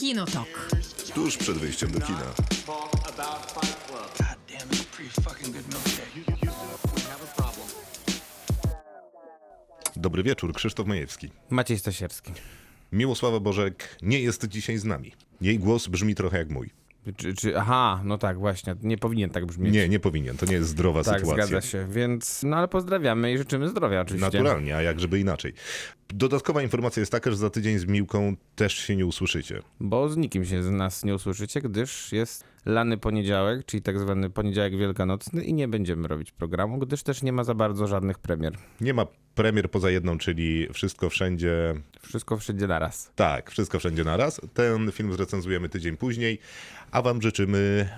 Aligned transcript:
Kinotok. 0.00 0.70
Tuż 1.14 1.36
przed 1.36 1.58
wyjściem 1.58 1.90
do 1.90 2.00
kina. 2.00 2.34
Dobry 9.96 10.22
wieczór, 10.22 10.54
Krzysztof 10.54 10.86
Majewski. 10.86 11.30
Maciej 11.50 11.78
Stasierski. 11.78 12.32
Miłosława 12.92 13.40
Bożek 13.40 13.96
nie 14.02 14.20
jest 14.20 14.48
dzisiaj 14.48 14.78
z 14.78 14.84
nami. 14.84 15.12
Jej 15.40 15.58
głos 15.58 15.86
brzmi 15.86 16.14
trochę 16.14 16.38
jak 16.38 16.50
mój. 16.50 16.70
Czy, 17.16 17.34
czy, 17.34 17.58
aha, 17.58 18.00
no 18.04 18.18
tak, 18.18 18.38
właśnie. 18.38 18.74
Nie 18.82 18.98
powinien 18.98 19.30
tak 19.30 19.46
brzmieć. 19.46 19.74
Nie, 19.74 19.88
nie 19.88 20.00
powinien. 20.00 20.36
To 20.36 20.46
nie 20.46 20.52
jest 20.52 20.68
zdrowa 20.68 21.04
Tak, 21.04 21.18
sytuacja. 21.20 21.46
zgadza 21.46 21.66
się. 21.66 21.86
Więc, 21.90 22.42
no 22.42 22.56
ale 22.56 22.68
pozdrawiamy 22.68 23.32
i 23.32 23.38
życzymy 23.38 23.68
zdrowia 23.68 24.00
oczywiście. 24.00 24.26
Naturalnie, 24.38 24.76
a 24.76 24.82
jak 24.82 25.00
żeby 25.00 25.20
inaczej. 25.20 25.52
Dodatkowa 26.08 26.62
informacja 26.62 27.00
jest 27.00 27.12
taka, 27.12 27.30
że 27.30 27.36
za 27.36 27.50
tydzień 27.50 27.78
z 27.78 27.86
Miłką 27.86 28.36
też 28.56 28.74
się 28.74 28.96
nie 28.96 29.06
usłyszycie. 29.06 29.62
Bo 29.80 30.08
z 30.08 30.16
nikim 30.16 30.44
się 30.44 30.62
z 30.62 30.70
nas 30.70 31.04
nie 31.04 31.14
usłyszycie, 31.14 31.60
gdyż 31.60 32.12
jest 32.12 32.44
lany 32.66 32.98
poniedziałek, 32.98 33.66
czyli 33.66 33.82
tak 33.82 33.98
zwany 33.98 34.30
poniedziałek 34.30 34.76
wielkanocny 34.76 35.44
i 35.44 35.54
nie 35.54 35.68
będziemy 35.68 36.08
robić 36.08 36.32
programu, 36.32 36.78
gdyż 36.78 37.02
też 37.02 37.22
nie 37.22 37.32
ma 37.32 37.44
za 37.44 37.54
bardzo 37.54 37.86
żadnych 37.86 38.18
premier. 38.18 38.54
Nie 38.80 38.94
ma 38.94 39.06
premier 39.34 39.70
poza 39.70 39.90
jedną, 39.90 40.18
czyli 40.18 40.68
Wszystko 40.72 41.10
Wszędzie. 41.10 41.74
Wszystko 42.02 42.36
wszędzie 42.36 42.66
naraz. 42.66 43.12
Tak, 43.16 43.50
Wszystko 43.50 43.78
Wszędzie 43.78 44.04
naraz. 44.04 44.40
Ten 44.54 44.92
film 44.92 45.12
zrecenzujemy 45.12 45.68
tydzień 45.68 45.96
później, 45.96 46.38
a 46.90 47.02
wam 47.02 47.22
życzymy 47.22 47.88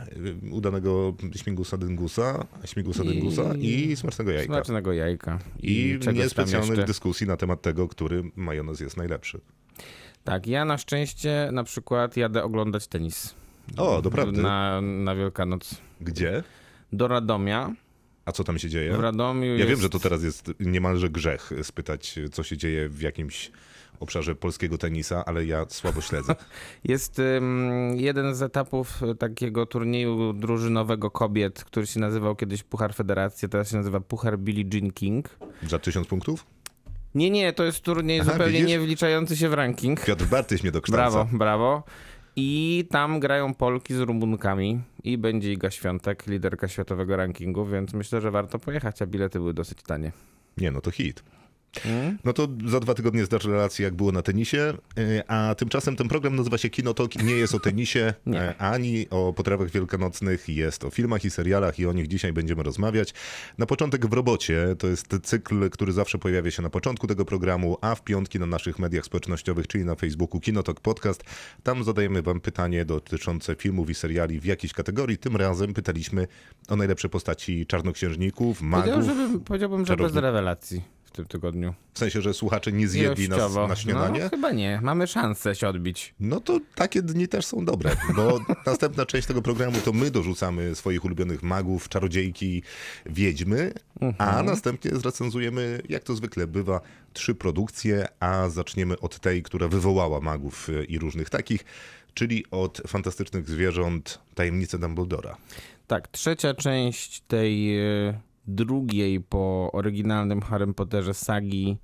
y, 0.47 0.55
udanego 0.55 1.15
śmigusa 1.37 1.77
dyngusa, 1.77 2.47
śmigusa 2.65 3.05
I- 3.05 3.06
dyngusa 3.09 3.55
i 3.59 3.97
smacznego 3.97 4.31
jajka. 4.31 4.55
Smacznego 4.55 4.92
jajka. 4.92 5.39
I 5.62 5.98
tam 6.05 6.15
niespecjalnych 6.15 6.84
dyskusji 6.84 7.27
na 7.27 7.37
temat 7.37 7.62
tego, 7.62 7.89
który 7.89 8.23
majonez 8.37 8.81
jest 8.81 8.97
najlepszy. 8.97 9.41
Tak, 10.25 10.47
ja 10.47 10.65
na 10.65 10.79
szczęście 10.79 11.48
na 11.53 11.65
przykład 11.65 12.17
jadę 12.17 12.44
oglądać 12.44 12.87
tenis. 12.89 13.34
O, 13.77 14.03
doprawdy. 14.03 14.43
Na, 14.43 14.81
na 14.81 15.15
Wielkanoc. 15.15 15.75
Gdzie? 16.01 16.43
Do 16.93 17.09
Radomia. 17.09 17.73
A 18.25 18.33
co 18.33 18.45
tam 18.45 18.59
się 18.59 18.69
dzieje? 18.69 18.97
W 18.97 19.01
Radomiu 19.01 19.47
Ja 19.47 19.55
jest... 19.55 19.69
wiem, 19.69 19.81
że 19.81 19.89
to 19.89 19.99
teraz 19.99 20.23
jest 20.23 20.53
niemalże 20.61 21.11
grzech 21.11 21.51
spytać, 21.63 22.19
co 22.33 22.43
się 22.43 22.57
dzieje 22.57 22.89
w 22.89 23.01
jakimś 23.01 23.51
obszarze 24.01 24.35
polskiego 24.35 24.79
tenisa, 24.79 25.25
ale 25.25 25.47
ja 25.47 25.67
słabo 25.69 26.01
śledzę. 26.01 26.35
Jest 26.85 27.19
ym, 27.19 27.93
jeden 27.97 28.35
z 28.35 28.43
etapów 28.43 29.01
takiego 29.19 29.67
turnieju 29.67 30.33
drużynowego 30.33 31.11
kobiet, 31.11 31.65
który 31.65 31.87
się 31.87 32.01
nazywał 32.01 32.37
kiedyś 32.37 32.63
Puchar 32.63 32.95
Federacji, 32.95 33.49
teraz 33.49 33.71
się 33.71 33.77
nazywa 33.77 34.01
Puchar 34.01 34.39
Billie 34.39 34.65
Jean 34.73 34.93
King. 34.93 35.29
Za 35.69 35.79
tysiąc 35.79 36.07
punktów? 36.07 36.47
Nie, 37.15 37.31
nie, 37.31 37.53
to 37.53 37.65
jest 37.65 37.81
turniej 37.81 38.21
Aha, 38.21 38.33
zupełnie 38.33 38.53
widzisz? 38.53 38.69
nie 38.69 38.81
wliczający 38.81 39.37
się 39.37 39.49
w 39.49 39.55
ranking. 39.55 40.05
Piotr 40.05 40.25
Bartyś 40.25 40.63
mnie 40.63 40.73
dokształca. 40.73 41.11
Brawo, 41.11 41.29
brawo. 41.39 41.83
I 42.36 42.84
tam 42.91 43.20
grają 43.20 43.55
Polki 43.55 43.94
z 43.94 43.98
Rumunkami 44.00 44.80
i 45.05 45.19
będzie 45.19 45.52
Iga 45.52 45.70
Świątek, 45.70 46.27
liderka 46.27 46.69
światowego 46.69 47.16
rankingu, 47.16 47.66
więc 47.66 47.94
myślę, 47.94 48.20
że 48.20 48.30
warto 48.30 48.58
pojechać, 48.58 49.02
a 49.02 49.06
bilety 49.06 49.38
były 49.38 49.55
dosyć 49.55 49.83
tanie. 49.83 50.12
Nie, 50.56 50.70
no 50.70 50.80
to 50.80 50.91
hit. 50.91 51.22
Mm? 51.87 52.19
No 52.25 52.33
to 52.33 52.48
za 52.67 52.81
dwa 52.81 52.95
tygodnie 52.95 53.25
zdarzy 53.25 53.51
relację, 53.51 53.84
jak 53.84 53.95
było 53.95 54.12
na 54.12 54.23
tenisie, 54.23 54.75
y, 54.98 55.23
a 55.28 55.55
tymczasem 55.55 55.97
ten 55.97 56.09
program 56.09 56.37
nazywa 56.37 56.59
się 56.59 56.70
Kinotok. 56.70 57.17
Nie 57.17 57.33
jest 57.33 57.55
o 57.55 57.61
tenisie, 57.61 58.15
e, 58.34 58.55
ani 58.59 59.06
o 59.11 59.33
potrawach 59.33 59.70
wielkanocnych. 59.70 60.48
Jest 60.48 60.84
o 60.84 60.91
filmach 60.91 61.25
i 61.25 61.31
serialach 61.31 61.78
i 61.78 61.87
o 61.87 61.93
nich 61.93 62.09
dzisiaj 62.09 62.33
będziemy 62.33 62.62
rozmawiać. 62.62 63.15
Na 63.59 63.67
początek 63.67 64.06
w 64.06 64.12
robocie, 64.12 64.77
to 64.78 64.87
jest 64.87 65.09
cykl, 65.23 65.70
który 65.70 65.93
zawsze 65.93 66.19
pojawia 66.19 66.50
się 66.50 66.62
na 66.62 66.70
początku 66.70 67.06
tego 67.06 67.25
programu, 67.25 67.77
a 67.81 67.95
w 67.95 68.03
piątki 68.03 68.39
na 68.39 68.47
naszych 68.47 68.78
mediach 68.78 69.05
społecznościowych, 69.05 69.67
czyli 69.67 69.84
na 69.84 69.95
Facebooku 69.95 70.41
Kinotok 70.41 70.81
Podcast. 70.81 71.25
Tam 71.62 71.84
zadajemy 71.84 72.23
wam 72.23 72.41
pytanie 72.41 72.84
dotyczące 72.84 73.55
filmów 73.55 73.91
i 73.91 73.95
seriali 73.95 74.41
w 74.41 74.45
jakiejś 74.45 74.73
kategorii. 74.73 75.19
Tym 75.19 75.37
razem 75.37 75.75
pytaliśmy 75.75 76.27
o 76.69 76.77
najlepsze 76.77 77.09
postaci 77.09 77.66
czarnoksiężników, 77.66 78.62
magów. 78.62 79.04
Powiedziałbym, 79.44 79.87
że 79.87 79.97
bez 79.97 80.15
rewelacji 80.15 81.02
tym 81.12 81.25
tygodniu. 81.25 81.75
W 81.95 81.99
sensie, 81.99 82.23
że 82.23 82.34
słuchacze 82.34 82.73
nie 82.73 82.89
zjedli 82.89 83.28
nas 83.28 83.55
na 83.55 83.77
śniadanie? 83.77 84.21
No, 84.25 84.31
chyba 84.31 84.53
nie. 84.53 84.81
Mamy 84.83 85.06
szansę 85.06 85.55
się 85.55 85.69
odbić. 85.69 86.15
No 86.21 86.41
to 86.41 86.61
takie 86.75 87.03
dni 87.03 87.28
też 87.28 87.47
są 87.47 87.65
dobre, 87.65 87.97
bo 88.17 88.41
następna 88.67 89.06
część 89.06 89.27
tego 89.28 89.43
programu 89.43 89.78
to 89.84 89.93
my 89.93 90.11
dorzucamy 90.11 90.75
swoich 90.75 91.05
ulubionych 91.05 91.43
magów, 91.43 91.89
czarodziejki, 91.89 92.62
wiedźmy, 93.06 93.72
a 94.19 94.43
następnie 94.43 94.91
zrecenzujemy, 94.97 95.83
jak 95.89 96.03
to 96.03 96.15
zwykle 96.15 96.47
bywa, 96.47 96.81
trzy 97.12 97.34
produkcje, 97.34 98.06
a 98.21 98.49
zaczniemy 98.49 99.01
od 99.01 99.21
tej, 99.21 99.43
która 99.43 99.69
wywołała 99.69 100.21
magów 100.21 100.69
i 100.89 100.99
różnych 100.99 101.31
takich, 101.31 101.65
czyli 102.15 102.45
od 102.51 102.83
fantastycznych 102.87 103.51
zwierząt 103.51 104.19
Tajemnice 104.34 104.78
Dumbledora. 104.78 105.37
Tak, 105.87 106.09
trzecia 106.09 106.55
część 106.55 107.21
tej 107.21 107.78
e, 107.78 108.21
drugiej 108.47 109.20
po 109.20 109.70
oryginalnym 109.72 110.42
Harry 110.42 110.75
Potterze 110.75 111.14
sagi 111.14 111.78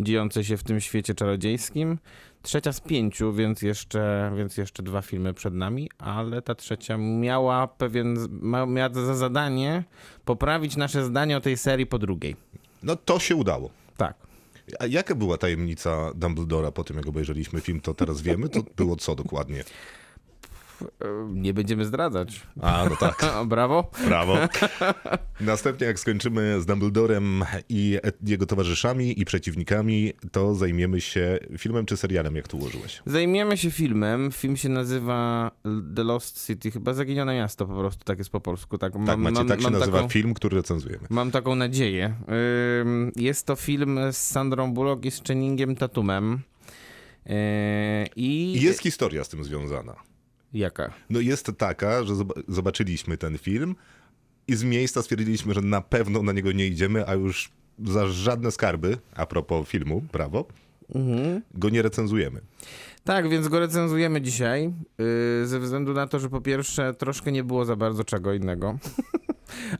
dziejącej 0.00 0.44
się 0.44 0.56
w 0.56 0.62
tym 0.62 0.80
świecie 0.80 1.14
czarodziejskim. 1.14 1.98
Trzecia 2.42 2.72
z 2.72 2.80
pięciu, 2.80 3.32
więc 3.32 3.62
jeszcze, 3.62 4.32
więc 4.36 4.56
jeszcze 4.56 4.82
dwa 4.82 5.02
filmy 5.02 5.34
przed 5.34 5.54
nami, 5.54 5.90
ale 5.98 6.42
ta 6.42 6.54
trzecia 6.54 6.96
miała 6.98 7.66
pewien, 7.66 8.16
miała 8.66 8.88
za 8.92 9.14
zadanie 9.14 9.84
poprawić 10.24 10.76
nasze 10.76 11.04
zdanie 11.04 11.36
o 11.36 11.40
tej 11.40 11.56
serii 11.56 11.86
po 11.86 11.98
drugiej. 11.98 12.36
No 12.82 12.96
to 12.96 13.18
się 13.18 13.36
udało. 13.36 13.70
Tak. 13.96 14.14
A 14.78 14.86
jaka 14.86 15.14
była 15.14 15.38
tajemnica 15.38 16.12
Dumbledora 16.14 16.70
po 16.70 16.84
tym, 16.84 16.96
jak 16.96 17.06
obejrzeliśmy 17.06 17.60
film, 17.60 17.80
to 17.80 17.94
teraz 17.94 18.22
wiemy, 18.22 18.48
to 18.48 18.60
było 18.76 18.96
co 18.96 19.14
dokładnie? 19.14 19.64
E, 20.82 21.06
Nie 21.34 21.54
będziemy 21.54 21.84
zdradzać. 21.84 22.40
A, 22.60 22.86
no 22.90 22.96
tak. 22.96 23.24
Brawo. 23.46 23.90
Brawo. 24.04 24.36
Następnie, 25.40 25.86
jak 25.86 25.98
skończymy 26.00 26.60
z 26.60 26.66
Dumbledorem 26.66 27.44
i 27.68 27.98
jego 28.26 28.46
towarzyszami 28.46 29.20
i 29.20 29.24
przeciwnikami, 29.24 30.12
to 30.32 30.54
zajmiemy 30.54 31.00
się 31.00 31.38
filmem 31.58 31.86
czy 31.86 31.96
serialem, 31.96 32.36
jak 32.36 32.48
tu 32.48 32.56
ułożyłeś. 32.58 33.02
Zajmiemy 33.06 33.56
się 33.56 33.70
filmem. 33.70 34.32
Film 34.32 34.56
się 34.56 34.68
nazywa 34.68 35.50
The 35.96 36.04
Lost 36.04 36.46
City, 36.46 36.70
chyba 36.70 36.94
Zaginione 36.94 37.34
Miasto 37.34 37.66
po 37.66 37.74
prostu, 37.74 38.04
tak 38.04 38.18
jest 38.18 38.30
po 38.30 38.40
polsku. 38.40 38.78
Tak, 38.78 38.92
Tak, 38.92 39.02
mam, 39.02 39.20
Macie, 39.20 39.34
mam, 39.34 39.48
tak 39.48 39.60
się 39.62 39.70
nazywa 39.70 39.96
taką, 39.98 40.08
film, 40.08 40.34
który 40.34 40.56
recenzujemy. 40.56 41.06
Mam 41.10 41.30
taką 41.30 41.54
nadzieję. 41.54 42.14
Jest 43.16 43.46
to 43.46 43.56
film 43.56 43.98
z 44.12 44.16
Sandrą 44.16 44.72
Bullock 44.74 45.04
i 45.04 45.10
z 45.10 45.22
Channingiem 45.22 45.76
Tatumem. 45.76 46.40
Yy, 47.26 47.34
I 48.16 48.52
jest 48.62 48.82
historia 48.82 49.24
z 49.24 49.28
tym 49.28 49.44
związana. 49.44 49.94
Jaka? 50.54 50.92
No 51.10 51.20
jest 51.20 51.52
taka, 51.58 52.04
że 52.04 52.14
zob- 52.14 52.42
zobaczyliśmy 52.48 53.16
ten 53.16 53.38
film 53.38 53.74
i 54.48 54.54
z 54.56 54.64
miejsca 54.64 55.02
stwierdziliśmy, 55.02 55.54
że 55.54 55.60
na 55.60 55.80
pewno 55.80 56.22
na 56.22 56.32
niego 56.32 56.52
nie 56.52 56.66
idziemy, 56.66 57.08
a 57.08 57.14
już 57.14 57.50
za 57.84 58.06
żadne 58.06 58.50
skarby, 58.50 58.98
a 59.14 59.26
propos 59.26 59.68
filmu, 59.68 60.02
prawo, 60.12 60.46
go 61.54 61.68
nie 61.68 61.82
recenzujemy. 61.82 62.40
Tak, 63.04 63.28
więc 63.28 63.48
go 63.48 63.60
recenzujemy 63.60 64.20
dzisiaj. 64.20 64.72
Yy, 65.40 65.46
ze 65.46 65.60
względu 65.60 65.92
na 65.92 66.06
to, 66.06 66.18
że 66.18 66.28
po 66.28 66.40
pierwsze 66.40 66.94
troszkę 66.94 67.32
nie 67.32 67.44
było 67.44 67.64
za 67.64 67.76
bardzo 67.76 68.04
czego 68.04 68.32
innego. 68.34 68.78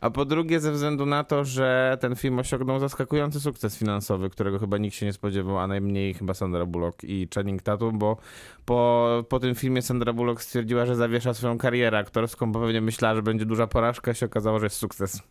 A 0.01 0.11
po 0.11 0.25
drugie, 0.25 0.61
ze 0.61 0.73
względu 0.73 1.07
na 1.07 1.25
to, 1.25 1.45
że 1.45 1.99
ten 2.01 2.17
film 2.17 2.39
osiągnął 2.39 2.79
zaskakujący 2.81 3.41
sukces 3.41 3.77
finansowy, 3.79 4.31
którego 4.31 4.59
chyba 4.59 4.79
nikt 4.79 4.97
się 4.97 5.07
nie 5.07 5.13
spodziewał, 5.13 5.59
a 5.59 5.67
najmniej 5.67 6.15
chyba 6.15 6.35
Sandra 6.35 6.67
Bullock 6.67 7.05
i 7.05 7.29
Channing 7.35 7.63
Tatum, 7.63 7.99
bo 7.99 8.17
po, 8.65 9.25
po 9.29 9.41
tym 9.41 9.55
filmie 9.55 9.83
Sandra 9.83 10.13
Bullock 10.13 10.43
stwierdziła, 10.43 10.87
że 10.87 10.97
zawiesza 10.97 11.35
swoją 11.35 11.59
karierę 11.59 11.99
aktorską, 11.99 12.53
bo 12.53 12.61
pewnie 12.61 12.81
myślała, 12.81 13.15
że 13.15 13.23
będzie 13.23 13.47
duża 13.47 13.67
porażka, 13.67 14.15
się 14.15 14.27
okazało, 14.27 14.59
że 14.59 14.67
jest 14.67 14.77
sukces. 14.77 15.23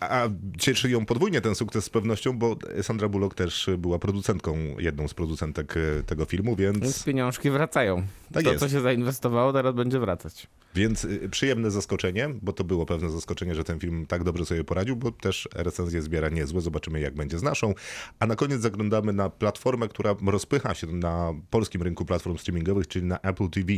A 0.00 0.28
cieszy 0.58 0.90
ją 0.90 1.06
podwójnie 1.06 1.40
ten 1.40 1.54
sukces 1.54 1.84
z 1.84 1.90
pewnością, 1.90 2.38
bo 2.38 2.56
Sandra 2.82 3.08
Bullock 3.08 3.34
też 3.34 3.70
była 3.78 3.98
producentką, 3.98 4.56
jedną 4.78 5.08
z 5.08 5.14
producentek 5.14 5.74
e, 5.76 6.02
tego 6.02 6.24
filmu, 6.24 6.56
więc, 6.56 6.78
Więc 6.78 7.04
pieniążki 7.04 7.50
wracają. 7.50 8.02
Tak 8.32 8.44
to, 8.44 8.50
jest. 8.50 8.60
co 8.60 8.68
się 8.68 8.80
zainwestowało, 8.80 9.52
teraz 9.52 9.74
będzie 9.74 9.98
wracać. 9.98 10.46
więc 10.74 11.04
y, 11.04 11.28
przyjemne 11.30 11.70
zaskoczenie, 11.70 12.28
bo 12.42 12.52
to 12.52 12.64
było 12.64 12.86
pewne 12.86 13.10
zaskoczenie, 13.10 13.49
że 13.54 13.64
ten 13.64 13.80
film 13.80 14.06
tak 14.06 14.24
dobrze 14.24 14.46
sobie 14.46 14.64
poradził, 14.64 14.96
bo 14.96 15.10
też 15.10 15.48
recenzje 15.54 16.02
zbiera 16.02 16.28
niezłe, 16.28 16.60
zobaczymy 16.60 17.00
jak 17.00 17.14
będzie 17.14 17.38
z 17.38 17.42
naszą. 17.42 17.74
A 18.18 18.26
na 18.26 18.36
koniec 18.36 18.60
zaglądamy 18.60 19.12
na 19.12 19.30
platformę, 19.30 19.88
która 19.88 20.14
rozpycha 20.26 20.74
się 20.74 20.86
na 20.86 21.34
polskim 21.50 21.82
rynku 21.82 22.04
platform 22.04 22.38
streamingowych, 22.38 22.88
czyli 22.88 23.06
na 23.06 23.20
Apple 23.20 23.50
TV, 23.50 23.72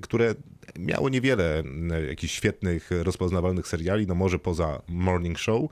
które 0.00 0.34
miało 0.78 1.08
niewiele 1.08 1.62
y, 2.02 2.06
jakichś 2.06 2.34
świetnych, 2.34 2.90
rozpoznawalnych 2.90 3.68
seriali, 3.68 4.06
no 4.06 4.14
może 4.14 4.38
poza 4.38 4.82
Morning 4.88 5.38
Show 5.38 5.70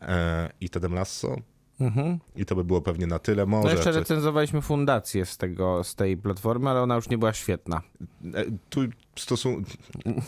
e, 0.00 0.50
i 0.60 0.70
Tedem 0.70 0.94
Lasso. 0.94 1.36
I 2.36 2.46
to 2.46 2.54
by 2.54 2.64
było 2.64 2.80
pewnie 2.80 3.06
na 3.06 3.18
tyle. 3.18 3.46
Może. 3.46 3.68
No 3.68 3.70
jeszcze 3.74 3.92
recenzowaliśmy 3.92 4.62
fundację 4.62 5.26
z, 5.26 5.36
tego, 5.36 5.84
z 5.84 5.94
tej 5.94 6.16
platformy, 6.16 6.70
ale 6.70 6.82
ona 6.82 6.96
już 6.96 7.08
nie 7.08 7.18
była 7.18 7.32
świetna. 7.32 7.82
E, 8.34 8.44
Tu 8.70 8.80
stosun... 9.16 9.64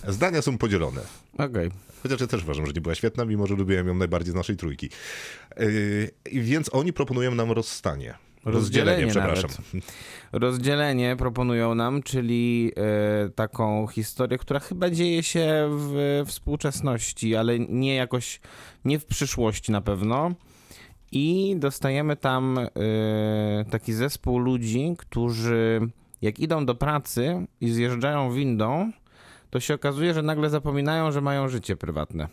Zdania 0.08 0.42
są 0.42 0.58
podzielone. 0.58 1.00
Okej. 1.38 1.70
Chociaż 2.02 2.20
ja 2.20 2.26
też 2.26 2.42
uważam, 2.42 2.66
że 2.66 2.72
nie 2.72 2.80
była 2.80 2.94
świetna, 2.94 3.24
mimo 3.24 3.46
że 3.46 3.54
lubiłem 3.54 3.86
ją 3.86 3.94
najbardziej 3.94 4.32
z 4.32 4.34
naszej 4.34 4.56
trójki. 4.56 4.90
Yy, 5.56 6.10
więc 6.32 6.74
oni 6.74 6.92
proponują 6.92 7.34
nam 7.34 7.52
rozstanie. 7.52 8.14
Rozdzielenie, 8.44 9.04
Rozdzielenie 9.04 9.36
przepraszam. 9.36 9.82
Rozdzielenie 10.32 11.16
proponują 11.16 11.74
nam, 11.74 12.02
czyli 12.02 12.72
e, 12.76 13.28
taką 13.30 13.86
historię, 13.86 14.38
która 14.38 14.60
chyba 14.60 14.90
dzieje 14.90 15.22
się 15.22 15.68
w 15.70 16.22
współczesności, 16.26 17.36
ale 17.36 17.58
nie 17.58 17.94
jakoś, 17.94 18.40
nie 18.84 18.98
w 18.98 19.06
przyszłości 19.06 19.72
na 19.72 19.80
pewno. 19.80 20.34
I 21.14 21.56
dostajemy 21.58 22.16
tam 22.16 22.58
e, 22.58 22.68
taki 23.70 23.92
zespół 23.92 24.38
ludzi, 24.38 24.94
którzy 24.98 25.80
jak 26.22 26.38
idą 26.38 26.66
do 26.66 26.74
pracy 26.74 27.46
i 27.60 27.70
zjeżdżają 27.70 28.32
windą, 28.32 28.92
to 29.50 29.60
się 29.60 29.74
okazuje, 29.74 30.14
że 30.14 30.22
nagle 30.22 30.50
zapominają, 30.50 31.12
że 31.12 31.20
mają 31.20 31.48
życie 31.48 31.76
prywatne. 31.76 32.28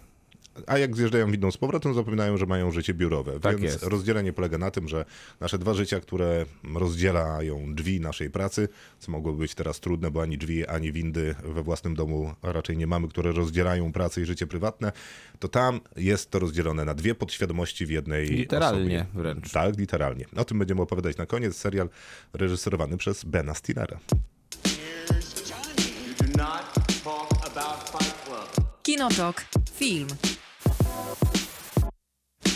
A 0.67 0.77
jak 0.77 0.95
zjeżdżają 0.95 1.31
windą 1.31 1.51
z 1.51 1.57
powrotem, 1.57 1.93
zapominają, 1.93 2.37
że 2.37 2.45
mają 2.45 2.71
życie 2.71 2.93
biurowe. 2.93 3.39
Tak 3.39 3.57
Więc 3.59 3.73
jest. 3.73 3.83
rozdzielenie 3.83 4.33
polega 4.33 4.57
na 4.57 4.71
tym, 4.71 4.87
że 4.87 5.05
nasze 5.39 5.57
dwa 5.59 5.73
życia, 5.73 5.99
które 5.99 6.45
rozdzielają 6.75 7.75
drzwi 7.75 7.99
naszej 7.99 8.29
pracy, 8.29 8.69
co 8.99 9.11
mogłoby 9.11 9.37
być 9.39 9.55
teraz 9.55 9.79
trudne, 9.79 10.11
bo 10.11 10.21
ani 10.21 10.37
drzwi, 10.37 10.67
ani 10.67 10.91
windy 10.91 11.35
we 11.43 11.63
własnym 11.63 11.95
domu 11.95 12.33
raczej 12.43 12.77
nie 12.77 12.87
mamy, 12.87 13.07
które 13.07 13.31
rozdzielają 13.31 13.91
pracę 13.91 14.21
i 14.21 14.25
życie 14.25 14.47
prywatne, 14.47 14.91
to 15.39 15.47
tam 15.47 15.79
jest 15.95 16.31
to 16.31 16.39
rozdzielone 16.39 16.85
na 16.85 16.93
dwie 16.93 17.15
podświadomości 17.15 17.85
w 17.85 17.89
jednej 17.89 18.27
Literalnie 18.27 18.99
osobie. 19.01 19.21
wręcz. 19.21 19.51
Tak, 19.51 19.77
literalnie. 19.77 20.25
O 20.35 20.45
tym 20.45 20.59
będziemy 20.59 20.81
opowiadać 20.81 21.17
na 21.17 21.25
koniec. 21.25 21.55
Serial 21.57 21.89
reżyserowany 22.33 22.97
przez 22.97 23.23
Bena 23.23 23.53
Stillera. 23.55 23.99
Kinotok. 28.83 29.45
Film. 29.73 30.07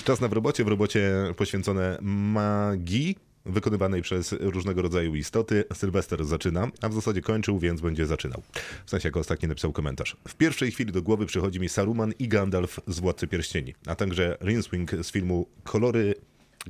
Czas 0.05 0.21
na 0.21 0.27
w 0.27 0.33
robocie, 0.33 0.63
w 0.63 0.67
robocie 0.67 1.11
poświęcone 1.37 1.97
magii 2.01 3.15
wykonywanej 3.45 4.01
przez 4.01 4.35
różnego 4.39 4.81
rodzaju 4.81 5.15
istoty. 5.15 5.63
Sylwester 5.73 6.25
zaczyna, 6.25 6.67
a 6.81 6.89
w 6.89 6.93
zasadzie 6.93 7.21
kończył, 7.21 7.59
więc 7.59 7.81
będzie 7.81 8.05
zaczynał. 8.05 8.41
W 8.85 8.89
sensie, 8.89 9.07
jako 9.07 9.19
ostatni 9.19 9.49
napisał 9.49 9.71
komentarz. 9.71 10.17
W 10.27 10.35
pierwszej 10.35 10.71
chwili 10.71 10.91
do 10.91 11.01
głowy 11.01 11.25
przychodzi 11.25 11.59
mi 11.59 11.69
Saruman 11.69 12.13
i 12.19 12.27
Gandalf 12.27 12.79
z 12.87 12.99
Władcy 12.99 13.27
Pierścieni, 13.27 13.73
a 13.85 13.95
także 13.95 14.37
Rinswing 14.41 14.91
z 14.91 15.11
filmu 15.11 15.47
Kolory 15.63 16.15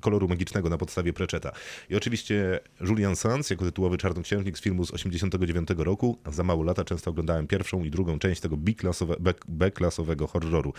koloru 0.02 0.28
magicznego 0.28 0.70
na 0.70 0.78
podstawie 0.78 1.14
Preczeta. 1.14 1.52
I 1.90 1.96
oczywiście 1.96 2.60
Julian 2.82 3.16
Sands 3.16 3.50
jako 3.50 3.66
tytułowy 3.66 3.98
czarnoksiężnik 3.98 4.58
z 4.58 4.62
filmu 4.62 4.86
z 4.86 4.92
89 4.92 5.70
roku. 5.78 6.18
Za 6.32 6.44
mało 6.44 6.64
lata 6.64 6.84
często 6.84 7.12
oglądałem 7.12 7.48
pierwszą 7.48 7.84
i 7.84 7.92
drugą 7.92 8.20
część 8.20 8.42
tego 8.42 8.58
B-klasowe, 8.58 9.16
B-klasowego 9.48 10.28
horroru. 10.28 10.74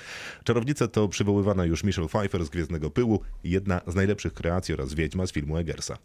Czarownica 0.45 0.89
to 0.89 1.09
przywoływana 1.09 1.65
już 1.65 1.85
Michelle 1.85 2.09
Pfeiffer 2.09 2.45
z 2.45 2.49
Gwiezdnego 2.49 2.91
Pyłu, 2.91 3.21
jedna 3.45 3.81
z 3.87 3.95
najlepszych 3.95 4.35
kreacji 4.35 4.75
oraz 4.75 4.95
Wiedźma 4.95 5.27
z 5.27 5.33
filmu 5.33 5.57
Eggersa. 5.57 5.99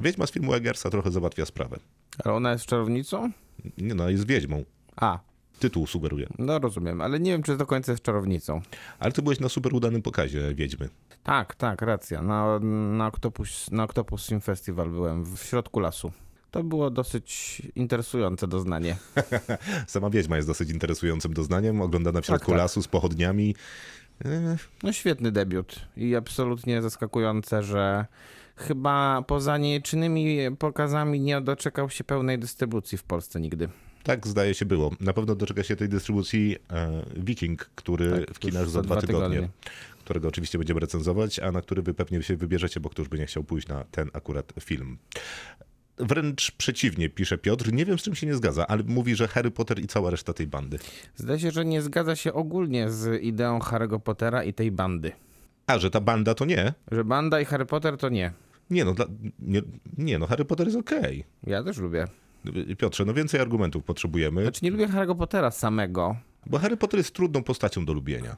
Wiedźma 0.00 0.26
z 0.26 0.32
filmu 0.32 0.54
Eggersa 0.54 0.90
trochę 0.90 1.10
załatwia 1.10 1.46
sprawę. 1.46 1.78
Ale 2.24 2.34
ona 2.34 2.52
jest 2.52 2.66
czarownicą? 2.66 3.30
Nie 3.78 3.94
no, 3.94 4.10
jest 4.10 4.26
Wiedźmą. 4.26 4.64
A, 4.96 5.18
Tytuł 5.58 5.86
sugeruje. 5.86 6.26
no 6.38 6.58
rozumiem, 6.58 7.00
ale 7.00 7.20
nie 7.20 7.30
wiem, 7.30 7.42
czy 7.42 7.56
do 7.56 7.66
końca 7.66 7.92
jest 7.92 8.04
czarownicą. 8.04 8.60
Ale 8.98 9.12
ty 9.12 9.22
byłeś 9.22 9.40
na 9.40 9.48
super 9.48 9.74
udanym 9.74 10.02
pokazie 10.02 10.54
Wiedźmy. 10.54 10.88
Tak, 11.22 11.54
tak, 11.54 11.82
racja. 11.82 12.22
Na, 12.22 12.58
na, 12.58 13.06
Octopus, 13.06 13.70
na 13.70 13.84
Octopus 13.84 14.26
Film 14.26 14.40
Festival 14.40 14.90
byłem 14.90 15.24
w 15.36 15.38
środku 15.38 15.80
lasu. 15.80 16.12
To 16.50 16.64
było 16.64 16.90
dosyć 16.90 17.62
interesujące 17.74 18.46
doznanie. 18.46 18.96
Sama 19.86 20.10
Wiedźma 20.10 20.36
jest 20.36 20.48
dosyć 20.48 20.70
interesującym 20.70 21.34
doznaniem, 21.34 21.80
oglądana 21.80 22.20
w 22.20 22.26
środku 22.26 22.50
tak. 22.50 22.58
lasu 22.58 22.82
z 22.82 22.88
pochodniami. 22.88 23.54
No 24.82 24.92
świetny 24.92 25.32
debiut 25.32 25.88
i 25.96 26.16
absolutnie 26.16 26.82
zaskakujące, 26.82 27.62
że 27.62 28.06
chyba 28.56 29.22
poza 29.26 29.58
niejecznymi 29.58 30.38
pokazami 30.58 31.20
nie 31.20 31.40
doczekał 31.40 31.90
się 31.90 32.04
pełnej 32.04 32.38
dystrybucji 32.38 32.98
w 32.98 33.02
Polsce 33.02 33.40
nigdy. 33.40 33.68
Tak, 34.02 34.26
zdaje 34.26 34.54
się 34.54 34.64
było. 34.64 34.90
Na 35.00 35.12
pewno 35.12 35.34
doczeka 35.34 35.62
się 35.62 35.76
tej 35.76 35.88
dystrybucji 35.88 36.56
e, 36.70 37.02
Viking, 37.16 37.70
który 37.74 38.10
Tak, 38.10 38.34
w 38.34 38.38
kinach 38.38 38.68
za 38.68 38.82
dwa 38.82 39.00
tygodnie, 39.00 39.28
tygodnie. 39.28 39.48
Którego 40.02 40.28
oczywiście 40.28 40.58
będziemy 40.58 40.80
recenzować, 40.80 41.38
a 41.38 41.52
na 41.52 41.60
który 41.60 41.82
wy 41.82 41.94
pewnie 41.94 42.22
się 42.22 42.36
wybierzecie, 42.36 42.80
bo 42.80 42.88
któż 42.88 43.08
by 43.08 43.18
nie 43.18 43.26
chciał 43.26 43.44
pójść 43.44 43.68
na 43.68 43.84
ten 43.84 44.10
akurat 44.12 44.52
film. 44.60 44.98
Wręcz 45.98 46.50
przeciwnie, 46.50 47.08
pisze 47.08 47.38
Piotr. 47.38 47.72
Nie 47.72 47.84
wiem, 47.84 47.98
z 47.98 48.02
czym 48.02 48.14
się 48.14 48.26
nie 48.26 48.34
zgadza, 48.34 48.66
ale 48.66 48.82
mówi, 48.82 49.14
że 49.14 49.28
Harry 49.28 49.50
Potter 49.50 49.78
i 49.78 49.86
cała 49.86 50.10
reszta 50.10 50.32
tej 50.32 50.46
bandy. 50.46 50.78
Zdaje 51.16 51.38
się, 51.38 51.50
że 51.50 51.64
nie 51.64 51.82
zgadza 51.82 52.16
się 52.16 52.32
ogólnie 52.32 52.90
z 52.90 53.22
ideą 53.22 53.58
Harry'ego 53.58 54.00
Pottera 54.00 54.44
i 54.44 54.54
tej 54.54 54.70
bandy. 54.70 55.12
A, 55.66 55.78
że 55.78 55.90
ta 55.90 56.00
banda 56.00 56.34
to 56.34 56.44
nie? 56.44 56.74
Że 56.92 57.04
banda 57.04 57.40
i 57.40 57.44
Harry 57.44 57.66
Potter 57.66 57.96
to 57.96 58.08
nie. 58.08 58.32
Nie 58.70 58.84
no, 58.84 58.92
dla, 58.94 59.06
nie, 59.38 59.62
nie 59.98 60.18
no, 60.18 60.26
Harry 60.26 60.44
Potter 60.44 60.66
jest 60.66 60.78
okej. 60.78 61.24
Ja 61.46 61.62
też 61.62 61.78
lubię. 61.78 62.06
Piotrze, 62.78 63.04
no 63.04 63.14
więcej 63.14 63.40
argumentów 63.40 63.84
potrzebujemy, 63.84 64.42
Znaczy 64.42 64.60
nie 64.64 64.70
lubię 64.70 64.88
Harry'ego 64.88 65.16
Pottera 65.16 65.50
samego, 65.50 66.16
bo 66.46 66.58
Harry 66.58 66.76
Potter 66.76 66.98
jest 66.98 67.14
trudną 67.14 67.42
postacią 67.42 67.84
do 67.84 67.92
lubienia. 67.92 68.36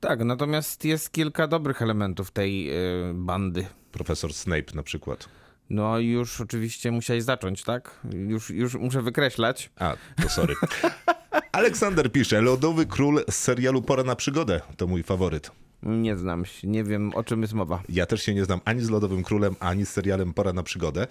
Tak, 0.00 0.24
natomiast 0.24 0.84
jest 0.84 1.12
kilka 1.12 1.46
dobrych 1.46 1.82
elementów 1.82 2.30
tej 2.30 2.70
y, 2.70 3.14
bandy. 3.14 3.66
Profesor 3.92 4.34
Snape 4.34 4.74
na 4.74 4.82
przykład. 4.82 5.28
No 5.70 5.98
i 5.98 6.06
już 6.06 6.40
oczywiście 6.40 6.90
musiałeś 6.90 7.22
zacząć, 7.22 7.64
tak? 7.64 8.00
Już, 8.12 8.50
już 8.50 8.74
muszę 8.74 9.02
wykreślać. 9.02 9.70
A, 9.76 9.96
to 10.22 10.28
sorry. 10.28 10.54
Aleksander 11.52 12.12
pisze, 12.12 12.40
Lodowy 12.40 12.86
Król 12.86 13.24
z 13.30 13.34
serialu 13.34 13.82
Pora 13.82 14.02
na 14.02 14.16
przygodę. 14.16 14.60
To 14.76 14.86
mój 14.86 15.02
faworyt. 15.02 15.50
Nie 15.82 16.16
znam 16.16 16.44
się, 16.44 16.68
nie 16.68 16.84
wiem 16.84 17.14
o 17.14 17.24
czym 17.24 17.42
jest 17.42 17.54
mowa. 17.54 17.82
Ja 17.88 18.06
też 18.06 18.22
się 18.22 18.34
nie 18.34 18.44
znam 18.44 18.60
ani 18.64 18.80
z 18.80 18.90
Lodowym 18.90 19.22
Królem, 19.22 19.56
ani 19.60 19.86
z 19.86 19.88
serialem 19.88 20.32
Pora 20.34 20.52
na 20.52 20.62
przygodę. 20.62 21.06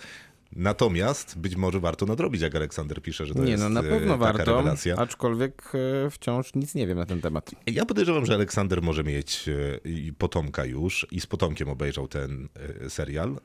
Natomiast 0.56 1.38
być 1.38 1.56
może 1.56 1.80
warto 1.80 2.06
nadrobić, 2.06 2.42
jak 2.42 2.56
Aleksander 2.56 3.02
pisze, 3.02 3.26
że 3.26 3.34
to 3.34 3.44
nie, 3.44 3.52
jest 3.52 3.64
no 3.64 3.70
na 3.70 3.80
e, 3.80 3.84
pewno 3.84 4.18
warto, 4.18 4.58
rewelacja. 4.58 4.96
aczkolwiek 4.96 5.72
e, 6.06 6.10
wciąż 6.10 6.56
nic 6.56 6.76
nie 6.76 6.88
wiem 6.88 6.98
na 6.98 7.06
ten 7.06 7.22
temat. 7.22 7.52
Ja 7.68 7.86
podejrzewam, 7.86 8.26
że 8.26 8.34
Aleksander 8.34 8.82
może 8.82 9.04
mieć 9.04 9.50
e, 9.50 9.80
potomka 10.18 10.66
już 10.66 11.08
i 11.12 11.22
z 11.22 11.28
potomkiem 11.28 11.70
obejrzał 11.70 12.08
ten 12.08 12.50
serial, 12.88 13.36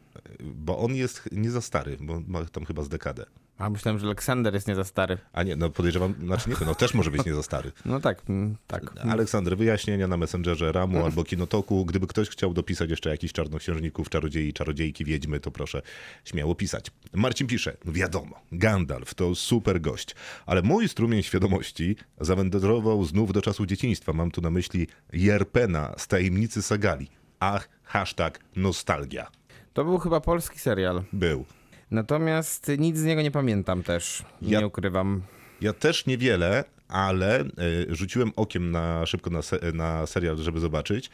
bo 0.40 0.78
on 0.78 0.94
jest 0.94 1.28
nie 1.32 1.50
za 1.50 1.60
stary, 1.60 1.96
bo 2.00 2.22
ma 2.26 2.44
tam 2.44 2.64
chyba 2.64 2.82
z 2.82 2.88
dekadę. 2.88 3.26
A 3.58 3.70
myślałem, 3.70 3.98
że 3.98 4.06
Aleksander 4.06 4.54
jest 4.54 4.68
nie 4.68 4.74
za 4.74 4.84
stary. 4.84 5.18
A 5.32 5.42
nie, 5.42 5.56
no 5.56 5.70
podejrzewam, 5.70 6.14
znaczy 6.20 6.50
nie, 6.50 6.56
no 6.66 6.74
też 6.74 6.94
może 6.94 7.10
być 7.10 7.24
nie 7.24 7.34
za 7.34 7.42
stary. 7.42 7.72
No 7.84 8.00
tak, 8.00 8.22
mm, 8.28 8.56
tak. 8.66 8.82
Aleksander, 9.10 9.56
wyjaśnienia 9.56 10.08
na 10.08 10.16
Messengerze 10.16 10.72
Ramu 10.72 11.04
albo 11.04 11.24
Kinotoku. 11.24 11.84
Gdyby 11.84 12.06
ktoś 12.06 12.28
chciał 12.28 12.54
dopisać 12.54 12.90
jeszcze 12.90 13.10
jakichś 13.10 13.32
czarnoksiężników, 13.32 14.10
czarodziei, 14.10 14.52
czarodziejki, 14.52 15.04
wiedźmy, 15.04 15.40
to 15.40 15.50
proszę 15.50 15.82
śmiało 16.24 16.54
pisać. 16.54 16.90
Marcin 17.12 17.46
pisze, 17.46 17.76
wiadomo, 17.84 18.40
Gandalf 18.52 19.14
to 19.14 19.34
super 19.34 19.80
gość, 19.80 20.14
ale 20.46 20.62
mój 20.62 20.88
strumień 20.88 21.22
świadomości 21.22 21.96
zawędrował 22.20 23.04
znów 23.04 23.32
do 23.32 23.42
czasu 23.42 23.66
dzieciństwa. 23.66 24.12
Mam 24.12 24.30
tu 24.30 24.40
na 24.40 24.50
myśli 24.50 24.86
Jerpena 25.12 25.94
z 25.96 26.08
Tajemnicy 26.08 26.62
Sagali. 26.62 27.08
Ach, 27.40 27.68
hashtag 27.82 28.40
nostalgia. 28.56 29.26
To 29.72 29.84
był 29.84 29.98
chyba 29.98 30.20
polski 30.20 30.58
serial. 30.58 31.02
Był. 31.12 31.44
Natomiast 31.90 32.70
nic 32.78 32.98
z 32.98 33.04
niego 33.04 33.22
nie 33.22 33.30
pamiętam 33.30 33.82
też. 33.82 34.24
Ja- 34.42 34.60
Nie 34.60 34.66
ukrywam. 34.66 35.22
Ja 35.60 35.72
też 35.72 36.06
niewiele, 36.06 36.64
ale 36.88 37.40
y, 37.44 37.46
rzuciłem 37.88 38.32
okiem 38.36 38.70
na 38.70 39.06
szybko 39.06 39.30
na, 39.30 39.42
se, 39.42 39.58
na 39.74 40.06
serial, 40.06 40.36
żeby 40.38 40.60
zobaczyć. 40.60 41.10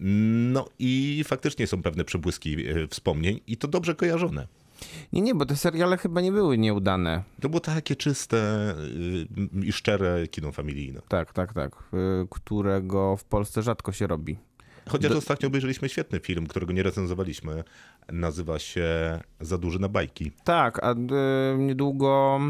No 0.00 0.68
i 0.78 1.22
faktycznie 1.26 1.66
są 1.66 1.82
pewne 1.82 2.04
przebłyski 2.04 2.68
y, 2.70 2.88
wspomnień 2.88 3.40
i 3.46 3.56
to 3.56 3.68
dobrze 3.68 3.94
kojarzone. 3.94 4.46
Nie, 5.12 5.20
nie, 5.22 5.34
bo 5.34 5.46
te 5.46 5.56
seriale 5.56 5.96
chyba 5.96 6.20
nie 6.20 6.32
były 6.32 6.58
nieudane. 6.58 7.22
To 7.40 7.48
było 7.48 7.60
takie 7.60 7.96
czyste 7.96 8.36
y, 9.62 9.66
i 9.66 9.72
szczere 9.72 10.28
kino 10.28 10.52
familijne. 10.52 11.00
Tak, 11.08 11.32
tak, 11.32 11.52
tak. 11.52 11.76
Którego 12.30 13.16
w 13.16 13.24
Polsce 13.24 13.62
rzadko 13.62 13.92
się 13.92 14.06
robi. 14.06 14.36
Chociaż 14.88 15.12
ostatnio 15.12 15.46
obejrzeliśmy 15.46 15.88
świetny 15.88 16.20
film, 16.20 16.46
którego 16.46 16.72
nie 16.72 16.82
recenzowaliśmy. 16.82 17.64
Nazywa 18.12 18.58
się 18.58 18.86
Za 19.40 19.58
duży 19.58 19.78
na 19.78 19.88
bajki. 19.88 20.32
Tak, 20.44 20.84
a 20.84 20.92
y, 20.92 20.96
niedługo 21.58 22.40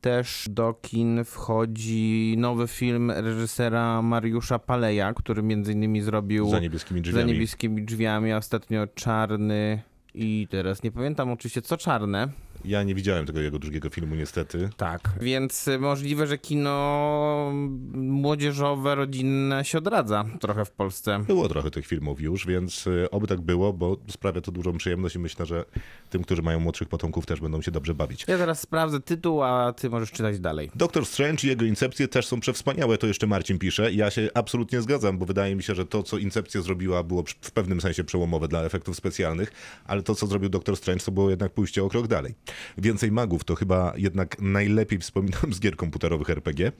też 0.00 0.46
do 0.50 0.74
kin 0.82 1.24
wchodzi 1.24 2.34
nowy 2.38 2.68
film 2.68 3.10
reżysera 3.10 4.02
Mariusza 4.02 4.58
Paleja, 4.58 5.14
który 5.14 5.42
między 5.42 5.72
innymi 5.72 6.00
zrobił 6.02 6.50
Za 6.50 6.58
niebieskimi 6.60 7.00
Za 7.00 7.02
drzwiami. 7.04 7.32
niebieskimi 7.32 7.82
drzwiami, 7.82 8.32
a 8.32 8.36
ostatnio 8.36 8.86
Czarny 8.86 9.82
i 10.14 10.46
teraz 10.50 10.82
nie 10.82 10.90
pamiętam 10.92 11.30
oczywiście 11.30 11.62
co 11.62 11.76
czarne. 11.76 12.28
Ja 12.64 12.82
nie 12.82 12.94
widziałem 12.94 13.26
tego 13.26 13.40
jego 13.40 13.58
drugiego 13.58 13.90
filmu 13.90 14.14
niestety. 14.14 14.70
Tak, 14.76 15.10
więc 15.20 15.68
y, 15.68 15.78
możliwe, 15.78 16.26
że 16.26 16.38
kino 16.38 17.50
młodzieżowe, 17.94 18.94
rodzinne 18.94 19.64
się 19.64 19.78
odradza 19.78 20.24
trochę 20.40 20.64
w 20.64 20.70
Polsce. 20.70 21.24
Było 21.26 21.48
trochę 21.48 21.70
tych 21.70 21.86
filmów 21.86 22.20
już, 22.20 22.46
więc 22.46 22.86
y, 22.86 23.10
oby 23.10 23.26
tak 23.26 23.40
było, 23.40 23.72
bo 23.72 23.96
sprawia 24.10 24.40
to 24.40 24.52
dużą 24.52 24.76
przyjemność 24.78 25.14
i 25.14 25.18
myślę, 25.18 25.46
że 25.46 25.64
tym, 26.10 26.22
którzy 26.22 26.42
mają 26.42 26.60
młodszych 26.60 26.88
potomków 26.88 27.26
też 27.26 27.40
będą 27.40 27.62
się 27.62 27.70
dobrze 27.70 27.94
bawić. 27.94 28.24
Ja 28.28 28.38
teraz 28.38 28.60
sprawdzę 28.60 29.00
tytuł, 29.00 29.42
a 29.42 29.72
ty 29.72 29.90
możesz 29.90 30.12
czytać 30.12 30.40
dalej. 30.40 30.70
Doktor 30.74 31.06
Strange 31.06 31.44
i 31.44 31.46
jego 31.46 31.64
Incepcje 31.64 32.08
też 32.08 32.26
są 32.26 32.40
przewspaniałe, 32.40 32.98
to 32.98 33.06
jeszcze 33.06 33.26
Marcin 33.26 33.58
pisze. 33.58 33.92
Ja 33.92 34.10
się 34.10 34.28
absolutnie 34.34 34.82
zgadzam, 34.82 35.18
bo 35.18 35.26
wydaje 35.26 35.56
mi 35.56 35.62
się, 35.62 35.74
że 35.74 35.86
to, 35.86 36.02
co 36.02 36.18
Incepcja 36.18 36.62
zrobiła, 36.62 37.02
było 37.02 37.24
w 37.40 37.50
pewnym 37.50 37.80
sensie 37.80 38.04
przełomowe 38.04 38.48
dla 38.48 38.62
efektów 38.62 38.96
specjalnych, 38.96 39.52
ale 39.86 40.02
to, 40.02 40.14
co 40.14 40.26
zrobił 40.26 40.48
Doktor 40.48 40.76
Strange, 40.76 41.04
to 41.04 41.12
było 41.12 41.30
jednak 41.30 41.52
pójście 41.52 41.84
o 41.84 41.88
krok 41.88 42.06
dalej. 42.06 42.34
Więcej 42.78 43.12
magów 43.12 43.44
to 43.44 43.54
chyba 43.54 43.92
jednak 43.96 44.40
najlepiej 44.40 44.98
wspominam 44.98 45.52
z 45.52 45.60
gier 45.60 45.76
komputerowych 45.76 46.30
RPG. 46.30 46.72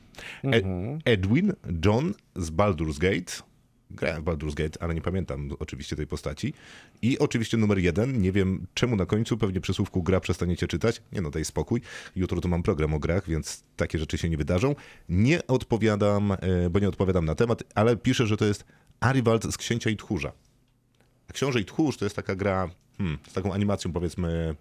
E- 0.44 0.98
Edwin 1.04 1.52
John 1.84 2.14
z 2.36 2.50
Baldur's 2.50 2.98
Gate. 2.98 3.50
Grałem 3.90 4.22
w 4.22 4.24
Baldur's 4.24 4.54
Gate, 4.54 4.82
ale 4.82 4.94
nie 4.94 5.00
pamiętam 5.00 5.50
oczywiście 5.58 5.96
tej 5.96 6.06
postaci. 6.06 6.54
I 7.02 7.18
oczywiście 7.18 7.56
numer 7.56 7.78
jeden. 7.78 8.22
Nie 8.22 8.32
wiem 8.32 8.66
czemu 8.74 8.96
na 8.96 9.06
końcu, 9.06 9.38
pewnie 9.38 9.60
przy 9.60 9.74
słówku 9.74 10.02
gra 10.02 10.20
przestaniecie 10.20 10.66
czytać. 10.66 11.02
Nie 11.12 11.20
no, 11.20 11.30
daj 11.30 11.44
spokój. 11.44 11.80
Jutro 12.16 12.40
to 12.40 12.48
mam 12.48 12.62
program 12.62 12.94
o 12.94 12.98
grach, 12.98 13.28
więc 13.28 13.64
takie 13.76 13.98
rzeczy 13.98 14.18
się 14.18 14.28
nie 14.28 14.36
wydarzą. 14.36 14.74
Nie 15.08 15.46
odpowiadam, 15.46 16.32
e, 16.32 16.36
bo 16.70 16.78
nie 16.78 16.88
odpowiadam 16.88 17.24
na 17.24 17.34
temat, 17.34 17.62
ale 17.74 17.96
piszę, 17.96 18.26
że 18.26 18.36
to 18.36 18.44
jest 18.44 18.64
Arivald 19.00 19.44
z 19.52 19.56
Księcia 19.56 19.90
i 19.90 19.96
Tchórza. 19.96 20.32
A 21.28 21.32
Książę 21.32 21.60
i 21.60 21.64
Tchórz 21.64 21.96
to 21.96 22.04
jest 22.04 22.16
taka 22.16 22.34
gra 22.34 22.70
hmm, 22.98 23.18
z 23.28 23.32
taką 23.32 23.52
animacją 23.52 23.92
powiedzmy 23.92 24.56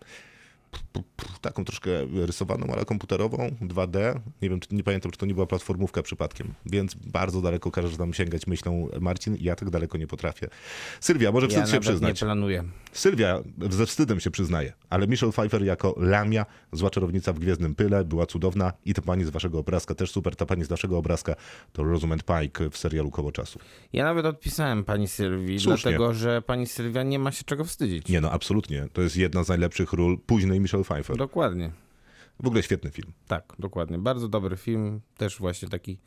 taką 1.41 1.65
troszkę 1.65 1.89
rysowaną, 2.25 2.67
ale 2.73 2.85
komputerową, 2.85 3.49
2D. 3.61 4.19
Nie 4.41 4.49
wiem, 4.49 4.59
czy, 4.59 4.75
nie 4.75 4.83
pamiętam, 4.83 5.11
czy 5.11 5.17
to 5.17 5.25
nie 5.25 5.33
była 5.33 5.45
platformówka 5.45 6.03
przypadkiem, 6.03 6.53
więc 6.65 6.95
bardzo 6.95 7.41
daleko 7.41 7.71
każesz 7.71 7.97
tam 7.97 8.13
sięgać 8.13 8.47
myślą 8.47 8.87
Marcin. 9.01 9.37
Ja 9.39 9.55
tak 9.55 9.69
daleko 9.69 9.97
nie 9.97 10.07
potrafię. 10.07 10.47
Sylwia, 10.99 11.31
może 11.31 11.47
Ja 11.47 11.49
wstyd 11.49 11.65
się 11.67 11.71
nawet 11.75 11.85
nie 11.85 11.89
przyznać. 11.91 12.19
planuję. 12.19 12.63
Sylwia 12.91 13.43
ze 13.69 13.85
wstydem 13.85 14.19
się 14.19 14.31
przyznaje, 14.31 14.73
ale 14.89 15.07
Michelle 15.07 15.31
Pfeiffer 15.31 15.63
jako 15.63 15.95
Lamia, 15.97 16.45
zła 16.71 16.89
czarownica 16.89 17.33
w 17.33 17.39
Gwiezdnym 17.39 17.75
Pyle, 17.75 18.05
była 18.05 18.25
cudowna 18.25 18.73
i 18.85 18.93
ta 18.93 19.01
pani 19.01 19.23
z 19.25 19.29
waszego 19.29 19.59
obrazka 19.59 19.95
też 19.95 20.11
super, 20.11 20.35
ta 20.35 20.45
pani 20.45 20.63
z 20.63 20.69
naszego 20.69 20.97
obrazka 20.97 21.35
to 21.73 21.83
Rosamund 21.83 22.23
Pike 22.23 22.69
w 22.69 22.77
serialu 22.77 23.11
Koło 23.11 23.31
Czasu. 23.31 23.59
Ja 23.93 24.03
nawet 24.03 24.25
odpisałem 24.25 24.83
pani 24.83 25.07
Sylwii, 25.07 25.59
Słusznie. 25.59 25.91
dlatego 25.91 26.13
że 26.13 26.41
pani 26.41 26.67
Sylwia 26.67 27.03
nie 27.03 27.19
ma 27.19 27.31
się 27.31 27.43
czego 27.43 27.65
wstydzić. 27.65 28.07
Nie 28.07 28.21
no, 28.21 28.31
absolutnie. 28.31 28.87
To 28.93 29.01
jest 29.01 29.17
jedna 29.17 29.43
z 29.43 29.47
najlepszych 29.49 29.93
ról 29.93 30.17
późnej 30.19 30.58
Michelle 30.59 30.83
Pfeiffer. 30.83 31.17
Dokładnie. 31.17 31.71
W 32.43 32.47
ogóle 32.47 32.63
świetny 32.63 32.91
film. 32.91 33.13
Tak, 33.27 33.53
dokładnie. 33.59 33.97
Bardzo 33.97 34.27
dobry 34.27 34.57
film, 34.57 35.01
też 35.17 35.39
właśnie 35.39 35.69
taki 35.69 35.99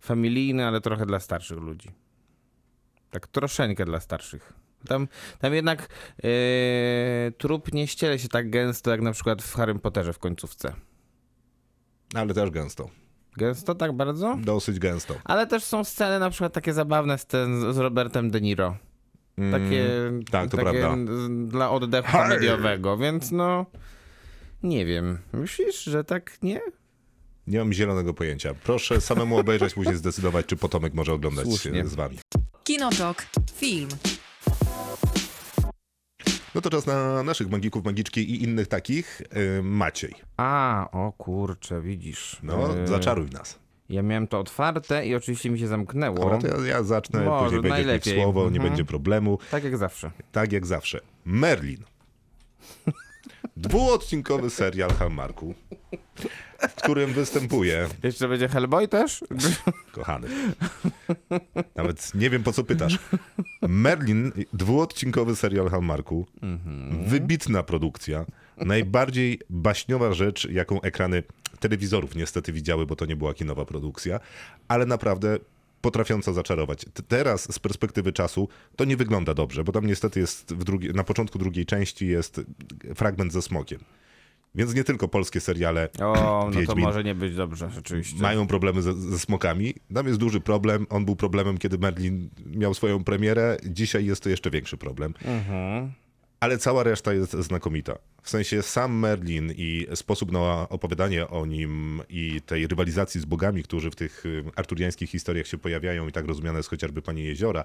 familijny, 0.00 0.66
ale 0.66 0.80
trochę 0.80 1.06
dla 1.06 1.20
starszych 1.20 1.58
ludzi. 1.58 1.90
Tak 3.10 3.26
troszeczkę 3.26 3.84
dla 3.84 4.00
starszych. 4.00 4.52
Tam, 4.88 5.08
tam 5.38 5.54
jednak 5.54 5.88
yy, 6.22 6.30
trup 7.38 7.72
nie 7.72 7.86
ściele 7.86 8.18
się 8.18 8.28
tak 8.28 8.50
gęsto, 8.50 8.90
jak 8.90 9.00
na 9.00 9.12
przykład 9.12 9.42
w 9.42 9.54
Harrym 9.54 9.78
Potterze 9.78 10.12
w 10.12 10.18
końcówce. 10.18 10.74
Ale 12.14 12.34
też 12.34 12.50
gęsto. 12.50 12.90
Gęsto 13.36 13.74
tak 13.74 13.92
bardzo? 13.92 14.38
Dosyć 14.40 14.78
gęsto. 14.78 15.14
Ale 15.24 15.46
też 15.46 15.64
są 15.64 15.84
sceny 15.84 16.18
na 16.18 16.30
przykład 16.30 16.52
takie 16.52 16.72
zabawne 16.72 17.18
z, 17.18 17.26
ten, 17.26 17.72
z 17.72 17.78
Robertem 17.78 18.30
De 18.30 18.40
Niro. 18.40 18.76
Takie, 19.50 19.88
tak, 20.30 20.50
to 20.50 20.56
takie 20.56 20.80
prawda. 20.80 20.96
dla 21.46 21.70
oddechu 21.70 22.12
komediowego, 22.18 22.96
więc 22.96 23.30
no 23.32 23.66
nie 24.62 24.86
wiem. 24.86 25.18
Myślisz, 25.32 25.84
że 25.84 26.04
tak 26.04 26.38
nie? 26.42 26.60
Nie 27.46 27.58
mam 27.58 27.72
zielonego 27.72 28.14
pojęcia. 28.14 28.54
Proszę 28.54 29.00
samemu 29.00 29.38
obejrzeć, 29.38 29.74
później 29.74 29.96
zdecydować, 29.96 30.46
czy 30.46 30.56
potomek 30.56 30.94
może 30.94 31.12
oglądać 31.12 31.46
Słusznie. 31.46 31.86
z 31.86 31.94
wami. 31.94 32.18
Kinotok. 32.64 33.26
Film. 33.54 33.88
No 36.54 36.60
to 36.60 36.70
czas 36.70 36.86
na 36.86 37.22
naszych 37.22 37.50
magików, 37.50 37.84
magiczki 37.84 38.30
i 38.30 38.42
innych 38.42 38.66
takich. 38.68 39.22
Yy, 39.56 39.62
Maciej, 39.62 40.14
A, 40.36 40.88
o 40.92 41.12
kurczę, 41.12 41.82
widzisz. 41.82 42.36
no 42.42 42.76
Yy, 42.76 42.86
zaczaruj 42.86 43.30
nas. 43.30 43.58
Ja 43.88 44.02
miałem 44.02 44.26
to 44.26 44.40
otwarte 44.40 45.06
i 45.06 45.14
oczywiście 45.14 45.50
mi 45.50 45.58
się 45.58 45.66
zamknęło. 45.66 46.16
Dobra, 46.18 46.38
to 46.38 46.46
ja, 46.64 46.66
ja 46.66 46.82
zacznę, 46.82 47.24
Może, 47.24 47.44
później 47.44 47.62
będzie 47.62 47.76
najlepiej. 47.76 48.14
słowo, 48.14 48.40
nie 48.40 48.46
Mhm. 48.56 48.68
będzie 48.68 48.84
problemu. 48.84 49.38
Tak 49.50 49.64
jak 49.64 49.76
zawsze. 49.76 50.10
Tak 50.32 50.52
jak 50.52 50.66
zawsze. 50.66 51.00
Merlin. 51.24 51.78
Dwuodcinkowy 53.56 54.50
serial 54.50 54.90
Hallmarku, 54.90 55.54
w 56.68 56.74
którym 56.74 57.12
występuje 57.12 57.88
Jeszcze 58.02 58.28
będzie 58.28 58.48
Hellboy 58.48 58.88
też? 58.88 59.24
Kochany. 59.92 60.28
Nawet 61.76 62.14
nie 62.14 62.30
wiem 62.30 62.42
po 62.42 62.52
co 62.52 62.64
pytasz. 62.64 62.98
Merlin, 63.62 64.32
dwuodcinkowy 64.52 65.36
serial 65.36 65.68
Hallmarku. 65.70 66.26
Wybitna 67.06 67.62
produkcja. 67.62 68.24
Najbardziej 68.56 69.40
baśniowa 69.50 70.12
rzecz, 70.12 70.48
jaką 70.50 70.80
ekrany 70.80 71.22
telewizorów 71.56 72.14
niestety 72.14 72.52
widziały, 72.52 72.86
bo 72.86 72.96
to 72.96 73.06
nie 73.06 73.16
była 73.16 73.34
kinowa 73.34 73.64
produkcja, 73.64 74.20
ale 74.68 74.86
naprawdę 74.86 75.38
potrafiąca 75.80 76.32
zaczarować. 76.32 76.84
Teraz 77.08 77.52
z 77.52 77.58
perspektywy 77.58 78.12
czasu 78.12 78.48
to 78.76 78.84
nie 78.84 78.96
wygląda 78.96 79.34
dobrze, 79.34 79.64
bo 79.64 79.72
tam 79.72 79.86
niestety 79.86 80.20
jest 80.20 80.54
w 80.54 80.64
drugiej, 80.64 80.92
na 80.94 81.04
początku 81.04 81.38
drugiej 81.38 81.66
części 81.66 82.06
jest 82.06 82.40
fragment 82.94 83.32
ze 83.32 83.42
smokiem. 83.42 83.80
Więc 84.54 84.74
nie 84.74 84.84
tylko 84.84 85.08
polskie 85.08 85.40
seriale 85.40 85.88
O, 86.00 86.50
no 86.54 86.60
to 86.66 86.76
może 86.86 87.04
nie 87.04 87.14
być 87.14 87.36
dobrze, 87.36 87.70
rzeczywiście. 87.70 88.22
mają 88.22 88.46
problemy 88.46 88.82
ze, 88.82 88.94
ze 88.94 89.18
smokami. 89.18 89.74
Tam 89.94 90.06
jest 90.06 90.18
duży 90.18 90.40
problem. 90.40 90.86
On 90.90 91.04
był 91.04 91.16
problemem, 91.16 91.58
kiedy 91.58 91.78
Merlin 91.78 92.28
miał 92.46 92.74
swoją 92.74 93.04
premierę. 93.04 93.56
Dzisiaj 93.64 94.06
jest 94.06 94.22
to 94.22 94.28
jeszcze 94.28 94.50
większy 94.50 94.76
problem. 94.76 95.14
Ale 96.40 96.58
cała 96.58 96.82
reszta 96.82 97.12
jest 97.12 97.32
znakomita. 97.32 97.98
W 98.22 98.30
sensie 98.30 98.62
sam 98.62 98.98
Merlin 98.98 99.52
i 99.56 99.86
sposób 99.94 100.32
na 100.32 100.68
opowiadanie 100.68 101.28
o 101.28 101.46
nim 101.46 102.02
i 102.08 102.40
tej 102.46 102.66
rywalizacji 102.66 103.20
z 103.20 103.24
bogami, 103.24 103.62
którzy 103.62 103.90
w 103.90 103.96
tych 103.96 104.26
y, 104.26 104.44
arturiańskich 104.56 105.10
historiach 105.10 105.46
się 105.46 105.58
pojawiają 105.58 106.08
i 106.08 106.12
tak 106.12 106.26
rozumiane 106.26 106.58
jest 106.58 106.68
chociażby 106.68 107.02
Panie 107.02 107.24
Jeziora, 107.24 107.64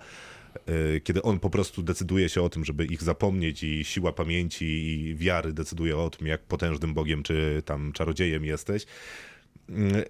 y, 0.70 1.02
kiedy 1.04 1.22
on 1.22 1.40
po 1.40 1.50
prostu 1.50 1.84
decyduje 1.84 2.30
się 2.30 2.42
o 2.42 2.50
tym, 2.50 2.66
żeby 2.66 2.86
ich 2.86 3.04
zapomnieć 3.04 3.64
i 3.64 3.84
siła 3.84 4.12
pamięci 4.12 4.66
i 4.66 5.16
wiary 5.16 5.54
decyduje 5.54 5.98
o 5.98 6.10
tym, 6.10 6.28
jak 6.28 6.42
potężnym 6.42 6.94
bogiem 6.94 7.24
czy 7.24 7.64
tam 7.66 7.92
czarodziejem 7.92 8.46
jesteś, 8.46 8.86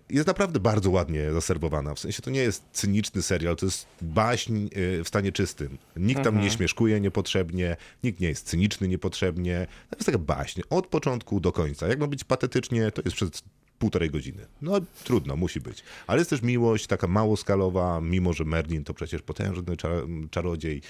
jest 0.10 0.28
naprawdę 0.28 0.60
bardzo 0.60 0.90
ładnie 0.90 1.32
zaserwowana. 1.34 1.94
W 1.96 2.00
sensie 2.00 2.22
to 2.22 2.30
nie 2.32 2.40
jest 2.40 2.64
cyniczny 2.74 3.22
serial, 3.22 3.56
to 3.56 3.66
jest 3.66 3.86
baśń 4.02 4.66
y, 4.78 5.04
w 5.04 5.08
stanie 5.08 5.32
czystym. 5.32 5.78
Nikt 5.98 6.24
tam 6.24 6.42
nie 6.42 6.52
śmieszkuje 6.52 7.02
niepotrzebnie, 7.02 7.78
nikt 8.04 8.20
nie 8.20 8.28
jest 8.28 8.48
cyniczny 8.48 8.88
niepotrzebnie. 8.88 9.68
To 9.90 9.96
jest 9.96 10.06
taka 10.06 10.18
baśń 10.18 10.62
od 10.70 10.88
początku 10.88 11.40
do 11.40 11.52
końca. 11.52 11.88
Jak 11.88 12.00
ma 12.00 12.08
być 12.08 12.24
patetycznie, 12.24 12.92
to 12.92 13.02
jest 13.06 13.16
przez 13.16 13.30
półtorej 13.80 14.10
godziny. 14.10 14.46
No 14.62 14.74
trudno, 15.04 15.36
musi 15.36 15.60
być. 15.60 15.84
Ale 16.08 16.20
jest 16.20 16.30
też 16.30 16.42
miłość 16.42 16.88
taka 16.88 17.08
małoskalowa, 17.08 18.02
mimo 18.02 18.34
że 18.34 18.46
Merlin 18.46 18.84
to 18.84 18.94
przecież 18.94 19.22
potężny 19.22 19.78
czar- 19.78 20.06
czarodziej. 20.32 20.82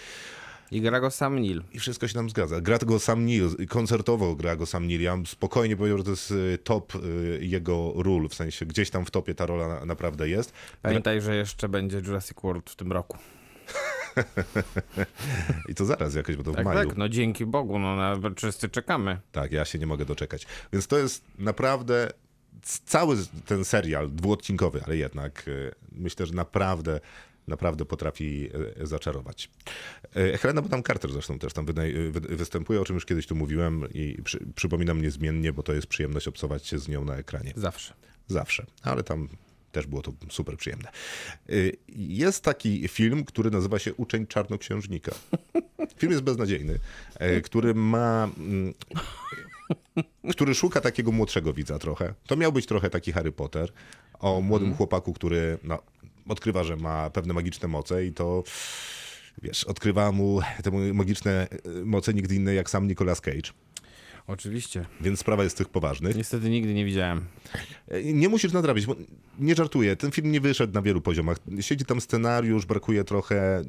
I 0.71 0.81
gra 0.81 0.99
go 0.99 1.11
sam 1.11 1.39
Neil. 1.39 1.63
I 1.71 1.79
wszystko 1.79 2.07
się 2.07 2.17
nam 2.17 2.29
zgadza. 2.29 2.61
Gra 2.61 2.77
go 2.77 2.99
sam 2.99 3.25
Neil, 3.25 3.49
koncertowo 3.69 4.35
gra 4.35 4.55
go 4.55 4.65
sam 4.65 4.87
Neil. 4.87 5.01
Ja 5.01 5.15
bym 5.15 5.25
spokojnie 5.25 5.77
powiedział, 5.77 5.97
że 5.97 6.03
to 6.03 6.09
jest 6.09 6.31
y, 6.31 6.57
top 6.63 6.95
y, 6.95 7.39
jego 7.41 7.93
ról, 7.95 8.29
w 8.29 8.33
sensie 8.35 8.65
gdzieś 8.65 8.89
tam 8.89 9.05
w 9.05 9.11
topie 9.11 9.35
ta 9.35 9.45
rola 9.45 9.67
na- 9.67 9.85
naprawdę 9.85 10.29
jest. 10.29 10.53
Pamiętaj, 10.81 11.21
że 11.21 11.35
jeszcze 11.35 11.69
będzie 11.69 11.97
Jurassic 11.97 12.37
World 12.43 12.69
w 12.69 12.75
tym 12.75 12.91
roku. 12.91 13.17
I 15.69 15.75
to 15.75 15.85
zaraz 15.85 16.15
jakoś, 16.15 16.35
bo 16.35 16.43
to 16.43 16.51
w 16.51 16.55
Tak, 16.55 16.65
maju. 16.65 16.89
tak, 16.89 16.97
no 16.97 17.09
dzięki 17.09 17.45
Bogu, 17.45 17.79
no 17.79 17.95
na 17.95 18.15
wszyscy 18.37 18.69
czekamy. 18.69 19.19
Tak, 19.31 19.51
ja 19.51 19.65
się 19.65 19.79
nie 19.79 19.87
mogę 19.87 20.05
doczekać. 20.05 20.45
Więc 20.73 20.87
to 20.87 20.97
jest 20.97 21.23
naprawdę 21.39 22.09
cały 22.85 23.17
ten 23.45 23.65
serial, 23.65 24.09
dwuodcinkowy, 24.11 24.81
ale 24.85 24.97
jednak 24.97 25.47
y, 25.47 25.71
myślę, 25.91 26.25
że 26.25 26.33
naprawdę 26.33 26.99
naprawdę 27.47 27.85
potrafi 27.85 28.49
y, 28.81 28.87
zaczarować. 28.87 29.49
Y, 30.17 30.37
Helena 30.37 30.61
Bonham 30.61 30.83
Carter 30.83 31.11
zresztą 31.11 31.39
też 31.39 31.53
tam 31.53 31.65
występuje, 32.29 32.81
o 32.81 32.85
czym 32.85 32.95
już 32.95 33.05
kiedyś 33.05 33.27
tu 33.27 33.35
mówiłem 33.35 33.87
i 33.93 34.17
przy, 34.23 34.39
przypominam 34.55 35.01
niezmiennie, 35.01 35.53
bo 35.53 35.63
to 35.63 35.73
jest 35.73 35.87
przyjemność 35.87 36.27
obcować 36.27 36.67
się 36.67 36.79
z 36.79 36.87
nią 36.87 37.05
na 37.05 37.15
ekranie. 37.15 37.53
Zawsze. 37.55 37.93
Zawsze, 38.27 38.65
ale 38.83 39.03
tam 39.03 39.27
też 39.71 39.87
było 39.87 40.01
to 40.01 40.13
super 40.29 40.57
przyjemne. 40.57 40.91
Y, 41.49 41.77
Jest 41.95 42.43
taki 42.43 42.87
film, 42.87 43.25
który 43.25 43.51
nazywa 43.51 43.79
się 43.79 43.93
Uczeń 43.93 44.27
Czarnoksiężnika. 44.27 45.11
Film 45.97 46.11
jest 46.11 46.23
beznadziejny, 46.23 46.79
e, 47.19 47.41
który 47.41 47.73
ma. 47.73 48.29
mm, 48.37 48.73
który 50.31 50.55
szuka 50.55 50.81
takiego 50.81 51.11
młodszego 51.11 51.53
widza 51.53 51.79
trochę. 51.79 52.13
To 52.27 52.35
miał 52.35 52.51
być 52.51 52.65
trochę 52.65 52.89
taki 52.89 53.11
Harry 53.11 53.31
Potter 53.31 53.71
o 54.19 54.41
młodym 54.41 54.75
chłopaku, 54.75 55.13
który 55.13 55.57
no, 55.63 55.79
odkrywa, 56.27 56.63
że 56.63 56.75
ma 56.75 57.09
pewne 57.09 57.33
magiczne 57.33 57.67
moce 57.67 58.05
i 58.05 58.13
to. 58.13 58.43
Wiesz, 59.41 59.63
odkrywa 59.63 60.11
mu 60.11 60.41
te 60.63 60.71
magiczne 60.71 61.47
e, 61.51 61.85
moce 61.85 62.13
nigdy 62.13 62.35
inne 62.35 62.53
jak 62.53 62.69
sam 62.69 62.87
Nicolas 62.87 63.21
Cage. 63.21 63.51
Oczywiście. 64.27 64.85
Więc 65.01 65.19
sprawa 65.19 65.43
jest 65.43 65.57
tych 65.57 65.69
poważnych. 65.69 66.15
Niestety 66.15 66.49
nigdy 66.49 66.73
nie 66.73 66.85
widziałem. 66.85 67.25
E, 67.87 68.03
Nie 68.03 68.29
musisz 68.29 68.53
nadrobić, 68.53 68.85
bo 68.85 68.95
nie 69.39 69.55
żartuję, 69.55 69.95
ten 69.95 70.11
film 70.11 70.31
nie 70.31 70.41
wyszedł 70.41 70.73
na 70.73 70.81
wielu 70.81 71.01
poziomach. 71.01 71.37
Siedzi 71.61 71.85
tam 71.85 72.01
scenariusz, 72.01 72.65
brakuje 72.65 73.03
trochę 73.03 73.57
e, 73.57 73.63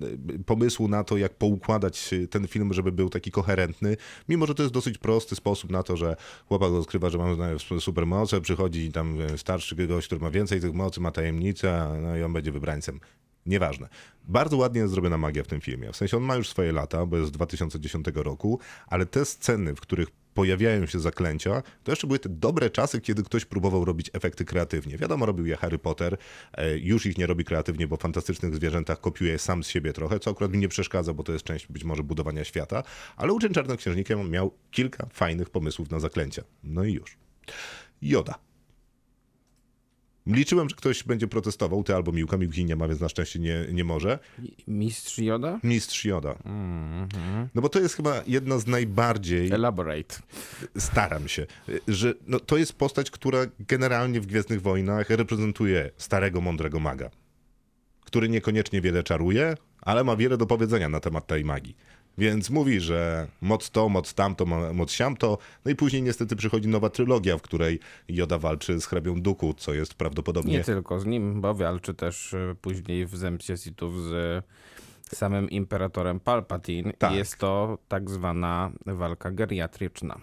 pomysłu 0.47 0.89
na 0.89 1.05
to, 1.05 1.17
jak 1.17 1.35
poukładać 1.35 2.13
e, 2.13 2.27
ten 2.29 2.49
film, 2.49 2.73
żeby 2.73 2.93
był 2.93 3.11
taki 3.11 3.31
koherentny. 3.31 3.97
Mimo, 4.29 4.47
że 4.47 4.55
to 4.55 4.63
jest 4.63 4.75
dosyć 4.75 4.99
prosty 4.99 5.35
sposób 5.37 5.71
na 5.71 5.83
to, 5.83 5.97
że 5.97 6.17
chłopak 6.49 6.73
odkrywa, 6.73 7.11
że 7.11 7.19
ma 7.19 7.37
no, 7.71 7.81
supermoce, 7.81 8.41
przychodzi 8.41 8.93
tam 8.93 9.19
starszy 9.37 9.87
gość, 9.87 10.07
który 10.07 10.21
ma 10.21 10.31
więcej 10.31 10.61
tych 10.61 10.75
mocy, 10.75 11.01
ma 11.01 11.11
tajemnicę, 11.11 11.99
no 12.03 12.17
i 12.17 12.23
on 12.23 12.33
będzie 12.33 12.53
wybrańcem. 12.53 13.01
Nieważne. 13.47 13.89
Bardzo 14.25 14.57
ładnie 14.57 14.81
jest 14.81 14.93
zrobiona 14.93 15.19
magia 15.19 15.43
w 15.43 15.47
tym 15.47 15.61
filmie. 15.61 15.93
W 15.93 15.97
sensie 15.97 16.17
on 16.17 16.23
ma 16.23 16.35
już 16.37 16.49
swoje 16.49 16.73
lata, 16.73 17.07
bo 17.07 17.17
jest 17.17 17.29
z 17.29 17.33
2010 17.33 18.07
roku, 18.15 18.59
ale 18.87 19.07
te 19.07 19.25
sceny, 19.25 19.75
w 19.75 19.81
których 19.81 20.09
pojawiają 20.35 20.87
się 20.87 21.01
zaklęcia, 21.01 21.63
to 21.85 21.93
jeszcze 21.93 22.07
były 22.07 22.19
te 22.19 22.29
dobre 22.29 22.71
czasy, 22.71 23.01
kiedy 23.01 23.23
ktoś 23.23 23.45
próbował 23.45 23.85
robić 23.85 24.11
efekty 24.13 24.45
kreatywnie. 24.45 24.99
Wiadomo, 24.99 25.27
robił 25.27 25.47
je 25.47 25.57
Harry 25.57 25.79
Potter, 25.79 26.17
e, 26.53 26.79
już 26.79 27.07
ich 27.07 27.19
nie 27.19 27.27
robi 27.27 27.45
kreatywnie, 27.45 27.87
bo 27.87 27.97
w 27.97 28.01
fantastycznych 28.01 28.55
zwierzętach 28.55 29.01
kopiuje 29.01 29.39
sam 29.39 29.65
z 29.65 29.69
siebie 29.69 29.93
trochę, 29.93 30.21
co 30.21 30.31
akurat 30.31 30.53
mi 30.53 30.59
nie 30.59 30.69
przeszkadza, 30.69 31.15
bo 31.15 31.23
to 31.23 31.33
jest 31.33 31.45
część 31.45 31.67
być 31.67 31.85
może 31.85 32.03
budowania 32.03 32.45
świata, 32.45 32.83
ale 33.17 33.33
uczeń 33.33 33.53
czarnoksiężnikiem 33.53 34.31
miał 34.31 34.55
kilka 34.71 35.07
fajnych 35.13 35.51
pomysłów 35.51 35.91
na 35.91 36.01
zaklęcia. 36.01 36.43
No 36.65 36.85
i 36.85 36.93
już. 36.93 37.17
Joda. 38.03 38.52
Liczyłem, 40.27 40.69
że 40.69 40.77
ktoś 40.77 41.03
będzie 41.03 41.29
protestował, 41.29 41.85
ty 41.85 41.95
albo 41.95 42.13
Miłka. 42.13 42.37
Miłki 42.37 42.65
nie 42.65 42.77
ma, 42.77 42.89
więc 42.89 43.01
na 43.01 43.09
szczęście 43.09 43.39
nie, 43.39 43.67
nie 43.73 43.85
może. 43.85 44.19
Mistrz 44.69 45.19
Joda? 45.19 45.61
Mistrz 45.65 46.05
Joda. 46.05 46.39
No 47.55 47.63
bo 47.63 47.69
to 47.69 47.81
jest 47.81 47.95
chyba 47.95 48.23
jedna 48.27 48.59
z 48.59 48.67
najbardziej 48.67 49.53
Elaborate. 49.53 50.17
staram 50.79 51.29
się, 51.29 51.47
że 51.89 52.15
no, 52.27 52.41
to 52.41 52.57
jest 52.57 52.73
postać, 52.73 53.11
która 53.11 53.39
generalnie 53.61 54.21
w 54.21 54.27
Gwiezdnych 54.27 54.63
Wojnach 54.63 55.11
reprezentuje 55.11 55.91
starego, 55.97 56.41
mądrego 56.41 56.81
maga, 56.81 57.11
który 58.05 58.29
niekoniecznie 58.29 58.81
wiele 58.81 59.03
czaruje, 59.03 59.55
ale 59.81 60.05
ma 60.05 60.17
wiele 60.17 60.37
do 60.37 60.47
powiedzenia 60.47 60.89
na 60.89 61.01
temat 61.01 61.27
tej 61.27 61.45
magii. 61.45 61.77
Więc 62.19 62.51
mówi, 62.51 62.81
że 62.81 63.27
moc 63.41 63.71
to, 63.71 63.89
moc 63.89 64.15
tamto, 64.15 64.47
mo- 64.47 64.73
moc 64.73 64.93
siamto. 64.93 65.39
No 65.65 65.71
i 65.71 65.75
później 65.77 66.03
niestety 66.03 66.37
przychodzi 66.37 66.69
nowa 66.69 66.91
trylogia, 66.91 67.39
w 67.39 67.43
której 67.43 67.81
Joda 68.09 68.39
walczy 68.39 68.81
z 68.81 68.87
hrabią 68.87 69.23
Duku, 69.23 69.55
co 69.55 69.75
jest 69.75 69.95
prawdopodobnie... 69.95 70.53
Nie 70.53 70.65
tylko 70.65 71.01
z 71.01 71.07
nim, 71.07 71.41
bo 71.41 71.55
walczy 71.55 71.95
też 71.95 72.33
y, 72.33 72.57
później 72.61 73.07
w 73.07 73.17
Zemście 73.17 73.57
Sithów 73.57 73.95
z 73.95 74.45
samym 75.15 75.51
imperatorem 75.51 76.21
Palpatine. 76.21 76.93
Tak. 76.93 77.13
I 77.13 77.17
jest 77.17 77.37
to 77.37 77.79
tak 77.89 78.11
zwana 78.11 78.71
walka 78.87 79.31
geriatryczna. 79.31 80.21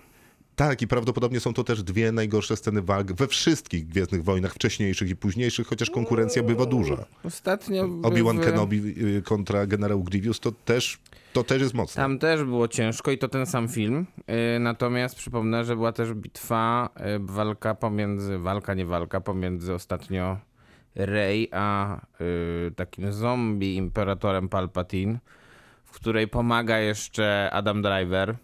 Tak, 0.59 0.81
i 0.81 0.87
prawdopodobnie 0.87 1.39
są 1.39 1.53
to 1.53 1.63
też 1.63 1.83
dwie 1.83 2.11
najgorsze 2.11 2.57
sceny 2.57 2.81
walk 2.81 3.13
we 3.13 3.27
wszystkich 3.27 3.87
Gwiezdnych 3.87 4.23
Wojnach, 4.23 4.53
wcześniejszych 4.53 5.09
i 5.09 5.15
późniejszych, 5.15 5.67
chociaż 5.67 5.89
konkurencja 5.89 6.43
bywa 6.43 6.65
duża. 6.65 7.05
Ostatnio 7.23 7.83
Obi-Wan 8.03 8.37
w- 8.37 8.43
Kenobi 8.45 8.77
y, 9.17 9.21
kontra 9.21 9.65
generał 9.67 10.03
Grievous 10.03 10.39
to 10.39 10.51
też, 10.51 10.99
to 11.33 11.43
też 11.43 11.61
jest 11.61 11.73
mocne. 11.73 12.01
Tam 12.03 12.19
też 12.19 12.43
było 12.43 12.67
ciężko 12.67 13.11
i 13.11 13.17
to 13.17 13.27
ten 13.27 13.45
sam 13.45 13.67
film. 13.67 14.05
Yy, 14.27 14.59
Natomiast 14.59 15.15
przypomnę, 15.15 15.65
że 15.65 15.75
była 15.75 15.91
też 15.91 16.13
bitwa, 16.13 16.89
yy, 16.99 17.19
walka 17.19 17.75
pomiędzy, 17.75 18.37
walka 18.37 18.73
nie 18.73 18.85
walka, 18.85 19.21
pomiędzy 19.21 19.73
ostatnio 19.73 20.37
Rey 20.95 21.49
a 21.51 21.99
takim 22.75 23.13
zombie 23.13 23.75
imperatorem 23.75 24.49
Palpatine, 24.49 25.19
w 25.85 25.91
której 25.91 26.27
pomaga 26.27 26.79
jeszcze 26.79 27.49
Adam 27.53 27.81
Driver. 27.81 28.35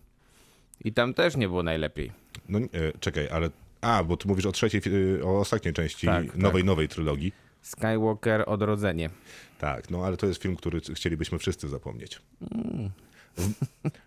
I 0.86 0.94
tam 0.94 1.14
też 1.14 1.38
nie 1.38 1.48
było 1.48 1.64
najlepiej. 1.64 2.12
No 2.50 2.60
e, 2.60 2.68
czekaj, 3.00 3.28
ale... 3.32 3.50
A, 3.82 4.04
bo 4.04 4.18
ty 4.18 4.28
mówisz 4.28 4.46
o 4.46 4.52
trzeciej, 4.52 4.82
fi- 4.82 5.22
o 5.24 5.40
ostatniej 5.40 5.74
części 5.74 6.08
Tak, 6.08 6.36
nowej, 6.38 6.62
tak. 6.62 6.68
nowej 6.68 6.88
trylogii. 6.88 7.32
Skywalker 7.62 8.44
Odrodzenie. 8.48 9.10
Tak, 9.60 9.90
no 9.90 10.06
ale 10.06 10.18
to 10.18 10.28
jest 10.28 10.42
film, 10.42 10.56
który 10.56 10.82
chcielibyśmy 10.82 11.40
wszyscy 11.40 11.68
zapomnieć. 11.70 12.22
Mm. 12.52 12.90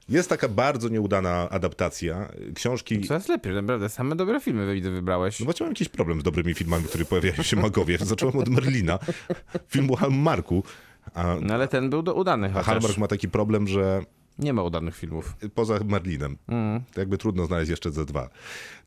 Jest 0.08 0.28
taka 0.28 0.48
bardzo 0.48 0.88
nieudana 0.88 1.48
adaptacja 1.50 2.28
książki... 2.54 3.00
Coraz 3.00 3.28
lepiej, 3.28 3.54
naprawdę. 3.54 3.88
Same 3.88 4.16
dobre 4.16 4.40
filmy 4.40 4.74
widzę 4.74 4.90
wybrałeś. 4.90 5.40
No 5.40 5.44
właśnie 5.44 5.64
mam 5.64 5.70
jakiś 5.70 5.88
problem 5.88 6.20
z 6.20 6.24
dobrymi 6.24 6.54
filmami, 6.54 6.84
w 6.84 6.88
których 6.88 7.08
pojawiają 7.08 7.42
się 7.42 7.56
magowie. 7.56 7.98
Zacząłem 8.04 8.36
od 8.36 8.48
Merlina, 8.48 8.98
filmu 9.68 9.96
Hallmarku, 9.96 10.62
a, 11.14 11.36
No 11.40 11.54
ale 11.54 11.68
ten 11.68 11.90
był 11.90 12.02
do 12.02 12.14
udany 12.14 12.46
a 12.46 12.50
chociaż. 12.50 12.66
Hallmark 12.66 12.98
ma 12.98 13.06
taki 13.08 13.28
problem, 13.28 13.68
że 13.68 14.02
Nie 14.38 14.52
ma 14.52 14.62
udanych 14.62 14.96
filmów. 14.96 15.36
poza 15.54 15.78
Merlinem. 15.84 16.36
Mm. 16.48 16.82
Jakby 16.96 17.18
trudno 17.18 17.46
znaleźć 17.46 17.70
jeszcze 17.70 17.90
ze 17.90 18.04
dwa. 18.04 18.30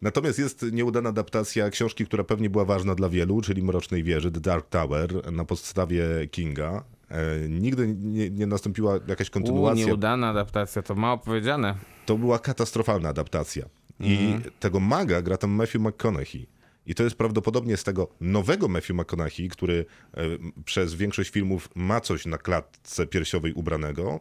Natomiast 0.01 0.39
jest 0.39 0.65
nieudana 0.71 1.09
adaptacja 1.09 1.69
książki, 1.69 2.05
która 2.05 2.23
pewnie 2.23 2.49
była 2.49 2.65
ważna 2.65 2.95
dla 2.95 3.09
wielu, 3.09 3.41
czyli 3.41 3.63
Mrocznej 3.63 4.03
Wieży, 4.03 4.31
The 4.31 4.39
Dark 4.39 4.69
Tower, 4.69 5.31
na 5.31 5.45
podstawie 5.45 6.03
Kinga. 6.31 6.83
E, 7.09 7.49
nigdy 7.49 7.95
nie, 7.97 8.29
nie 8.29 8.47
nastąpiła 8.47 8.99
jakaś 9.07 9.27
U, 9.29 9.31
kontynuacja. 9.31 9.85
nieudana 9.85 10.29
adaptacja, 10.29 10.81
to 10.81 10.95
mało 10.95 11.17
powiedziane. 11.17 11.75
To 12.05 12.17
była 12.17 12.39
katastrofalna 12.39 13.09
adaptacja. 13.09 13.65
I 13.99 14.17
Mhm. 14.17 14.51
tego 14.59 14.79
maga 14.79 15.21
gra 15.21 15.37
tam 15.37 15.51
Matthew 15.51 15.81
McConaughey. 15.81 16.47
I 16.85 16.95
to 16.95 17.03
jest 17.03 17.15
prawdopodobnie 17.15 17.77
z 17.77 17.83
tego 17.83 18.07
nowego 18.21 18.67
Matthew 18.67 18.89
McConaughey, 18.97 19.49
który 19.49 19.85
e, 20.13 20.21
przez 20.65 20.93
większość 20.93 21.29
filmów 21.29 21.69
ma 21.75 22.01
coś 22.01 22.25
na 22.25 22.37
klatce 22.37 23.07
piersiowej 23.07 23.53
ubranego, 23.53 24.19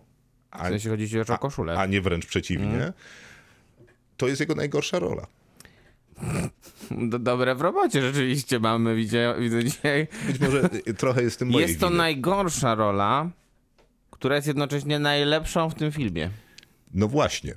W 0.51 0.61
a, 0.61 0.69
sensie 0.69 0.91
chodzi 0.91 1.09
ci 1.09 1.21
o 1.21 1.39
koszulę. 1.39 1.79
a 1.79 1.87
nie 1.87 2.01
wręcz 2.01 2.27
przeciwnie. 2.27 2.67
Mhm. 2.67 2.93
To 4.17 4.29
jest 4.29 4.41
jego 4.41 4.55
najgorsza 4.55 4.99
rola. 4.99 5.27
Do, 6.91 7.19
dobre 7.19 7.55
w 7.55 7.61
robocie 7.61 8.03
rzeczywiście 8.03 8.59
mamy, 8.59 8.97
widzę, 8.97 9.35
widzę 9.39 9.65
dzisiaj. 9.65 10.09
Być 10.27 10.41
może 10.41 10.69
trochę 10.99 11.23
jest 11.23 11.37
w 11.37 11.39
tym 11.39 11.49
mojej 11.49 11.69
Jest 11.69 11.81
to 11.81 11.87
winy. 11.87 11.99
najgorsza 11.99 12.75
rola, 12.75 13.31
która 14.11 14.37
jest 14.37 14.49
jednocześnie 14.49 14.99
najlepszą 14.99 15.71
w 15.71 15.75
tym 15.75 15.93
filmie. 15.93 16.31
No 16.95 17.09
właśnie. 17.09 17.55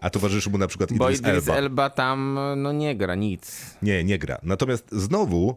A 0.00 0.10
towarzyszy 0.10 0.50
mu 0.50 0.58
na 0.58 0.66
przykład 0.66 0.92
Bo 0.92 1.10
Idris, 1.10 1.20
Idris 1.20 1.34
Elba. 1.48 1.54
Elba 1.54 1.90
tam 1.90 2.38
no 2.56 2.72
nie 2.72 2.96
gra 2.96 3.14
nic. 3.14 3.76
Nie, 3.82 4.04
nie 4.04 4.18
gra. 4.18 4.38
Natomiast 4.42 4.88
znowu 4.92 5.56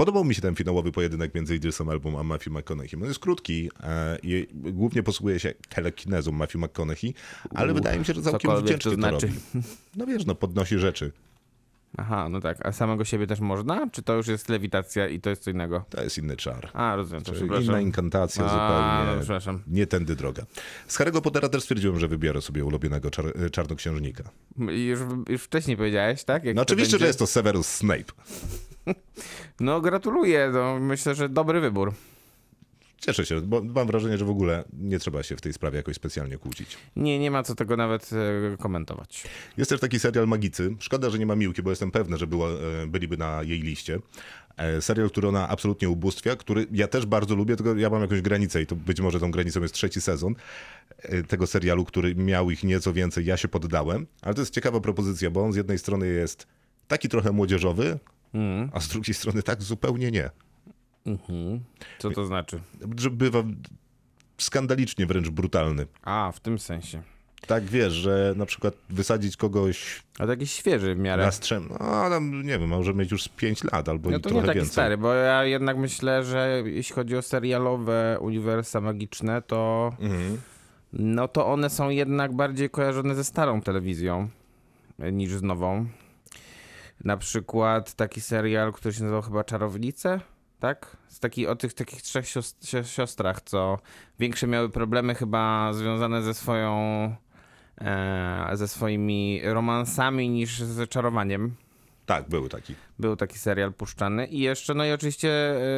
podobał 0.00 0.24
mi 0.24 0.34
się 0.34 0.42
ten 0.42 0.54
finałowy 0.54 0.92
pojedynek 0.92 1.34
między 1.34 1.56
Idrisem 1.56 1.90
Elbą 1.90 2.20
a 2.20 2.22
Matthew 2.22 2.52
McConaughey. 2.52 3.02
On 3.02 3.08
jest 3.08 3.18
krótki 3.18 3.70
e, 3.82 4.18
i 4.22 4.48
głównie 4.52 5.02
posługuje 5.02 5.40
się 5.40 5.54
telekinezą 5.68 6.32
Matthew 6.32 6.62
McConaughey, 6.62 7.14
ale 7.54 7.74
wydaje 7.74 7.98
mi 7.98 8.04
się, 8.04 8.14
że 8.14 8.22
całkiem 8.22 8.56
wdzięcznie 8.56 8.90
to 8.90 8.90
to, 8.90 8.94
znaczy. 8.94 9.26
robi. 9.26 9.66
No 9.96 10.06
wiesz, 10.06 10.26
no 10.26 10.34
podnosi 10.34 10.78
rzeczy. 10.78 11.12
Aha, 11.96 12.28
no 12.28 12.40
tak. 12.40 12.66
A 12.66 12.72
samego 12.72 13.04
siebie 13.04 13.26
też 13.26 13.40
można? 13.40 13.90
Czy 13.92 14.02
to 14.02 14.14
już 14.14 14.26
jest 14.26 14.48
lewitacja 14.48 15.08
i 15.08 15.20
to 15.20 15.30
jest 15.30 15.42
co 15.42 15.50
innego? 15.50 15.84
To 15.90 16.02
jest 16.02 16.18
inny 16.18 16.36
czar. 16.36 16.70
A, 16.72 16.96
rozumiem, 16.96 17.22
to 17.24 17.32
Czyli 17.32 17.64
inna 17.64 17.80
inkantacja 17.80 18.44
A, 18.44 18.48
zupełnie. 18.48 19.14
no, 19.14 19.20
przepraszam. 19.20 19.62
Nie 19.66 19.86
tędy 19.86 20.16
droga. 20.16 20.46
Z 20.86 20.98
Harry'ego 20.98 21.20
Pottera 21.20 21.48
też 21.48 21.62
stwierdziłem, 21.62 21.98
że 21.98 22.08
wybiorę 22.08 22.40
sobie 22.40 22.64
ulubionego 22.64 23.10
czar 23.10 23.24
czarnoksiężnika. 23.52 24.24
Już, 24.58 25.00
już 25.28 25.42
wcześniej 25.42 25.76
powiedziałeś, 25.76 26.24
tak? 26.24 26.44
Jak 26.44 26.56
No 26.56 26.64
to 26.64 26.66
oczywiście, 26.66 26.92
będzie? 26.92 27.04
że 27.04 27.06
jest 27.06 27.18
to 27.18 27.26
Severus 27.26 27.66
Snape. 27.66 28.12
No 29.60 29.80
gratuluję, 29.80 30.50
no, 30.52 30.78
myślę, 30.80 31.14
że 31.14 31.28
dobry 31.28 31.60
wybór. 31.60 31.92
Cieszę 33.00 33.26
się, 33.26 33.40
bo 33.40 33.62
mam 33.62 33.86
wrażenie, 33.86 34.18
że 34.18 34.24
w 34.24 34.30
ogóle 34.30 34.64
nie 34.72 34.98
trzeba 34.98 35.22
się 35.22 35.36
w 35.36 35.40
tej 35.40 35.52
sprawie 35.52 35.76
jakoś 35.76 35.96
specjalnie 35.96 36.38
kłócić. 36.38 36.78
Nie, 36.96 37.18
nie 37.18 37.30
ma 37.30 37.42
co 37.42 37.54
tego 37.54 37.76
nawet 37.76 38.10
e, 38.12 38.56
komentować. 38.56 39.24
Jest 39.56 39.70
też 39.70 39.80
taki 39.80 39.98
serial 39.98 40.28
Magicy. 40.28 40.76
Szkoda, 40.78 41.10
że 41.10 41.18
nie 41.18 41.26
ma 41.26 41.36
Miłki, 41.36 41.62
bo 41.62 41.70
jestem 41.70 41.90
pewny, 41.90 42.18
że 42.18 42.26
była, 42.26 42.48
e, 42.48 42.86
byliby 42.86 43.16
na 43.16 43.42
jej 43.42 43.60
liście. 43.60 43.98
E, 44.56 44.80
Serial, 44.82 45.10
który 45.10 45.28
ona 45.28 45.48
absolutnie 45.48 45.88
ubóstwia, 45.88 46.36
który 46.36 46.66
ja 46.72 46.88
też 46.88 47.06
bardzo 47.06 47.34
lubię, 47.34 47.56
tylko 47.56 47.74
ja 47.74 47.90
mam 47.90 48.02
jakąś 48.02 48.20
granicę 48.20 48.62
i 48.62 48.66
to 48.66 48.76
być 48.76 49.00
może 49.00 49.20
tą 49.20 49.30
granicą 49.30 49.60
jest 49.60 49.74
trzeci 49.74 50.00
sezon 50.00 50.34
tego 51.28 51.46
serialu, 51.46 51.84
który 51.84 52.14
miał 52.14 52.50
ich 52.50 52.64
nieco 52.64 52.92
więcej. 52.92 53.24
Ja 53.24 53.36
się 53.36 53.48
poddałem, 53.48 54.06
ale 54.22 54.34
to 54.34 54.40
jest 54.40 54.54
ciekawa 54.54 54.80
propozycja, 54.80 55.30
bo 55.30 55.44
on 55.44 55.52
z 55.52 55.56
jednej 55.56 55.78
strony 55.78 56.06
jest 56.06 56.46
taki 56.88 57.08
trochę 57.08 57.32
młodzieżowy, 57.32 57.98
a 58.72 58.80
z 58.80 58.88
drugiej 58.88 59.14
strony 59.14 59.42
tak 59.42 59.62
zupełnie 59.62 60.10
nie. 60.10 60.30
Co 61.98 62.10
to 62.10 62.26
znaczy? 62.26 62.60
Że 62.98 63.10
bywa 63.10 63.42
skandalicznie 64.38 65.06
wręcz 65.06 65.28
brutalny. 65.28 65.86
A, 66.02 66.32
w 66.34 66.40
tym 66.40 66.58
sensie. 66.58 67.02
Tak 67.46 67.64
wiesz, 67.64 67.92
że 67.92 68.34
na 68.36 68.46
przykład 68.46 68.74
wysadzić 68.90 69.36
kogoś 69.36 70.02
A 70.18 70.24
to 70.24 70.30
jakiś 70.30 70.52
świeży 70.52 70.94
w 70.94 70.98
miarę. 70.98 71.24
na 71.24 71.30
strzem, 71.30 71.68
no 71.70 71.78
tam, 72.10 72.42
nie 72.42 72.58
wiem, 72.58 72.68
może 72.68 72.94
mieć 72.94 73.10
już 73.10 73.22
z 73.22 73.28
5 73.28 73.64
lat 73.64 73.88
albo 73.88 74.10
No 74.10 74.16
i 74.16 74.20
to 74.20 74.28
nie 74.28 74.32
trochę 74.32 74.46
taki 74.46 74.58
więcej. 74.58 74.72
stary, 74.72 74.98
bo 74.98 75.14
ja 75.14 75.44
jednak 75.44 75.76
myślę, 75.76 76.24
że 76.24 76.62
jeśli 76.66 76.94
chodzi 76.94 77.16
o 77.16 77.22
serialowe 77.22 78.18
uniwersa 78.20 78.80
magiczne, 78.80 79.42
to 79.42 79.92
Mhm. 80.00 80.40
no 80.92 81.28
to 81.28 81.46
one 81.46 81.70
są 81.70 81.90
jednak 81.90 82.32
bardziej 82.32 82.70
kojarzone 82.70 83.14
ze 83.14 83.24
starą 83.24 83.60
telewizją 83.62 84.28
niż 85.12 85.30
z 85.30 85.42
nową. 85.42 85.86
Na 87.04 87.16
przykład 87.16 87.94
taki 87.94 88.20
serial, 88.20 88.72
który 88.72 88.94
się 88.94 89.02
nazywał 89.02 89.22
chyba 89.22 89.44
Czarownice, 89.44 90.20
tak? 90.60 90.96
Z 91.08 91.20
taki, 91.20 91.46
o 91.46 91.56
tych 91.56 91.74
takich 91.74 92.02
trzech 92.02 92.24
sios- 92.24 92.54
si- 92.64 92.88
siostrach, 92.88 93.40
co 93.40 93.78
większe 94.18 94.46
miały 94.46 94.68
problemy 94.70 95.14
chyba 95.14 95.72
związane 95.72 96.22
ze 96.22 96.34
swoją 96.34 96.74
e, 97.80 98.50
ze 98.52 98.68
swoimi 98.68 99.40
romansami 99.44 100.28
niż 100.28 100.62
z 100.62 100.88
czarowaniem. 100.88 101.54
Tak, 102.06 102.28
był 102.28 102.48
taki. 102.48 102.74
Był 102.98 103.16
taki 103.16 103.38
serial 103.38 103.72
puszczany. 103.72 104.26
I 104.26 104.38
jeszcze, 104.40 104.74
no 104.74 104.84
i 104.84 104.92
oczywiście 104.92 105.30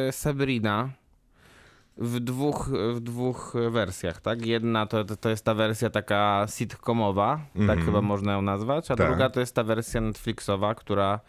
e, 0.07 0.11
Sabrina 0.11 0.89
w 1.97 2.19
dwóch, 2.19 2.69
w 2.93 2.99
dwóch 2.99 3.53
wersjach, 3.71 4.21
tak? 4.21 4.45
Jedna 4.45 4.85
to, 4.85 5.05
to 5.05 5.29
jest 5.29 5.45
ta 5.45 5.53
wersja 5.53 5.89
taka 5.89 6.45
sitcomowa, 6.49 7.39
tak 7.67 7.85
chyba 7.85 8.01
można 8.01 8.33
ją 8.33 8.41
nazwać, 8.41 8.91
a 8.91 8.95
Tak. 8.95 9.07
druga 9.07 9.29
to 9.29 9.39
jest 9.39 9.55
ta 9.55 9.63
wersja 9.63 10.01
Netflixowa, 10.01 10.75
która 10.75 11.19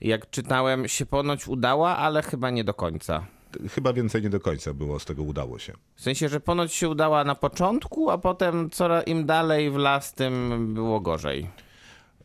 jak 0.00 0.30
czytałem 0.30 0.88
się 0.88 1.06
ponoć 1.06 1.48
udała, 1.48 1.96
ale 1.96 2.22
chyba 2.22 2.50
nie 2.50 2.64
do 2.64 2.74
końca. 2.74 3.26
Chyba 3.70 3.92
więcej 3.92 4.22
nie 4.22 4.30
do 4.30 4.40
końca 4.40 4.74
było, 4.74 4.98
z 5.00 5.04
tego 5.04 5.22
udało 5.22 5.58
się. 5.58 5.72
W 5.94 6.02
sensie, 6.02 6.28
że 6.28 6.40
ponoć 6.40 6.72
się 6.72 6.88
udała 6.88 7.24
na 7.24 7.34
początku, 7.34 8.10
a 8.10 8.18
potem 8.18 8.70
coraz 8.70 9.08
im 9.08 9.26
dalej 9.26 9.70
w 9.70 9.76
las, 9.76 10.12
tym 10.14 10.74
było 10.74 11.00
gorzej. 11.00 11.50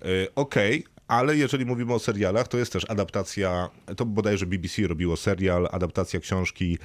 Y, 0.06 0.28
Okej, 0.36 0.86
ale 1.08 1.38
jeżeli 1.38 1.66
mówimy 1.66 1.94
o 1.94 2.00
serialach, 2.00 2.48
to 2.48 2.58
jest 2.58 2.74
też 2.74 2.90
adaptacja, 2.90 3.70
to 3.98 4.06
bodajże 4.06 4.46
BBC 4.46 4.88
robiło 4.88 5.18
serial, 5.18 5.68
adaptacja 5.72 6.20
książki 6.20 6.78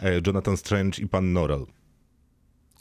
e, 0.00 0.20
Jonathan 0.26 0.56
Strange 0.56 1.02
i 1.02 1.08
Pan 1.08 1.32
Norrell. 1.32 1.66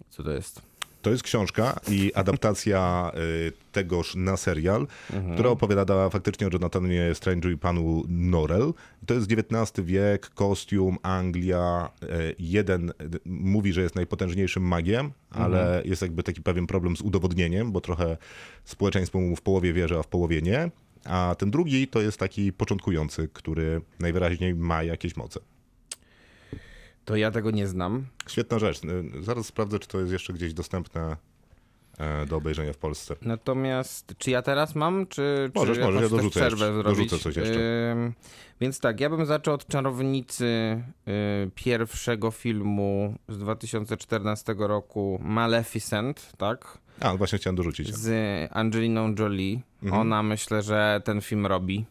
Co 0.10 0.24
to 0.24 0.32
jest? 0.32 0.62
To 1.06 1.12
jest 1.12 1.24
książka 1.24 1.80
i 1.92 2.12
adaptacja 2.14 3.12
y, 3.48 3.52
tegoż 3.72 4.16
na 4.16 4.38
serial, 4.38 4.88
która 5.34 5.50
opowiada 5.50 6.10
faktycznie 6.10 6.48
o 6.48 6.50
Jonathanie 6.54 7.12
Strange'u 7.14 7.52
i 7.52 7.58
panu 7.58 8.04
Norrell. 8.08 8.74
To 9.06 9.14
jest 9.14 9.28
XIX 9.32 9.86
wiek, 9.88 10.30
kostium, 10.30 10.98
Anglia. 11.04 11.90
y, 12.04 12.36
Jeden 12.40 12.94
mówi, 13.26 13.74
że 13.74 13.82
jest 13.82 13.96
najpotężniejszym 13.96 14.64
magiem, 14.64 15.12
ale 15.30 15.82
jest 15.86 16.02
jakby 16.02 16.24
taki 16.24 16.42
pewien 16.42 16.68
problem 16.68 16.98
z 16.98 17.02
udowodnieniem, 17.02 17.72
bo 17.72 17.82
trochę 17.82 18.18
społeczeństwo 18.64 19.20
mu 19.20 19.36
w 19.36 19.42
połowie 19.42 19.74
wierzy, 19.74 19.98
a 20.00 20.04
w 20.04 20.08
połowie 20.08 20.42
nie. 20.42 20.72
A 21.06 21.36
ten 21.38 21.52
drugi 21.52 21.88
to 21.88 22.02
jest 22.02 22.18
taki 22.20 22.54
początkujący, 22.54 23.30
który 23.34 23.82
najwyraźniej 24.00 24.56
ma 24.56 24.84
jakieś 24.84 25.16
moce. 25.16 25.40
To 27.06 27.16
ja 27.16 27.32
tego 27.32 27.52
nie 27.52 27.68
znam. 27.68 28.06
Świetna 28.28 28.60
rzecz. 28.60 28.82
Y, 28.84 29.24
Zaraz 29.24 29.46
sprawdzę, 29.46 29.80
czy 29.80 29.88
to 29.88 30.00
jest 30.00 30.12
jeszcze 30.12 30.34
gdzieś 30.34 30.54
dostępne 30.54 31.18
e, 31.98 32.26
do 32.26 32.38
obejrzenia 32.38 32.74
w 32.74 32.78
Polsce. 32.78 33.16
Natomiast 33.22 34.14
czy 34.18 34.32
ja 34.32 34.42
teraz 34.42 34.76
mam, 34.76 35.08
czy, 35.08 35.52
Możesz, 35.56 35.78
czy 35.78 35.84
możesz, 35.84 36.02
ja 36.02 36.10
dorzucę 36.10 36.30
przerwę 36.40 36.66
jeszcze, 36.66 36.82
zrobić? 36.82 36.98
dorzucę 37.10 37.24
coś 37.24 37.36
jeszcze. 37.36 37.60
Ym, 37.92 38.14
więc 38.62 38.80
tak, 38.80 39.00
ja 39.00 39.10
bym 39.10 39.26
zaczął 39.26 39.54
od 39.54 39.68
Czarownicy 39.68 40.46
y, 41.46 41.52
pierwszego 41.56 42.32
filmu 42.32 43.16
z 43.30 43.38
2014 43.38 44.56
roku 44.58 45.20
Maleficent, 45.24 46.32
tak? 46.38 46.78
A, 47.00 47.12
no 47.12 47.18
właśnie 47.18 47.38
chciałem 47.38 47.56
dorzucić. 47.56 47.96
Z 47.96 48.12
Angeliną 48.54 49.16
Jolie. 49.20 49.60
Mhm. 49.84 50.02
Ona 50.02 50.24
myślę, 50.24 50.62
że 50.62 51.02
ten 51.06 51.22
film 51.22 51.46
robi, 51.46 51.86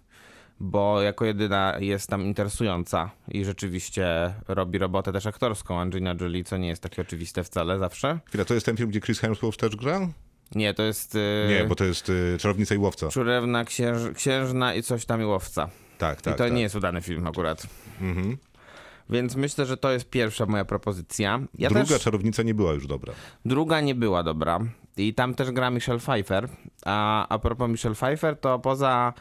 bo 0.60 1.02
jako 1.02 1.24
jedyna 1.24 1.76
jest 1.80 2.10
tam 2.10 2.22
interesująca 2.22 3.10
i 3.28 3.44
rzeczywiście 3.44 4.34
robi 4.48 4.78
robotę 4.78 5.12
też 5.12 5.26
aktorską 5.26 5.80
Angelina 5.80 6.14
Jolie, 6.20 6.44
co 6.44 6.56
nie 6.56 6.68
jest 6.68 6.82
takie 6.82 7.02
oczywiste 7.02 7.44
wcale 7.44 7.78
zawsze. 7.78 8.18
Chwila, 8.28 8.44
to 8.44 8.54
jest 8.54 8.66
ten 8.66 8.76
film, 8.76 8.88
gdzie 8.90 9.00
Chris 9.00 9.20
Hemsworth 9.20 9.58
też 9.58 9.76
gra? 9.76 10.08
Nie, 10.54 10.74
to 10.74 10.82
jest... 10.82 11.14
y, 11.14 11.46
Nie, 11.48 11.64
bo 11.64 11.74
to 11.74 11.84
jest 11.84 12.08
y, 12.08 12.36
Czarownica 12.40 12.74
i 12.74 12.78
Łowca. 12.78 13.08
Czurewna 13.08 13.64
księż, 13.64 13.98
księżna 14.14 14.74
i 14.74 14.82
coś 14.82 15.04
tam 15.04 15.22
i 15.22 15.24
łowca. 15.24 15.68
Tak, 15.98 16.22
tak. 16.22 16.34
I 16.34 16.38
to 16.38 16.44
tak. 16.44 16.52
nie 16.52 16.62
jest 16.62 16.74
udany 16.76 17.00
film 17.02 17.26
akurat. 17.26 17.66
Mhm. 18.00 18.36
Więc 19.10 19.36
myślę, 19.36 19.66
że 19.66 19.76
to 19.76 19.92
jest 19.92 20.10
pierwsza 20.10 20.46
moja 20.46 20.64
propozycja. 20.64 21.40
Ja 21.58 21.68
Druga 21.68 21.86
też, 21.86 22.02
Czarownica 22.02 22.42
nie 22.42 22.54
była 22.54 22.72
już 22.72 22.86
dobra. 22.86 23.12
druga 23.44 23.80
nie 23.80 23.94
była 23.94 24.22
dobra. 24.22 24.60
I 24.96 25.14
tam 25.14 25.34
też 25.34 25.50
gra 25.50 25.70
Michelle 25.70 25.98
Pfeiffer. 25.98 26.48
A, 26.84 27.28
a 27.28 27.38
propos 27.38 27.70
Michelle 27.70 27.94
Pfeiffer, 27.94 28.40
to 28.40 28.58
poza 28.58 29.12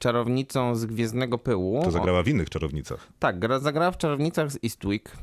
czarownicą 0.00 0.74
z 0.74 0.86
Gwiezdnego 0.86 1.38
Pyłu... 1.38 1.82
To 1.84 1.90
zagrała 1.90 2.22
w 2.22 2.28
innych 2.28 2.50
Czarownicach. 2.50 3.08
Tak, 3.18 3.38
gra, 3.38 3.58
zagrała 3.58 3.90
w 3.90 3.98
Czarownicach 3.98 4.50
z 4.52 4.58
Eastwick. 4.64 5.16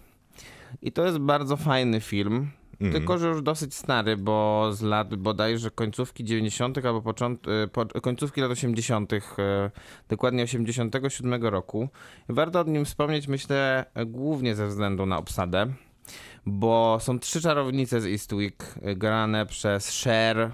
I 0.82 0.91
to 0.91 1.06
jest 1.06 1.17
bardzo 1.17 1.58
fajny 1.58 2.02
film. 2.02 2.52
Mhm. 2.82 2.91
Tylko, 2.91 3.17
że 3.17 3.28
już 3.28 3.41
dosyć 3.41 3.76
stary, 3.76 4.17
bo 4.17 4.70
z 4.74 4.82
lat 4.82 5.15
bodajże 5.15 5.72
końcówki 5.72 6.24
90. 6.24 6.86
albo 6.86 7.02
począt, 7.02 7.48
y, 7.48 7.67
po, 7.67 7.86
końcówki 7.86 8.41
lat 8.41 8.52
80., 8.52 9.13
y, 9.13 9.22
dokładnie 10.10 10.43
87 10.43 11.43
roku. 11.43 11.89
Warto 12.30 12.60
o 12.60 12.63
nim 12.63 12.86
wspomnieć, 12.86 13.28
myślę, 13.28 13.86
głównie 14.06 14.56
ze 14.56 14.67
względu 14.67 15.06
na 15.06 15.17
obsadę, 15.17 15.67
bo 16.47 16.97
są 16.99 17.19
trzy 17.19 17.41
czarownice 17.41 18.01
z 18.01 18.05
Eastwick, 18.05 18.75
y, 18.88 18.95
grane 18.95 19.45
przez 19.45 20.03
Cher, 20.03 20.51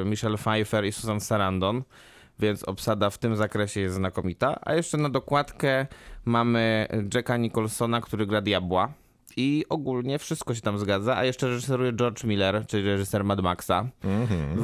y, 0.00 0.04
Michelle 0.04 0.36
Pfeiffer 0.36 0.84
i 0.84 0.92
Susan 0.92 1.20
Sarandon. 1.20 1.82
Więc 2.38 2.64
obsada 2.64 3.10
w 3.10 3.18
tym 3.18 3.36
zakresie 3.36 3.80
jest 3.80 3.94
znakomita. 3.94 4.58
A 4.62 4.74
jeszcze 4.74 4.98
na 4.98 5.08
dokładkę 5.08 5.86
mamy 6.24 6.86
Jacka 7.14 7.36
Nicholsona, 7.36 8.00
który 8.00 8.26
gra 8.26 8.40
diabła. 8.40 8.92
I 9.36 9.64
ogólnie 9.68 10.18
wszystko 10.18 10.54
się 10.54 10.60
tam 10.60 10.78
zgadza, 10.78 11.16
a 11.16 11.24
jeszcze 11.24 11.48
reżyseruje 11.48 11.92
George 11.92 12.24
Miller, 12.24 12.66
czyli 12.66 12.84
reżyser 12.84 13.24
Mad 13.24 13.40
Maxa. 13.40 13.88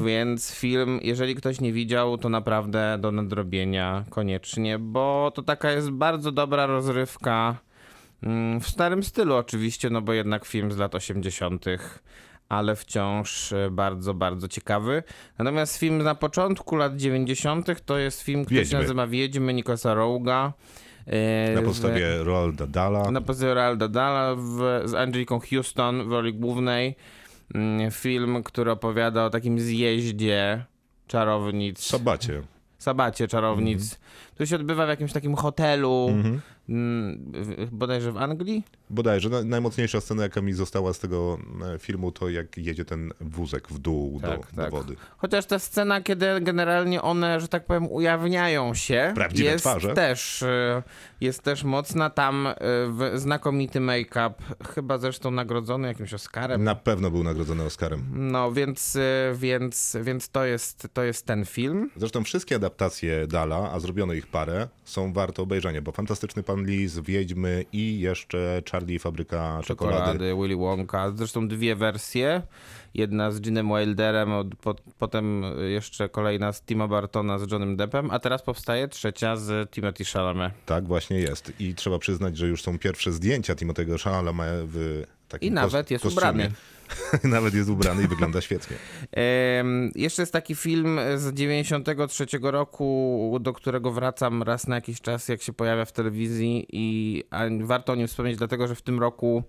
Więc 0.04 0.54
film, 0.54 1.00
jeżeli 1.02 1.34
ktoś 1.34 1.60
nie 1.60 1.72
widział, 1.72 2.18
to 2.18 2.28
naprawdę 2.28 2.98
do 3.00 3.12
nadrobienia 3.12 4.04
koniecznie, 4.10 4.78
bo 4.78 5.32
to 5.34 5.42
taka 5.42 5.70
jest 5.72 5.90
bardzo 5.90 6.32
dobra 6.32 6.66
rozrywka 6.66 7.46
mm, 7.48 7.71
w 8.60 8.66
starym 8.68 9.02
stylu 9.02 9.34
oczywiście, 9.34 9.90
no 9.90 10.02
bo 10.02 10.12
jednak 10.12 10.44
film 10.44 10.72
z 10.72 10.76
lat 10.76 10.94
80., 10.94 11.64
ale 12.48 12.76
wciąż 12.76 13.52
e, 13.52 13.70
bardzo, 13.70 14.14
bardzo 14.14 14.48
ciekawy. 14.48 15.02
Natomiast 15.38 15.76
film 15.78 16.02
na 16.02 16.14
początku 16.14 16.76
lat 16.76 16.96
90. 16.96 17.84
to 17.84 17.98
jest 17.98 18.22
film, 18.22 18.44
który 18.44 18.60
się 18.60 18.64
Wiedźmy. 18.64 18.78
nazywa 18.80 19.06
Wiedźmy 19.06 19.54
Nikolasa 19.54 19.94
Roga. 19.94 20.52
e, 21.06 21.54
Na 21.54 21.62
podstawie 21.62 22.24
Roalda 22.24 22.66
Dala. 22.66 23.10
na 23.10 23.20
podstawie 23.20 23.54
Realda 23.54 23.88
Dala 23.88 24.34
w, 24.34 24.82
z 24.84 24.94
Angeliką 24.94 25.40
Houston 25.50 26.08
w 26.08 26.12
roli 26.12 26.34
głównej. 26.34 26.96
Mm, 27.54 27.90
Film, 27.90 28.42
który 28.42 28.70
opowiada 28.70 29.24
o 29.24 29.30
takim 29.30 29.60
zjeździe 29.60 30.64
czarownic, 31.06 31.80
Sabacie. 31.80 32.42
sabacie 32.78 33.28
czarownic, 33.28 33.82
Mhm. 33.82 34.00
Który 34.34 34.46
się 34.46 34.56
odbywa 34.56 34.86
w 34.86 34.88
jakimś 34.88 35.12
takim 35.12 35.34
hotelu, 35.34 36.08
mm, 36.68 37.32
w- 37.32 37.68
bodajże 37.72 38.12
w 38.12 38.16
Anglii. 38.16 38.62
Bodajże 38.90 39.28
na, 39.28 39.44
najmocniejsza 39.44 40.00
scena, 40.00 40.22
jaka 40.22 40.40
mi 40.42 40.52
została 40.52 40.92
z 40.92 40.98
tego 40.98 41.38
e, 41.74 41.78
filmu, 41.78 42.12
to 42.12 42.28
jak 42.30 42.58
jedzie 42.58 42.84
ten 42.84 43.12
wózek 43.20 43.68
w 43.68 43.78
dół 43.78 44.20
do, 44.20 44.28
Tak, 44.28 44.40
do 44.54 44.62
tak. 44.62 44.70
wody. 44.70 44.96
Chociaż 45.18 45.46
ta 45.46 45.58
scena, 45.58 46.00
kiedy 46.00 46.40
generalnie 46.40 47.02
one, 47.02 47.40
że 47.40 47.48
tak 47.48 47.66
powiem, 47.66 47.92
ujawniają 47.92 48.74
się, 48.74 49.12
Prawdziwe 49.14 49.50
jest 49.50 49.64
twarze. 49.64 49.94
też, 49.94 50.42
e, 50.42 50.82
jest 51.20 51.42
też 51.42 51.64
mocna. 51.64 52.10
Tam 52.10 52.46
e, 52.46 52.54
znakomity 53.18 53.80
make-up, 53.80 54.34
chyba 54.74 54.98
zresztą 54.98 55.30
nagrodzony 55.30 55.88
jakimś 55.88 56.14
Oscarem. 56.14 56.64
Na 56.64 56.74
pewno 56.74 57.10
był 57.10 57.24
nagrodzony 57.24 57.62
Oscarem. 57.64 58.04
No, 58.12 58.52
więc, 58.52 58.98
więc, 59.34 59.96
więc 60.02 60.28
to, 60.28 60.44
jest, 60.44 60.88
to 60.92 61.02
jest 61.02 61.26
ten 61.26 61.44
film. 61.44 61.90
Zresztą 61.96 62.24
wszystkie 62.24 62.56
adaptacje 62.56 63.26
Dala, 63.26 63.70
a 63.72 63.80
zrobiono 63.80 64.12
ich 64.12 64.21
parę, 64.26 64.68
są 64.84 65.12
warte 65.12 65.42
obejrzenia, 65.42 65.82
bo 65.82 65.92
Fantastyczny 65.92 66.42
Pan 66.42 66.66
Lis, 66.66 66.98
Wiedźmy 66.98 67.64
i 67.72 68.00
jeszcze 68.00 68.62
Charlie 68.70 68.94
i 68.94 68.98
Fabryka 68.98 69.60
Czekolady. 69.64 69.98
Czekolady, 69.98 70.34
Willy 70.34 70.56
Wonka. 70.56 71.10
Zresztą 71.10 71.48
dwie 71.48 71.76
wersje. 71.76 72.42
Jedna 72.94 73.30
z 73.30 73.40
Ginem 73.40 73.68
Wilderem, 73.68 74.32
od, 74.32 74.54
po, 74.54 74.74
potem 74.98 75.42
jeszcze 75.68 76.08
kolejna 76.08 76.52
z 76.52 76.62
Tima 76.62 76.88
Bartona 76.88 77.38
z 77.38 77.50
Johnem 77.52 77.76
Deppem, 77.76 78.10
a 78.10 78.18
teraz 78.18 78.42
powstaje 78.42 78.88
trzecia 78.88 79.36
z 79.36 79.70
Timothy 79.70 80.04
Chalamet. 80.04 80.52
Tak 80.66 80.86
właśnie 80.86 81.18
jest. 81.18 81.52
I 81.60 81.74
trzeba 81.74 81.98
przyznać, 81.98 82.36
że 82.36 82.46
już 82.46 82.62
są 82.62 82.78
pierwsze 82.78 83.12
zdjęcia 83.12 83.54
Timothy'ego 83.54 84.02
Chalamet 84.02 84.64
w 84.64 85.04
I 85.40 85.50
nawet 85.50 85.90
jest 85.90 86.04
kostiumie. 86.04 86.30
ubrany. 86.30 86.50
nawet 87.36 87.54
jest 87.54 87.70
ubrany 87.70 88.02
i 88.02 88.08
wygląda 88.08 88.40
świetnie. 88.40 88.76
Jeszcze 89.94 90.22
jest 90.22 90.32
taki 90.32 90.54
film 90.54 91.00
z 91.16 91.34
93 91.34 92.26
roku, 92.42 93.38
do 93.40 93.52
którego 93.52 93.92
wracam 93.92 94.42
raz 94.42 94.66
na 94.66 94.74
jakiś 94.74 95.00
czas, 95.00 95.28
jak 95.28 95.42
się 95.42 95.52
pojawia 95.52 95.84
w 95.84 95.92
telewizji 95.92 96.66
i 96.72 97.24
warto 97.60 97.92
o 97.92 97.96
nim 97.96 98.06
wspomnieć, 98.06 98.36
dlatego 98.36 98.68
że 98.68 98.74
w 98.74 98.82
tym 98.82 99.00
roku 99.00 99.42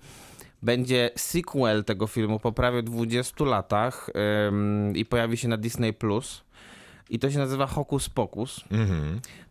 będzie 0.62 1.10
sequel 1.16 1.84
tego 1.84 2.08
filmu 2.08 2.40
po 2.40 2.52
prawie 2.52 2.84
20 2.84 3.46
latach 3.46 4.10
i 4.96 5.06
pojawi 5.06 5.38
się 5.38 5.48
na 5.48 5.58
Disney+. 5.58 5.94
Plus. 5.94 6.44
I 7.10 7.20
to 7.20 7.32
się 7.32 7.38
nazywa 7.38 7.68
Hokus 7.68 8.10
Pokus. 8.10 8.64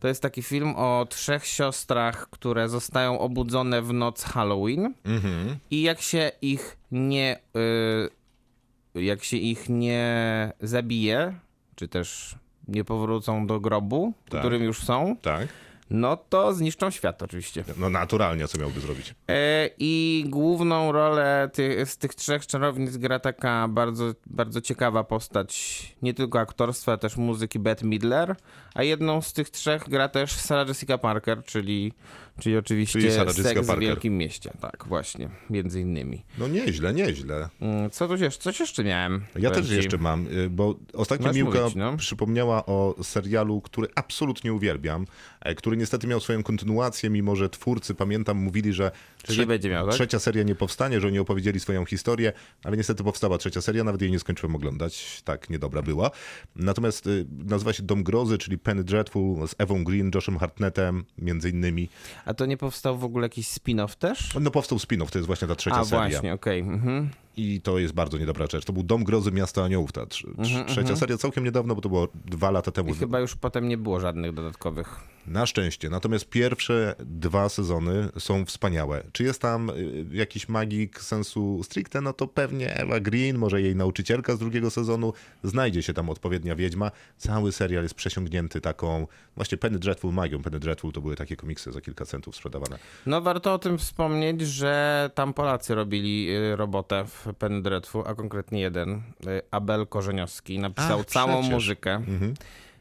To 0.01 0.09
jest 0.09 0.23
taki 0.23 0.43
film 0.43 0.75
o 0.77 1.07
trzech 1.11 1.47
siostrach, 1.47 2.31
które 2.31 2.69
zostają 2.69 3.19
obudzone 3.19 3.83
w 3.83 3.93
noc 3.93 4.23
Halloween 4.25 4.95
i 5.71 5.83
jak 5.83 6.01
się 6.01 6.31
ich 6.43 6.77
nie 6.91 7.39
y, 8.95 9.03
jak 9.03 9.25
się 9.25 9.37
ich 9.37 9.69
nie 9.69 10.53
zabije, 10.61 11.35
czy 11.75 11.89
też 11.89 12.35
nie 12.69 12.85
powrócą 12.85 13.47
do 13.47 13.61
grobu, 13.61 14.13
w 14.27 14.31
Tak. 14.31 14.41
którym 14.41 14.63
już 14.63 14.83
są, 14.83 15.17
Tak. 15.23 15.49
No 15.93 16.17
to 16.17 16.55
zniszczą 16.55 16.91
świat 16.91 17.23
oczywiście. 17.23 17.65
No 17.77 17.91
naturalnie, 17.91 18.49
co 18.49 18.59
miałby 18.59 18.81
zrobić? 18.81 19.15
E, 19.29 19.71
I 19.79 20.25
główną 20.29 20.93
rolę 20.93 21.51
ty, 21.53 21.87
z 21.87 21.99
tych 21.99 22.15
trzech 22.15 22.47
czarownic 22.47 22.97
gra 22.97 23.19
taka 23.19 23.69
bardzo, 23.69 24.15
bardzo 24.27 24.61
ciekawa 24.61 25.05
postać, 25.05 25.83
nie 26.03 26.15
tylko 26.15 26.41
aktorstwa, 26.41 26.97
też 26.97 27.17
muzyki 27.17 27.59
Bette 27.59 27.87
Midler, 27.87 28.37
a 28.75 28.83
jedną 28.83 29.23
z 29.23 29.33
tych 29.33 29.51
trzech 29.51 29.89
gra 29.89 30.09
też 30.09 30.33
Sarah 30.33 30.69
Jessica 30.69 30.99
Parker, 30.99 31.45
czyli, 31.45 31.93
czyli 32.41 32.57
oczywiście 32.57 33.01
Czyli 33.01 33.13
Seks 33.13 33.67
w. 33.67 33.79
Wielkim 33.79 34.19
Mieście. 34.19 34.51
Tak, 34.61 34.85
właśnie, 34.89 35.29
między 35.51 35.81
innymi. 35.81 36.25
No 36.39 36.49
nieźle, 36.49 36.95
nieźle. 36.95 37.49
Mm, 37.61 37.91
Co 37.91 38.09
tu 38.09 38.17
jeszcze, 38.17 38.43
coś 38.43 38.61
jeszcze 38.61 38.85
miałem? 38.85 39.25
Ja 39.39 39.51
też 39.51 39.69
ci. 39.69 39.75
jeszcze 39.75 39.99
mam, 39.99 40.27
y, 40.27 40.51
bo 40.51 40.75
ostatnio 40.93 41.27
Masz 41.27 41.37
Miłka 41.37 41.61
mówić, 41.61 41.75
no. 41.75 41.97
przypomniała 41.97 42.67
o 42.67 42.95
serialu, 43.03 43.61
który 43.61 43.89
absolutnie 43.95 44.53
uwielbiam, 44.53 45.07
e, 45.41 45.55
który 45.55 45.77
niestety 45.77 46.07
miał 46.07 46.21
swoją 46.21 46.43
kontynuację, 46.43 47.11
mimo 47.11 47.37
że 47.37 47.49
twórcy, 47.49 47.95
pamiętam, 47.95 48.37
mówili, 48.37 48.73
że 48.73 48.91
będzie 49.47 49.71
miał, 49.71 49.87
tak? 49.87 49.95
trzecia 49.95 50.19
seria 50.19 50.43
nie 50.43 50.55
powstanie, 50.55 51.01
że 51.01 51.07
oni 51.07 51.19
opowiedzieli 51.19 51.61
swoją 51.61 51.85
historię, 51.85 52.33
ale 52.65 52.77
niestety 52.77 53.05
powstała 53.05 53.39
trzecia 53.39 53.61
seria, 53.61 53.85
nawet 53.85 54.03
jej 54.03 54.11
nie 54.11 54.19
skończyłem 54.19 54.57
oglądać, 54.57 55.23
tak 55.25 55.51
niedobra 55.51 55.83
była. 55.83 56.11
Natomiast 56.57 57.07
y, 57.07 57.27
nazywa 57.45 57.73
się 57.73 57.83
Dom 57.83 58.03
Grozy, 58.03 58.39
czyli 58.39 58.59
Penny 58.59 58.85
Dreadful 58.85 59.49
z 59.49 59.55
Ewą 59.59 59.85
Green, 59.85 60.11
Joshem 60.15 60.39
Hartnettem, 60.39 61.05
między 61.19 61.51
innymi. 61.51 61.89
A 62.25 62.35
to 62.35 62.47
nie 62.47 62.57
powstał 62.57 62.99
w 62.99 63.05
ogóle 63.05 63.25
jakiś 63.25 63.49
spin-off 63.49 63.97
też? 63.97 64.35
No 64.41 64.51
powstał 64.51 64.79
spin-off, 64.79 65.11
to 65.11 65.19
jest 65.19 65.27
właśnie 65.27 65.49
ta 65.49 65.55
trzecia 65.55 65.77
A 65.77 65.85
seria. 65.85 66.09
właśnie, 66.11 66.33
okej. 66.35 66.61
mhm. 66.61 67.11
I 67.37 67.61
to 67.61 67.79
jest 67.79 67.95
bardzo 67.95 68.19
niedobra 68.19 68.47
rzecz. 68.53 68.65
To 68.65 68.73
był 68.73 68.83
Dom 68.83 69.05
Grozy 69.05 69.33
Miasta 69.33 69.65
Aniołów, 69.65 69.93
ta 69.93 70.01
trz- 70.07 70.27
trz- 70.39 70.65
trzecia 70.65 70.97
seria 70.97 71.17
całkiem 71.19 71.45
niedawno, 71.45 71.75
bo 71.75 71.81
to 71.81 71.89
było 71.89 72.09
dwa 72.25 72.51
lata 72.51 72.71
temu. 72.73 72.91
I 72.91 72.95
chyba 72.95 73.21
już 73.21 73.37
potem 73.37 73.69
nie 73.69 73.79
było 73.79 74.01
żadnych 74.01 74.33
dodatkowych. 74.33 74.97
Na 75.27 75.47
szczęście. 75.47 75.91
Natomiast 75.91 76.29
pierwsze 76.29 76.95
dwa 76.99 77.49
sezony 77.49 78.09
są 78.19 78.45
wspaniałe. 78.45 79.03
Czy 79.13 79.25
jest 79.25 79.41
tam 79.43 79.71
y, 79.71 80.05
jakiś 80.13 80.49
magik 80.49 81.01
sensu 81.01 81.61
stricte? 81.65 82.01
No 82.01 82.13
to 82.13 82.27
pewnie 82.27 82.75
Eva 82.77 83.01
Green, 83.01 83.39
może 83.39 83.63
jej 83.63 83.77
nauczycielka 83.77 84.37
z 84.37 84.39
drugiego 84.39 84.71
sezonu. 84.71 85.13
Znajdzie 85.43 85.83
się 85.83 85.93
tam 85.95 86.11
odpowiednia 86.11 86.57
wiedźma. 86.57 86.91
Cały 87.17 87.53
serial 87.53 87.83
jest 87.83 87.95
przesiągnięty 87.95 88.61
taką 88.61 89.07
właśnie 89.37 89.59
Penny 89.59 89.79
Dreadful 89.79 90.13
magią. 90.13 90.43
Penny 90.43 90.59
Dreadful 90.61 90.93
to 90.93 91.01
były 91.01 91.17
takie 91.17 91.37
komiksy 91.37 91.73
za 91.73 91.81
kilka 91.81 92.05
centów 92.05 92.37
sprzedawane. 92.37 92.79
No 93.07 93.21
warto 93.21 93.55
o 93.55 93.59
tym 93.59 93.79
wspomnieć, 93.79 94.41
że 94.41 95.11
tam 95.15 95.35
Polacy 95.35 95.75
robili 95.75 96.29
y, 96.53 96.57
robotę 96.57 97.05
w 97.07 97.22
Penny 97.39 97.63
Dreadful, 97.63 98.03
a 98.07 98.15
konkretnie 98.15 98.61
jeden, 98.61 98.91
y, 99.27 99.41
Abel 99.51 99.87
Korzeniowski. 99.87 100.59
Napisał 100.59 101.01
Ach, 101.01 101.07
całą 101.07 101.33
przecież. 101.33 101.51
muzykę. 101.55 102.03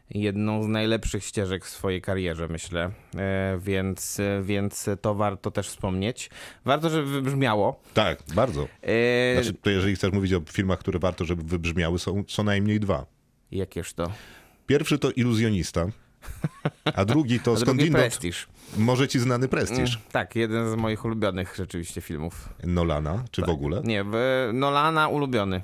Jedną 0.09 0.63
z 0.63 0.67
najlepszych 0.67 1.25
ścieżek 1.25 1.65
w 1.65 1.69
swojej 1.69 2.01
karierze, 2.01 2.47
myślę, 2.47 2.91
E, 3.17 3.57
więc, 3.61 4.19
e, 4.19 4.41
więc 4.43 4.89
to 5.01 5.15
warto 5.15 5.51
też 5.51 5.69
wspomnieć. 5.69 6.29
Warto, 6.65 6.89
żeby 6.89 7.07
wybrzmiało. 7.07 7.81
Tak, 7.93 8.19
bardzo. 8.35 8.67
E, 8.81 9.33
Znaczy, 9.43 9.53
to 9.61 9.69
jeżeli 9.69 9.95
chcesz 9.95 10.11
mówić 10.11 10.33
o 10.33 10.41
filmach, 10.51 10.79
które 10.79 10.99
warto, 10.99 11.25
żeby 11.25 11.43
wybrzmiały, 11.43 11.99
są 11.99 12.23
co 12.23 12.43
najmniej 12.43 12.79
dwa. 12.79 13.05
Jakież 13.51 13.93
to? 13.93 14.11
Pierwszy 14.67 14.99
to 14.99 15.11
Iluzjonista, 15.11 15.85
a 16.95 17.05
drugi 17.05 17.39
to 17.39 17.57
skądinąd 17.57 17.95
Prestiż. 17.95 18.47
może 18.77 19.07
ci 19.07 19.19
znany 19.19 19.47
prestiż 19.47 19.99
Tak, 20.11 20.35
jeden 20.35 20.71
z 20.71 20.75
moich 20.75 21.05
ulubionych 21.05 21.53
rzeczywiście 21.57 22.01
filmów. 22.01 22.49
Nolana, 22.63 23.23
czy 23.31 23.41
w 23.41 23.49
ogóle. 23.49 23.81
Nie, 23.83 24.05
Nolana 24.53 25.07
ulubiony. 25.07 25.61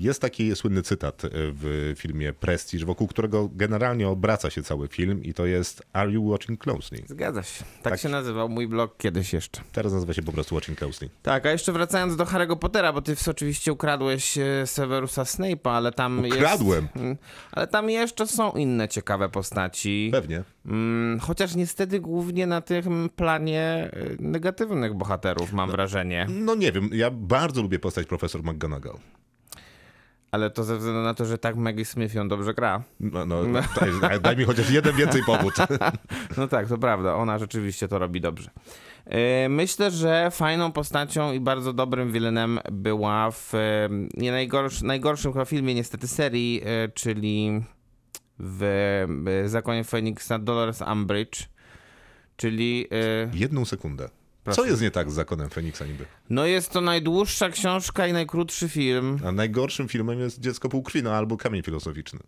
Jest 0.00 0.20
taki 0.20 0.56
słynny 0.56 0.82
cytat 0.82 1.24
e, 1.24 1.28
w 1.32 1.92
filmie 1.96 2.32
Prestige, 2.32 2.86
wokół 2.86 3.06
którego 3.06 3.48
generalnie 3.52 4.08
obraca 4.08 4.50
się 4.50 4.62
cały 4.62 4.88
film 4.88 5.22
i 5.22 5.34
to 5.34 5.46
jest 5.46 5.82
Are 5.92 6.10
you 6.12 6.28
watching 6.30 6.60
closely? 6.64 7.02
Zgadza 7.06 7.42
się. 7.42 7.64
Tak, 7.82 7.92
Tak. 7.92 8.00
się 8.00 8.08
nazywał 8.08 8.48
mój 8.48 8.68
blog 8.68 8.96
kiedyś 8.98 9.32
jeszcze. 9.32 9.60
Teraz 9.72 9.92
nazywa 9.92 10.12
się 10.14 10.22
po 10.22 10.32
prostu 10.32 10.54
Watching 10.54 10.78
Closely. 10.78 11.10
Tak, 11.22 11.46
a 11.46 11.50
jeszcze 11.50 11.72
wracając 11.72 12.16
do 12.16 12.24
Harry'ego 12.24 12.56
Pottera, 12.56 12.92
bo 12.92 13.02
ty 13.02 13.16
oczywiście 13.30 13.72
ukradłeś 13.72 14.38
e, 14.38 14.66
Severusa 14.66 15.22
Snape'a, 15.22 15.70
ale 15.70 15.92
tam 15.92 16.24
Ukradłem. 16.24 16.82
jest... 16.84 16.96
Mm, 16.96 17.16
Ale 17.52 17.66
tam 17.66 17.90
jeszcze 17.90 18.26
są 18.26 18.52
inne 18.52 18.88
ciekawe 18.88 19.28
postaci. 19.28 20.08
Pewnie. 20.12 20.42
Mm, 20.66 21.20
chociaż 21.20 21.54
niestety 21.54 22.00
głównie 22.00 22.46
na 22.46 22.60
tym 22.60 23.10
planie 23.16 23.62
e, 23.62 23.90
negatywnych 24.18 24.94
bohaterów, 24.94 25.52
mam 25.52 25.70
wrażenie. 25.70 26.26
No 26.30 26.54
nie 26.54 26.72
wiem, 26.72 26.90
ja 26.92 27.10
bardzo 27.10 27.62
lubię 27.62 27.78
postać 27.78 28.06
profesor 28.06 28.42
McGonagall. 28.42 28.96
Ale 30.32 30.50
to 30.50 30.64
ze 30.64 30.76
względu 30.76 31.00
na 31.02 31.14
to, 31.14 31.24
że 31.24 31.38
tak 31.38 31.56
Maggie 31.56 31.84
Smith 31.84 32.14
ją 32.14 32.28
dobrze 32.28 32.54
gra. 32.54 32.82
No, 33.00 33.26
no, 33.26 33.42
daj, 34.00 34.20
daj 34.20 34.36
mi 34.36 34.44
chociaż 34.44 34.70
jeden 34.70 34.96
więcej 34.96 35.22
powód. 35.24 35.54
No 36.36 36.48
tak, 36.48 36.68
to 36.68 36.78
prawda, 36.78 37.14
ona 37.14 37.38
rzeczywiście 37.38 37.88
to 37.88 37.98
robi 37.98 38.20
dobrze. 38.20 38.50
E, 39.06 39.48
Myślę, 39.48 39.90
że 39.90 40.30
fajną 40.30 40.72
postacią 40.72 41.32
i 41.32 41.40
bardzo 41.40 41.72
dobrym 41.72 42.12
wilenem 42.12 42.58
była 42.72 43.30
w 43.30 43.54
e, 43.54 43.88
nie 44.16 44.32
najgorsz, 44.32 44.82
najgorszym 44.82 45.32
chyba 45.32 45.44
filmie 45.44 45.74
niestety 45.74 46.08
serii, 46.08 46.62
e, 46.64 46.88
czyli 46.88 47.62
w 48.38 49.06
Zakonie 49.46 49.84
Feniksa 49.84 50.38
Dolores 50.38 50.82
Umbridge, 50.92 51.48
czyli 52.36 52.86
Jedną 53.32 53.64
sekundę. 53.64 54.08
Co 54.52 54.64
jest 54.64 54.82
nie 54.82 54.90
tak 54.90 55.10
z 55.10 55.14
zakonem 55.14 55.50
Feniksa 55.50 55.86
niby? 55.86 56.04
no 56.30 56.46
jest 56.46 56.70
to 56.70 56.80
najdłuższa 56.80 57.48
książka 57.50 58.06
i 58.06 58.12
najkrótszy 58.12 58.68
film. 58.68 59.18
A 59.24 59.32
najgorszym 59.32 59.88
filmem 59.88 60.20
jest 60.20 60.40
Dziecko 60.40 60.68
półkrwi, 60.68 61.02
no 61.02 61.12
albo 61.12 61.36
Kamień 61.36 61.62
filozoficzny. 61.62 62.20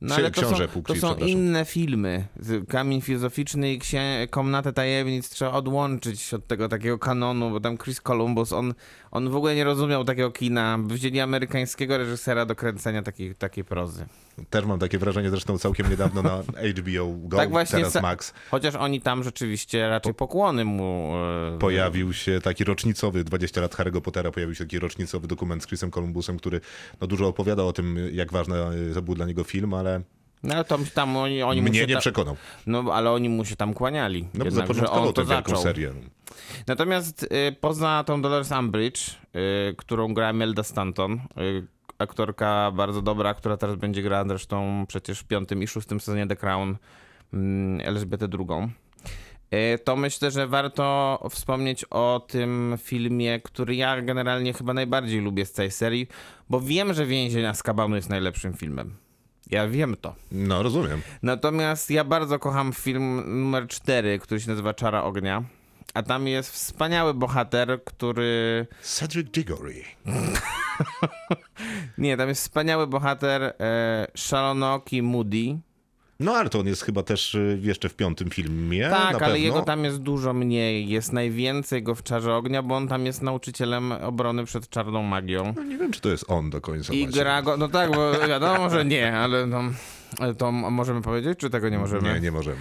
No 0.00 0.14
ale 0.14 0.30
to 0.30 0.40
są, 0.40 0.46
książę 0.46 0.68
to 0.86 0.94
są 0.94 1.14
inne 1.14 1.64
filmy. 1.64 2.26
Kamień 2.68 3.00
filozoficzny 3.00 3.72
i 3.72 3.78
księ- 3.78 4.28
Komnatę 4.30 4.72
tajemnic 4.72 5.28
trzeba 5.28 5.52
odłączyć 5.52 6.34
od 6.34 6.46
tego 6.46 6.68
takiego 6.68 6.98
kanonu, 6.98 7.50
bo 7.50 7.60
tam 7.60 7.78
Chris 7.78 8.00
Columbus, 8.00 8.52
on, 8.52 8.74
on 9.10 9.30
w 9.30 9.36
ogóle 9.36 9.54
nie 9.54 9.64
rozumiał 9.64 10.04
takiego 10.04 10.30
kina. 10.30 10.78
Wzięli 10.86 11.20
amerykańskiego 11.20 11.98
reżysera 11.98 12.46
do 12.46 12.54
kręcenia 12.54 13.02
takiej, 13.02 13.34
takiej 13.34 13.64
prozy. 13.64 14.06
Też 14.50 14.64
mam 14.64 14.78
takie 14.78 14.98
wrażenie, 14.98 15.30
zresztą 15.30 15.58
całkiem 15.58 15.90
niedawno 15.90 16.22
na 16.22 16.42
HBO 16.76 17.14
Go, 17.28 17.36
Tak 17.36 17.50
właśnie 17.50 17.78
teraz 17.78 18.02
Max, 18.02 18.34
Chociaż 18.50 18.74
oni 18.74 19.00
tam 19.00 19.24
rzeczywiście 19.24 19.88
raczej 19.88 20.14
pokłony 20.14 20.64
mu... 20.64 21.12
e, 21.54 21.58
pojawił 21.58 22.12
się 22.12 22.40
taki 22.40 22.64
rocznicowy, 22.64 23.24
20 23.24 23.60
lat 23.60 23.76
Harry'ego 23.76 24.00
Pottera, 24.00 24.30
pojawił 24.30 24.54
się 24.54 24.64
taki 24.64 24.78
rocznicowy 24.78 25.28
dokument 25.28 25.62
z 25.62 25.66
Chrisem 25.66 25.90
Columbusem, 25.90 26.38
który 26.38 26.60
no, 27.00 27.06
dużo 27.06 27.28
opowiadał 27.28 27.68
o 27.68 27.72
tym, 27.72 27.98
jak 28.12 28.32
ważny 28.32 28.56
e, 28.56 28.94
to 28.94 29.02
był 29.02 29.14
dla 29.14 29.26
niego 29.26 29.44
film, 29.44 29.74
ale 29.74 29.85
No 30.42 30.54
ale 30.54 30.64
tam, 30.64 30.84
tam 30.94 31.16
oni, 31.16 31.42
oni 31.42 31.62
mu 31.62 31.68
mnie 31.68 31.80
się 31.80 31.86
nie 31.86 31.94
ta- 31.94 32.00
przekonał. 32.00 32.36
No 32.66 32.84
ale 32.92 33.10
oni 33.10 33.28
mu 33.28 33.44
się 33.44 33.56
tam 33.56 33.74
kłaniali. 33.74 34.22
No 34.34 34.44
Jednak, 34.44 34.66
zapoczątkował 34.66 35.12
tę 35.12 35.24
wielką 35.24 35.48
zaczął. 35.50 35.62
serię. 35.62 35.92
Natomiast 36.66 37.22
y, 37.22 37.56
poza 37.60 38.04
tą 38.06 38.22
Dolores 38.22 38.50
Umbridge, 38.52 39.00
y, 39.70 39.74
którą 39.76 40.14
gra 40.14 40.32
Melda 40.32 40.62
Stanton, 40.62 41.12
y, 41.12 41.66
aktorka 41.98 42.70
bardzo 42.74 43.02
dobra, 43.02 43.34
która 43.34 43.56
teraz 43.56 43.76
będzie 43.76 44.02
grała 44.02 44.24
zresztą 44.28 44.84
przecież 44.88 45.18
w 45.20 45.24
piątym 45.24 45.62
i 45.62 45.66
szóstym 45.66 46.00
sezonie 46.00 46.26
The 46.26 46.36
Crown 46.36 46.76
mm, 47.32 47.80
Elżbietę 47.88 48.28
II. 48.38 48.68
y, 49.74 49.78
To 49.78 49.96
myślę, 49.96 50.30
że 50.30 50.46
warto 50.46 51.18
wspomnieć 51.30 51.84
o 51.90 52.26
tym 52.28 52.74
filmie, 52.82 53.40
który 53.40 53.74
ja 53.76 54.02
generalnie 54.02 54.52
chyba 54.52 54.74
najbardziej 54.74 55.20
lubię 55.20 55.46
z 55.46 55.52
tej 55.52 55.70
serii, 55.70 56.08
bo 56.50 56.60
wiem, 56.60 56.94
że 56.94 57.06
Więzień 57.06 57.44
Azkabanu 57.46 57.96
jest 57.96 58.10
najlepszym 58.10 58.54
filmem. 58.54 58.94
Ja 59.50 59.68
wiem 59.68 59.96
to. 60.00 60.14
No, 60.32 60.62
rozumiem. 60.62 61.02
Natomiast 61.22 61.90
ja 61.90 62.04
bardzo 62.04 62.38
kocham 62.38 62.72
film 62.72 63.22
numer 63.40 63.68
4, 63.68 64.18
który 64.18 64.40
się 64.40 64.50
nazywa 64.50 64.74
Czara 64.74 65.02
Ognia. 65.02 65.42
A 65.94 66.02
tam 66.02 66.26
jest 66.26 66.50
wspaniały 66.50 67.14
bohater, 67.14 67.84
który. 67.84 68.66
Cedric 68.82 69.30
Diggory. 69.30 69.82
Nie, 71.98 72.16
tam 72.16 72.28
jest 72.28 72.42
wspaniały 72.42 72.86
bohater 72.86 73.42
e, 73.42 74.06
Shalonoki 74.16 75.02
Moody. 75.02 75.58
No, 76.20 76.36
ale 76.36 76.50
to 76.50 76.60
on 76.60 76.66
jest 76.66 76.82
chyba 76.82 77.02
też 77.02 77.34
y, 77.34 77.58
jeszcze 77.62 77.88
w 77.88 77.94
piątym 77.94 78.30
filmie, 78.30 78.88
tak, 78.90 79.22
ale 79.22 79.38
jego 79.40 79.62
tam 79.62 79.84
jest 79.84 79.98
dużo 79.98 80.32
mniej. 80.32 80.88
Jest 80.88 81.12
najwięcej 81.12 81.82
go 81.82 81.94
w 81.94 82.02
Czarze 82.02 82.34
Ognia, 82.34 82.62
bo 82.62 82.76
on 82.76 82.88
tam 82.88 83.06
jest 83.06 83.22
nauczycielem 83.22 83.92
obrony 83.92 84.44
przed 84.44 84.68
czarną 84.68 85.02
magią. 85.02 85.52
No, 85.56 85.62
nie 85.62 85.78
wiem, 85.78 85.92
czy 85.92 86.00
to 86.00 86.08
jest 86.08 86.24
on 86.28 86.50
do 86.50 86.60
końca. 86.60 86.92
I 86.92 87.02
właśnie. 87.02 87.20
gra 87.20 87.42
go. 87.42 87.56
No 87.56 87.68
tak, 87.68 87.90
bo 87.90 88.12
wiadomo, 88.28 88.70
że 88.70 88.84
nie, 88.84 89.16
ale 89.16 89.48
to, 89.50 89.62
ale 90.18 90.34
to 90.34 90.52
możemy 90.52 91.02
powiedzieć, 91.02 91.38
czy 91.38 91.50
tego 91.50 91.68
nie 91.68 91.78
możemy? 91.78 92.14
Nie, 92.14 92.20
nie 92.20 92.32
możemy. 92.32 92.60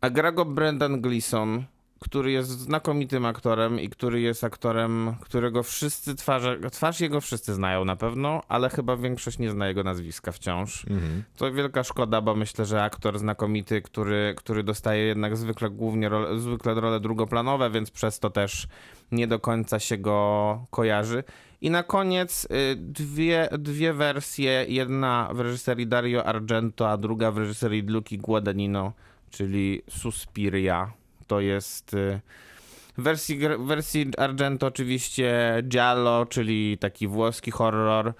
A 0.00 0.10
gra 0.10 0.32
go 0.32 0.44
Brendan 0.44 1.00
Gleeson, 1.00 1.64
który 2.00 2.32
jest 2.32 2.48
znakomitym 2.48 3.26
aktorem 3.26 3.80
i 3.80 3.88
który 3.88 4.20
jest 4.20 4.44
aktorem, 4.44 5.14
którego 5.20 5.62
wszyscy 5.62 6.14
twarze, 6.14 6.58
twarz 6.72 7.00
jego 7.00 7.20
wszyscy 7.20 7.54
znają 7.54 7.84
na 7.84 7.96
pewno, 7.96 8.42
ale 8.48 8.70
chyba 8.70 8.96
większość 8.96 9.38
nie 9.38 9.50
zna 9.50 9.68
jego 9.68 9.82
nazwiska 9.84 10.32
wciąż. 10.32 10.84
Mhm. 10.90 11.22
To 11.36 11.52
wielka 11.52 11.84
szkoda, 11.84 12.20
bo 12.20 12.34
myślę, 12.34 12.64
że 12.64 12.82
aktor 12.82 13.18
znakomity, 13.18 13.82
który, 13.82 14.34
który 14.36 14.62
dostaje 14.62 15.04
jednak 15.04 15.36
zwykle 15.36 15.70
głównie 15.70 16.08
role, 16.08 16.38
zwykle 16.38 16.74
role 16.74 17.00
drugoplanowe, 17.00 17.70
więc 17.70 17.90
przez 17.90 18.18
to 18.18 18.30
też 18.30 18.68
nie 19.12 19.26
do 19.26 19.38
końca 19.38 19.78
się 19.78 19.98
go 19.98 20.66
kojarzy. 20.70 21.24
I 21.60 21.70
na 21.70 21.82
koniec 21.82 22.44
y, 22.44 22.76
dwie, 22.76 23.48
dwie 23.58 23.92
wersje, 23.92 24.64
jedna 24.68 25.30
w 25.34 25.40
reżyserii 25.40 25.86
Dario 25.86 26.24
Argento, 26.24 26.90
a 26.90 26.96
druga 26.96 27.30
w 27.30 27.38
reżyserii 27.38 27.82
Luki 27.82 28.18
Guadagnino 28.18 28.92
czyli 29.30 29.82
Suspiria. 29.90 30.92
To 31.26 31.40
jest 31.40 31.94
y, 31.94 32.20
w 32.98 33.02
wersji, 33.02 33.38
w 33.58 33.66
wersji 33.66 34.06
Argento 34.18 34.66
oczywiście 34.66 35.34
Giallo, 35.62 36.26
czyli 36.26 36.78
taki 36.78 37.08
włoski 37.08 37.50
horror 37.50 38.12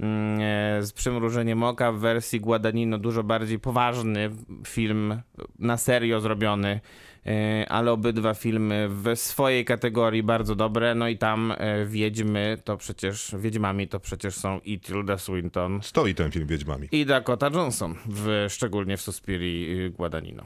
mm, 0.00 0.40
e, 0.40 0.82
z 0.82 0.92
przymrużeniem 0.92 1.62
oka. 1.62 1.92
W 1.92 1.98
wersji 1.98 2.40
Guadagnino 2.40 2.98
dużo 2.98 3.22
bardziej 3.22 3.58
poważny 3.58 4.30
film, 4.66 5.20
na 5.58 5.76
serio 5.76 6.20
zrobiony. 6.20 6.80
e, 7.26 7.66
Ale 7.68 7.92
obydwa 7.92 8.34
filmy 8.34 8.88
w 8.90 9.16
swojej 9.16 9.64
kategorii 9.64 10.22
bardzo 10.22 10.54
dobre. 10.54 10.94
No 10.94 11.08
i 11.08 11.18
tam 11.18 11.52
e, 11.58 11.86
Wiedźmy 11.86 12.58
to 12.64 12.76
przecież, 12.76 13.34
Wiedźmami 13.38 13.88
to 13.88 14.00
przecież 14.00 14.34
są 14.34 14.60
i 14.64 14.80
Tilda 14.80 15.18
Swinton, 15.18 15.80
Stoi 15.82 16.14
ten 16.14 16.30
film 16.30 16.46
Wiedźmami. 16.46 16.88
i 16.92 17.06
Dakota 17.06 17.50
Johnson, 17.54 17.94
w, 18.06 18.46
szczególnie 18.48 18.96
w 18.96 19.00
Suspirii 19.02 19.84
y, 19.84 19.90
Guadagnino. 19.90 20.42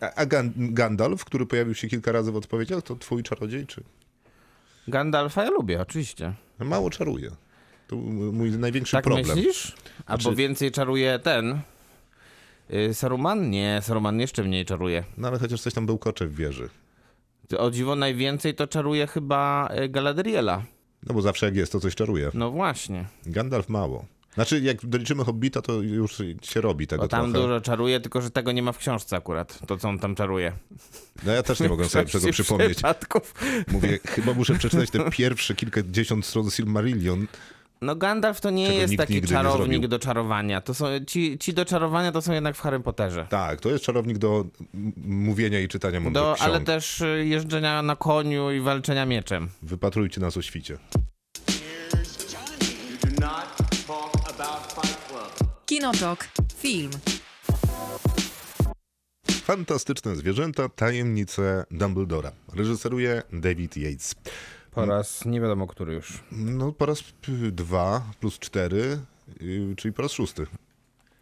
A, 0.00 0.14
a 0.14 0.26
Gan- 0.26 0.52
Gandalf, 0.56 1.24
który 1.24 1.46
pojawił 1.46 1.74
się 1.74 1.88
kilka 1.88 2.12
razy 2.12 2.32
w 2.32 2.36
odpowiedziach, 2.36 2.82
to 2.82 2.96
twój 2.96 3.22
czarodziej, 3.22 3.66
czy? 3.66 3.82
Gandalfa 4.88 5.44
ja 5.44 5.50
lubię, 5.50 5.80
oczywiście. 5.80 6.32
Mało 6.58 6.90
czaruje. 6.90 7.30
To 7.86 7.96
mój 7.96 8.50
największy 8.50 8.92
Tak 8.92 9.04
problem. 9.04 9.26
myślisz? 9.26 9.74
Albo 10.06 10.22
Znaczy- 10.22 10.36
więcej 10.36 10.70
czaruje 10.72 11.18
ten... 11.18 11.60
y, 12.74 12.94
Saruman? 12.94 13.50
Nie, 13.50 13.78
Saruman 13.82 14.20
jeszcze 14.20 14.42
mniej 14.44 14.64
czaruje. 14.64 15.04
No 15.16 15.28
ale 15.28 15.38
chociaż 15.38 15.60
coś 15.60 15.74
tam 15.74 15.86
bełkocze 15.86 16.26
w 16.26 16.34
wieży. 16.34 16.68
O 17.58 17.70
dziwo 17.70 17.96
najwięcej 17.96 18.54
to 18.54 18.66
czaruje 18.66 19.06
chyba 19.06 19.68
y, 19.84 19.88
Galadriela. 19.88 20.62
No 21.06 21.14
bo 21.14 21.22
zawsze 21.22 21.46
jak 21.46 21.56
jest, 21.56 21.72
to 21.72 21.80
coś 21.80 21.94
czaruje. 21.94 22.30
No 22.34 22.50
właśnie. 22.50 23.04
Gandalf 23.26 23.68
mało. 23.68 24.04
Znaczy, 24.34 24.60
jak 24.60 24.86
doliczymy 24.86 25.24
Hobbita, 25.24 25.62
to 25.62 25.72
już 25.72 26.18
się 26.42 26.60
robi 26.60 26.86
tego 26.86 27.02
Bo 27.02 27.08
tam 27.08 27.32
trochę. 27.32 27.46
dużo 27.48 27.60
czaruje, 27.60 28.00
tylko 28.00 28.22
że 28.22 28.30
tego 28.30 28.52
nie 28.52 28.62
ma 28.62 28.72
w 28.72 28.78
książce 28.78 29.16
akurat. 29.16 29.58
To 29.66 29.76
co 29.76 29.88
on 29.88 29.98
tam 29.98 30.14
czaruje. 30.14 30.52
No 31.26 31.32
ja 31.32 31.42
też 31.42 31.60
nie 31.60 31.68
mogłem 31.68 31.88
sobie 31.88 32.04
tego 32.12 32.28
przypomnieć. 32.32 32.72
przypadków. 32.74 33.34
Mówię, 33.72 33.98
chyba 34.08 34.34
muszę 34.34 34.54
przeczytać 34.54 34.90
te 34.90 35.10
pierwsze 35.10 35.54
kilkadziesiąt 35.54 36.26
stron 36.26 36.50
Silmarillion. 36.50 37.26
No 37.82 37.96
Gandalf 37.96 38.40
to 38.40 38.50
nie 38.50 38.66
Czego 38.66 38.78
jest 38.78 38.96
taki 38.96 39.22
czarownik 39.22 39.86
do 39.86 39.98
czarowania. 39.98 40.60
To 40.60 40.74
są, 40.74 40.86
ci, 41.06 41.38
ci 41.38 41.54
do 41.54 41.64
czarowania 41.64 42.12
to 42.12 42.22
są 42.22 42.32
jednak 42.32 42.56
w 42.56 42.60
Harry 42.60 42.80
Potterze. 42.80 43.26
Tak, 43.30 43.60
to 43.60 43.68
jest 43.70 43.84
czarownik 43.84 44.18
do 44.18 44.44
mówienia 45.06 45.60
i 45.60 45.68
czytania 45.68 46.00
mądrych 46.00 46.24
Do, 46.24 46.34
ksiąg. 46.34 46.50
ale 46.50 46.60
też 46.60 47.00
y, 47.00 47.26
jeżdżenia 47.26 47.82
na 47.82 47.96
koniu 47.96 48.50
i 48.50 48.60
walczenia 48.60 49.06
mieczem. 49.06 49.48
Wypatrujcie 49.62 50.20
nas 50.20 50.36
o 50.36 50.42
świcie. 50.42 50.78
Kinotok. 55.70 56.28
Film. 56.56 56.90
Fantastyczne 59.30 60.16
zwierzęta, 60.16 60.68
tajemnice 60.68 61.64
Dumbledora. 61.70 62.32
Reżyseruje 62.54 63.22
David 63.32 63.76
Yates. 63.76 64.14
Po 64.70 64.86
raz 64.86 65.24
nie 65.24 65.40
wiadomo 65.40 65.66
który 65.66 65.94
już. 65.94 66.24
No 66.32 66.72
po 66.72 66.86
raz 66.86 67.02
dwa 67.52 68.02
plus 68.20 68.38
cztery, 68.38 68.98
yy, 69.40 69.76
czyli 69.76 69.94
po 69.94 70.02
raz 70.02 70.12
szósty. 70.12 70.46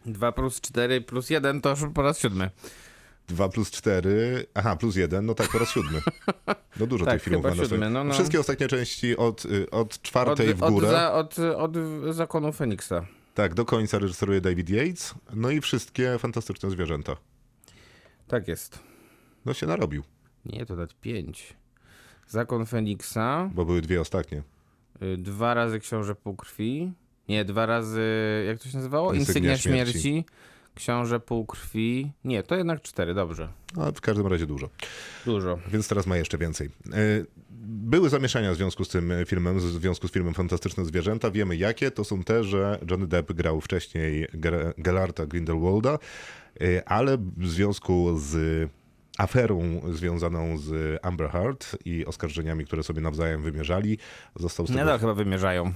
2 0.06 0.32
plus 0.32 0.60
4 0.60 1.00
plus 1.00 1.30
1 1.30 1.60
to 1.60 1.70
już 1.70 1.80
po 1.94 2.02
raz 2.02 2.18
siódmy. 2.18 2.50
Dwa 3.28 3.48
plus 3.48 3.70
cztery, 3.70 4.46
aha, 4.54 4.76
plus 4.76 4.96
jeden, 4.96 5.26
no 5.26 5.34
tak, 5.34 5.48
po 5.48 5.58
raz 5.58 5.70
siódmy. 5.70 6.02
No 6.80 6.86
dużo 6.86 7.04
Tak, 7.06 7.14
tych 7.14 7.22
filmów 7.22 7.44
na 7.44 7.54
siódmy, 7.54 7.90
no, 7.90 8.04
no. 8.04 8.14
Wszystkie 8.14 8.40
ostatnie 8.40 8.68
części 8.68 9.16
od, 9.16 9.44
y, 9.44 9.70
od 9.70 9.92
Od, 9.94 10.02
czwartej 10.02 10.54
w 10.54 10.62
od, 10.62 10.74
górę. 10.74 10.90
za, 10.90 11.12
od, 11.12 11.38
od 11.38 11.72
zakonu 12.10 12.52
Feniksa. 12.52 13.06
Tak, 13.38 13.54
do 13.54 13.64
końca 13.64 13.98
reżyseruje 13.98 14.40
David 14.40 14.70
Yates. 14.70 15.14
No 15.34 15.50
i 15.50 15.60
wszystkie 15.60 16.18
fantastyczne 16.18 16.70
zwierzęta. 16.70 17.16
Tak 18.28 18.48
jest. 18.48 18.78
No 19.44 19.54
się 19.54 19.66
narobił, 19.66 20.02
Nie, 20.44 20.66
to 20.66 20.76
dać 20.76 20.94
5. 21.00 21.56
Zakon 22.28 22.66
Feniksa. 22.66 23.50
bo 23.54 23.64
były 23.64 23.80
dwie 23.80 24.00
ostatnie. 24.00 24.42
y, 25.02 25.16
Dwa 25.16 25.54
razy 25.54 25.78
Książę 25.80 26.14
Półkrwi. 26.14 26.92
Nie, 27.28 27.44
dwa 27.44 27.66
razy, 27.66 28.02
jak 28.46 28.58
to 28.58 28.68
się 28.68 28.76
nazywało? 28.76 29.12
Insygnia 29.14 29.52
Insygnia 29.52 29.74
śmierci. 29.84 30.00
śmierci. 30.02 30.24
Książę 30.74 31.20
Półkrwi. 31.20 32.12
Nie, 32.24 32.42
to 32.42 32.56
jednak 32.56 32.82
cztery, 32.82 33.14
dobrze. 33.14 33.48
No, 33.76 33.92
w 33.92 34.00
każdym 34.00 34.26
razie 34.26 34.46
dużo. 34.46 34.68
Dużo. 35.24 35.58
Więc 35.68 35.88
teraz 35.88 36.06
ma 36.06 36.16
jeszcze 36.16 36.38
więcej. 36.38 36.70
E, 36.92 37.00
Były 37.70 38.08
zamieszania 38.08 38.52
w 38.52 38.56
związku 38.56 38.84
z 38.84 38.88
tym 38.88 39.12
filmem, 39.26 39.58
w 39.58 39.62
związku 39.62 40.08
z 40.08 40.12
filmem 40.12 40.34
Fantastyczne 40.34 40.84
Zwierzęta. 40.84 41.30
Wiemy 41.30 41.56
jakie. 41.56 41.90
To 41.90 42.04
są 42.04 42.22
te, 42.22 42.44
że 42.44 42.78
Johnny 42.90 43.06
Depp 43.06 43.34
grał 43.34 43.60
wcześniej 43.60 44.26
Ger- 44.34 44.72
Gellarta 44.78 45.26
Grindelwalda, 45.26 45.98
e, 46.60 46.88
ale 46.88 47.18
w 47.36 47.48
związku 47.48 48.18
z 48.18 48.70
aferą 49.18 49.80
związaną 49.92 50.58
z 50.58 50.98
Amber 51.02 51.30
Heard 51.30 51.76
i 51.84 52.06
oskarżeniami, 52.06 52.64
które 52.64 52.82
sobie 52.82 53.00
nawzajem 53.00 53.42
wymierzali, 53.42 53.98
został 54.36 54.66
z 54.66 54.68
tego... 54.68 54.80
Nadal 54.80 54.98
chyba 54.98 55.14
wymierzają. 55.14 55.72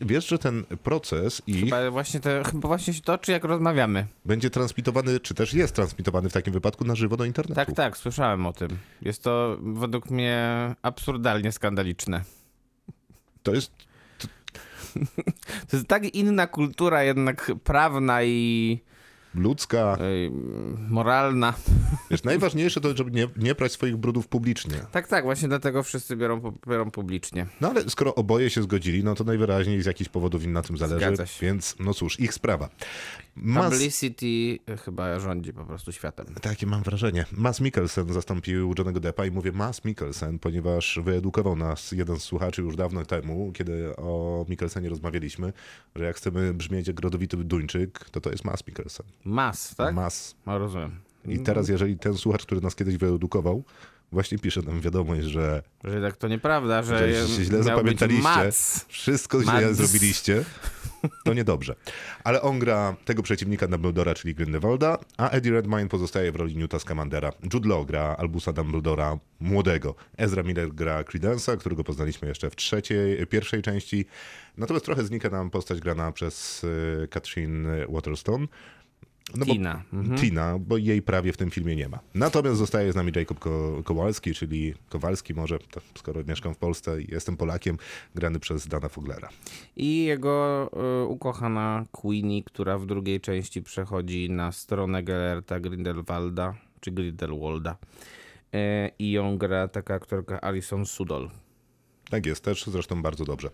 Wiesz, 0.00 0.28
że 0.28 0.38
ten 0.38 0.64
proces 0.64 1.42
i 1.46 1.60
Chyba 1.60 1.90
właśnie, 1.90 2.20
to, 2.20 2.30
chyba 2.50 2.68
właśnie 2.68 2.94
się 2.94 3.00
toczy, 3.00 3.32
jak 3.32 3.44
rozmawiamy. 3.44 4.06
będzie 4.24 4.50
transmitowany, 4.50 5.20
czy 5.20 5.34
też 5.34 5.54
jest 5.54 5.74
transmitowany 5.74 6.28
w 6.30 6.32
takim 6.32 6.52
wypadku 6.52 6.84
na 6.84 6.94
żywo 6.94 7.16
do 7.16 7.24
internetu. 7.24 7.54
Tak, 7.54 7.72
tak, 7.72 7.96
słyszałem 7.96 8.46
o 8.46 8.52
tym. 8.52 8.68
Jest 9.02 9.22
to 9.22 9.58
według 9.60 10.10
mnie 10.10 10.74
absurdalnie 10.82 11.52
skandaliczne. 11.52 12.24
To 13.42 13.54
jest 13.54 13.72
To 15.68 15.76
jest 15.76 15.88
tak 15.88 16.04
inna 16.14 16.46
kultura 16.46 17.02
jednak 17.02 17.52
prawna 17.64 18.22
i 18.22 18.80
ludzka. 19.38 19.98
y, 20.00 20.30
moralna. 20.88 21.54
Wiesz, 22.10 22.24
najważniejsze 22.24 22.80
to, 22.80 22.96
żeby 22.96 23.10
nie, 23.10 23.28
nie 23.36 23.54
prać 23.54 23.72
swoich 23.72 23.96
brudów 23.96 24.28
publicznie. 24.28 24.74
Tak, 24.92 25.08
tak, 25.08 25.24
właśnie 25.24 25.48
dlatego 25.48 25.82
wszyscy 25.82 26.16
biorą, 26.16 26.52
biorą 26.68 26.90
publicznie. 26.90 27.46
No 27.60 27.70
ale 27.70 27.90
skoro 27.90 28.14
oboje 28.14 28.50
się 28.50 28.62
zgodzili, 28.62 29.04
no 29.04 29.14
to 29.14 29.24
najwyraźniej 29.24 29.82
z 29.82 29.86
jakichś 29.86 30.10
powodów 30.10 30.44
im 30.44 30.52
na 30.52 30.62
tym 30.62 30.76
zależy, 30.76 31.14
więc 31.40 31.76
no 31.80 31.94
cóż, 31.94 32.20
ich 32.20 32.34
sprawa. 32.34 32.68
Mas, 33.36 33.72
Publicity 33.72 34.26
y, 34.72 34.76
chyba 34.76 35.18
rządzi 35.18 35.52
po 35.52 35.64
prostu 35.64 35.92
światem. 35.92 36.26
takie 36.42 36.66
mam 36.66 36.82
wrażenie. 36.82 37.24
Mas 37.32 37.60
Mikkelsen 37.60 38.12
zastąpił 38.12 38.74
Johnego 38.78 39.00
Deppa 39.00 39.26
i 39.26 39.30
mówię 39.30 39.52
Mas 39.52 39.84
Mikkelsen, 39.84 40.38
ponieważ 40.38 40.98
wyedukował 41.04 41.56
nas 41.56 41.92
jeden 41.92 42.16
z 42.20 42.22
słuchaczy 42.22 42.62
już 42.62 42.76
dawno 42.76 43.04
temu, 43.04 43.52
kiedy 43.54 43.96
o 43.96 44.44
Mikkelsenie 44.48 44.88
rozmawialiśmy, 44.88 45.52
że 45.96 46.04
jak 46.04 46.16
chcemy 46.16 46.54
brzmieć 46.54 46.88
jak 46.88 47.00
rodowity 47.00 47.36
Duńczyk, 47.36 48.10
to 48.10 48.20
to 48.20 48.30
jest 48.30 48.44
Mas 48.44 48.66
Mikkelsen. 48.66 49.06
Mas, 49.26 49.74
tak? 49.74 49.94
Mas. 49.94 50.36
No, 50.46 50.58
rozumiem. 50.58 51.00
I 51.28 51.38
teraz, 51.38 51.68
jeżeli 51.68 51.98
ten 51.98 52.14
słuchacz, 52.14 52.42
który 52.46 52.60
nas 52.60 52.74
kiedyś 52.74 52.96
wyedukował, 52.96 53.64
właśnie 54.12 54.38
pisze 54.38 54.62
nam 54.62 54.80
wiadomość, 54.80 55.22
że 55.22 55.62
Że 55.84 55.94
jednak 55.94 56.16
to 56.16 56.28
nieprawda, 56.28 56.82
że, 56.82 57.12
że 57.12 57.28
się 57.28 57.44
źle 57.44 57.62
zapamiętaliście. 57.62 58.50
Wszystko 58.88 59.42
źle 59.42 59.52
Mads. 59.52 59.76
zrobiliście. 59.76 60.44
To 61.24 61.34
niedobrze. 61.34 61.74
Ale 62.24 62.42
on 62.42 62.58
gra 62.58 62.96
tego 63.04 63.22
przeciwnika 63.22 63.68
Dumbledora, 63.68 64.14
czyli 64.14 64.34
Grindelwalda, 64.34 64.98
a 65.16 65.30
Eddie 65.30 65.52
Redmayne 65.52 65.88
pozostaje 65.88 66.32
w 66.32 66.36
roli 66.36 66.56
Newta 66.56 66.78
Scamandera. 66.78 67.32
Jude 67.54 67.68
Law 67.68 67.86
gra 67.86 68.16
Albusa 68.18 68.52
Dumbledora 68.52 69.18
młodego. 69.40 69.94
Ezra 70.16 70.42
Miller 70.42 70.72
gra 70.72 71.02
Credence'a, 71.02 71.56
którego 71.56 71.84
poznaliśmy 71.84 72.28
jeszcze 72.28 72.50
w 72.50 72.56
trzeciej, 72.56 73.26
pierwszej 73.26 73.62
części. 73.62 74.04
Natomiast 74.56 74.86
trochę 74.86 75.04
znika 75.04 75.30
nam 75.30 75.50
postać 75.50 75.80
grana 75.80 76.12
przez 76.12 76.64
y, 76.64 77.08
Katrin 77.10 77.68
Waterstone. 77.88 78.46
No 79.34 79.46
bo- 79.46 79.52
Tina. 79.52 79.82
Mhm. 79.92 80.18
Tina, 80.18 80.58
bo 80.58 80.76
jej 80.76 81.02
prawie 81.02 81.32
w 81.32 81.36
tym 81.36 81.50
filmie 81.50 81.76
nie 81.76 81.88
ma. 81.88 81.98
Natomiast 82.14 82.56
zostaje 82.58 82.92
z 82.92 82.96
nami 82.96 83.12
Jacob 83.16 83.38
Ko- 83.38 83.82
Kowalski, 83.84 84.34
czyli 84.34 84.74
Kowalski 84.88 85.34
może, 85.34 85.58
to 85.58 85.80
skoro 85.98 86.24
mieszkam 86.24 86.54
w 86.54 86.58
Polsce 86.58 87.02
i 87.02 87.12
jestem 87.12 87.36
Polakiem, 87.36 87.78
grany 88.14 88.40
przez 88.40 88.68
Dana 88.68 88.88
Foglera. 88.88 89.28
I 89.76 90.04
jego 90.04 90.70
y, 91.02 91.06
ukochana 91.06 91.84
Queenie, 91.92 92.42
która 92.44 92.78
w 92.78 92.86
drugiej 92.86 93.20
części 93.20 93.62
przechodzi 93.62 94.30
na 94.30 94.52
stronę 94.52 95.02
Gellerta 95.02 95.60
Grindelwalda, 95.60 96.54
czy 96.80 96.90
Grindelwalda. 96.90 97.76
Y, 98.54 98.58
I 98.98 99.10
ją 99.12 99.38
gra 99.38 99.68
taka 99.68 99.94
aktorka 99.94 100.40
Alison 100.40 100.86
Sudol. 100.86 101.30
Tak 102.10 102.26
jest, 102.26 102.44
też 102.44 102.64
zresztą 102.66 103.02
bardzo 103.02 103.24
dobrze. 103.24 103.50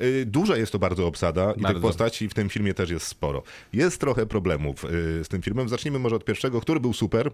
Yy, 0.00 0.26
Duża 0.26 0.56
jest 0.56 0.72
to 0.72 0.78
bardzo 0.78 1.06
obsada 1.06 1.50
i 1.50 1.54
tych 1.54 1.62
Bardzo. 1.62 1.80
postaci 1.80 2.28
w 2.28 2.34
tym 2.34 2.48
filmie 2.48 2.74
też 2.74 2.90
jest 2.90 3.06
sporo. 3.06 3.42
Jest 3.72 4.00
trochę 4.00 4.26
problemów 4.26 4.82
yy, 4.82 5.24
z 5.24 5.28
tym 5.28 5.42
filmem. 5.42 5.68
Zacznijmy 5.68 5.98
może 5.98 6.16
od 6.16 6.24
pierwszego, 6.24 6.60
który 6.60 6.80
był 6.80 6.92
super, 6.92 7.30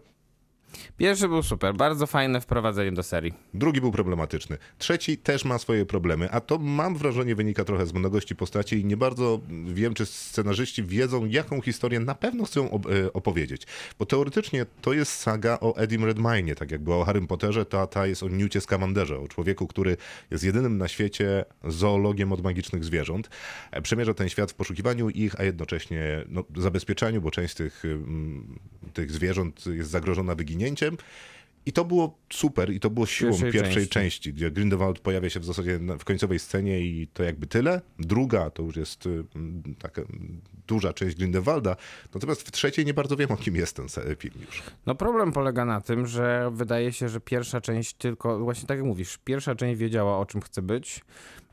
Pierwszy 0.96 1.28
był 1.28 1.42
super, 1.42 1.74
bardzo 1.74 2.06
fajne 2.06 2.40
wprowadzenie 2.40 2.92
do 2.92 3.02
serii. 3.02 3.34
drugi 3.54 3.80
był 3.80 3.92
problematyczny. 3.92 4.58
Trzeci 4.78 5.18
też 5.18 5.44
ma 5.44 5.58
swoje 5.58 5.86
problemy, 5.86 6.30
a 6.30 6.40
to 6.40 6.58
mam 6.58 6.96
wrażenie 6.96 7.34
wynika 7.34 7.64
trochę 7.64 7.86
z 7.86 7.92
mnogości 7.92 8.36
postaci 8.36 8.80
i 8.80 8.84
nie 8.84 8.96
bardzo 8.96 9.40
wiem, 9.74 9.94
czy 9.94 10.06
scenarzyści 10.06 10.82
wiedzą, 10.82 11.26
jaką 11.26 11.60
historię 11.60 12.00
na 12.00 12.14
pewno 12.14 12.44
chcą 12.44 12.68
op- 12.68 12.92
e, 13.06 13.12
opowiedzieć. 13.12 13.62
Bo 13.98 14.06
teoretycznie 14.06 14.66
to 14.80 14.92
jest 14.92 15.12
saga 15.12 15.58
o 15.60 15.76
Edim 15.76 16.04
Redmayne, 16.04 16.54
tak 16.54 16.70
jak 16.70 16.82
była 16.82 16.96
o 16.96 17.04
Harrym 17.04 17.26
Potterze, 17.26 17.64
to 17.66 17.86
ta 17.86 18.06
jest 18.06 18.22
o 18.22 18.28
Newcie 18.28 18.60
Scamanderze, 18.60 19.18
o 19.18 19.28
człowieku, 19.28 19.66
który 19.66 19.96
jest 20.30 20.44
jedynym 20.44 20.78
na 20.78 20.88
świecie 20.88 21.44
zoologiem 21.64 22.32
od 22.32 22.42
magicznych 22.42 22.84
zwierząt. 22.84 23.30
E, 23.70 23.82
Przemierza 23.82 24.14
ten 24.14 24.28
świat 24.28 24.50
w 24.50 24.54
poszukiwaniu 24.54 25.08
ich, 25.10 25.40
a 25.40 25.44
jednocześnie 25.44 26.24
no, 26.28 26.44
zabezpieczaniu, 26.56 27.20
bo 27.22 27.30
część 27.30 27.54
tych 27.54 27.82
tych 28.94 29.10
zwierząt 29.10 29.66
jest 29.66 29.90
zagrożona 29.90 30.34
wyginięciem. 30.34 30.59
I 31.66 31.72
to 31.72 31.84
było 31.84 32.18
super 32.32 32.70
i 32.72 32.80
to 32.80 32.90
było 32.90 33.06
siłą 33.06 33.30
Pierwszej 33.30 33.52
pierwszej, 33.52 33.74
części. 33.74 33.90
części. 33.90 34.32
gdzie 34.32 34.50
Grindelwald 34.50 34.98
pojawia 34.98 35.30
się 35.30 35.40
w 35.40 35.44
zasadzie 35.44 35.78
w 35.98 36.04
końcowej 36.04 36.38
scenie 36.38 36.80
i 36.80 37.06
to 37.06 37.22
jakby 37.22 37.46
tyle. 37.46 37.80
Druga 37.98 38.50
to 38.50 38.62
już 38.62 38.76
jest 38.76 39.06
y, 39.06 39.24
taka 39.78 40.02
duża 40.66 40.92
część 40.92 41.16
Grindelwalda. 41.16 41.76
Natomiast 42.14 42.42
w 42.42 42.50
trzeciej 42.50 42.86
nie 42.86 42.94
bardzo 42.94 43.16
wiem, 43.16 43.30
o 43.30 43.36
kim 43.36 43.56
jest 43.56 43.76
ten 43.76 43.86
film 44.16 44.34
już. 44.46 44.62
No 44.86 44.94
problem 44.94 45.32
polega 45.32 45.64
na 45.64 45.80
tym, 45.80 46.06
że 46.06 46.50
wydaje 46.52 46.92
się, 46.92 47.08
że 47.08 47.20
pierwsza 47.20 47.60
część 47.60 47.92
tylko, 47.92 48.38
właśnie 48.38 48.68
tak 48.68 48.78
jak 48.78 48.86
mówisz, 48.86 49.18
pierwsza 49.24 49.54
część 49.54 49.80
wiedziała 49.80 50.18
o 50.18 50.26
czym 50.26 50.40
chce 50.40 50.62
być, 50.62 51.00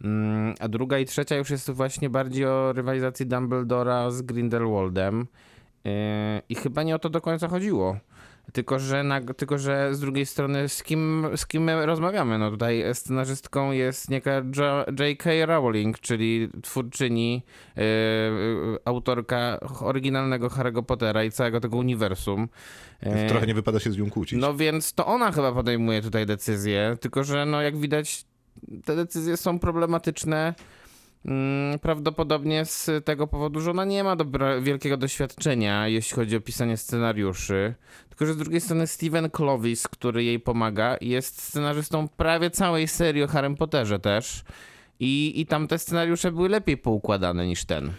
mm, 0.04 0.56
a 0.60 0.68
druga 0.68 1.00
i 1.00 1.06
trzecia 1.06 1.36
już 1.36 1.50
jest 1.50 1.72
właśnie 1.72 2.10
bardziej 2.10 2.46
o 2.46 2.74
rywalizacji 2.74 3.26
Dumbledora 3.26 4.12
z 4.12 4.22
Grindelwaldem 4.22 5.28
yy, 5.84 5.92
i 6.50 6.56
chyba 6.56 6.84
nie 6.84 6.96
o 6.96 7.00
to 7.00 7.10
do 7.10 7.22
końca 7.22 7.48
chodziło. 7.48 7.98
Tylko 8.54 8.80
że, 8.80 9.04
na, 9.04 9.22
tylko, 9.22 9.58
że 9.58 9.96
z 9.96 10.00
drugiej 10.00 10.26
strony 10.26 10.70
z 10.70 10.84
kim, 10.84 11.28
z 11.36 11.46
kim 11.48 11.64
my 11.64 11.86
rozmawiamy? 11.86 12.38
No 12.38 12.52
tutaj 12.52 12.84
scenarzystką 12.94 13.72
jest 13.72 14.10
nieka 14.10 14.32
Jo- 14.32 14.86
J.K. 15.00 15.30
Rowling, 15.46 16.00
czyli 16.00 16.50
twórczyni, 16.64 17.44
yy, 17.76 17.84
autorka 18.86 19.60
oryginalnego 19.82 20.48
Harry'ego 20.48 20.84
Pottera 20.84 21.24
i 21.24 21.32
całego 21.32 21.60
tego 21.60 21.78
uniwersum. 21.78 22.48
Yy, 23.04 23.30
Trochę 23.30 23.48
nie 23.48 23.54
wypada 23.54 23.80
się 23.80 23.92
z 23.92 23.98
nią 23.98 24.10
kłócić. 24.10 24.40
no 24.40 24.56
więc 24.56 24.94
to 24.94 25.06
ona 25.06 25.32
chyba 25.32 25.52
podejmuje 25.52 26.02
tutaj 26.02 26.26
decyzje, 26.26 26.98
tylko 27.02 27.24
że 27.24 27.46
no 27.46 27.62
jak 27.62 27.78
widać 27.78 28.26
te 28.86 28.96
decyzje 28.96 29.38
są 29.38 29.60
problematyczne 29.60 30.54
prawdopodobnie 31.82 32.66
z 32.66 33.06
tego 33.06 33.28
powodu, 33.28 33.60
że 33.60 33.72
ona 33.72 33.86
nie 33.86 34.04
ma 34.04 34.16
dobra, 34.16 34.62
wielkiego 34.62 34.98
doświadczenia, 34.98 35.88
jeśli 35.88 36.16
chodzi 36.16 36.36
o 36.36 36.42
pisanie 36.42 36.78
scenariuszy. 36.78 37.74
Tylko, 38.10 38.26
że 38.26 38.34
z 38.34 38.38
drugiej 38.38 38.62
strony 38.62 38.88
Steven 38.88 39.30
Clovis, 39.30 39.88
który 39.88 40.24
jej 40.24 40.40
pomaga, 40.40 40.98
jest 41.02 41.42
scenarzystą 41.42 42.08
prawie 42.08 42.52
całej 42.52 42.88
serii 42.88 43.24
o 43.24 43.28
Harrym 43.28 43.56
Potterze 43.56 44.00
też. 44.00 44.44
I, 45.00 45.42
I 45.42 45.46
tam 45.46 45.68
te 45.68 45.80
scenariusze 45.80 46.32
były 46.32 46.50
lepiej 46.50 46.78
poukładane 46.78 47.48
niż 47.48 47.66
ten. 47.66 47.92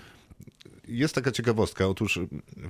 Jest 0.89 1.15
taka 1.15 1.33
ciekawostka, 1.33 1.87
otóż 1.87 2.21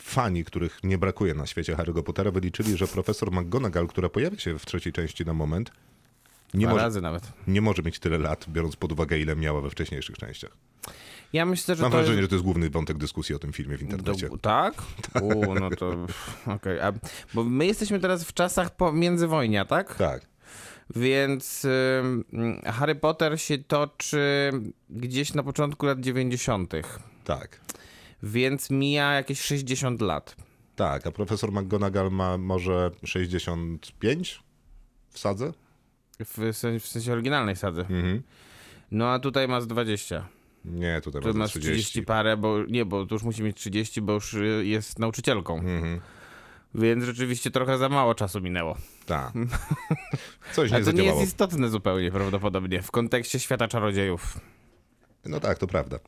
fani, 0.01 0.45
których 0.45 0.81
nie 0.85 0.99
brakuje 0.99 1.35
na 1.35 1.47
świecie 1.47 1.77
Harry'ego 1.77 2.03
Pottera, 2.03 2.31
wyliczyli, 2.31 2.77
że 2.77 2.87
profesor 2.87 3.33
McGonagall, 3.33 3.87
która 3.87 4.09
pojawia 4.09 4.39
się 4.39 4.59
w 4.59 4.67
trzeciej 4.67 4.93
części 4.93 5.25
na 5.25 5.35
moment, 5.35 5.71
nie 6.55 6.67
Dwa 6.67 6.73
może, 6.73 6.85
razy 6.85 7.01
nawet. 7.01 7.33
nie 7.47 7.61
może 7.61 7.83
mieć 7.83 7.99
tyle 7.99 8.19
lat, 8.19 8.47
biorąc 8.49 8.77
pod 8.77 8.93
uwagę, 8.93 9.19
ile 9.19 9.37
miała 9.37 9.61
we 9.61 9.71
wcześniejszych 9.71 10.17
częściach. 10.17 10.57
Ja 11.33 11.47
myślę, 11.47 11.77
że 11.77 11.83
Mam 11.83 11.93
wrażenie, 11.93 12.17
jest... 12.17 12.23
że 12.23 12.29
to 12.29 12.35
jest 12.35 12.45
główny 12.45 12.71
wątek 12.71 12.99
dyskusji 12.99 13.35
o 13.35 13.39
tym 13.39 13.53
filmie 13.53 13.77
w 13.77 13.83
internecie. 13.83 14.29
Do, 14.29 14.39
tak? 14.39 14.75
U, 15.23 15.55
no 15.55 15.71
to 15.71 16.07
okej. 16.47 16.81
A 16.81 16.93
Bo 17.35 17.45
my 17.45 17.67
jesteśmy 17.67 18.01
teraz 18.01 18.25
w 18.25 18.33
czasach 18.33 18.77
po 18.77 18.93
międzywojnia, 18.93 19.65
tak? 19.65 19.95
Tak. 19.95 20.27
Więc 20.97 21.65
ym, 21.65 22.25
Harry 22.65 22.95
Potter 22.95 23.41
się 23.41 23.59
toczy 23.59 24.53
gdzieś 24.91 25.35
na 25.35 25.43
początku 25.43 25.87
lat 25.87 26.01
90. 26.01 26.73
Tak. 27.25 27.61
Więc 28.23 28.71
mija 28.71 29.15
jakieś 29.15 29.41
60 29.41 30.01
lat. 30.01 30.37
Tak, 30.77 31.07
a 31.07 31.11
profesor 31.13 31.53
McGonagall 31.53 32.11
ma 32.11 32.39
może 32.39 32.91
65? 33.05 34.43
Wsadzę? 35.11 35.53
W, 36.25 36.53
sen- 36.53 36.81
w 36.81 36.87
sensie 36.87 37.13
oryginalnej 37.13 37.57
sadzy. 37.57 37.81
Mhm. 37.81 38.23
No 38.91 39.09
a 39.09 39.19
tutaj 39.19 39.49
ma 39.49 39.61
z 39.61 39.67
20. 39.67 40.29
Nie, 40.65 41.01
tutaj 41.01 41.23
Tu 41.23 41.29
ma 41.29 41.35
masz 41.35 41.51
30. 41.51 41.73
30 41.73 42.03
parę, 42.03 42.37
bo 42.37 42.65
nie, 42.69 42.85
bo 42.85 43.07
tu 43.07 43.15
już 43.15 43.23
musi 43.23 43.43
mieć 43.43 43.57
30, 43.57 44.01
bo 44.03 44.13
już 44.13 44.35
y, 44.35 44.63
jest 44.67 44.99
nauczycielką. 44.99 45.55
Mhm. 45.59 46.01
Więc 46.75 47.05
rzeczywiście 47.05 47.51
trochę 47.51 47.79
za 47.79 47.89
mało 47.89 48.15
czasu 48.15 48.41
minęło. 48.41 48.77
Tak. 49.07 49.33
Coś 50.55 50.73
A 50.73 50.79
nie 50.79 50.85
to 50.85 50.93
nie 50.93 51.05
jest 51.05 51.23
istotne 51.23 51.69
zupełnie 51.69 52.11
prawdopodobnie 52.11 52.83
w 52.83 52.91
kontekście 52.91 53.41
świata 53.41 53.69
czarodziejów. 53.69 54.41
No 55.25 55.41
tak, 55.41 55.59
to 55.59 55.67
prawda. 55.67 55.99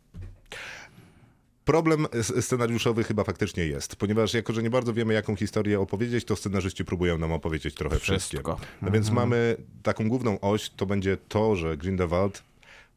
Problem 1.71 2.07
scenariuszowy 2.41 3.05
chyba 3.05 3.25
faktycznie 3.25 3.67
jest, 3.67 3.97
ponieważ 3.97 4.35
jako, 4.35 4.53
że 4.53 4.63
nie 4.63 4.71
bardzo 4.71 4.95
wiemy, 4.95 5.15
jaką 5.15 5.37
historię 5.37 5.81
opowiedzieć, 5.81 6.25
to 6.25 6.37
scenarzyści 6.37 6.85
próbują 6.85 7.19
nam 7.19 7.33
opowiedzieć 7.33 7.75
trochę 7.75 7.99
wszystkie. 7.99 8.37
Wszystko. 8.37 8.53
Mhm. 8.53 8.69
No 8.83 8.91
więc 8.91 9.11
mamy 9.11 9.57
taką 9.83 10.09
główną 10.09 10.41
oś, 10.41 10.71
to 10.71 10.87
będzie 10.87 11.17
to, 11.29 11.57
że 11.57 11.77
Grindelwald 11.77 12.43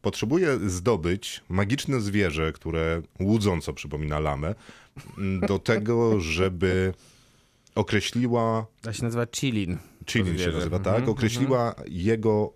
potrzebuje 0.02 0.60
zdobyć 0.70 1.42
magiczne 1.50 2.02
zwierzę, 2.02 2.54
które 2.54 3.02
łudząco 3.20 3.74
przypomina 3.74 4.20
lamę, 4.20 4.56
m, 5.18 5.40
do 5.48 5.60
tego, 5.60 6.20
żeby 6.20 6.94
określiła 7.76 8.66
To 8.82 8.94
się 8.94 9.04
nazywa 9.04 9.26
Chilin. 9.36 9.78
Chilin 10.10 10.38
się 10.38 10.52
nazywa, 10.52 10.80
tak? 10.80 11.10
Określiła 11.10 11.76
jego 11.88 12.54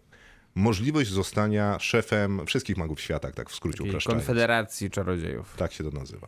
możliwość 0.58 1.10
zostania 1.10 1.80
szefem 1.80 2.45
wszystkich 2.45 2.78
magów 2.78 3.01
świata, 3.01 3.32
tak 3.32 3.49
w 3.49 3.55
skrócie 3.55 3.84
upraszczając. 3.84 4.26
Konfederacji 4.26 4.89
Czarodziejów. 4.89 5.55
Tak 5.58 5.74
się 5.74 5.84
to 5.84 5.99
nazywa. 5.99 6.28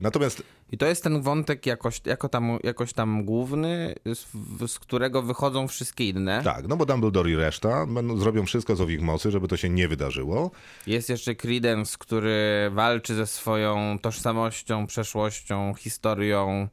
Natomiast 0.00 0.42
I 0.72 0.78
to 0.78 0.86
jest 0.86 1.02
ten 1.02 1.22
wątek 1.22 1.66
jakoś, 1.66 2.00
jako 2.04 2.28
tam, 2.28 2.58
jakoś 2.64 2.92
tam 2.92 3.24
główny, 3.24 3.94
z, 4.14 4.26
z 4.72 4.78
którego 4.78 5.22
wychodzą 5.22 5.68
wszystkie 5.68 6.08
inne. 6.08 6.42
tak, 6.44 6.68
no 6.68 6.76
bo 6.76 6.86
Dumbledore 6.86 7.30
i 7.30 7.36
reszta 7.36 7.86
będą, 7.86 8.16
zrobią 8.16 8.46
wszystko 8.46 8.76
co 8.76 8.86
w 8.86 8.90
ich 8.90 9.00
mocy, 9.00 9.30
żeby 9.30 9.48
to 9.48 9.56
się 9.56 9.68
nie 9.68 9.88
wydarzyło. 9.88 10.50
Jest 10.86 11.08
jeszcze 11.08 11.34
Credence, 11.34 11.96
który 11.98 12.70
walczy 12.72 13.14
ze 13.14 13.26
swoją 13.26 13.98
tożsamością, 14.02 14.86
przeszłością, 14.86 15.74
historią. 15.78 16.68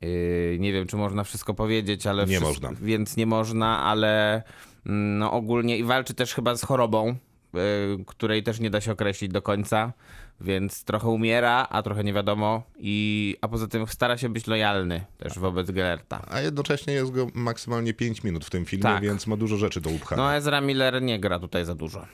Yy, 0.00 0.56
nie 0.60 0.72
wiem, 0.72 0.86
czy 0.86 0.96
można 0.96 1.24
wszystko 1.24 1.54
powiedzieć, 1.54 2.06
ale. 2.06 2.26
Nie 2.26 2.40
wszystko- 2.40 2.48
można. 2.48 2.72
Więc 2.86 3.16
nie 3.16 3.26
można, 3.26 3.84
ale 3.84 4.42
no 4.84 5.32
ogólnie 5.32 5.78
i 5.78 5.84
walczy 5.84 6.14
też 6.14 6.34
chyba 6.34 6.56
z 6.56 6.62
chorobą, 6.64 7.16
yy, 7.54 7.60
której 8.06 8.42
też 8.42 8.60
nie 8.60 8.70
da 8.70 8.80
się 8.80 8.92
określić 8.92 9.32
do 9.32 9.42
końca. 9.42 9.92
Więc 10.40 10.84
trochę 10.84 11.08
umiera, 11.08 11.66
a 11.70 11.82
trochę 11.82 12.04
nie 12.04 12.12
wiadomo. 12.12 12.62
I, 12.78 13.36
a 13.40 13.48
poza 13.48 13.66
tym 13.66 13.86
stara 13.86 14.18
się 14.18 14.28
być 14.28 14.46
lojalny 14.46 15.04
też 15.18 15.38
wobec 15.38 15.70
Gelerta. 15.70 16.22
A 16.30 16.40
jednocześnie 16.40 16.94
jest 16.94 17.10
go 17.10 17.26
maksymalnie 17.34 17.94
5 17.94 18.24
minut 18.24 18.44
w 18.44 18.50
tym 18.50 18.64
filmie, 18.64 18.82
Tak. 18.82 19.02
więc 19.02 19.26
ma 19.26 19.36
dużo 19.36 19.56
rzeczy 19.56 19.80
do 19.80 19.90
upchania. 19.90 20.22
No 20.22 20.34
Ezra 20.34 20.60
Miller 20.60 21.02
nie 21.02 21.20
gra 21.20 21.38
tutaj 21.38 21.64
za 21.64 21.74
dużo. 21.74 22.06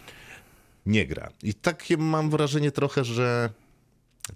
Nie 0.87 1.07
gra. 1.07 1.29
I 1.43 1.55
takie 1.55 1.97
mam 1.97 2.31
wrażenie 2.31 2.71
trochę, 2.73 3.05
że 3.05 3.51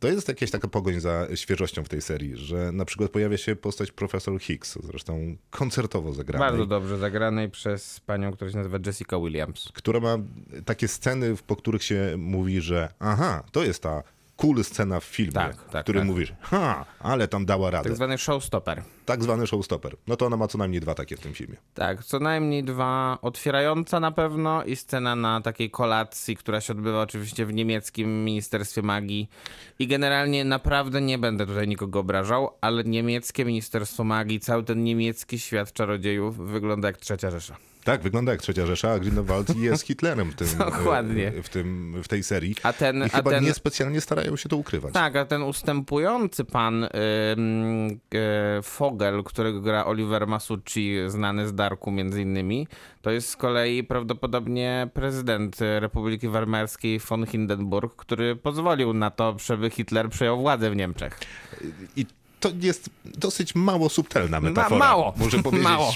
to 0.00 0.08
jest 0.08 0.28
jakaś 0.28 0.50
taka 0.50 0.68
pogoń 0.68 1.00
za 1.00 1.26
świeżością 1.34 1.84
w 1.84 1.88
tej 1.88 2.02
serii, 2.02 2.36
że 2.36 2.72
na 2.72 2.84
przykład 2.84 3.10
pojawia 3.10 3.36
się 3.36 3.56
postać 3.56 3.92
profesor 3.92 4.40
Hicks, 4.40 4.78
zresztą 4.84 5.36
koncertowo 5.50 6.12
zagranej. 6.12 6.48
Bardzo 6.48 6.66
dobrze 6.66 6.98
zagranej 6.98 7.50
przez 7.50 8.00
panią, 8.00 8.32
która 8.32 8.50
się 8.50 8.56
nazywa 8.56 8.78
Jessica 8.86 9.18
Williams. 9.18 9.68
która 9.74 10.00
ma 10.00 10.18
takie 10.64 10.88
sceny, 10.88 11.36
po 11.46 11.56
których 11.56 11.82
się 11.84 12.14
mówi, 12.18 12.60
że 12.60 12.88
aha, 12.98 13.44
to 13.52 13.64
jest 13.64 13.82
ta 13.82 14.02
cool 14.36 14.64
scena 14.64 15.00
w 15.00 15.04
filmie, 15.04 15.32
Tak, 15.32 15.56
tak, 15.70 15.80
w 15.82 15.84
którym 15.84 16.00
tak. 16.02 16.06
mówisz, 16.08 16.32
ha, 16.40 16.84
ale 17.00 17.28
tam 17.28 17.46
dała 17.46 17.70
radę. 17.70 17.82
Tak 17.84 17.90
Tak, 17.90 17.96
zwany 17.96 18.18
showstopper. 18.18 18.82
zwany 19.18 19.46
showstopper. 19.46 19.96
No 20.06 20.16
to 20.16 20.26
ona 20.26 20.36
ma 20.36 20.48
co 20.48 20.58
najmniej 20.58 20.80
dwa 20.80 20.94
takie 20.94 21.16
w 21.16 21.20
tym 21.20 21.34
filmie. 21.34 21.56
Tak, 21.74 22.04
co 22.04 22.18
najmniej 22.18 22.64
dwa. 22.64 23.18
Otwierająca 23.22 24.00
na 24.00 24.12
pewno 24.12 24.64
i 24.64 24.76
scena 24.76 25.16
na 25.16 25.40
takiej 25.40 25.70
kolacji, 25.70 26.36
która 26.36 26.60
się 26.60 26.72
odbywa 26.72 27.02
oczywiście 27.02 27.46
w 27.46 27.52
niemieckim 27.52 28.24
Ministerstwie 28.24 28.82
Magii. 28.82 29.28
I 29.78 29.86
generalnie 29.86 30.44
naprawdę 30.44 31.00
nie 31.00 31.18
będę 31.18 31.46
tutaj 31.46 31.68
nikogo 31.68 31.98
obrażał, 32.00 32.50
ale 32.60 32.84
niemieckie 32.84 33.44
Ministerstwo 33.44 34.04
Magii, 34.04 34.40
cały 34.40 34.64
ten 34.64 34.84
niemiecki 34.84 35.38
świat 35.38 35.72
czarodziejów 35.72 36.36
wygląda 36.38 36.88
jak 36.88 36.96
trzecia 36.96 37.30
Rzesza. 37.30 37.56
Tak, 37.84 38.02
wygląda 38.02 38.32
jak 38.32 38.42
trzecia 38.42 38.66
Rzesza, 38.66 38.90
a 38.92 38.98
Grindelwald 38.98 39.56
jest 39.56 39.86
Hitlerem 39.86 40.30
w, 40.30 40.34
tym, 40.34 40.48
Dokładnie. 40.58 41.28
e, 41.28 41.42
w, 41.42 41.48
tym, 41.48 41.94
w 42.04 42.08
tej 42.08 42.22
serii. 42.22 42.54
A 42.62 42.72
ten- 42.72 42.98
I 42.98 43.02
a 43.02 43.08
chyba 43.08 43.30
ten- 43.30 43.44
niespecjalnie 43.44 44.00
starają 44.00 44.36
się 44.36 44.48
to 44.48 44.56
ukrywać. 44.56 44.94
Tak, 44.94 45.16
a 45.16 45.24
ten 45.24 45.42
ustępujący 45.42 46.44
pan 46.44 46.84
ym, 46.84 46.90
e, 48.58 48.62
Fogel, 48.62 49.22
którego 49.24 49.60
gra 49.60 49.84
Oliver 49.84 50.26
Masucci, 50.26 50.96
znany 51.06 51.48
z 51.48 51.54
Darku 51.54 51.90
między 51.90 52.22
innymi, 52.22 52.68
to 53.02 53.10
jest 53.10 53.28
z 53.28 53.36
kolei 53.36 53.84
prawdopodobnie 53.84 54.88
prezydent 54.94 55.56
Republiki 55.60 56.28
Weimarskiej 56.28 56.98
von 56.98 57.26
Hindenburg, 57.26 57.96
który 57.96 58.36
pozwolił 58.36 58.92
na 58.94 59.10
to, 59.10 59.36
żeby 59.44 59.70
Hitler 59.70 60.08
przejął 60.08 60.40
władzę 60.40 60.70
w 60.70 60.76
Niemczech. 60.76 61.18
I 61.96 62.06
to 62.42 62.52
jest 62.60 62.90
dosyć 63.04 63.54
mało 63.54 63.88
subtelna 63.88 64.40
Ma, 64.40 64.48
metafora. 64.48 64.78
mało, 64.78 65.14
Muszę 65.16 65.42
powiedzieć. 65.42 65.64
mało. 65.64 65.92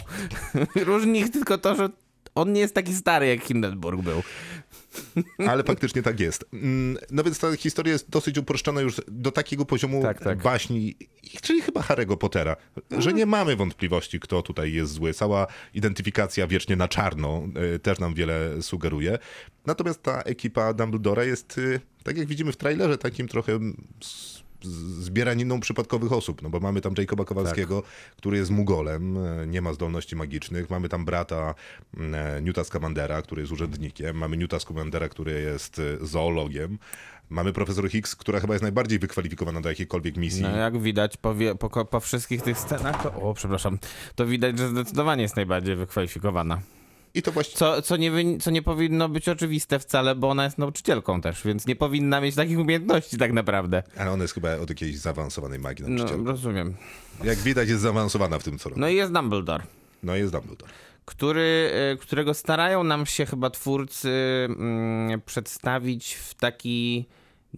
Różni 0.74 1.18
ich 1.20 1.30
tylko 1.30 1.58
to, 1.58 1.76
że 1.76 1.88
on 2.34 2.52
nie 2.52 2.60
jest 2.60 2.74
taki 2.74 2.94
stary, 2.94 3.26
jak 3.26 3.40
Hindenburg 3.44 4.00
był. 4.02 4.22
Ale 5.50 5.64
faktycznie 5.64 6.02
tak 6.02 6.20
jest. 6.20 6.44
Mm, 6.52 6.98
No 7.10 7.24
więc 7.24 7.38
ta 7.38 7.56
historia 7.56 7.92
jest 7.92 8.10
dosyć 8.10 8.38
uproszczona 8.38 8.80
już 8.80 8.96
do 9.08 9.32
takiego 9.32 9.64
poziomu 9.64 10.02
Tak, 10.02 10.20
tak. 10.20 10.42
baśni, 10.42 10.94
czyli 11.42 11.60
chyba 11.62 11.80
Harry'ego 11.80 12.16
Pottera, 12.16 12.56
że 12.98 13.12
nie 13.12 13.26
mamy 13.26 13.56
wątpliwości, 13.56 14.20
kto 14.20 14.42
tutaj 14.42 14.72
jest 14.72 14.92
zły. 14.92 15.14
Cała 15.14 15.46
identyfikacja 15.74 16.46
wiecznie 16.46 16.76
na 16.76 16.88
czarno 16.88 17.42
y, 17.74 17.78
też 17.78 17.98
nam 17.98 18.14
wiele 18.14 18.62
sugeruje. 18.62 19.18
Natomiast 19.66 20.02
ta 20.02 20.22
ekipa 20.22 20.72
Dumbledora 20.74 21.24
jest, 21.24 21.58
y, 21.58 21.80
tak 22.02 22.16
jak 22.16 22.26
widzimy 22.26 22.52
w 22.52 22.56
trailerze, 22.56 22.98
takim 22.98 23.28
trochę 23.28 23.52
mm, 23.52 23.84
zbieraniną 25.00 25.60
przypadkowych 25.60 26.12
osób, 26.12 26.42
no 26.42 26.50
bo 26.50 26.60
mamy 26.60 26.80
tam 26.80 26.94
Jacoba 26.98 27.24
Kowalskiego, 27.24 27.82
który 28.16 28.36
jest 28.36 28.50
mugolem, 28.50 29.16
e, 29.18 29.46
nie 29.46 29.62
ma 29.62 29.72
zdolności 29.72 30.16
magicznych, 30.16 30.70
mamy 30.70 30.88
tam 30.88 31.04
brata 31.04 31.54
e, 31.96 32.42
Newta 32.42 32.64
Scamandera, 32.64 33.22
który 33.22 33.42
jest 33.42 33.52
urzędnikiem, 33.52 34.16
mamy 34.16 34.36
Newta 34.36 34.60
Scamandera, 34.60 35.08
który 35.08 35.40
jest 35.40 35.78
e, 35.78 36.06
zoologiem, 36.06 36.78
mamy 37.30 37.52
profesor 37.52 37.90
Hicks, 37.90 38.16
która 38.16 38.40
chyba 38.40 38.54
jest 38.54 38.62
najbardziej 38.62 38.98
wykwalifikowana 38.98 39.60
do 39.60 39.68
jakiejkolwiek 39.68 40.16
misji. 40.16 40.42
No 40.42 40.56
jak 40.56 40.78
widać 40.78 41.16
po, 41.16 41.34
wie, 41.34 41.54
po, 41.54 41.84
po 41.84 42.00
wszystkich 42.00 42.42
tych 42.42 42.58
scenach, 42.58 43.02
to, 43.02 43.14
o 43.14 43.34
przepraszam, 43.34 43.78
to 44.14 44.26
widać, 44.26 44.58
że 44.58 44.68
zdecydowanie 44.68 45.22
jest 45.22 45.36
najbardziej 45.36 45.76
wykwalifikowana. 45.76 46.60
I 47.16 47.22
to 47.22 47.32
właśnie 47.32 47.54
Co, 47.56 47.82
co, 47.82 47.96
nie, 47.96 48.38
co 48.40 48.50
nie 48.50 48.62
powinno 48.62 49.08
być 49.08 49.28
oczywiste 49.28 49.78
wcale, 49.78 50.14
bo 50.14 50.28
ona 50.30 50.44
jest 50.44 50.58
nauczycielką 50.58 51.20
też, 51.20 51.44
więc 51.44 51.66
nie 51.66 51.76
powinna 51.76 52.20
mieć 52.20 52.34
takich 52.34 52.58
umiejętności 52.58 53.18
tak 53.18 53.32
naprawdę. 53.32 53.82
Ale 53.98 54.10
ona 54.12 54.24
jest 54.24 54.34
chyba 54.34 54.56
od 54.56 54.68
jakiejś 54.70 54.98
zaawansowanej 54.98 55.58
magii 55.58 55.84
No, 55.88 55.88
nauczycielka. 55.90 56.30
rozumiem. 56.30 56.74
Jak 57.24 57.38
widać 57.38 57.68
jest 57.68 57.82
zaawansowana 57.82 58.38
w 58.38 58.44
tym, 58.44 58.58
co 58.58 58.68
robi. 58.68 58.80
No 58.80 58.88
i 58.88 58.94
jest 58.94 59.12
Dumbledore. 59.12 59.64
No 60.02 60.16
jest 60.16 60.32
Dumbledore. 60.32 60.72
który, 61.04 61.70
y, 61.94 61.96
którego 61.96 62.34
starają 62.34 62.84
nam 62.84 63.06
się 63.06 63.26
chyba 63.26 63.50
twórcy 63.50 64.10
mm, 64.48 65.20
przedstawić 65.20 66.14
w 66.14 66.34
taki 66.34 67.06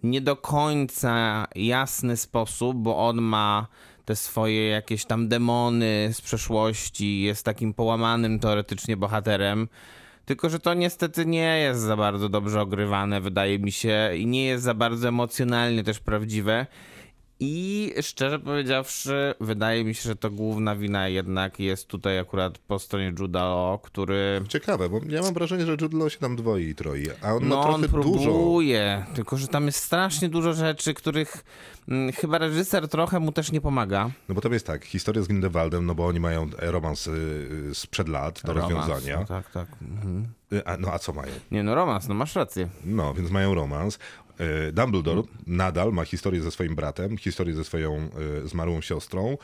nie 0.03 0.21
do 0.21 0.35
końca 0.35 1.47
jasny 1.55 2.17
sposób, 2.17 2.77
bo 2.77 3.07
on 3.07 3.21
ma 3.21 3.67
te 4.09 4.15
swoje 4.15 4.69
jakieś 4.69 5.05
tam 5.05 5.27
demony 5.27 6.09
z 6.13 6.21
przeszłości, 6.21 7.21
jest 7.21 7.45
takim 7.45 7.73
połamanym 7.73 8.39
teoretycznie 8.39 8.97
bohaterem. 8.97 9.67
Tylko, 10.25 10.49
że 10.49 10.59
to 10.59 10.73
niestety 10.73 11.25
nie 11.25 11.59
jest 11.59 11.81
za 11.81 11.97
bardzo 11.97 12.29
dobrze 12.29 12.61
ogrywane, 12.61 13.21
wydaje 13.21 13.59
mi 13.59 13.71
się, 13.71 14.11
i 14.17 14.25
nie 14.25 14.45
jest 14.45 14.63
za 14.63 14.73
bardzo 14.73 15.07
emocjonalnie 15.07 15.83
też 15.83 15.99
prawdziwe. 15.99 16.65
I 17.41 17.93
szczerze 18.01 18.39
powiedziawszy, 18.39 19.33
wydaje 19.39 19.83
mi 19.83 19.95
się, 19.95 20.01
że 20.01 20.15
to 20.15 20.29
główna 20.31 20.75
wina 20.75 21.07
jednak 21.07 21.59
jest 21.59 21.87
tutaj 21.87 22.19
akurat 22.19 22.57
po 22.57 22.79
stronie 22.79 23.13
Juda 23.19 23.45
Law, 23.45 23.81
który 23.81 24.41
Ciekawe, 24.47 24.89
bo 24.89 24.99
ja 25.09 25.21
mam 25.21 25.33
wrażenie, 25.33 25.65
że 25.65 25.71
Jude 25.81 25.97
Law 25.97 26.11
się 26.11 26.19
tam 26.19 26.35
dwoi 26.35 26.63
i 26.63 26.75
troi, 26.75 27.07
a 27.21 27.33
on 27.33 27.43
ma 27.43 27.49
no 27.55 27.61
trochę 27.63 27.75
on 27.75 27.81
dużo. 27.81 27.91
próbuje, 28.23 29.05
tylko 29.15 29.37
że 29.37 29.47
tam 29.47 29.65
jest 29.65 29.83
strasznie 29.83 30.29
dużo 30.29 30.53
rzeczy, 30.53 30.93
których 30.93 31.43
mm, 31.87 32.11
chyba 32.11 32.37
reżyser 32.37 32.87
trochę 32.87 33.19
mu 33.19 33.31
też 33.31 33.51
nie 33.51 33.61
pomaga. 33.61 34.11
No 34.29 34.35
bo 34.35 34.41
tam 34.41 34.53
jest 34.53 34.67
tak, 34.67 34.85
historia 34.85 35.21
z 35.21 35.27
Grindelwaldem, 35.27 35.85
no 35.85 35.95
bo 35.95 36.07
oni 36.07 36.19
mają 36.19 36.49
romans 36.57 37.07
y, 37.07 37.11
y, 37.71 37.75
sprzed 37.75 38.07
lat 38.07 38.41
do 38.45 38.53
Romans, 38.53 38.73
rozwiązania. 38.73 39.19
No, 39.19 39.25
tak, 39.25 39.51
tak. 39.51 39.67
Mhm. 39.81 40.27
Y, 40.53 40.65
A, 40.65 40.77
no 40.77 40.93
a 40.93 40.99
co 40.99 41.13
mają? 41.13 41.31
Nie 41.51 41.63
no, 41.63 41.75
romans, 41.75 42.07
no 42.07 42.15
masz 42.15 42.35
rację. 42.35 42.69
No, 42.85 43.13
więc 43.13 43.31
mają 43.31 43.53
romans. 43.53 43.99
Y, 44.41 44.71
Dumbledore 44.71 45.23
nadal 45.47 45.91
ma 45.91 46.05
historię 46.05 46.41
ze 46.41 46.51
swoim 46.51 46.75
bratem, 46.75 47.17
historię 47.17 47.55
ze 47.55 47.63
swoją 47.63 48.09
y, 48.43 48.47
zmarłą 48.47 48.81
siostrą, 48.81 49.37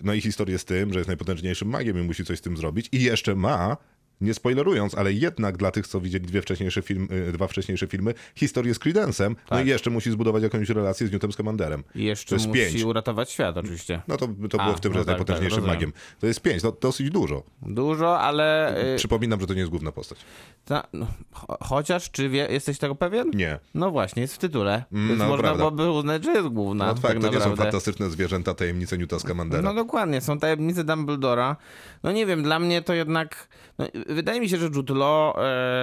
no 0.00 0.14
i 0.14 0.20
historię 0.20 0.58
z 0.58 0.64
tym, 0.64 0.92
że 0.92 0.98
jest 0.98 1.08
najpotężniejszym 1.08 1.68
magiem 1.68 1.98
i 1.98 2.02
musi 2.02 2.24
coś 2.24 2.38
z 2.38 2.42
tym 2.42 2.56
zrobić. 2.56 2.88
I 2.92 3.02
jeszcze 3.02 3.34
ma, 3.34 3.76
nie 4.20 4.34
spoilerując, 4.34 4.94
ale 4.94 5.12
jednak 5.12 5.56
dla 5.56 5.70
tych, 5.70 5.86
co 5.86 6.00
widzieli 6.00 6.26
dwie 6.26 6.42
wcześniejsze 6.42 6.82
film, 6.82 7.08
y, 7.28 7.32
dwa 7.32 7.46
wcześniejsze 7.46 7.86
filmy, 7.86 8.14
historię 8.34 8.74
z 8.74 8.78
Credence'em, 8.78 9.28
no 9.28 9.56
Tak. 9.56 9.66
i 9.66 9.68
jeszcze 9.68 9.90
musi 9.90 10.10
zbudować 10.10 10.42
jakąś 10.42 10.68
relację 10.68 11.06
z 11.06 11.12
Newtem 11.12 11.32
Scamanderem. 11.32 11.84
I 11.94 12.04
jeszcze 12.04 12.28
To 12.28 12.34
jest 12.34 12.46
musi 12.46 12.60
pięć. 12.60 12.82
uratować 12.82 13.30
świat 13.30 13.56
oczywiście. 13.56 14.02
No 14.08 14.16
to, 14.16 14.28
to 14.50 14.60
A, 14.60 14.64
było 14.64 14.76
w 14.76 14.80
tym, 14.80 14.92
że 14.92 14.94
no 14.94 14.98
jest 15.00 15.06
tak, 15.06 15.16
najpotężniejszym 15.16 15.60
tak, 15.60 15.68
magiem. 15.68 15.92
To 16.20 16.26
jest 16.26 16.40
pięć, 16.40 16.62
no 16.62 16.72
dosyć 16.80 17.10
dużo. 17.10 17.42
Dużo, 17.62 18.20
ale... 18.20 18.76
y, 18.94 18.96
Przypominam, 18.96 19.40
że 19.40 19.46
to 19.46 19.54
nie 19.54 19.60
jest 19.60 19.70
główna 19.70 19.92
postać. 19.92 20.18
Ta, 20.64 20.86
no, 20.92 21.06
cho- 21.34 21.56
chociaż, 21.64 22.10
czy 22.10 22.28
wie, 22.28 22.48
jesteś 22.50 22.78
tego 22.78 22.94
pewien? 22.94 23.30
Nie. 23.34 23.58
No 23.74 23.90
właśnie, 23.90 24.22
jest 24.22 24.34
w 24.34 24.38
tytule. 24.38 24.84
Mm, 24.92 25.08
Więc 25.08 25.18
no, 25.18 25.28
można 25.28 25.42
prawda. 25.42 25.58
byłoby 25.58 25.90
uznać, 25.98 26.24
że 26.24 26.32
jest 26.32 26.48
główna. 26.48 26.86
No 26.86 26.92
tak 26.94 27.02
fakt, 27.02 27.14
to 27.14 27.26
nie 27.26 27.32
są 27.32 27.38
naprawdę. 27.38 27.62
fantastyczne 27.62 28.10
zwierzęta, 28.10 28.54
tajemnice 28.54 28.98
Newta 28.98 29.18
Scamandera. 29.18 29.62
No 29.62 29.74
dokładnie, 29.74 30.20
są 30.20 30.38
tajemnice 30.38 30.84
Dumbledora. 30.84 31.56
No 32.02 32.12
nie 32.12 32.26
wiem, 32.26 32.42
dla 32.42 32.58
mnie 32.58 32.82
to 32.82 32.94
jednak... 32.94 33.48
No, 33.78 33.86
wydaje 34.14 34.40
mi 34.40 34.48
się, 34.48 34.56
że 34.56 34.70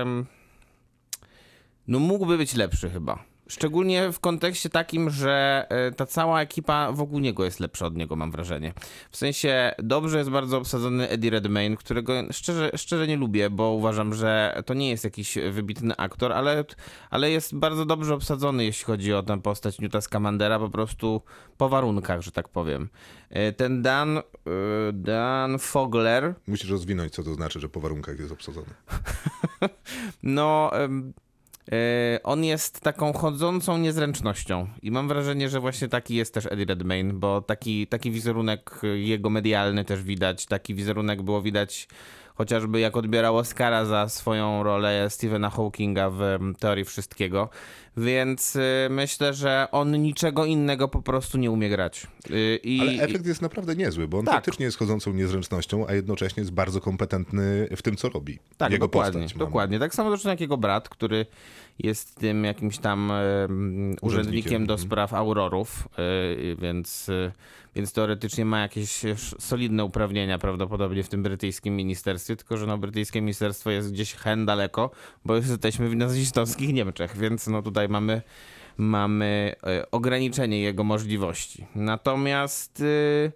em, 0.01 0.25
no 1.88 1.99
mógłby 1.99 2.38
być 2.38 2.55
lepszy 2.55 2.89
chyba. 2.89 3.23
Szczególnie 3.48 4.12
w 4.12 4.20
kontekście 4.20 4.70
takim, 4.70 5.10
że 5.10 5.66
e, 5.70 5.91
ta 5.91 6.06
cała 6.06 6.41
ekipa 6.41 6.91
wokół 6.91 7.20
niego 7.20 7.45
jest 7.45 7.60
lepsza 7.60 7.86
od 7.86 7.95
niego, 7.95 8.16
mam 8.16 8.32
wrażenie. 8.32 8.74
W 9.12 9.18
sensie 9.18 9.72
dobrze 9.80 10.18
jest 10.18 10.30
bardzo 10.30 10.58
obsadzony 10.58 11.10
Eddie 11.10 11.32
Redmayne, 11.32 11.78
którego 11.78 12.14
szczerze, 12.32 12.72
szczerze 12.76 13.08
nie 13.08 13.18
lubię, 13.18 13.50
bo 13.50 13.72
uważam, 13.72 14.14
że 14.14 14.62
to 14.66 14.74
nie 14.74 14.89
jest 14.89 15.04
jakiś 15.04 15.38
wybitny 15.52 15.95
aktor, 15.95 16.34
ale, 16.34 16.66
ale 17.10 17.32
jest 17.32 17.56
bardzo 17.56 17.86
dobrze 17.86 18.14
obsadzony, 18.14 18.66
jeśli 18.66 18.86
chodzi 18.86 19.14
o 19.14 19.24
tę 19.24 19.41
postać 19.41 19.80
Newta 19.80 20.02
Scamandera, 20.02 20.60
po 20.60 20.70
prostu 20.70 21.22
po 21.58 21.70
warunkach, 21.70 22.22
że 22.22 22.32
tak 22.32 22.50
powiem. 22.50 22.89
E, 23.30 23.52
Ten 23.52 23.82
Dan, 23.82 24.18
e, 24.18 24.22
Dan 24.93 25.60
Fogler, 25.60 26.34
Musisz 26.48 26.70
rozwinąć, 26.70 27.14
co 27.14 27.24
to 27.24 27.34
znaczy, 27.34 27.60
że 27.60 27.70
po 27.70 27.80
warunkach 27.80 28.20
jest 28.20 28.32
obsadzony. 28.32 28.68
no... 30.24 30.72
On 32.24 32.43
jest 32.43 32.80
taką 32.80 33.13
chodzącą 33.13 33.78
niezręcznością 33.78 34.68
i 34.82 34.91
mam 34.91 35.07
wrażenie, 35.07 35.49
że 35.49 35.59
właśnie 35.59 35.88
taki 35.88 36.15
jest 36.15 36.34
też 36.34 36.45
Eddie 36.45 36.65
Redmayne, 36.65 37.13
bo 37.13 37.41
taki, 37.41 37.88
taki 37.88 38.11
wizerunek 38.11 38.82
jego 38.95 39.30
medialny 39.30 39.86
też 39.86 40.03
widać, 40.03 40.45
taki 40.45 40.76
wizerunek 40.76 41.22
było 41.22 41.41
widać 41.41 41.88
chociażby 42.38 42.79
jak 42.79 42.97
odbierał 42.97 43.38
Oscara 43.38 43.85
za 43.85 44.09
swoją 44.09 44.63
rolę 44.63 45.09
Stephena 45.09 45.49
Hawkinga 45.49 46.09
w 46.09 46.21
em, 46.21 46.55
Teorii 46.59 46.85
Wszystkiego, 46.85 47.49
więc 47.97 48.55
y, 48.55 48.88
myślę, 48.89 49.33
że 49.33 49.67
on 49.71 50.01
niczego 50.01 50.45
innego 50.45 50.88
po 50.88 51.01
prostu 51.01 51.38
nie 51.38 51.51
umie 51.51 51.69
grać. 51.69 52.07
Y, 52.29 52.59
I, 52.63 52.79
Ale 52.81 52.91
efekt 52.91 53.25
jest 53.25 53.41
naprawdę 53.41 53.75
niezły, 53.75 54.07
bo 54.07 54.19
on 54.19 54.25
Tak. 54.25 54.35
faktycznie 54.35 54.65
jest 54.65 54.77
chodzącą 54.77 55.13
niezręcznością, 55.13 55.88
a 55.88 55.93
jednocześnie 55.93 56.41
jest 56.41 56.53
bardzo 56.53 56.81
kompetentny 56.81 57.67
w 57.75 57.81
tym, 57.81 57.95
co 57.95 58.09
robi. 58.09 58.39
Tak, 58.57 58.71
Jego 58.71 58.85
dokładnie, 58.88 59.27
dokładnie. 59.35 59.79
Tak 59.79 59.95
samo 59.95 60.09
zresztą 60.09 60.29
jak 60.29 60.41
jego 60.41 60.57
brat, 60.57 60.89
który 60.89 61.25
jest 61.80 62.15
tym 62.15 62.43
jakimś 62.43 62.78
tam 62.78 63.11
em, 63.11 63.95
urzędnikiem 64.01 64.65
do 64.65 64.73
mhm. 64.73 64.88
spraw 64.89 65.13
aurorów, 65.13 65.88
y, 65.99 66.55
więc, 66.61 67.09
y, 67.09 67.32
więc 67.75 67.93
teoretycznie 67.93 68.45
ma 68.45 68.59
jakieś 68.59 69.05
sz- 69.05 69.43
solidne 69.43 69.86
uprawnienia 69.86 70.38
prawdopodobnie 70.38 71.03
w 71.03 71.09
tym 71.09 71.23
brytyjskim 71.23 71.75
ministerstwie, 71.75 72.36
tylko 72.36 72.57
że 72.57 72.65
no 72.67 72.78
brytyjskie 72.78 73.21
ministerstwo 73.21 73.71
jest 73.71 73.91
gdzieś 73.93 74.13
hen 74.13 74.45
daleko, 74.45 74.91
bo 75.25 75.36
jesteśmy 75.36 75.89
w 75.89 75.95
nazistowskich 75.95 76.73
Niemczech, 76.73 77.17
więc 77.17 77.47
no 77.47 77.61
tutaj 77.61 77.89
mamy 77.89 78.21
mamy 78.78 79.55
e, 79.63 79.91
ograniczenie 79.91 80.61
jego 80.61 80.84
możliwości. 80.84 81.65
Natomiast 81.75 82.80
y, 82.80 83.32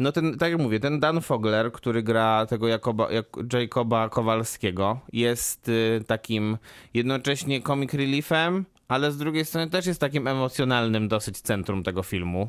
no 0.00 0.12
ten, 0.12 0.38
tak 0.38 0.50
jak 0.50 0.60
mówię, 0.60 0.80
ten 0.80 1.00
Dan 1.00 1.20
Fogler, 1.20 1.72
który 1.72 2.02
gra 2.02 2.46
tego 2.46 2.68
Jakoba, 2.68 3.12
jak, 3.12 3.26
Jacoba 3.52 4.08
Kowalskiego, 4.08 5.00
jest 5.12 5.68
y, 5.68 6.04
takim 6.06 6.58
jednocześnie 6.94 7.62
comic 7.62 7.94
reliefem, 7.94 8.64
ale 8.88 9.12
z 9.12 9.18
drugiej 9.18 9.44
strony 9.44 9.70
też 9.70 9.86
jest 9.86 10.00
takim 10.00 10.28
emocjonalnym 10.28 11.08
dosyć 11.08 11.40
centrum 11.40 11.82
tego 11.82 12.02
filmu, 12.02 12.48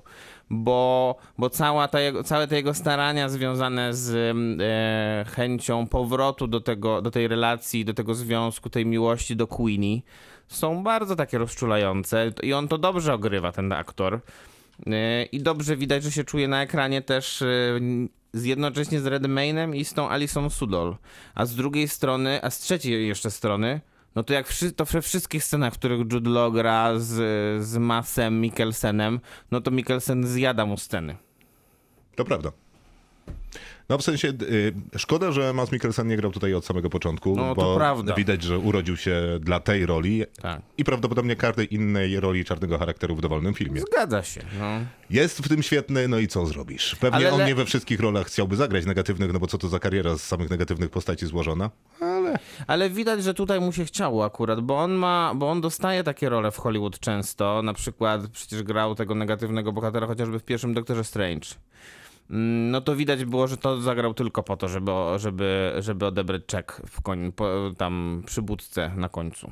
bo, 0.49 1.15
bo 1.37 1.49
cała 1.49 1.87
ta 1.87 1.99
jego, 1.99 2.23
całe 2.23 2.47
te 2.47 2.55
jego 2.55 2.73
starania 2.73 3.29
związane 3.29 3.93
z 3.93 4.15
e, 4.15 5.31
chęcią 5.31 5.87
powrotu 5.87 6.47
do, 6.47 6.61
tego, 6.61 7.01
do 7.01 7.11
tej 7.11 7.27
relacji, 7.27 7.85
do 7.85 7.93
tego 7.93 8.15
związku, 8.15 8.69
tej 8.69 8.85
miłości 8.85 9.35
do 9.35 9.47
Queenie 9.47 10.01
są 10.47 10.83
bardzo 10.83 11.15
takie 11.15 11.37
rozczulające 11.37 12.31
i 12.43 12.53
on 12.53 12.67
to 12.67 12.77
dobrze 12.77 13.13
ogrywa, 13.13 13.51
ten 13.51 13.71
aktor. 13.71 14.19
Yy, 14.85 14.93
I 15.31 15.41
dobrze 15.41 15.77
widać, 15.77 16.03
że 16.03 16.11
się 16.11 16.23
czuje 16.23 16.47
na 16.47 16.61
ekranie 16.61 17.01
też 17.01 17.41
yy, 17.41 18.09
z 18.33 18.43
jednocześnie 18.43 19.01
z 19.01 19.05
Redmaynem 19.05 19.75
i 19.75 19.85
z 19.85 19.93
tą 19.93 20.09
Alison 20.09 20.49
Sudol. 20.49 20.95
A 21.35 21.45
z 21.45 21.55
drugiej 21.55 21.87
strony, 21.87 22.43
a 22.43 22.49
z 22.49 22.59
trzeciej 22.59 23.07
jeszcze 23.07 23.31
strony, 23.31 23.81
no 24.15 24.23
to 24.23 24.33
jak 24.33 24.47
wszy- 24.47 24.71
to 24.71 24.85
we 24.85 25.01
wszystkich 25.01 25.43
scenach, 25.43 25.73
w 25.73 25.77
których 25.77 25.99
Jude 25.99 26.29
Law 26.29 26.53
gra 26.53 26.99
z, 26.99 27.13
z 27.65 27.77
Massem 27.77 28.41
Mikkelsenem, 28.41 29.19
no 29.51 29.61
to 29.61 29.71
Mikkelsen 29.71 30.27
zjada 30.27 30.65
mu 30.65 30.77
sceny. 30.77 31.15
To 32.15 32.25
prawda. 32.25 32.51
No 33.91 33.97
w 33.97 34.03
sensie, 34.03 34.27
y, 34.27 34.73
szkoda, 34.97 35.31
że 35.31 35.53
Mads 35.53 35.71
Mikkelsen 35.71 36.07
nie 36.07 36.17
grał 36.17 36.31
tutaj 36.31 36.53
od 36.53 36.65
samego 36.65 36.89
początku, 36.89 37.35
No, 37.35 37.55
to 37.55 37.61
bo 37.61 37.75
prawda. 37.75 38.13
widać, 38.15 38.43
że 38.43 38.59
urodził 38.59 38.97
się 38.97 39.21
dla 39.39 39.59
tej 39.59 39.85
roli 39.85 40.23
Tak. 40.41 40.61
i 40.77 40.83
prawdopodobnie 40.83 41.35
każdej 41.35 41.73
innej 41.73 42.19
roli 42.19 42.45
czarnego 42.45 42.77
charakteru 42.77 43.15
w 43.15 43.21
dowolnym 43.21 43.53
filmie. 43.53 43.81
Zgadza 43.81 44.23
się. 44.23 44.41
No. 44.59 44.65
Jest 45.09 45.39
w 45.39 45.49
tym 45.49 45.63
świetny, 45.63 46.07
no 46.07 46.19
i 46.19 46.27
co 46.27 46.45
zrobisz? 46.45 46.95
Pewnie 46.95 47.15
Ale 47.17 47.31
on 47.33 47.45
nie 47.45 47.55
we 47.55 47.65
wszystkich 47.65 47.99
rolach 47.99 48.27
chciałby 48.27 48.55
zagrać 48.55 48.85
negatywnych, 48.85 49.33
no 49.33 49.39
bo 49.39 49.47
co 49.47 49.57
to 49.57 49.67
za 49.67 49.79
kariera 49.79 50.17
z 50.17 50.23
samych 50.23 50.49
negatywnych 50.49 50.89
postaci 50.89 51.25
złożona? 51.25 51.69
Ale 51.99 52.39
Ale 52.67 52.89
widać, 52.89 53.23
że 53.23 53.33
tutaj 53.33 53.59
mu 53.61 53.71
się 53.71 53.85
chciało 53.85 54.25
akurat, 54.25 54.61
bo 54.61 54.77
on 54.79 54.91
ma, 54.91 55.33
bo 55.35 55.49
on 55.51 55.61
dostaje 55.61 56.03
takie 56.03 56.29
role 56.29 56.51
w 56.51 56.57
Hollywood 56.57 56.99
często. 56.99 57.61
Na 57.61 57.73
przykład 57.73 58.27
przecież 58.27 58.63
grał 58.63 58.95
tego 58.95 59.15
negatywnego 59.15 59.71
bohatera 59.71 60.07
chociażby 60.07 60.39
w 60.39 60.43
pierwszym 60.43 60.73
Doktorze 60.73 61.03
Strange. 61.03 61.47
No 62.31 62.81
to 62.81 62.95
widać 62.95 63.25
było, 63.25 63.47
że 63.47 63.57
to 63.57 63.81
zagrał 63.81 64.13
tylko 64.13 64.43
po 64.43 64.57
to, 64.57 64.67
żeby, 64.67 64.91
żeby, 65.17 65.73
żeby 65.79 66.05
odebrać 66.05 66.41
czek 66.45 66.81
w 66.87 67.01
koń, 67.01 67.31
po, 67.31 67.49
tam 67.77 68.23
przy 68.25 68.41
budce 68.41 68.91
na 68.95 69.09
końcu. 69.09 69.51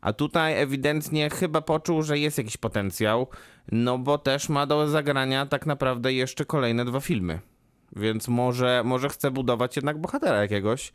A 0.00 0.12
tutaj 0.12 0.62
ewidentnie 0.62 1.30
chyba 1.30 1.60
poczuł, 1.60 2.02
że 2.02 2.18
jest 2.18 2.38
jakiś 2.38 2.56
potencjał, 2.56 3.26
no 3.72 3.98
bo 3.98 4.18
też 4.18 4.48
ma 4.48 4.66
do 4.66 4.88
zagrania 4.88 5.46
tak 5.46 5.66
naprawdę 5.66 6.12
jeszcze 6.12 6.44
kolejne 6.44 6.84
dwa 6.84 7.00
filmy. 7.00 7.40
Więc 7.96 8.28
może, 8.28 8.82
może 8.84 9.08
chce 9.08 9.30
budować 9.30 9.76
jednak 9.76 10.00
bohatera 10.00 10.42
jakiegoś, 10.42 10.92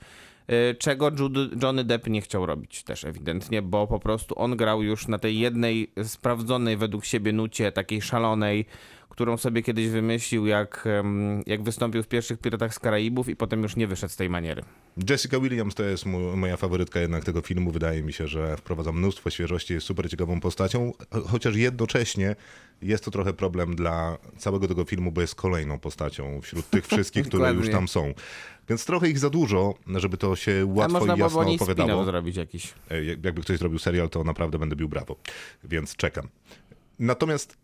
y, 0.52 0.76
czego 0.76 1.12
Judy, 1.20 1.50
Johnny 1.64 1.84
Depp 1.84 2.10
nie 2.10 2.22
chciał 2.22 2.46
robić 2.46 2.84
też 2.84 3.04
ewidentnie, 3.04 3.62
bo 3.62 3.88
po 3.88 4.00
prostu 4.00 4.40
on 4.40 4.58
grał 4.58 4.84
już 4.84 5.08
na 5.08 5.20
tej 5.20 5.40
jednej 5.40 5.92
sprawdzonej 6.04 6.78
według 6.78 7.06
siebie 7.06 7.34
nucie, 7.34 7.72
takiej 7.72 8.02
szalonej, 8.02 8.66
którą 9.18 9.38
sobie 9.38 9.62
kiedyś 9.62 9.88
wymyślił, 9.88 10.46
jak, 10.46 10.88
jak 11.46 11.64
wystąpił 11.64 12.04
w 12.04 12.08
pierwszych 12.08 12.40
Piratach 12.40 12.74
z 12.74 12.80
Karaibów 12.80 13.30
i 13.30 13.36
potem 13.36 13.64
już 13.64 13.76
nie 13.76 13.88
wyszedł 13.88 14.14
z 14.14 14.16
tej 14.16 14.30
maniery. 14.30 14.64
Jessica 15.10 15.40
Williams 15.40 15.76
to 15.76 15.84
jest 15.84 16.06
moja 16.36 16.58
faworytka 16.58 17.00
jednak 17.00 17.24
tego 17.26 17.42
filmu. 17.42 17.72
Wydaje 17.72 18.04
mi 18.04 18.14
się, 18.14 18.28
że 18.28 18.58
wprowadza 18.58 18.92
mnóstwo 18.92 19.30
świeżości, 19.30 19.74
jest 19.74 19.86
super 19.88 20.10
ciekawą 20.10 20.40
postacią, 20.40 20.94
chociaż 21.28 21.56
jednocześnie 21.56 22.36
jest 22.82 23.06
to 23.06 23.12
trochę 23.12 23.34
problem 23.34 23.76
dla 23.76 24.18
całego 24.38 24.68
tego 24.68 24.86
filmu, 24.86 25.12
bo 25.12 25.22
jest 25.22 25.36
kolejną 25.36 25.80
postacią 25.80 26.42
wśród 26.42 26.70
tych 26.70 26.88
wszystkich, 26.92 27.28
które 27.28 27.54
już 27.54 27.70
tam 27.70 27.88
są. 27.88 28.14
Więc 28.70 28.86
trochę 28.86 29.10
ich 29.10 29.20
za 29.20 29.30
dużo, 29.30 29.76
żeby 29.96 30.18
to 30.18 30.36
się 30.36 30.66
łatwo 30.66 31.06
i 31.16 31.20
jasno 31.20 31.44
spin 31.44 31.56
opowiadało. 31.56 32.04
zrobić 32.06 32.36
jakiś. 32.36 32.74
E, 32.90 33.04
jak- 33.04 33.26
Jakby 33.26 33.42
ktoś 33.42 33.58
zrobił 33.58 33.80
serial, 33.80 34.10
to 34.10 34.24
naprawdę 34.24 34.60
będę 34.60 34.76
bił 34.76 34.90
brawo. 34.90 35.16
Więc 35.64 35.96
czekam. 35.96 36.28
Natomiast 37.00 37.58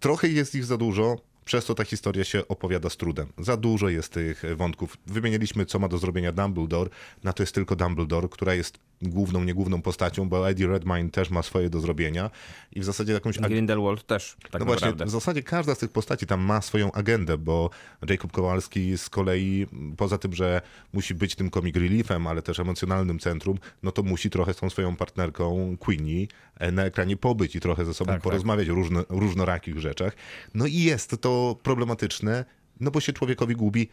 trochę 0.00 0.28
jest 0.28 0.54
ich 0.54 0.64
za 0.64 0.76
dużo, 0.76 1.16
przez 1.44 1.64
to 1.64 1.74
ta 1.74 1.84
historia 1.84 2.24
się 2.24 2.48
opowiada 2.48 2.90
z 2.90 2.96
trudem. 2.96 3.26
Za 3.38 3.56
dużo 3.56 3.88
jest 3.88 4.12
tych 4.12 4.42
wątków. 4.56 4.96
Wymieniliśmy, 5.06 5.66
co 5.66 5.78
ma 5.78 5.88
do 5.88 5.98
zrobienia 5.98 6.32
Dumbledore, 6.32 6.90
na 7.24 7.32
to 7.32 7.42
jest 7.42 7.54
tylko 7.54 7.76
Dumbledore, 7.76 8.28
która 8.28 8.54
jest 8.54 8.78
główną, 9.02 9.44
nie 9.44 9.54
główną 9.54 9.82
postacią, 9.82 10.28
bo 10.28 10.50
Eddie 10.50 10.66
Redmayne 10.66 11.10
też 11.10 11.30
ma 11.30 11.42
swoje 11.42 11.70
do 11.70 11.80
zrobienia 11.80 12.30
i 12.72 12.80
w 12.80 12.84
zasadzie 12.84 13.12
jakąś... 13.12 13.38
ag- 13.38 13.48
Grindelwald 13.48 14.06
też, 14.06 14.36
tak 14.50 14.60
no 14.60 14.66
właśnie, 14.66 14.86
naprawdę. 14.86 15.06
w 15.06 15.10
zasadzie 15.10 15.42
każda 15.42 15.74
z 15.74 15.78
tych 15.78 15.90
postaci 15.90 16.26
tam 16.26 16.40
ma 16.40 16.60
swoją 16.60 16.92
agendę, 16.92 17.38
bo 17.38 17.70
Jacob 18.10 18.32
Kowalski 18.32 18.98
z 18.98 19.08
kolei, 19.08 19.66
poza 19.96 20.18
tym, 20.18 20.32
że 20.32 20.62
musi 20.92 21.14
być 21.14 21.34
tym 21.34 21.50
comic 21.50 21.76
reliefem, 21.76 22.26
ale 22.26 22.42
też 22.42 22.60
emocjonalnym 22.60 23.18
centrum, 23.18 23.58
no 23.82 23.92
to 23.92 24.02
musi 24.02 24.30
trochę 24.30 24.54
z 24.54 24.56
tą 24.56 24.70
swoją 24.70 24.96
partnerką 24.96 25.76
Queenie 25.80 26.26
na 26.72 26.84
ekranie 26.84 27.16
pobyć 27.16 27.56
i 27.56 27.60
trochę 27.60 27.84
ze 27.84 27.94
sobą 27.94 28.12
Tak, 28.12 28.22
porozmawiać 28.22 28.68
o 28.68 28.74
różno, 28.74 29.04
różnorakich 29.08 29.78
rzeczach. 29.78 30.16
No 30.54 30.66
i 30.66 30.74
jest 30.74 31.20
to 31.20 31.56
problematyczne, 31.62 32.44
no 32.80 32.90
bo 32.90 33.00
się 33.00 33.12
człowiekowi 33.12 33.54
gubi, 33.54 33.88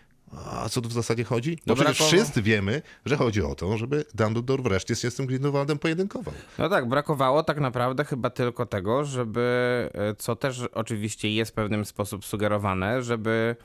a 0.52 0.70
co 0.70 0.82
tu 0.82 0.90
w 0.90 0.94
zasadzie 0.94 1.24
chodzi? 1.24 1.56
Bo 1.56 1.62
No 1.68 1.76
przecież 1.76 2.08
wszyscy 2.08 2.42
wiemy, 2.42 2.82
że 3.06 3.18
chodzi 3.18 3.42
o 3.42 3.56
to, 3.56 3.78
żeby 3.78 4.06
Dumbledore 4.14 4.64
wreszcie 4.64 4.96
się 4.96 5.12
z 5.12 5.16
tym 5.16 5.26
Grindelwaldem 5.26 5.80
pojedynkował. 5.80 6.34
No 6.58 6.70
tak, 6.70 6.90
brakowało 6.90 7.44
tak 7.44 7.60
naprawdę 7.60 8.06
chyba 8.06 8.30
tylko 8.30 8.66
tego, 8.66 9.06
żeby, 9.06 9.90
e, 9.94 10.16
co 10.16 10.36
też 10.36 10.62
oczywiście 10.74 11.34
jest 11.34 11.52
w 11.52 11.54
pewnym 11.54 11.86
sposób 11.86 12.26
sugerowane, 12.26 13.04
żeby 13.04 13.56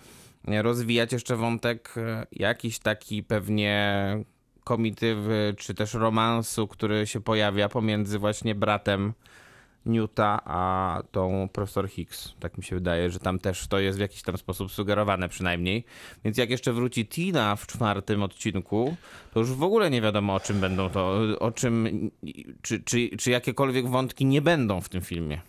e, 0.48 0.62
rozwijać 0.62 1.12
jeszcze 1.12 1.36
wątek 1.36 1.94
e, 1.96 2.26
jakiś 2.32 2.78
taki 2.78 3.22
pewnie 3.22 4.24
komitywy, 4.68 5.54
czy 5.58 5.74
też 5.74 5.94
romansu, 5.94 6.68
który 6.68 7.06
się 7.06 7.20
pojawia 7.20 7.68
pomiędzy 7.68 8.18
właśnie 8.18 8.54
bratem 8.54 9.12
Newta 9.86 10.40
a 10.44 11.02
tą 11.12 11.48
profesor 11.52 11.88
Hicks. 11.88 12.34
Tak 12.40 12.58
mi 12.58 12.64
się 12.64 12.76
wydaje, 12.76 13.10
że 13.10 13.18
tam 13.18 13.38
też 13.38 13.66
to 13.66 13.78
jest 13.78 13.98
w 13.98 14.00
jakiś 14.00 14.22
tam 14.22 14.38
sposób 14.38 14.72
sugerowane 14.72 15.28
przynajmniej. 15.28 15.84
Więc 16.24 16.38
jak 16.38 16.50
jeszcze 16.50 16.72
wróci 16.72 17.06
Tina 17.06 17.56
w 17.56 17.66
czwartym 17.66 18.22
odcinku, 18.22 18.96
to 19.34 19.40
już 19.40 19.52
w 19.52 19.62
ogóle 19.62 19.90
nie 19.90 20.00
wiadomo 20.02 20.34
o 20.34 20.40
czym 20.40 20.60
będą 20.60 20.90
to, 20.90 21.20
o 21.38 21.50
czym, 21.50 22.10
czy, 22.62 22.80
czy, 22.80 23.08
czy 23.18 23.30
jakiekolwiek 23.30 23.88
wątki 23.88 24.26
nie 24.26 24.42
będą 24.42 24.80
w 24.80 24.88
tym 24.88 25.00
filmie. 25.00 25.40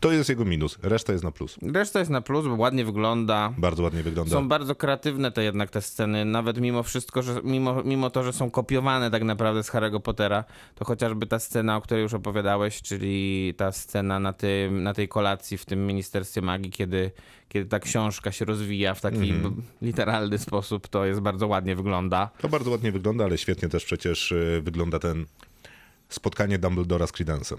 To 0.00 0.12
jest 0.12 0.28
jego 0.28 0.44
minus, 0.44 0.78
reszta 0.82 1.12
jest 1.12 1.24
na 1.24 1.30
plus. 1.30 1.56
Reszta 1.74 1.98
jest 1.98 2.10
na 2.10 2.20
plus, 2.20 2.46
bo 2.46 2.54
ładnie 2.54 2.84
wygląda. 2.84 3.52
Bardzo 3.58 3.82
ładnie 3.82 4.02
wygląda. 4.02 4.32
Są 4.32 4.48
bardzo 4.48 4.74
kreatywne 4.74 5.32
te 5.32 5.44
jednak 5.44 5.70
te 5.70 5.82
sceny, 5.82 6.24
nawet 6.24 6.60
mimo 6.60 6.82
wszystko, 6.82 7.22
że 7.22 7.40
mimo, 7.44 7.82
mimo 7.84 8.10
to, 8.10 8.22
że 8.24 8.32
są 8.32 8.50
kopiowane 8.50 9.10
tak 9.10 9.24
naprawdę 9.24 9.62
z 9.62 9.70
Harry'ego 9.70 10.00
Pottera, 10.00 10.44
to 10.74 10.84
chociażby 10.84 11.26
ta 11.26 11.38
scena, 11.38 11.76
o 11.76 11.80
której 11.80 12.02
już 12.02 12.14
opowiadałeś, 12.14 12.82
czyli 12.82 13.54
ta 13.56 13.72
scena 13.72 14.20
na, 14.20 14.32
tym, 14.32 14.82
na 14.82 14.94
tej 14.94 15.08
kolacji 15.08 15.58
w 15.58 15.64
tym 15.64 15.86
Ministerstwie 15.86 16.42
Magii, 16.42 16.70
kiedy, 16.70 17.10
kiedy 17.48 17.66
ta 17.66 17.78
książka 17.80 18.32
się 18.32 18.44
rozwija 18.44 18.94
w 18.94 19.00
taki 19.00 19.30
Mhm. 19.30 19.54
b- 19.54 19.62
literalny 19.82 20.38
sposób, 20.38 20.88
to 20.88 21.04
jest 21.04 21.20
bardzo 21.20 21.46
ładnie 21.46 21.76
wygląda. 21.76 22.30
To 22.40 22.48
bardzo 22.48 22.70
ładnie 22.70 22.92
wygląda, 22.92 23.24
ale 23.24 23.38
świetnie 23.38 23.68
też 23.68 23.84
przecież 23.84 24.32
y, 24.32 24.60
wygląda 24.64 24.98
ten 24.98 25.26
spotkanie 26.08 26.58
Dumbledora 26.58 27.06
z 27.06 27.12
Credence'em. 27.12 27.56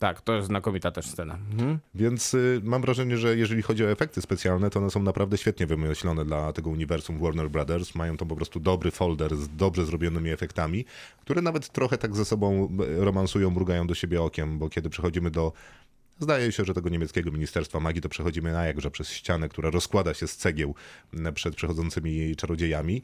Tak, 0.00 0.20
to 0.20 0.34
jest 0.34 0.46
znakomita 0.46 0.90
też 0.90 1.06
scena. 1.06 1.38
Mhm. 1.52 1.78
Więc 1.94 2.34
y, 2.34 2.60
mam 2.64 2.82
wrażenie, 2.82 3.16
że 3.16 3.36
jeżeli 3.36 3.62
chodzi 3.62 3.84
o 3.84 3.90
efekty 3.90 4.22
specjalne, 4.22 4.70
to 4.70 4.78
one 4.78 4.90
są 4.90 5.02
naprawdę 5.02 5.38
świetnie 5.38 5.66
wymyślone 5.66 6.24
dla 6.24 6.52
tego 6.52 6.70
uniwersum 6.70 7.18
Warner 7.18 7.50
Brothers. 7.50 7.94
Mają 7.94 8.16
tam 8.16 8.28
po 8.28 8.36
prostu 8.36 8.60
dobry 8.60 8.90
folder 8.90 9.36
z 9.36 9.48
dobrze 9.56 9.86
zrobionymi 9.86 10.30
efektami, 10.30 10.84
które 11.20 11.42
nawet 11.42 11.68
trochę 11.68 11.98
tak 11.98 12.16
ze 12.16 12.24
sobą 12.24 12.68
y, 12.98 13.04
romansują, 13.04 13.50
mrugają 13.50 13.86
do 13.86 13.94
siebie 13.94 14.22
okiem, 14.22 14.58
bo 14.58 14.68
kiedy 14.68 14.90
przechodzimy 14.90 15.30
do 15.30 15.52
Zdaje 16.22 16.52
się, 16.52 16.64
że 16.64 16.74
tego 16.74 16.88
niemieckiego 16.88 17.30
Ministerstwa 17.30 17.80
Magii 17.80 18.02
to 18.02 18.08
przechodzimy 18.08 18.52
na 18.52 18.64
jakże 18.64 18.90
przez 18.90 19.08
ścianę, 19.08 19.48
która 19.48 19.70
rozkłada 19.70 20.14
się 20.14 20.28
z 20.28 20.36
cegieł 20.36 20.74
przed 21.34 21.56
przechodzącymi 21.56 22.36
czarodziejami. 22.36 23.02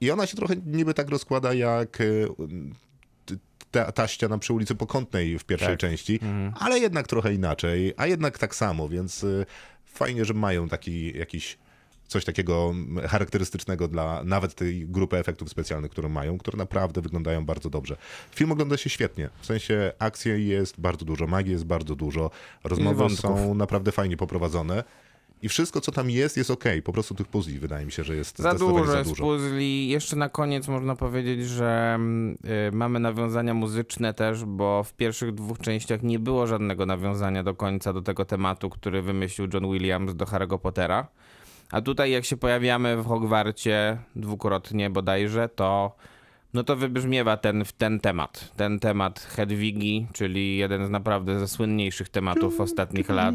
I 0.00 0.10
ona 0.10 0.26
się 0.26 0.36
trochę 0.36 0.54
niby 0.66 0.94
tak 0.94 1.10
rozkłada 1.10 1.54
jak 1.54 2.00
y, 2.00 2.28
ta, 3.72 3.92
ta 3.92 4.08
ściana 4.08 4.38
przy 4.38 4.52
ulicy 4.52 4.74
Pokątnej 4.74 5.38
w 5.38 5.44
pierwszej 5.44 5.68
Tak. 5.68 5.78
części, 5.78 6.20
ale 6.54 6.78
jednak 6.78 7.06
trochę 7.06 7.34
inaczej, 7.34 7.94
a 7.96 8.06
jednak 8.06 8.38
tak 8.38 8.54
samo, 8.54 8.88
więc 8.88 9.24
y, 9.24 9.46
fajnie, 9.86 10.24
że 10.24 10.34
mają 10.34 10.68
taki 10.68 11.18
jakiś 11.18 11.58
coś 12.06 12.24
takiego 12.24 12.74
charakterystycznego 13.08 13.88
dla 13.88 14.24
nawet 14.24 14.54
tej 14.54 14.86
grupy 14.86 15.18
efektów 15.18 15.48
specjalnych, 15.50 15.90
które 15.90 16.08
mają, 16.08 16.38
które 16.38 16.58
naprawdę 16.58 17.00
wyglądają 17.00 17.44
bardzo 17.44 17.70
dobrze. 17.70 17.96
Film 18.34 18.52
ogląda 18.52 18.76
się 18.76 18.90
świetnie, 18.90 19.30
w 19.40 19.46
sensie 19.46 19.92
akcji 19.98 20.48
jest 20.48 20.80
bardzo 20.80 21.04
dużo, 21.04 21.26
magii 21.26 21.52
jest 21.52 21.64
bardzo 21.64 21.96
dużo, 21.96 22.30
rozmowy 22.64 23.16
są 23.16 23.54
naprawdę 23.54 23.92
fajnie 23.92 24.16
poprowadzone 24.16 24.84
i 25.42 25.48
wszystko, 25.48 25.80
co 25.80 25.92
tam 25.92 26.10
jest, 26.10 26.36
jest 26.36 26.50
ok. 26.50 26.64
Po 26.84 26.92
prostu 26.92 27.14
tych 27.14 27.26
puzli 27.28 27.58
wydaje 27.58 27.86
mi 27.86 27.92
się, 27.92 28.04
że 28.04 28.16
jest 28.16 28.38
Za 28.38 28.54
dużo 28.54 28.86
za 28.86 29.04
dużo. 29.04 29.22
puzli. 29.24 29.88
Jeszcze 29.88 30.16
na 30.16 30.28
koniec 30.28 30.68
można 30.68 30.96
powiedzieć, 30.96 31.46
że 31.46 31.92
mm, 31.94 32.38
y, 32.68 32.72
mamy 32.72 33.00
nawiązania 33.00 33.54
muzyczne 33.54 34.14
też, 34.14 34.44
bo 34.44 34.82
w 34.82 34.92
pierwszych 34.92 35.34
dwóch 35.34 35.58
częściach 35.58 36.02
nie 36.02 36.18
było 36.18 36.46
żadnego 36.46 36.86
nawiązania 36.86 37.42
do 37.42 37.54
końca 37.54 37.92
do 37.92 38.02
tego 38.02 38.24
tematu, 38.24 38.70
który 38.70 39.02
wymyślił 39.02 39.48
John 39.54 39.72
Williams 39.72 40.14
do 40.14 40.24
Harry'ego 40.24 40.58
Pottera. 40.58 41.06
A 41.70 41.80
tutaj 41.80 42.10
jak 42.10 42.24
się 42.24 42.36
pojawiamy 42.36 42.96
w 42.96 43.06
Hogwarcie 43.06 43.98
dwukrotnie 44.16 44.90
bodajże, 44.90 45.48
to 45.48 45.96
no 46.54 46.64
to 46.64 46.76
wybrzmiewa 46.76 47.36
ten, 47.36 47.64
ten 47.78 48.00
temat. 48.00 48.52
Ten 48.56 48.80
temat 48.80 49.20
Hedwigi, 49.20 50.06
czyli 50.12 50.56
jeden 50.56 50.86
z 50.86 50.90
naprawdę 50.90 51.38
ze 51.38 51.48
słynniejszych 51.48 52.08
tematów 52.08 52.60
ostatnich 52.60 53.08
lat. 53.08 53.34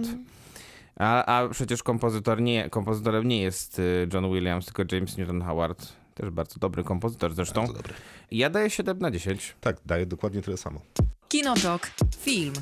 A, 0.99 1.25
a 1.25 1.49
przecież 1.49 1.83
kompozytor 1.83 2.41
nie, 2.41 2.69
kompozytorem 2.69 3.27
nie 3.27 3.41
jest 3.41 3.79
y, 3.79 4.07
John 4.13 4.33
Williams, 4.33 4.65
tylko 4.65 4.95
James 4.95 5.17
Newton 5.17 5.41
Howard. 5.41 5.93
Też 6.13 6.29
bardzo 6.29 6.59
dobry 6.59 6.83
kompozytor 6.83 7.33
zresztą. 7.33 7.61
Bardzo 7.61 7.73
dobry. 7.73 7.93
Ja 8.31 8.49
daję 8.49 8.69
7 8.69 8.99
na 8.99 9.11
10. 9.11 9.55
Tak, 9.61 9.77
daje 9.85 10.05
dokładnie 10.05 10.41
tyle 10.41 10.57
samo. 10.57 10.81
Kinotok. 11.29 11.91
Film. 12.17 12.53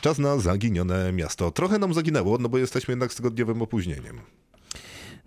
Czas 0.00 0.18
na 0.18 0.38
zaginione 0.38 1.12
miasto. 1.12 1.50
Trochę 1.50 1.78
nam 1.78 1.94
zaginęło, 1.94 2.38
no 2.38 2.48
bo 2.48 2.58
jesteśmy 2.58 2.92
jednak 2.92 3.12
z 3.12 3.16
tygodniowym 3.16 3.62
opóźnieniem. 3.62 4.20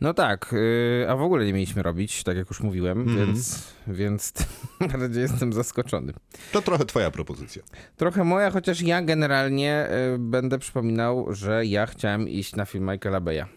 No 0.02 0.14
tak, 0.14 0.54
y, 0.54 1.06
a 1.10 1.16
w 1.16 1.22
ogóle 1.22 1.46
nie 1.46 1.54
mieliśmy 1.54 1.84
robić, 1.84 2.24
tak 2.24 2.38
jak 2.38 2.50
już 2.50 2.60
mówiłem, 2.62 3.16
więc, 3.18 3.64
więc 3.88 4.34
bardziej 5.00 5.22
jestem 5.22 5.54
zaskoczony. 5.54 6.14
To 6.52 6.62
trochę 6.62 6.86
twoja 6.86 7.12
propozycja. 7.12 7.64
Trochę 7.98 8.24
moja, 8.24 8.52
chociaż 8.52 8.82
ja 8.82 9.02
generalnie 9.02 9.88
y, 10.16 10.18
będę 10.20 10.60
przypominał, 10.60 11.28
że 11.34 11.66
ja 11.66 11.86
chciałem 11.86 12.30
iść 12.30 12.56
na 12.56 12.66
film 12.66 12.89
Michaela 12.91 13.22
Beya. 13.22 13.46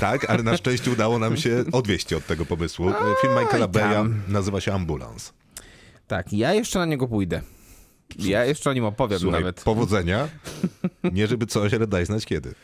Tak, 0.00 0.30
ale 0.30 0.42
na 0.42 0.56
szczęście 0.56 0.90
udało 0.90 1.18
nam 1.18 1.36
się 1.36 1.64
odwieść 1.72 2.12
od 2.12 2.26
tego 2.26 2.46
pomysłu. 2.46 2.92
Film 3.20 3.34
Michaela. 3.40 3.68
Beya 3.68 4.04
nazywa 4.28 4.60
się 4.60 4.72
Ambulans. 4.72 5.32
Tak, 6.06 6.32
ja 6.32 6.54
jeszcze 6.54 6.78
na 6.78 6.86
niego 6.86 7.08
pójdę. 7.08 7.40
Ja 8.18 8.44
jeszcze 8.44 8.70
o 8.70 8.72
nim 8.72 8.84
opowiem 8.84 9.18
Słuchaj, 9.18 9.40
nawet. 9.40 9.62
powodzenia. 9.62 10.28
Nie 11.12 11.26
żeby 11.26 11.46
coś, 11.46 11.74
ale 11.74 11.86
daj 11.86 12.06
znać 12.06 12.26
kiedy. 12.26 12.54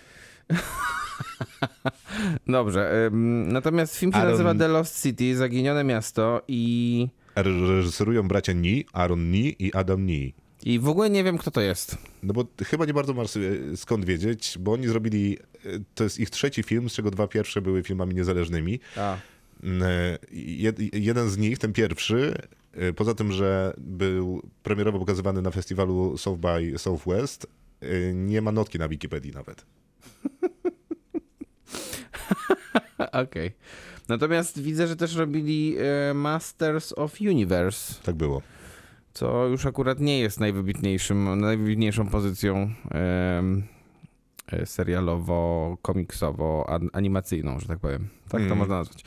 Dobrze, 2.46 3.10
natomiast 3.46 3.96
film 3.96 4.12
się 4.12 4.18
Aaron- 4.18 4.30
nazywa 4.30 4.54
The 4.54 4.68
Lost 4.68 5.02
City, 5.02 5.36
Zaginione 5.36 5.84
Miasto 5.84 6.42
i... 6.48 7.08
Reżyserują 7.36 8.28
bracia 8.28 8.52
Ni, 8.52 8.84
Aaron 8.92 9.30
Ni 9.30 9.56
i 9.58 9.74
Adam 9.74 10.06
Ni. 10.06 10.34
I 10.64 10.78
w 10.78 10.88
ogóle 10.88 11.10
nie 11.10 11.24
wiem, 11.24 11.38
kto 11.38 11.50
to 11.50 11.60
jest. 11.60 11.98
No 12.22 12.34
bo 12.34 12.44
chyba 12.64 12.84
nie 12.86 12.94
bardzo 12.94 13.14
masz 13.14 13.36
e, 13.36 13.40
skąd 13.76 14.04
wiedzieć, 14.04 14.56
bo 14.60 14.72
oni 14.72 14.88
zrobili, 14.88 15.38
e, 15.64 15.68
to 15.94 16.04
jest 16.04 16.20
ich 16.20 16.30
trzeci 16.30 16.62
film, 16.62 16.90
z 16.90 16.92
czego 16.92 17.10
dwa 17.10 17.28
pierwsze 17.28 17.62
były 17.62 17.82
filmami 17.82 18.14
niezależnymi. 18.14 18.80
A. 18.96 19.16
Mm, 19.62 19.82
e, 19.82 20.18
Jed, 20.32 20.94
jeden 20.94 21.30
z 21.30 21.38
nich, 21.38 21.58
ten 21.58 21.72
pierwszy, 21.72 22.34
poza 22.96 23.14
tym, 23.14 23.32
że 23.32 23.74
był 23.78 24.42
premierowo 24.62 24.98
pokazywany 24.98 25.42
na 25.42 25.50
festiwalu 25.50 26.18
South 26.18 26.40
by 26.40 26.78
Southwest, 26.78 27.46
nie 28.14 28.42
ma 28.42 28.52
notki 28.52 28.78
na 28.78 28.88
Wikipedii 28.88 29.32
nawet. 29.32 29.64
Okej. 33.12 33.50
Natomiast 34.08 34.62
widzę, 34.62 34.86
że 34.86 34.96
też 34.96 35.16
robili 35.16 35.76
e, 36.10 36.14
Masters 36.14 36.92
of 36.96 37.20
Universe, 37.20 37.94
Tak 38.02 38.14
było. 38.14 38.42
co 39.14 39.46
już 39.46 39.66
akurat 39.66 40.00
nie 40.00 40.20
jest 40.20 40.40
najwybitniejszym, 40.40 41.40
najwybitniejszą 41.40 42.08
pozycją 42.08 42.70
e, 42.94 43.42
serialowo-komiksowo-animacyjną, 44.64 47.60
że 47.60 47.66
tak 47.66 47.78
powiem. 47.78 48.08
Tak 48.28 48.40
to 48.40 48.46
Mm. 48.46 48.58
można 48.58 48.76
nazwać. 48.78 49.04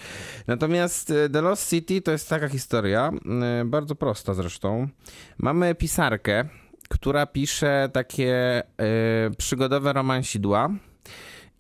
Natomiast 0.48 1.12
e, 1.12 1.30
The 1.30 1.42
Lost 1.42 1.70
City 1.70 2.02
to 2.02 2.12
jest 2.12 2.30
taka 2.30 2.50
historia, 2.50 3.12
bardzo 3.66 3.96
prosta 3.96 4.34
zresztą. 4.34 4.88
Mamy 5.38 5.76
pisarkę, 5.76 6.50
która 6.92 7.26
pisze 7.26 7.90
takie 7.94 8.34
e, 8.36 8.64
przygodowe 9.38 9.94
romansidła 9.94 10.70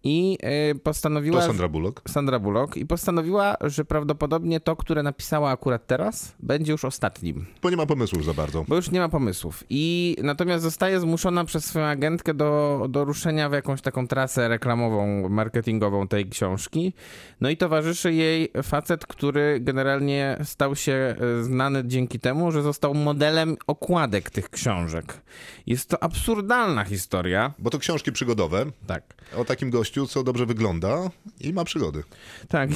i 0.03 0.37
e, 0.41 0.75
postanowiła... 0.75 1.39
To 1.41 1.47
Sandra 1.47 1.67
Bullock. 1.67 2.01
Sandra 2.09 2.39
Bullock 2.39 2.77
i 2.77 2.85
postanowiła, 2.85 3.55
że 3.61 3.85
prawdopodobnie 3.85 4.59
to, 4.59 4.75
które 4.75 5.03
napisała 5.03 5.49
akurat 5.51 5.87
teraz, 5.87 6.35
będzie 6.39 6.71
już 6.71 6.85
ostatnim, 6.85 7.45
Bo 7.61 7.69
nie 7.69 7.77
ma 7.77 7.85
pomysłów 7.85 8.25
za 8.25 8.33
bardzo. 8.33 8.65
bo 8.67 8.75
już 8.75 8.91
nie 8.91 8.99
ma 8.99 9.09
pomysłów. 9.09 9.63
I 9.69 10.15
natomiast 10.23 10.63
zostaje 10.63 10.99
zmuszona 10.99 11.45
przez 11.45 11.65
swoją 11.65 11.85
agentkę 11.85 12.33
do, 12.33 12.85
do 12.89 13.05
ruszenia 13.05 13.49
w 13.49 13.53
jakąś 13.53 13.81
taką 13.81 14.07
trasę 14.07 14.47
reklamową, 14.47 15.29
marketingową 15.29 16.07
tej 16.07 16.29
książki. 16.29 16.93
No 17.41 17.49
i 17.49 17.57
towarzyszy 17.57 18.13
jej 18.13 18.51
facet, 18.63 19.05
który 19.05 19.59
generalnie 19.59 20.37
stał 20.43 20.75
się 20.75 21.15
e, 21.39 21.43
znany 21.43 21.83
dzięki 21.85 22.19
temu, 22.19 22.51
że 22.51 22.61
został 22.61 22.93
modelem 22.93 23.57
okładek 23.67 24.29
tych 24.29 24.49
książek. 24.49 25.21
Jest 25.67 25.89
to 25.89 26.03
absurdalna 26.03 26.83
historia. 26.83 27.53
Bo 27.59 27.69
to 27.69 27.79
książki 27.79 28.11
przygodowe 28.11 28.65
Tak. 28.87 29.03
o 29.37 29.45
takim 29.45 29.69
gościu, 29.69 29.90
co 30.07 30.23
dobrze 30.23 30.45
wygląda 30.45 31.09
i 31.39 31.53
ma 31.53 31.63
przygody. 31.63 32.03
Tak. 32.47 32.69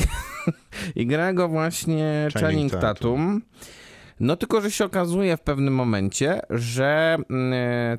I 0.95 1.07
gra 1.07 1.33
go 1.33 1.47
właśnie 1.47 2.27
Channing 2.33 2.71
Tatum. 2.71 3.41
No 4.19 4.35
tylko, 4.35 4.61
że 4.61 4.71
się 4.71 4.85
okazuje 4.85 5.37
w 5.37 5.41
pewnym 5.41 5.75
momencie, 5.75 6.41
że 6.49 7.17
mm, 7.29 7.53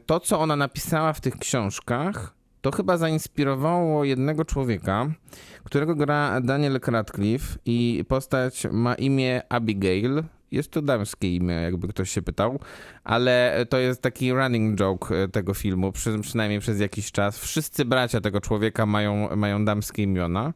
to, 0.06 0.20
co 0.20 0.40
ona 0.40 0.56
napisała 0.56 1.12
w 1.12 1.20
tych 1.20 1.36
książkach, 1.36 2.34
to 2.60 2.70
chyba 2.70 2.96
zainspirowało 2.96 4.04
jednego 4.04 4.44
człowieka, 4.44 5.06
którego 5.64 5.94
gra 5.94 6.40
Daniel 6.40 6.80
Radcliffe 6.86 7.58
i 7.64 8.04
postać 8.08 8.66
ma 8.72 8.94
imię 8.94 9.42
Abigail. 9.48 10.22
Jest 10.50 10.70
to 10.70 10.82
damskie 10.82 11.34
imię, 11.36 11.54
jakby 11.54 11.88
ktoś 11.88 12.10
się 12.10 12.22
pytał, 12.22 12.60
ale 13.04 13.66
to 13.68 13.78
jest 13.78 14.02
taki 14.02 14.32
running 14.32 14.78
joke 14.78 15.14
e, 15.22 15.28
tego 15.28 15.54
filmu, 15.54 15.92
przy, 15.92 16.18
przynajmniej 16.18 16.60
przez 16.60 16.80
jakiś 16.80 17.12
czas. 17.12 17.38
Wszyscy 17.38 17.84
bracia 17.84 18.20
tego 18.20 18.40
człowieka 18.40 18.86
mają, 18.86 19.36
mają 19.36 19.64
damskie 19.64 20.02
imiona. 20.02 20.52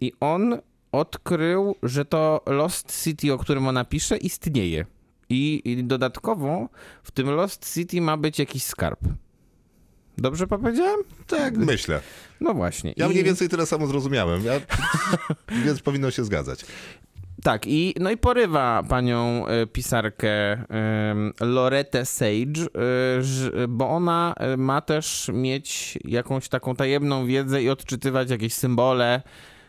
I 0.00 0.12
on 0.20 0.58
odkrył, 0.92 1.76
że 1.82 2.04
to 2.04 2.42
Lost 2.46 3.02
City, 3.04 3.32
o 3.32 3.38
którym 3.38 3.68
ona 3.68 3.84
pisze, 3.84 4.16
istnieje. 4.16 4.86
I, 5.28 5.62
I 5.64 5.84
dodatkowo 5.84 6.68
w 7.02 7.10
tym 7.10 7.30
Lost 7.30 7.74
City 7.74 8.00
ma 8.00 8.16
być 8.16 8.38
jakiś 8.38 8.62
skarb. 8.62 9.00
Dobrze 10.18 10.46
powiedziałem? 10.46 11.00
Tak, 11.26 11.56
myślę. 11.56 12.00
No 12.40 12.54
właśnie. 12.54 12.94
Ja 12.96 13.06
I- 13.06 13.10
mniej 13.10 13.24
więcej 13.24 13.48
tyle 13.48 13.66
samo 13.66 13.86
zrozumiałem, 13.86 14.44
ja, 14.44 14.52
więc 15.64 15.80
powinno 15.80 16.10
się 16.10 16.24
zgadzać. 16.24 16.64
Tak, 17.42 17.66
i, 17.66 17.94
no 18.00 18.10
i 18.10 18.16
porywa 18.16 18.82
panią 18.88 19.46
e, 19.46 19.66
pisarkę 19.66 20.64
Loretę 21.40 22.06
Sage, 22.06 22.62
e, 23.62 23.68
bo 23.68 23.88
ona 23.88 24.34
e, 24.36 24.56
ma 24.56 24.80
też 24.80 25.30
mieć 25.34 25.98
jakąś 26.04 26.48
taką 26.48 26.76
tajemną 26.76 27.26
wiedzę 27.26 27.62
i 27.62 27.68
odczytywać 27.68 28.30
jakieś 28.30 28.54
symbole. 28.54 29.22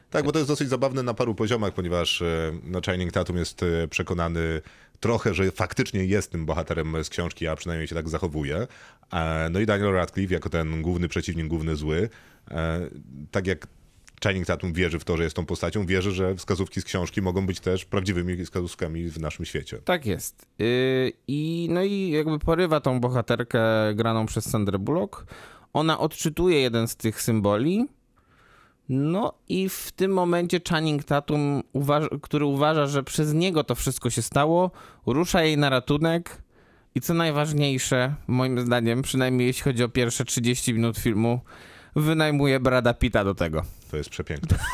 Tak, 0.09 0.25
bo 0.25 0.31
to 0.31 0.39
jest 0.39 0.49
dosyć 0.49 0.69
zabawne 0.69 1.03
na 1.03 1.13
paru 1.13 1.35
poziomach, 1.35 1.73
ponieważ 1.73 2.23
no, 2.63 2.81
Channing 2.85 3.11
Tatum 3.11 3.37
jest 3.37 3.65
przekonany 3.89 4.61
trochę, 4.99 5.33
że 5.33 5.51
faktycznie 5.51 6.05
jest 6.05 6.31
tym 6.31 6.45
bohaterem 6.45 7.03
z 7.03 7.09
książki, 7.09 7.47
a 7.47 7.55
przynajmniej 7.55 7.87
się 7.87 7.95
tak 7.95 8.09
zachowuje. 8.09 8.67
No 9.51 9.59
i 9.59 9.65
Daniel 9.65 9.91
Radcliffe 9.91 10.33
jako 10.33 10.49
ten 10.49 10.81
główny 10.81 11.07
przeciwnik, 11.07 11.47
główny 11.47 11.75
zły, 11.75 12.09
tak 13.31 13.47
jak 13.47 13.67
Channing 14.23 14.45
Tatum 14.45 14.73
wierzy 14.73 14.99
w 14.99 15.03
to, 15.03 15.17
że 15.17 15.23
jest 15.23 15.35
tą 15.35 15.45
postacią, 15.45 15.85
wierzy, 15.85 16.11
że 16.11 16.35
wskazówki 16.35 16.81
z 16.81 16.83
książki 16.83 17.21
mogą 17.21 17.45
być 17.45 17.59
też 17.59 17.85
prawdziwymi 17.85 18.45
wskazówkami 18.45 19.09
w 19.09 19.19
naszym 19.19 19.45
świecie. 19.45 19.77
Tak 19.77 20.05
jest. 20.05 20.45
Y, 20.61 21.11
I 21.27 21.67
no 21.71 21.83
i 21.83 22.09
jakby 22.09 22.39
porywa 22.39 22.79
tą 22.79 22.99
bohaterkę 22.99 23.59
graną 23.95 24.25
przez 24.25 24.49
Sandrę 24.49 24.79
Bullock. 24.79 25.25
Ona 25.73 25.99
odczytuje 25.99 26.61
jeden 26.61 26.87
z 26.87 26.95
tych 26.95 27.21
symboli. 27.21 27.87
No 28.89 29.33
i 29.49 29.69
w 29.69 29.91
tym 29.91 30.13
momencie 30.13 30.59
Channing 30.69 31.03
Tatum, 31.03 31.63
który 32.21 32.45
uważa, 32.45 32.87
że 32.87 33.03
przez 33.03 33.33
niego 33.33 33.63
to 33.63 33.75
wszystko 33.75 34.09
się 34.09 34.21
stało, 34.21 34.71
rusza 35.05 35.43
jej 35.43 35.57
na 35.57 35.69
ratunek 35.69 36.41
i 36.95 37.01
co 37.01 37.13
najważniejsze, 37.13 38.15
moim 38.27 38.59
zdaniem, 38.59 39.01
przynajmniej 39.01 39.47
jeśli 39.47 39.63
chodzi 39.63 39.83
o 39.83 39.89
pierwsze 39.89 40.25
30 40.25 40.73
minut 40.73 40.97
filmu, 40.97 41.39
wynajmuje 42.01 42.59
Brada 42.59 42.93
Pitta 42.93 43.23
do 43.23 43.35
tego. 43.35 43.63
To 43.91 43.97
jest 43.97 44.09
przepiękne. 44.09 44.57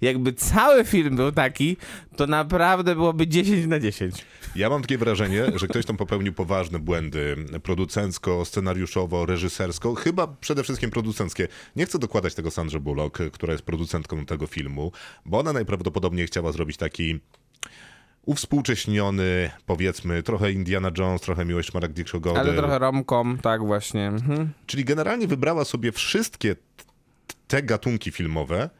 Jakby 0.00 0.32
cały 0.32 0.84
film 0.84 1.16
był 1.16 1.32
taki, 1.32 1.76
to 2.16 2.26
naprawdę 2.26 2.94
byłoby 2.94 3.26
10 3.26 3.66
na 3.66 3.80
10. 3.80 4.24
Ja 4.56 4.70
mam 4.70 4.82
takie 4.82 4.98
wrażenie, 4.98 5.44
że 5.54 5.68
ktoś 5.68 5.86
tam 5.86 5.96
popełnił 5.96 6.32
poważne 6.32 6.78
błędy 6.78 7.36
producencko, 7.62 8.44
scenariuszowo, 8.44 9.26
reżysersko, 9.26 9.94
chyba 9.94 10.26
przede 10.26 10.62
wszystkim 10.62 10.90
producenckie. 10.90 11.48
Nie 11.76 11.86
chcę 11.86 11.98
dokładać 11.98 12.34
tego 12.34 12.50
Sandrze 12.50 12.80
Bullock, 12.80 13.18
która 13.32 13.52
jest 13.52 13.64
producentką 13.64 14.26
tego 14.26 14.46
filmu, 14.46 14.92
bo 15.26 15.38
ona 15.38 15.52
najprawdopodobniej 15.52 16.26
chciała 16.26 16.52
zrobić 16.52 16.76
taki 16.76 17.20
uwspółcześniony, 18.28 19.50
powiedzmy, 19.66 20.22
trochę 20.22 20.52
Indiana 20.52 20.90
Jones, 20.98 21.20
trochę 21.20 21.44
Miłość 21.44 21.70
Szmaragd 21.70 22.02
Przygody. 22.02 22.40
Ale 22.40 22.54
trochę 22.54 22.78
romkom, 22.78 23.38
tak 23.42 23.66
właśnie. 23.66 24.06
Mhm. 24.06 24.52
Czyli 24.66 24.84
generalnie 24.84 25.26
wybrała 25.26 25.64
sobie 25.64 25.92
wszystkie 25.92 26.56
te 27.48 27.62
gatunki 27.62 28.10
filmowe, 28.10 28.70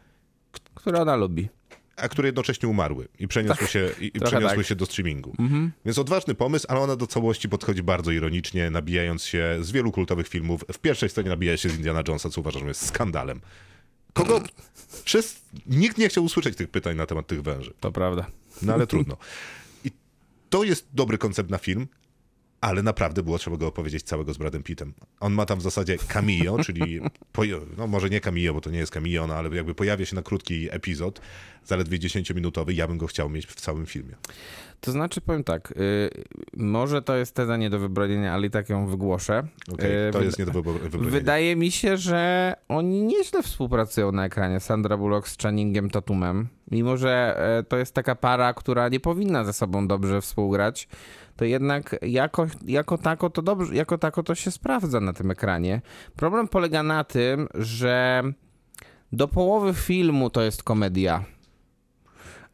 Które 0.75 1.01
ona 1.01 1.17
lubi. 1.17 1.49
a 1.97 2.09
które 2.09 2.29
jednocześnie 2.29 2.69
umarły 2.69 3.09
i 3.19 3.29
przeniosły, 3.29 3.67
się, 3.67 3.91
i, 4.01 4.11
przeniosły 4.11 4.57
tak. 4.57 4.67
się 4.67 4.75
do 4.75 4.87
streamingu. 4.87 5.33
Więc 5.85 5.99
odważny 5.99 6.35
pomysł, 6.35 6.67
ale 6.69 6.81
ona 6.81 6.97
do 6.97 7.07
całości 7.07 7.49
podchodzi 7.49 7.83
bardzo 7.83 8.11
ironicznie, 8.11 8.71
nabijając 8.71 9.25
się 9.25 9.59
z 9.61 9.71
wielu 9.71 9.93
kultowych 9.93 10.29
filmów. 10.29 10.65
W 10.73 10.79
pierwszej 10.79 11.09
scenie 11.09 11.29
nabija 11.29 11.57
się 11.57 11.69
z 11.69 11.77
Indiana 11.77 12.03
Jonesa, 12.09 12.31
co 12.31 12.41
uważam, 12.41 12.63
że 12.63 12.69
jest 12.69 12.87
skandalem. 12.87 13.41
Kogo? 14.13 14.41
Wszyscy, 15.05 15.41
nikt 15.67 15.99
nie 15.99 16.09
chciał 16.09 16.25
usłyszeć 16.25 16.57
tych 16.57 16.69
pytań 16.69 16.97
na 16.97 17.07
temat 17.07 17.27
tych 17.27 17.43
węży. 17.43 17.73
To 17.81 17.93
prawda. 17.93 18.27
No 18.63 18.75
ale 18.75 18.87
trudno. 18.87 19.17
I 19.85 19.91
to 20.51 20.65
jest 20.65 20.89
dobry 20.93 21.19
koncept 21.19 21.51
na 21.51 21.59
film, 21.59 21.89
ale 22.61 22.83
naprawdę 22.83 23.23
było 23.23 23.39
trzeba 23.39 23.57
go 23.57 23.67
opowiedzieć 23.67 24.03
całego 24.03 24.35
z 24.35 24.39
Bradem 24.39 24.63
Pittem. 24.63 24.95
On 25.21 25.33
ma 25.33 25.47
tam 25.47 25.59
w 25.59 25.63
zasadzie 25.63 25.99
cameo, 25.99 26.65
czyli 26.65 27.01
no 27.77 27.87
może 27.87 28.11
nie 28.11 28.21
cameo, 28.21 28.55
bo 28.55 28.61
to 28.61 28.71
nie 28.71 28.79
jest 28.79 28.93
cameo, 28.93 29.27
no 29.27 29.35
ale 29.35 29.57
jakby 29.57 29.75
pojawia 29.75 30.07
się 30.07 30.17
na 30.17 30.23
krótki 30.23 30.69
epizod, 30.71 31.21
zaledwie 31.65 31.99
10-minutowy, 31.99 32.71
ja 32.71 32.89
bym 32.89 32.99
go 32.99 33.07
chciał 33.07 33.31
mieć 33.31 33.47
w 33.47 33.55
całym 33.55 33.87
filmie. 33.87 34.15
To 34.81 34.93
znaczy, 34.93 35.21
powiem 35.21 35.45
tak, 35.45 35.71
y, 35.77 36.11
może 36.57 37.03
to 37.03 37.17
jest 37.17 37.35
teza 37.35 37.57
nie 37.57 37.71
do 37.71 37.79
wybronienia, 37.79 38.35
ale 38.35 38.47
i 38.47 38.51
tak 38.51 38.69
ją 38.69 38.87
wygłoszę. 38.87 39.43
Okej, 39.73 40.09
Y, 40.09 40.13
to 40.13 40.19
wyda- 40.19 40.25
jest 40.25 40.39
nie 40.39 40.45
do 40.47 40.53
wybro- 40.53 40.79
wybronienia. 40.79 41.11
Wydaje 41.11 41.57
mi 41.57 41.71
się, 41.71 41.97
że 41.97 42.55
oni 42.69 43.03
nieźle 43.03 43.43
współpracują 43.43 44.13
na 44.13 44.25
ekranie. 44.25 44.61
Sandra 44.61 44.97
Bullock 44.97 45.29
z 45.29 45.37
Channingiem 45.39 45.91
Tatumem. 45.91 46.49
Mimo, 46.71 46.97
że 46.97 47.37
e, 47.59 47.63
to 47.63 47.77
jest 47.77 47.95
taka 47.95 48.15
para, 48.15 48.55
która 48.55 48.89
nie 48.89 49.01
powinna 49.01 49.45
ze 49.45 49.53
sobą 49.53 49.89
dobrze 49.89 50.21
współgrać, 50.21 50.89
to 51.37 51.45
jednak 51.45 51.97
jako, 52.03 52.47
jako, 52.67 52.99
tako 52.99 53.31
to 53.31 53.43
dobrze, 53.43 53.75
jako 53.75 53.99
tako 53.99 54.23
to 54.23 54.35
się 54.35 54.51
sprawdza 54.51 55.01
na 55.01 55.13
tym 55.13 55.31
ekranie. 55.31 55.81
Problem 56.17 56.49
polega 56.49 56.83
na 56.83 57.05
tym, 57.05 57.49
że 57.55 58.23
do 59.13 59.29
połowy 59.29 59.75
filmu 59.75 60.31
to 60.31 60.43
jest 60.43 60.63
komedia. 60.63 61.25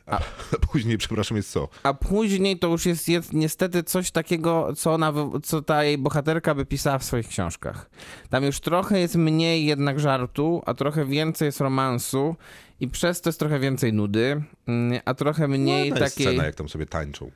Później, 0.72 0.98
przepraszam, 0.98 1.36
jest 1.36 1.50
co? 1.50 1.68
A 1.82 1.94
później 1.94 2.58
to 2.58 2.68
już 2.68 2.86
jest, 2.86 3.08
jest 3.08 3.32
niestety 3.32 3.82
coś 3.82 4.10
takiego, 4.10 4.74
co, 4.76 4.94
ona, 4.94 5.12
co 5.42 5.62
ta 5.62 5.84
jej 5.84 5.98
bohaterka 5.98 6.54
by 6.54 6.66
pisała 6.66 6.98
w 6.98 7.04
swoich 7.04 7.28
książkach. 7.28 7.90
Tam 8.30 8.44
już 8.44 8.60
trochę 8.60 9.00
jest 9.00 9.16
mniej 9.16 9.66
jednak 9.66 10.00
żartu, 10.00 10.62
a 10.66 10.74
trochę 10.74 11.04
więcej 11.04 11.46
jest 11.46 11.60
romansu 11.60 12.36
i 12.80 12.88
przez 12.88 13.20
to 13.20 13.28
jest 13.28 13.38
trochę 13.38 13.58
więcej 13.58 13.92
nudy, 13.92 14.42
mm, 14.66 15.00
a 15.04 15.14
trochę 15.14 15.48
mniej 15.48 15.90
No, 15.90 15.96
takiej... 15.96 16.26
scena, 16.26 16.44
jak 16.44 16.54
tam 16.54 16.68
sobie 16.68 16.86
tańczą. 16.86 17.30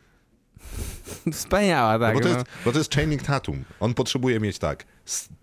Wspaniała, 1.33 1.99
tak. 1.99 2.15
bo, 2.15 2.21
to 2.21 2.29
no. 2.29 2.35
jest, 2.35 2.47
bo 2.65 2.73
to 2.73 2.79
jest 2.79 2.95
Channing 2.95 3.23
Tatum. 3.23 3.65
On 3.81 3.95
potrzebuje 3.95 4.41
mieć 4.41 4.59
tak, 4.59 4.85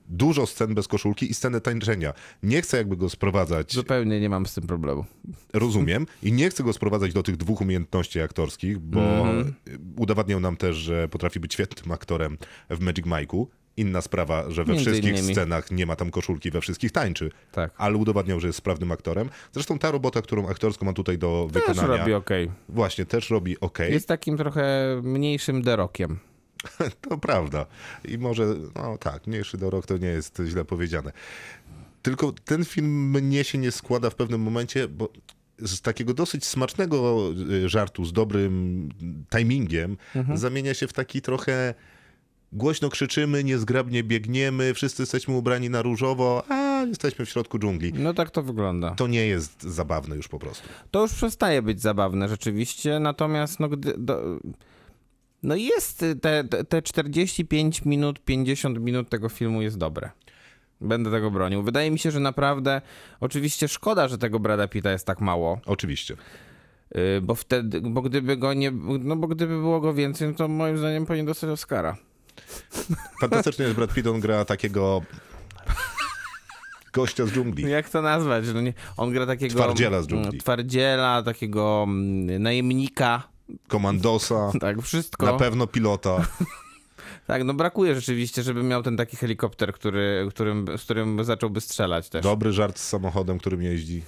dużo 0.10 0.46
scen 0.48 0.74
bez 0.76 0.88
koszulki 0.88 1.32
i 1.32 1.34
scenę 1.34 1.62
tańczenia. 1.62 2.14
Nie 2.44 2.62
chcę 2.62 2.78
jakby 2.78 2.98
go 2.98 3.10
sprowadzać, 3.10 3.74
Zupełnie 3.74 4.20
nie 4.20 4.30
mam 4.30 4.46
z 4.46 4.54
tym 4.54 4.68
problemu. 4.68 5.06
rozumiem, 5.54 6.06
i 6.24 6.32
nie 6.32 6.50
chcę 6.50 6.64
go 6.64 6.74
sprowadzać 6.74 7.14
do 7.14 7.24
tych 7.24 7.38
dwóch 7.38 7.62
umiejętności 7.62 8.22
aktorskich, 8.22 8.80
bo 8.80 9.00
Mhm. 9.02 9.54
udowadniał 9.98 10.40
nam 10.40 10.58
też, 10.58 10.76
że 10.76 11.08
potrafi 11.10 11.40
być 11.40 11.54
świetnym 11.54 11.92
aktorem 11.92 12.38
w 12.70 12.80
Magic 12.80 13.06
Mike'u. 13.06 13.46
Inna 13.78 14.02
sprawa, 14.02 14.52
że 14.52 14.64
we 14.64 14.74
Między 14.74 14.86
wszystkich 14.90 15.12
innymi. 15.14 15.34
scenach 15.34 15.72
nie 15.72 15.86
ma 15.86 15.96
tam 15.96 16.12
koszulki, 16.12 16.52
we 16.52 16.62
wszystkich 16.62 16.92
tańczy. 16.92 17.32
Tak. 17.52 17.72
Ale 17.78 17.98
udowadniał, 17.98 18.40
że 18.40 18.48
jest 18.48 18.58
sprawnym 18.60 18.92
aktorem. 18.92 19.30
Zresztą 19.54 19.80
ta 19.80 19.92
robota, 19.92 20.22
którą 20.22 20.48
aktorsko 20.48 20.86
ma 20.86 20.94
tutaj 20.94 21.18
do 21.18 21.50
Też 21.54 21.64
wykonania, 21.64 21.98
robi 21.98 22.14
okej. 22.14 22.52
właśnie 22.70 23.06
też 23.06 23.30
robi 23.30 23.60
ok. 23.60 23.80
Jest 23.80 24.08
takim 24.08 24.38
trochę 24.38 24.66
mniejszym 25.04 25.62
derokiem. 25.62 26.18
To 27.10 27.18
prawda. 27.18 27.66
I 28.06 28.18
może, 28.18 28.56
no 28.76 28.98
tak, 28.98 29.28
mniejszy 29.28 29.58
dorok 29.58 29.86
to 29.86 29.98
nie 29.98 30.08
jest 30.08 30.42
źle 30.48 30.66
powiedziane. 30.66 31.12
Tylko 32.02 32.32
ten 32.46 32.66
film 32.66 33.10
mnie 33.10 33.44
się 33.44 33.58
nie 33.58 33.72
składa 33.72 34.10
w 34.10 34.16
pewnym 34.16 34.42
momencie, 34.42 34.88
bo 34.88 35.10
z 35.60 35.82
takiego 35.82 36.14
dosyć 36.14 36.46
smacznego 36.46 37.22
y, 37.66 37.70
żartu, 37.70 38.06
z 38.06 38.14
dobrym 38.14 38.90
timingiem, 39.36 39.98
zamienia 40.34 40.74
się 40.74 40.88
w 40.88 40.94
taki 40.94 41.22
trochę 41.22 41.74
głośno 42.52 42.90
krzyczymy, 42.90 43.44
niezgrabnie 43.44 44.04
biegniemy, 44.04 44.74
wszyscy 44.74 45.02
jesteśmy 45.02 45.36
ubrani 45.38 45.70
na 45.70 45.82
różowo, 45.82 46.44
a 46.50 46.84
jesteśmy 46.88 47.26
w 47.26 47.30
środku 47.30 47.60
dżungli. 47.60 47.94
No 47.94 48.14
tak 48.14 48.32
to 48.32 48.44
wygląda. 48.44 48.92
To 48.92 49.08
nie 49.08 49.28
jest 49.28 49.64
zabawne 49.64 50.16
już 50.16 50.28
po 50.28 50.40
prostu. 50.40 50.68
To 50.92 51.02
już 51.02 51.14
przestaje 51.14 51.62
być 51.62 51.82
zabawne 51.82 52.30
rzeczywiście, 52.30 53.00
natomiast 53.00 53.60
no 53.60 53.70
gdy... 53.70 53.94
Do... 53.98 54.40
No 55.44 55.56
jest 55.56 56.06
te, 56.22 56.44
te- 56.44 56.64
te 56.64 56.82
45 56.82 57.86
minut, 57.86 58.20
50 58.20 58.80
minut 58.80 59.10
tego 59.10 59.30
filmu 59.30 59.62
jest 59.62 59.78
dobre. 59.78 60.10
Będę 60.82 61.12
tego 61.12 61.32
bronił. 61.32 61.64
Wydaje 61.64 61.92
mi 61.92 62.00
się, 62.00 62.12
że 62.12 62.20
naprawdę, 62.20 62.82
oczywiście 63.20 63.68
szkoda, 63.68 64.08
że 64.08 64.18
tego 64.18 64.40
Brada 64.40 64.68
Pitta 64.68 64.92
jest 64.92 65.06
tak 65.08 65.22
mało, 65.22 65.60
Oczywiście. 65.66 66.16
y, 66.98 67.22
bo 67.22 67.36
wtedy, 67.36 67.82
bo 67.82 68.02
gdyby 68.02 68.38
go 68.38 68.54
nie, 68.54 68.72
no 69.00 69.16
bo 69.16 69.28
gdyby 69.28 69.54
było 69.54 69.80
go 69.82 69.94
więcej, 69.94 70.28
no 70.28 70.34
to 70.34 70.48
moim 70.48 70.78
zdaniem 70.78 71.06
powinien 71.06 71.26
dostać 71.26 71.50
Oscara. 71.50 71.98
Fantastycznie 73.22 73.66
jest 73.66 73.76
Brad 73.78 73.94
Pitt, 73.94 74.08
on 74.08 74.20
gra 74.20 74.46
takiego 74.46 75.02
gościa 76.94 77.26
z 77.26 77.32
dżungli. 77.32 77.70
Jak 77.70 77.90
to 77.90 78.02
nazwać? 78.02 78.46
No 78.54 78.62
nie, 78.62 78.74
on 78.98 79.12
gra 79.12 79.26
takiego... 79.26 79.54
Twardziela 79.56 80.02
z 80.02 80.08
dżungli. 80.08 80.28
mm, 80.28 80.40
Twardziela, 80.40 81.24
takiego 81.24 81.84
mm, 81.88 82.44
najemnika, 82.44 83.24
Komandosa, 83.68 84.52
tak, 84.62 84.82
wszystko. 84.82 85.26
na 85.26 85.34
pewno 85.34 85.68
pilota. 85.68 86.18
Tak, 87.28 87.44
no 87.44 87.54
brakuje 87.54 87.96
rzeczywiście, 87.96 88.44
żeby 88.44 88.64
miał 88.64 88.84
ten 88.84 88.98
taki 88.98 89.18
helikopter, 89.18 89.74
który, 89.74 90.28
którym, 90.30 90.66
z 90.78 90.82
którym 90.84 91.24
zacząłby 91.24 91.62
strzelać 91.62 92.10
też. 92.10 92.24
Dobry 92.24 92.52
żart 92.52 92.80
z 92.80 92.88
samochodem, 92.88 93.38
którym 93.38 93.62
jeździ. 93.62 94.04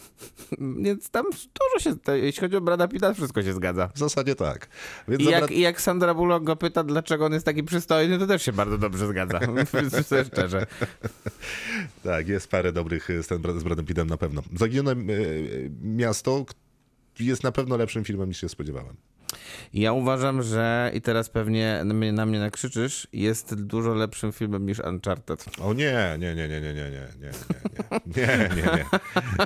Więc 0.82 1.10
tam 1.10 1.26
dużo 1.32 1.80
się, 1.80 2.14
jeśli 2.14 2.42
chodzi 2.42 2.56
o 2.56 2.62
Brada 2.62 2.88
Pitta, 2.88 3.14
wszystko 3.14 3.44
się 3.44 3.54
zgadza. 3.54 3.90
W 3.96 4.00
zasadzie 4.00 4.36
tak. 4.36 4.68
Więc 5.08 5.22
I 5.22 5.26
jak, 5.26 5.40
Brad... 5.40 5.52
I 5.52 5.60
jak 5.62 5.82
Sandra 5.82 6.14
Bullock 6.14 6.46
go 6.46 6.56
pyta, 6.56 6.84
dlaczego 6.84 7.26
on 7.26 7.34
jest 7.34 7.46
taki 7.46 7.64
przystojny, 7.64 8.20
to 8.20 8.28
też 8.28 8.44
się 8.44 8.54
bardzo 8.54 8.78
dobrze 8.78 9.08
zgadza. 9.08 9.40
Szczerze. 10.34 10.68
Tak, 12.04 12.28
jest 12.28 12.52
parę 12.52 12.72
dobrych 12.72 13.10
scen 13.22 13.42
z 13.60 13.64
Bradem 13.64 13.86
Pittem 13.86 14.08
na 14.08 14.18
pewno. 14.18 14.42
Zaginione 14.56 14.92
e, 14.92 14.96
miasto 15.82 16.46
k- 16.46 16.54
jest 17.20 17.44
na 17.44 17.52
pewno 17.52 17.78
lepszym 17.78 18.04
filmem 18.04 18.30
niż 18.30 18.42
się 18.42 18.50
spodziewałem. 18.50 18.96
Ja 19.74 19.94
uważam, 19.94 20.44
że 20.44 20.92
i 20.94 21.02
teraz 21.02 21.30
pewnie 21.30 21.82
na 21.86 21.94
mnie, 21.94 22.12
na 22.14 22.26
mnie 22.26 22.40
nakrzyczysz, 22.40 23.08
jest 23.14 23.56
dużo 23.56 23.94
lepszym 23.94 24.32
filmem 24.32 24.66
niż 24.66 24.80
Uncharted. 24.80 25.46
O 25.62 25.74
nie, 25.74 26.18
nie, 26.20 26.36
nie, 26.36 26.48
nie, 26.48 26.62
nie, 26.62 26.74
nie, 26.74 26.92
nie, 26.92 27.08
nie, 27.20 27.32
nie, 28.16 28.50
nie, 28.56 28.86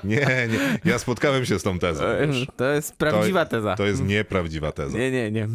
nie, 0.04 0.16
nie, 0.16 0.48
nie. 0.48 0.80
Ja 0.86 1.00
spotkałem 1.00 1.46
się 1.46 1.60
z 1.60 1.64
tą 1.64 1.80
tezą. 1.80 2.04
już. 2.28 2.48
To 2.56 2.66
jest 2.72 2.96
prawdziwa 2.96 3.46
to, 3.46 3.52
teza. 3.52 3.76
To 3.76 3.86
jest 3.86 4.04
nieprawdziwa 4.04 4.72
teza. 4.72 4.98
Nie, 4.98 5.12
nie, 5.12 5.32
nie. 5.32 5.48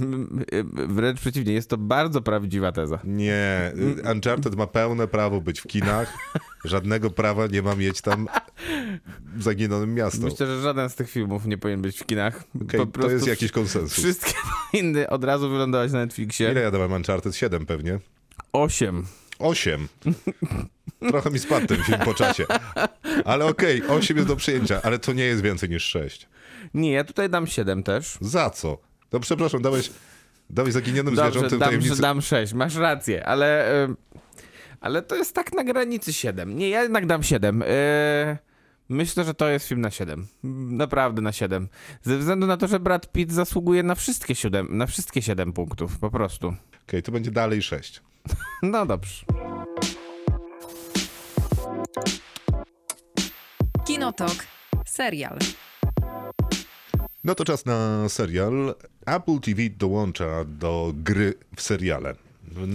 Wręcz 0.72 1.20
przeciwnie, 1.20 1.52
jest 1.52 1.70
to 1.70 1.76
bardzo 1.78 2.22
prawdziwa 2.22 2.72
teza. 2.72 2.98
Nie, 3.04 3.72
y, 4.04 4.12
Uncharted 4.12 4.54
ma 4.56 4.66
pełne 4.66 5.08
prawo 5.08 5.40
być 5.40 5.60
w 5.60 5.66
kinach. 5.66 6.18
Żadnego 6.64 7.10
prawa 7.10 7.46
nie 7.46 7.62
ma 7.62 7.74
mieć 7.74 8.00
tam 8.00 8.28
zaginionym 9.38 9.94
miasto. 9.94 10.24
Myślę, 10.24 10.46
że 10.46 10.62
żaden 10.62 10.90
z 10.90 10.94
tych 10.94 11.10
filmów 11.10 11.46
nie 11.46 11.58
powinien 11.58 11.82
być 11.82 11.98
w 11.98 12.06
kinach. 12.06 12.44
Po 12.76 12.86
to 12.86 13.10
jest 13.10 13.26
jakiś 13.26 13.52
konsensus. 13.52 14.04
Wszystkie 14.18 14.40
powinny 14.72 15.10
od 15.10 15.24
razu 15.24 15.50
wylądować 15.50 15.92
na 15.92 15.98
Netflixie. 15.98 16.50
Ile 16.50 16.60
ja 16.60 16.70
dałem 16.70 16.92
Uncharted? 16.92 17.36
7 17.36 17.66
pewnie. 17.66 17.98
Osiem. 18.52 19.06
8. 19.38 19.88
Trochę 21.10 21.30
mi 21.30 21.38
spadł 21.38 21.66
ten 21.66 21.82
film 21.84 21.98
po 22.04 22.14
czasie. 22.14 22.44
Ale 23.24 23.44
okej, 23.46 23.82
8 23.88 24.16
jest 24.16 24.28
do 24.28 24.36
przyjęcia, 24.36 24.80
ale 24.82 24.98
to 24.98 25.12
nie 25.12 25.24
jest 25.24 25.42
więcej 25.42 25.68
niż 25.70 25.84
6. 25.84 26.28
Nie, 26.74 26.92
ja 26.92 27.04
tutaj 27.04 27.30
dam 27.30 27.46
siedem 27.46 27.82
też. 27.82 28.18
Za 28.20 28.50
co? 28.50 28.78
No 29.12 29.20
przepraszam, 29.20 29.62
dałeś, 29.62 29.90
dałeś 30.50 30.72
zaginionym 30.72 31.14
Dobrze, 31.14 31.30
zwierzętom 31.30 31.58
dam, 31.58 31.68
tajemnicy. 31.68 32.02
dam 32.02 32.22
sześć. 32.22 32.52
Masz 32.52 32.74
rację, 32.76 33.26
ale... 33.26 33.68
Ale 34.80 35.02
to 35.02 35.16
jest 35.16 35.34
tak 35.34 35.52
na 35.52 35.64
granicy 35.64 36.12
siedem. 36.12 36.56
Nie, 36.56 36.68
ja 36.70 36.82
jednak 36.82 37.06
dam 37.06 37.22
siedem. 37.22 37.60
Yy, 37.60 38.36
Myślę, 38.88 39.24
że 39.24 39.34
to 39.34 39.48
jest 39.48 39.68
film 39.68 39.80
na 39.80 39.90
7. 39.90 40.26
Naprawdę 40.70 41.22
na 41.22 41.32
7. 41.32 41.68
Ze 42.02 42.18
względu 42.18 42.46
na 42.46 42.56
to, 42.56 42.68
że 42.68 42.80
Brad 42.80 43.12
Pitt 43.12 43.32
zasługuje 43.32 43.82
na 43.82 43.94
wszystkie 43.94 44.34
7, 44.34 44.68
na 44.78 44.86
wszystkie 44.86 45.22
7 45.22 45.52
punktów, 45.52 45.98
po 45.98 46.10
prostu. 46.10 46.54
Okej, 46.88 47.02
to 47.02 47.12
będzie 47.12 47.30
dalej 47.30 47.62
6. 47.62 48.02
No 48.62 48.86
dobrze. 48.86 49.24
Kinotok. 53.86 54.34
Serial. 54.86 55.38
No 57.24 57.34
to 57.34 57.44
czas 57.44 57.66
na 57.66 58.08
serial. 58.08 58.74
Apple 59.06 59.38
TV 59.40 59.62
dołącza 59.70 60.44
do 60.44 60.92
gry 60.94 61.34
w 61.56 61.62
seriale. 61.62 62.14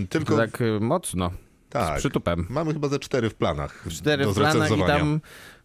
Tylko 0.09 0.35
To 0.35 0.37
tak 0.47 0.61
y, 0.61 0.79
mocno. 0.79 1.31
tak, 1.69 1.97
Z 1.97 1.99
przytupem. 1.99 2.45
mamy 2.49 2.73
chyba 2.73 2.87
ze 2.87 2.99
cztery 2.99 3.29
w 3.29 3.35
planach 3.35 3.85
Cztery 3.89 4.25
w 4.27 4.33
planach 4.35 4.71
i 4.77 4.83
tam 4.83 5.21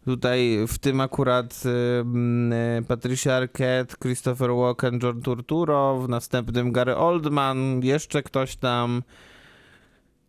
tutaj 0.07 0.59
w 0.69 0.79
tym 0.79 1.01
akurat 1.01 1.63
y, 1.65 1.69
mm, 2.01 2.53
y, 2.53 2.83
Patricia 2.89 3.35
Arquette, 3.35 3.97
Christopher 4.03 4.51
Walken, 4.51 4.99
John 5.03 5.23
Turturro, 5.23 5.99
w 5.99 6.09
następnym 6.09 6.73
Gary 6.73 6.97
Oldman, 6.97 7.81
jeszcze 7.83 8.23
ktoś 8.23 8.57
tam. 8.57 9.03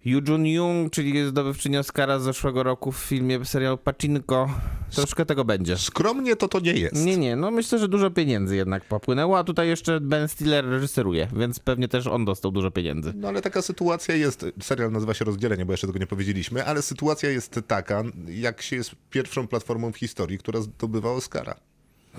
Yu 0.08 0.22
Jun 0.28 0.46
Young, 0.46 0.92
czyli 0.92 1.26
zdobywczyni 1.26 1.78
Oscara 1.78 2.20
z 2.20 2.24
zeszłego 2.24 2.64
roku 2.64 2.92
w 2.92 2.98
filmie 2.98 3.46
serial 3.46 3.78
Pacinko. 3.78 4.50
Troszkę 4.96 5.26
tego 5.26 5.46
będzie. 5.46 5.78
Skromnie 5.78 6.36
to 6.36 6.48
to 6.48 6.60
nie 6.60 6.74
jest. 6.74 7.06
Nie, 7.06 7.18
nie, 7.18 7.36
no 7.36 7.52
myślę, 7.52 7.80
że 7.80 7.88
dużo 7.88 8.12
pieniędzy 8.12 8.56
jednak 8.56 8.86
popłynęło, 8.86 9.38
a 9.38 9.44
tutaj 9.44 9.68
jeszcze 9.68 10.00
Ben 10.00 10.28
Stiller 10.28 10.66
reżyseruje, 10.66 11.28
więc 11.36 11.60
pewnie 11.60 11.88
też 11.88 12.08
on 12.08 12.26
dostał 12.26 12.52
dużo 12.52 12.72
pieniędzy. 12.72 13.14
No 13.16 13.28
ale 13.28 13.42
taka 13.42 13.62
sytuacja 13.62 14.16
jest, 14.16 14.46
serial 14.62 14.92
nazywa 14.92 15.14
się 15.14 15.26
Rozdzielenie, 15.26 15.66
bo 15.66 15.74
jeszcze 15.74 15.88
tego 15.88 16.00
nie 16.00 16.08
powiedzieliśmy, 16.08 16.66
ale 16.66 16.82
sytuacja 16.82 17.30
jest 17.30 17.60
taka, 17.68 18.04
jak 18.28 18.62
się 18.62 18.76
jest 18.76 18.92
pierwszą 19.10 19.48
platformą 19.48 19.92
w 19.92 19.98
historii, 19.98 20.38
która 20.38 20.62
zdobywa 20.62 21.12
Oscara 21.12 21.56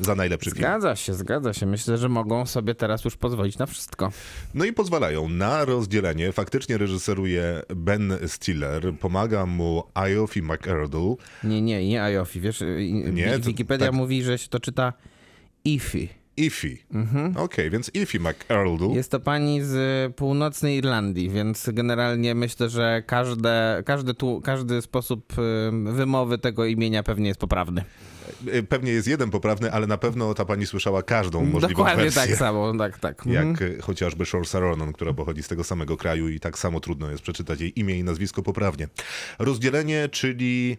za 0.00 0.14
najlepszy 0.14 0.50
film. 0.50 0.60
Zgadza 0.62 0.96
się, 0.96 1.14
zgadza 1.14 1.52
się. 1.52 1.66
Myślę, 1.66 1.98
że 1.98 2.08
mogą 2.08 2.46
sobie 2.46 2.74
teraz 2.74 3.04
już 3.04 3.16
pozwolić 3.16 3.58
na 3.58 3.66
wszystko. 3.66 4.12
No 4.54 4.64
i 4.64 4.72
pozwalają 4.72 5.28
na 5.28 5.64
rozdzielenie. 5.64 6.32
Faktycznie 6.32 6.78
reżyseruje 6.78 7.62
Ben 7.76 8.12
Stiller, 8.26 8.94
pomaga 9.00 9.46
mu 9.46 9.82
Iofi 9.94 10.42
McErdle. 10.42 11.14
Nie, 11.44 11.62
nie, 11.62 11.88
nie 11.88 12.02
Ayofi. 12.02 12.40
Wiesz, 12.40 12.60
Nie, 12.60 13.12
nie, 13.12 13.38
to 13.38 13.44
Wikipedia 13.46 13.86
tak- 13.86 13.96
mówi, 13.96 14.22
że 14.22 14.38
się 14.38 14.48
to 14.48 14.60
czyta 14.60 14.92
Ifi. 15.64 16.08
Ify. 16.38 16.78
Okej, 17.36 17.70
więc 17.70 17.90
Ify 17.94 18.20
McErdle. 18.20 18.88
Jest 18.94 19.10
to 19.10 19.20
pani 19.20 19.62
z 19.62 19.76
północnej 20.16 20.76
Irlandii, 20.78 21.30
więc 21.30 21.70
generalnie 21.72 22.34
myślę, 22.34 22.68
że 22.68 23.02
każde, 23.06 23.82
każdy, 23.86 24.14
tu, 24.14 24.40
każdy 24.44 24.82
sposób 24.82 25.32
y, 25.88 25.92
wymowy 25.92 26.38
tego 26.38 26.64
imienia 26.64 27.02
pewnie 27.02 27.28
jest 27.28 27.40
poprawny. 27.40 27.84
Y, 28.54 28.62
Pewnie 28.62 28.92
jest 28.92 29.08
jeden 29.08 29.30
poprawny, 29.30 29.72
ale 29.72 29.86
na 29.86 29.98
pewno 29.98 30.34
ta 30.34 30.44
pani 30.44 30.66
słyszała 30.66 31.02
każdą 31.02 31.44
możliwą 31.44 31.68
Dokładnie 31.74 32.02
wersję. 32.04 32.22
tak 32.26 32.36
samo, 32.36 32.72
tak, 32.78 32.98
tak. 32.98 33.26
Mhm. 33.26 33.48
Jak 33.50 33.62
y, 33.62 33.78
chociażby 33.82 34.26
Saoirse 34.26 34.60
Ronan, 34.60 34.92
która 34.92 35.12
pochodzi 35.12 35.42
z 35.42 35.48
tego 35.48 35.64
samego 35.64 35.96
kraju 35.96 36.28
i 36.28 36.40
tak 36.40 36.58
samo 36.58 36.80
trudno 36.80 37.10
jest 37.10 37.22
przeczytać 37.22 37.60
jej 37.60 37.80
imię 37.80 37.98
i 37.98 38.04
nazwisko 38.04 38.42
poprawnie. 38.42 38.88
Rozdzielenie, 39.38 40.08
czyli 40.08 40.76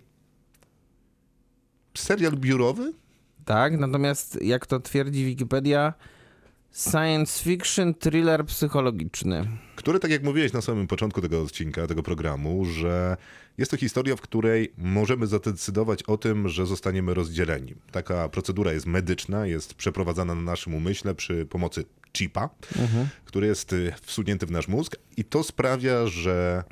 serial 1.98 2.34
biurowy? 2.38 2.94
Tak, 3.50 3.80
natomiast 3.80 4.42
jak 4.42 4.66
to 4.66 4.80
twierdzi 4.80 5.26
Wikipedia, 5.26 5.94
Science 6.72 7.44
fiction, 7.44 7.94
thriller 7.94 8.46
psychologiczny. 8.46 9.48
Który, 9.76 10.00
tak 10.00 10.12
jak 10.12 10.24
mówiłeś 10.24 10.54
na 10.54 10.62
samym 10.62 10.88
początku 10.88 11.22
tego 11.22 11.42
odcinka, 11.42 11.88
tego 11.88 12.04
programu, 12.04 12.66
że 12.66 13.18
jest 13.58 13.72
to 13.72 13.78
historia, 13.78 14.16
w 14.16 14.22
której 14.22 14.74
możemy 14.78 15.28
zadecydować 15.28 16.04
o 16.04 16.18
tym, 16.18 16.50
że 16.50 16.66
zostaniemy 16.66 17.14
rozdzieleni. 17.14 17.76
Taka 17.92 18.30
procedura 18.30 18.74
jest 18.74 18.86
medyczna, 18.86 19.46
jest 19.46 19.74
przeprowadzana 19.74 20.36
na 20.36 20.42
naszym 20.42 20.74
umyśle 20.74 21.16
przy 21.16 21.46
pomocy 21.46 21.86
chipa, 22.18 22.50
który 23.26 23.48
jest 23.48 23.74
y, 23.74 23.94
wsunięty 24.02 24.46
w 24.46 24.52
nasz 24.52 24.68
mózg 24.68 24.96
i 25.18 25.24
to 25.24 25.44
sprawia, 25.44 26.08
że 26.08 26.64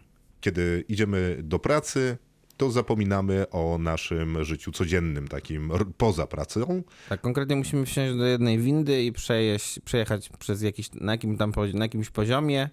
kiedy 0.42 0.86
idziemy 0.88 1.38
do 1.44 1.60
pracy, 1.60 2.18
to 2.58 2.72
zapominamy 2.72 3.50
o 3.50 3.78
naszym 3.78 4.46
życiu 4.46 4.72
codziennym, 4.72 5.28
takim 5.28 5.72
poza 5.98 6.28
pracą. 6.28 6.84
Tak, 7.10 7.22
konkretnie 7.22 7.56
musimy 7.56 7.86
wsiąść 7.86 8.18
do 8.18 8.26
jednej 8.26 8.60
windy 8.60 9.04
i 9.04 9.12
przejeść, 9.12 9.80
przejechać 9.80 10.30
przez 10.40 10.62
jakiś, 10.62 10.90
na, 10.94 11.12
jakim 11.12 11.38
tam, 11.38 11.52
na 11.74 11.86
jakimś 11.86 12.10
poziomie 12.10 12.70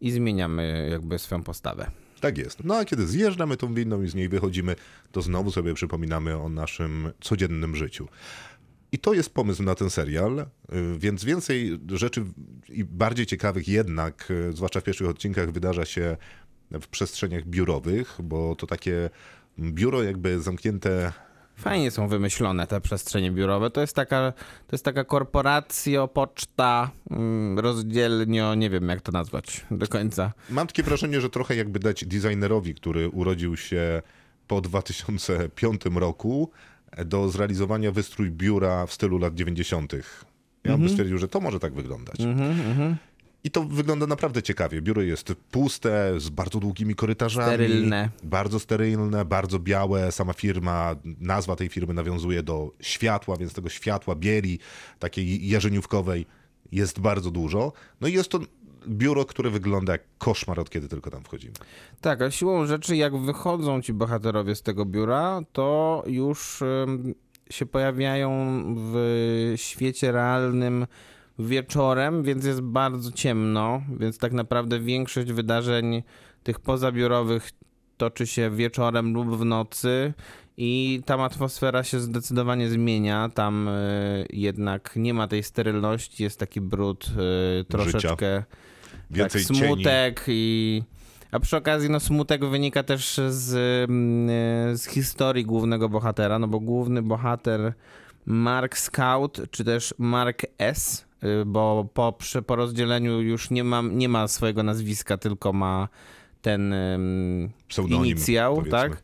i 0.00 0.10
zmieniamy 0.10 0.88
jakby 0.90 1.18
swoją 1.18 1.42
postawę. 1.42 1.90
Tak 2.20 2.38
jest. 2.38 2.64
No 2.64 2.76
a 2.76 2.84
kiedy 2.84 3.06
zjeżdżamy 3.06 3.56
tą 3.56 3.74
winną 3.74 4.02
i 4.02 4.08
z 4.08 4.14
niej 4.14 4.28
wychodzimy, 4.28 4.76
to 5.12 5.22
znowu 5.22 5.50
sobie 5.50 5.74
przypominamy 5.74 6.36
o 6.36 6.48
naszym 6.48 7.10
codziennym 7.20 7.76
życiu. 7.76 8.08
I 8.92 8.98
to 8.98 9.14
jest 9.14 9.34
pomysł 9.34 9.62
na 9.62 9.74
ten 9.74 9.90
serial, 9.90 10.38
y, 10.38 10.44
więc 10.98 11.24
więcej 11.24 11.78
rzeczy 11.88 12.24
i 12.68 12.84
bardziej 12.84 13.26
ciekawych 13.26 13.68
jednak, 13.68 14.30
y, 14.30 14.52
zwłaszcza 14.52 14.80
w 14.80 14.84
pierwszych 14.84 15.08
odcinkach, 15.08 15.52
wydarza 15.52 15.84
się 15.84 16.16
w 16.70 16.88
przestrzeniach 16.88 17.44
biurowych, 17.44 18.16
bo 18.22 18.56
to 18.56 18.66
takie 18.66 19.10
biuro 19.58 20.02
jakby 20.02 20.40
zamknięte 20.40 21.12
Fajnie 21.58 21.90
są 21.90 22.08
wymyślone 22.08 22.66
te 22.66 22.80
przestrzenie 22.80 23.30
biurowe. 23.30 23.70
To 23.70 23.80
jest 23.80 23.96
taka, 23.96 24.32
to 24.66 24.74
jest 24.76 24.84
taka 24.84 25.04
korporacja, 25.04 26.06
poczta, 26.06 26.90
mm, 27.10 27.58
rozdzielnio, 27.58 28.54
nie 28.54 28.70
wiem 28.70 28.88
jak 28.88 29.00
to 29.00 29.12
nazwać 29.12 29.66
do 29.70 29.88
końca. 29.88 30.32
Mam 30.50 30.66
takie 30.66 30.82
wrażenie, 30.82 31.20
że 31.20 31.30
trochę 31.30 31.56
jakby 31.56 31.78
dać 31.78 32.04
designerowi, 32.04 32.74
który 32.74 33.08
urodził 33.08 33.56
się 33.56 34.02
po 34.48 34.60
2005 34.60 35.82
roku, 35.94 36.50
do 37.06 37.28
zrealizowania 37.28 37.92
wystrój 37.92 38.30
biura 38.30 38.86
w 38.86 38.92
stylu 38.92 39.18
lat 39.18 39.34
90. 39.34 39.92
Ja 40.64 40.78
bym 40.78 40.88
stwierdził, 40.88 41.18
że 41.18 41.28
to 41.28 41.40
może 41.40 41.60
tak 41.60 41.74
wyglądać. 41.74 42.16
I 43.44 43.50
to 43.50 43.64
wygląda 43.64 44.06
naprawdę 44.06 44.42
ciekawie. 44.42 44.82
Biuro 44.82 45.02
jest 45.02 45.34
puste, 45.50 46.20
z 46.20 46.28
bardzo 46.28 46.60
długimi 46.60 46.94
korytarzami. 46.94 47.46
Sterylne. 47.46 48.10
Bardzo 48.22 48.60
sterylne, 48.60 49.24
bardzo 49.24 49.58
białe. 49.58 50.12
Sama 50.12 50.32
firma, 50.32 50.96
nazwa 51.20 51.56
tej 51.56 51.68
firmy 51.68 51.94
nawiązuje 51.94 52.42
do 52.42 52.72
światła, 52.80 53.36
więc 53.36 53.52
tego 53.52 53.68
światła, 53.68 54.14
bieli, 54.14 54.58
takiej 54.98 55.48
jarzeniówkowej 55.48 56.26
jest 56.72 57.00
bardzo 57.00 57.30
dużo. 57.30 57.72
No 58.00 58.08
i 58.08 58.12
jest 58.12 58.28
to 58.28 58.40
biuro, 58.88 59.24
które 59.24 59.50
wygląda 59.50 59.92
jak 59.92 60.02
koszmar, 60.18 60.60
od 60.60 60.70
kiedy 60.70 60.88
tylko 60.88 61.10
tam 61.10 61.24
wchodzimy. 61.24 61.54
Tak, 62.00 62.22
a 62.22 62.30
siłą 62.30 62.66
rzeczy, 62.66 62.96
jak 62.96 63.16
wychodzą 63.16 63.82
ci 63.82 63.92
bohaterowie 63.92 64.54
z 64.54 64.62
tego 64.62 64.84
biura, 64.84 65.40
to 65.52 66.02
już 66.06 66.62
się 67.50 67.66
pojawiają 67.66 68.62
w 68.76 69.52
świecie 69.56 70.12
realnym 70.12 70.86
wieczorem, 71.38 72.22
więc 72.22 72.44
jest 72.44 72.60
bardzo 72.60 73.12
ciemno, 73.12 73.82
więc 74.00 74.18
tak 74.18 74.32
naprawdę 74.32 74.80
większość 74.80 75.32
wydarzeń 75.32 76.02
tych 76.42 76.60
pozabiurowych 76.60 77.50
toczy 77.96 78.26
się 78.26 78.50
wieczorem 78.50 79.14
lub 79.14 79.36
w 79.36 79.44
nocy 79.44 80.14
i 80.56 81.02
tam 81.06 81.20
atmosfera 81.20 81.84
się 81.84 82.00
zdecydowanie 82.00 82.68
zmienia. 82.68 83.28
Tam 83.34 83.68
y, 83.68 84.26
jednak 84.30 84.92
nie 84.96 85.14
ma 85.14 85.28
tej 85.28 85.42
sterylności, 85.42 86.22
jest 86.22 86.38
taki 86.38 86.60
brud 86.60 87.06
y, 87.60 87.64
troszeczkę 87.64 88.44
Więcej 89.10 89.44
tak, 89.44 89.56
cieni. 89.56 89.66
smutek 89.66 90.24
i... 90.28 90.82
A 91.30 91.40
przy 91.40 91.56
okazji, 91.56 91.90
no 91.90 92.00
smutek 92.00 92.44
wynika 92.44 92.82
też 92.82 93.20
z, 93.28 93.54
mm, 93.90 94.76
z 94.76 94.86
historii 94.86 95.44
głównego 95.44 95.88
bohatera, 95.88 96.38
no 96.38 96.48
bo 96.48 96.60
główny 96.60 97.02
bohater 97.02 97.72
Mark 98.26 98.78
Scout, 98.78 99.40
czy 99.50 99.64
też 99.64 99.94
Mark 99.98 100.42
S., 100.58 101.07
bo 101.46 101.88
po, 101.94 102.12
przy, 102.12 102.42
po 102.42 102.56
rozdzieleniu 102.56 103.20
już 103.20 103.50
nie 103.50 103.64
ma, 103.64 103.82
nie 103.82 104.08
ma 104.08 104.28
swojego 104.28 104.62
nazwiska, 104.62 105.18
tylko 105.18 105.52
ma 105.52 105.88
ten 106.42 106.74
Pseudonim, 107.68 108.06
inicjał, 108.06 108.56
powiedzmy. 108.56 108.78
tak? 108.78 109.02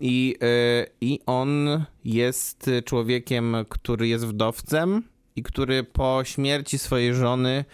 I, 0.00 0.36
y, 0.42 0.86
I 1.00 1.20
on 1.26 1.84
jest 2.04 2.70
człowiekiem, 2.84 3.56
który 3.68 4.08
jest 4.08 4.26
wdowcem 4.26 5.02
i 5.36 5.42
który 5.42 5.84
po 5.84 6.20
śmierci 6.24 6.78
swojej 6.78 7.14
żony 7.14 7.64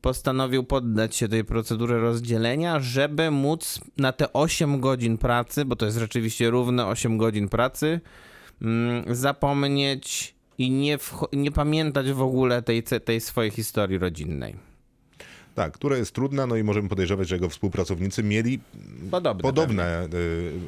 postanowił 0.00 0.64
poddać 0.64 1.16
się 1.16 1.28
tej 1.28 1.44
procedurze 1.44 1.98
rozdzielenia, 1.98 2.80
żeby 2.80 3.30
móc 3.30 3.80
na 3.96 4.12
te 4.12 4.32
8 4.32 4.80
godzin 4.80 5.18
pracy, 5.18 5.64
bo 5.64 5.76
to 5.76 5.86
jest 5.86 5.98
rzeczywiście 5.98 6.50
równe 6.50 6.86
8 6.86 7.18
godzin 7.18 7.48
pracy, 7.48 8.00
mm, 8.62 9.14
zapomnieć 9.14 10.35
i 10.58 10.70
nie, 10.70 10.98
nie 11.32 11.50
pamiętać 11.52 12.12
w 12.12 12.22
ogóle 12.22 12.62
tej, 12.62 12.82
tej 12.82 13.20
swojej 13.20 13.50
historii 13.50 13.98
rodzinnej. 13.98 14.56
Tak, 15.54 15.72
która 15.72 15.96
jest 15.96 16.12
trudna, 16.12 16.46
no 16.46 16.56
i 16.56 16.62
możemy 16.62 16.88
podejrzewać, 16.88 17.28
że 17.28 17.34
jego 17.34 17.48
współpracownicy 17.48 18.22
mieli 18.22 18.60
Podobne. 19.10 19.42
podobne 19.42 20.08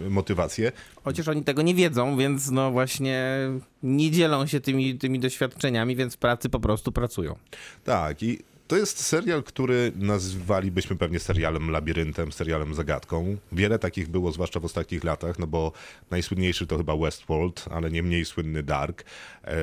y, 0.07 0.11
motywacje. 0.11 0.73
Chociaż 1.05 1.29
oni 1.29 1.45
tego 1.45 1.63
nie 1.63 1.75
wiedzą, 1.75 2.17
więc 2.17 2.51
no 2.51 2.71
właśnie 2.71 3.39
nie 3.83 4.11
dzielą 4.11 4.47
się 4.47 4.61
tymi, 4.61 4.99
tymi 4.99 5.19
doświadczeniami, 5.21 5.97
więc 5.97 6.15
w 6.15 6.19
pracy 6.19 6.49
po 6.49 6.61
prostu 6.61 6.93
pracują. 6.93 7.37
Tak, 7.85 8.23
i 8.23 8.39
to 8.69 8.77
jest 8.77 9.07
serial, 9.07 9.43
który 9.43 9.93
nazwalibyśmy 9.97 10.97
pewnie 10.97 11.19
serialem 11.19 11.71
labiryntem, 11.71 12.33
serialem 12.33 12.75
zagadką. 12.75 13.37
Wiele 13.53 13.79
takich 13.79 14.09
było, 14.09 14.33
zwłaszcza 14.33 14.61
w 14.61 14.65
ostatnich 14.65 15.05
latach, 15.05 15.39
no 15.39 15.47
bo 15.47 15.73
najsłynniejszy 16.11 16.67
to 16.67 16.77
chyba 16.77 16.97
Westworld, 16.97 17.65
ale 17.71 17.91
nie 17.91 18.03
mniej 18.03 18.25
słynny 18.25 18.63
Dark. 18.63 19.05
Eee, 19.45 19.55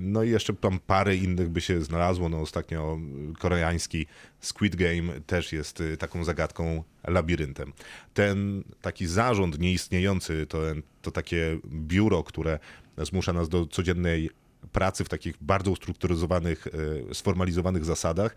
No 0.00 0.22
i 0.22 0.30
jeszcze 0.30 0.54
tam 0.54 0.78
parę 0.86 1.16
innych 1.16 1.48
by 1.48 1.60
się 1.60 1.82
znalazło. 1.82 2.28
No 2.28 2.40
ostatnio 2.40 2.98
koreański 3.38 4.06
Squid 4.40 4.76
Game 4.76 5.20
też 5.26 5.52
jest 5.52 5.80
y, 5.80 5.96
taką 5.96 6.24
zagadką, 6.24 6.82
labiryntem. 7.04 7.72
Ten 8.14 8.64
taki 8.82 9.06
zarząd 9.06 9.58
nieistniejący, 9.58 10.46
to, 10.46 10.58
to 11.02 11.10
takie 11.10 11.58
biuro, 11.66 12.22
które 12.22 12.58
zmusza 12.98 13.32
nas 13.32 13.48
do 13.48 13.66
codziennej 13.66 14.30
pracy 14.76 15.04
w 15.04 15.08
takich 15.08 15.36
bardzo 15.40 15.70
ustrukturyzowanych, 15.70 16.66
e, 17.10 17.14
sformalizowanych 17.14 17.84
zasadach, 17.84 18.34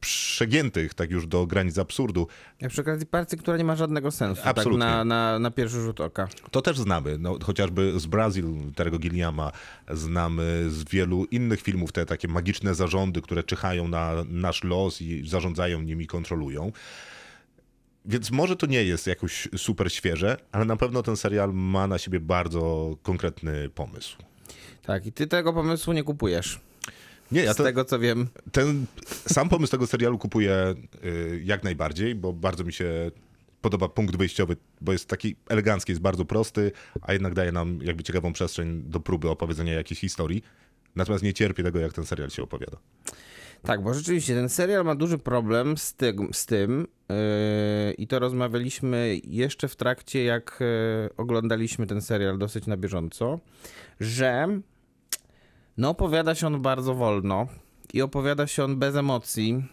przegiętych 0.00 0.94
tak 0.94 1.10
już 1.10 1.26
do 1.26 1.46
granic 1.46 1.78
absurdu. 1.78 2.26
Jak 2.60 2.70
przy 2.70 2.80
okazji 2.80 3.06
pracy, 3.06 3.36
która 3.36 3.56
nie 3.56 3.64
ma 3.64 3.76
żadnego 3.76 4.10
sensu, 4.10 4.42
Absolutnie. 4.44 4.86
tak 4.86 4.88
na, 4.88 5.04
na, 5.04 5.38
na 5.38 5.50
pierwszy 5.50 5.80
rzut 5.80 6.00
oka. 6.00 6.28
To 6.50 6.62
też 6.62 6.78
znamy, 6.78 7.18
no, 7.18 7.38
chociażby 7.44 8.00
z 8.00 8.06
Brazil, 8.06 8.44
Terego 8.74 8.98
Gilliama, 8.98 9.52
znamy 9.90 10.64
z 10.70 10.84
wielu 10.84 11.24
innych 11.24 11.60
filmów 11.62 11.92
te 11.92 12.06
takie 12.06 12.28
magiczne 12.28 12.74
zarządy, 12.74 13.22
które 13.22 13.42
czyhają 13.42 13.88
na 13.88 14.12
nasz 14.28 14.64
los 14.64 15.02
i 15.02 15.28
zarządzają 15.28 15.82
nim 15.82 16.02
i 16.02 16.06
kontrolują. 16.06 16.72
Więc 18.04 18.30
może 18.30 18.56
to 18.56 18.66
nie 18.66 18.84
jest 18.84 19.06
jakoś 19.06 19.48
super 19.56 19.92
świeże, 19.92 20.36
ale 20.52 20.64
na 20.64 20.76
pewno 20.76 21.02
ten 21.02 21.16
serial 21.16 21.54
ma 21.54 21.86
na 21.86 21.98
siebie 21.98 22.20
bardzo 22.20 22.96
konkretny 23.02 23.68
pomysł. 23.68 24.27
Tak, 24.82 25.06
i 25.06 25.12
ty 25.12 25.26
tego 25.26 25.52
pomysłu 25.52 25.92
nie 25.92 26.02
kupujesz. 26.02 26.60
Nie, 27.32 27.42
ja 27.42 27.54
Z 27.54 27.56
to, 27.56 27.64
tego 27.64 27.84
co 27.84 27.98
wiem. 27.98 28.28
ten 28.52 28.86
sam 29.26 29.48
pomysł 29.48 29.70
tego 29.70 29.86
serialu 29.86 30.18
kupuję 30.18 30.74
y, 31.04 31.42
jak 31.44 31.64
najbardziej, 31.64 32.14
bo 32.14 32.32
bardzo 32.32 32.64
mi 32.64 32.72
się 32.72 33.10
podoba 33.60 33.88
punkt 33.88 34.16
wyjściowy, 34.16 34.56
bo 34.80 34.92
jest 34.92 35.08
taki 35.08 35.36
elegancki, 35.48 35.92
jest 35.92 36.02
bardzo 36.02 36.24
prosty, 36.24 36.72
a 37.02 37.12
jednak 37.12 37.34
daje 37.34 37.52
nam 37.52 37.78
jakby 37.82 38.02
ciekawą 38.02 38.32
przestrzeń 38.32 38.82
do 38.86 39.00
próby 39.00 39.30
opowiedzenia 39.30 39.74
jakiejś 39.74 40.00
historii. 40.00 40.42
Natomiast 40.96 41.24
nie 41.24 41.34
cierpię 41.34 41.62
tego, 41.62 41.78
jak 41.78 41.92
ten 41.92 42.06
serial 42.06 42.30
się 42.30 42.42
opowiada. 42.42 42.76
Tak, 43.62 43.82
bo 43.82 43.94
rzeczywiście 43.94 44.34
ten 44.34 44.48
serial 44.48 44.84
ma 44.84 44.94
duży 44.94 45.18
problem 45.18 45.78
z, 45.78 45.94
tym, 45.94 46.28
z 46.32 46.46
tym 46.46 46.86
yy, 47.08 47.16
i 47.92 48.06
to 48.06 48.18
rozmawialiśmy 48.18 49.20
jeszcze 49.24 49.68
w 49.68 49.76
trakcie, 49.76 50.24
jak 50.24 50.58
yy, 50.60 51.10
oglądaliśmy 51.16 51.86
ten 51.86 52.02
serial 52.02 52.38
dosyć 52.38 52.66
na 52.66 52.76
bieżąco, 52.76 53.38
że 54.00 54.48
no 55.76 55.90
opowiada 55.90 56.34
się 56.34 56.46
on 56.46 56.62
bardzo 56.62 56.94
wolno 56.94 57.46
i 57.92 58.02
opowiada 58.02 58.46
się 58.46 58.64
on 58.64 58.78
bez 58.78 58.96
emocji 58.96 59.64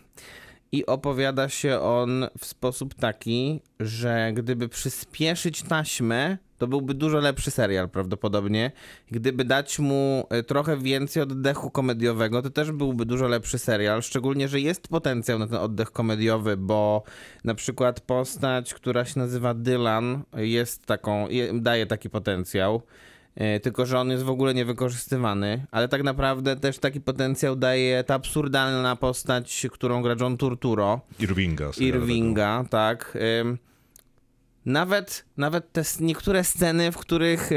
i 0.72 0.86
opowiada 0.86 1.50
się 1.50 1.80
on 1.80 2.26
w 2.40 2.46
sposób 2.46 2.94
taki, 2.94 3.62
że 3.80 4.32
gdyby 4.34 4.70
przyspieszyć 4.70 5.64
taśmę, 5.64 6.38
to 6.58 6.68
byłby 6.68 6.94
dużo 6.94 7.18
lepszy 7.20 7.52
serial 7.52 7.90
prawdopodobnie. 7.90 8.72
Gdyby 9.12 9.46
dać 9.46 9.80
mu 9.80 10.28
e, 10.30 10.44
trochę 10.44 10.78
więcej 10.78 11.24
oddechu 11.24 11.72
komediowego, 11.72 12.42
to 12.42 12.50
też 12.50 12.72
byłby 12.72 13.06
dużo 13.06 13.28
lepszy 13.28 13.60
serial. 13.60 14.02
Szczególnie, 14.02 14.48
że 14.48 14.60
jest 14.60 14.88
potencjał 14.88 15.40
na 15.40 15.48
ten 15.48 15.58
oddech 15.58 15.92
komediowy, 15.92 16.58
bo 16.58 17.04
na 17.44 17.56
przykład 17.56 18.02
postać, 18.02 18.74
która 18.74 19.06
się 19.06 19.20
nazywa 19.20 19.54
Dylan, 19.54 20.24
jest 20.38 20.86
taką, 20.86 21.30
je- 21.30 21.54
daje 21.54 21.86
taki 21.86 22.10
potencjał. 22.10 22.82
E, 23.36 23.60
Tylko, 23.60 23.86
że 23.86 24.00
on 24.00 24.10
jest 24.12 24.24
w 24.24 24.30
ogóle 24.30 24.54
niewykorzystywany, 24.54 25.66
ale 25.72 25.88
tak 25.88 26.04
naprawdę 26.04 26.56
też 26.56 26.80
taki 26.80 27.02
potencjał 27.02 27.56
daje 27.56 28.04
ta 28.04 28.14
absurdalna 28.14 28.96
postać, 28.96 29.68
którą 29.72 30.02
gra 30.02 30.16
John 30.20 30.38
Turturro, 30.38 31.02
Irvinga. 31.20 31.72
Irvinga, 31.78 32.66
tak. 32.70 33.18
Nawet, 34.66 35.26
nawet 35.38 35.72
te 35.72 35.82
niektóre 36.00 36.44
sceny, 36.44 36.92
w 36.92 36.98
których, 36.98 37.50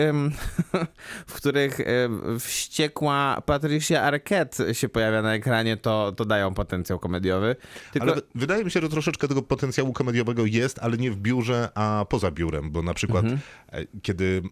w 1.26 1.34
których 1.34 1.80
ym, 1.80 2.40
wściekła 2.40 3.42
Patricia 3.46 4.02
Arquette 4.02 4.74
się 4.74 4.88
pojawia 4.88 5.22
na 5.22 5.34
ekranie, 5.34 5.76
to, 5.76 6.12
to 6.16 6.24
dają 6.24 6.54
potencjał 6.54 6.98
komediowy. 6.98 7.56
Tylko, 7.92 8.12
Ale 8.12 8.22
wydaje 8.34 8.64
mi 8.64 8.70
się, 8.70 8.80
że 8.80 8.88
troszeczkę 8.88 9.28
tego 9.28 9.42
potencjału 9.42 9.92
komediowego 9.92 10.46
jest, 10.46 10.78
ale 10.78 10.96
nie 10.96 11.10
w 11.10 11.16
biurze, 11.16 11.68
a 11.74 12.04
poza 12.08 12.30
biurem, 12.30 12.70
bo 12.70 12.82
na 12.82 12.94
przykład 12.94 13.24
Mhm. 13.24 13.40
e, 13.72 13.84
kiedy 14.02 14.42
e, 14.44 14.48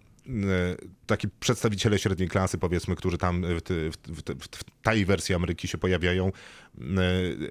taki 1.06 1.28
przedstawiciele 1.40 1.98
średniej 1.98 2.28
klasy, 2.28 2.58
powiedzmy, 2.58 2.96
którzy 2.96 3.18
tam 3.18 3.42
w, 3.42 3.60
w, 3.62 3.96
w, 4.08 4.46
w 4.56 4.64
tej 4.82 5.04
wersji 5.04 5.34
Ameryki 5.34 5.68
się 5.68 5.78
pojawiają, 5.78 6.32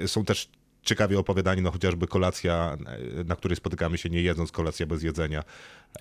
e, 0.02 0.08
są 0.08 0.26
też 0.26 0.50
ciekawie 0.86 1.20
opowiadani, 1.20 1.62
no 1.62 1.72
chociażby 1.72 2.08
kolacja, 2.08 2.78
na 3.26 3.36
której 3.36 3.56
spotykamy 3.56 3.98
się 3.98 4.10
nie 4.10 4.22
jedząc, 4.22 4.52
kolacja 4.52 4.86
bez 4.86 5.04
jedzenia. 5.04 5.44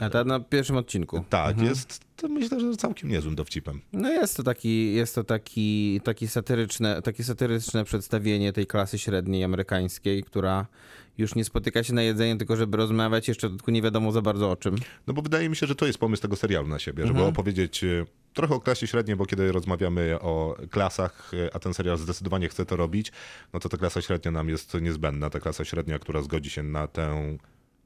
a 0.01 0.11
to 0.11 0.25
na 0.25 0.41
pierwszym 0.41 0.77
odcinku. 0.77 1.25
Tak, 1.29 1.61
jest 1.61 2.01
to 2.17 2.29
myślę, 2.29 2.61
że 2.61 2.77
całkiem 2.77 3.09
niezłym 3.11 3.35
dowcipem. 3.35 3.81
No 3.93 4.09
jest 4.11 4.37
to 4.37 4.43
taki, 4.43 4.95
jest 4.95 5.15
to 5.15 5.25
taki, 5.25 6.01
taki 6.05 6.29
satyryczne, 6.29 7.03
takie 7.03 7.25
satyryczne 7.25 7.85
przedstawienie 7.85 8.53
tej 8.53 8.67
klasy 8.67 8.99
średniej 8.99 9.45
amerykańskiej, 9.45 10.23
która 10.23 10.67
już 11.19 11.35
nie 11.35 11.45
spotyka 11.45 11.83
się 11.85 11.93
na 11.95 12.03
jedzenie, 12.03 12.37
tylko 12.37 12.57
żeby 12.57 12.77
rozmawiać 12.77 13.29
jeszcze 13.29 13.49
tylko 13.51 13.71
nie 13.71 13.83
wiadomo 13.83 14.13
za 14.13 14.23
bardzo 14.23 14.51
o 14.51 14.57
czym. 14.57 14.77
No 15.07 15.15
bo 15.15 15.23
wydaje 15.23 15.49
mi 15.49 15.57
się, 15.57 15.67
że 15.67 15.75
to 15.75 15.87
jest 15.87 15.99
pomysł 15.99 16.23
tego 16.23 16.37
serialu 16.37 16.69
na 16.69 16.79
siebie, 16.79 17.03
żeby 17.07 17.19
Mhm. 17.19 17.29
opowiedzieć 17.35 17.85
e, 17.85 18.05
trochę 18.35 18.55
o 18.55 18.61
klasie 18.61 18.87
średniej, 18.87 19.17
bo 19.17 19.27
kiedy 19.27 19.53
rozmawiamy 19.53 20.21
o 20.21 20.57
klasach, 20.71 21.33
a 21.53 21.59
ten 21.59 21.75
serial 21.75 21.99
zdecydowanie 21.99 22.49
chce 22.49 22.67
to 22.67 22.77
robić, 22.77 23.13
no 23.53 23.61
to 23.61 23.69
ta 23.69 23.77
klasa 23.77 24.03
średnia 24.03 24.31
nam 24.31 24.49
jest 24.49 24.75
niezbędna. 24.81 25.31
Ta 25.31 25.41
klasa 25.41 25.65
średnia, 25.65 25.99
która 25.99 26.23
zgodzi 26.23 26.51
się 26.51 26.63
na 26.63 26.87
tę 26.87 27.37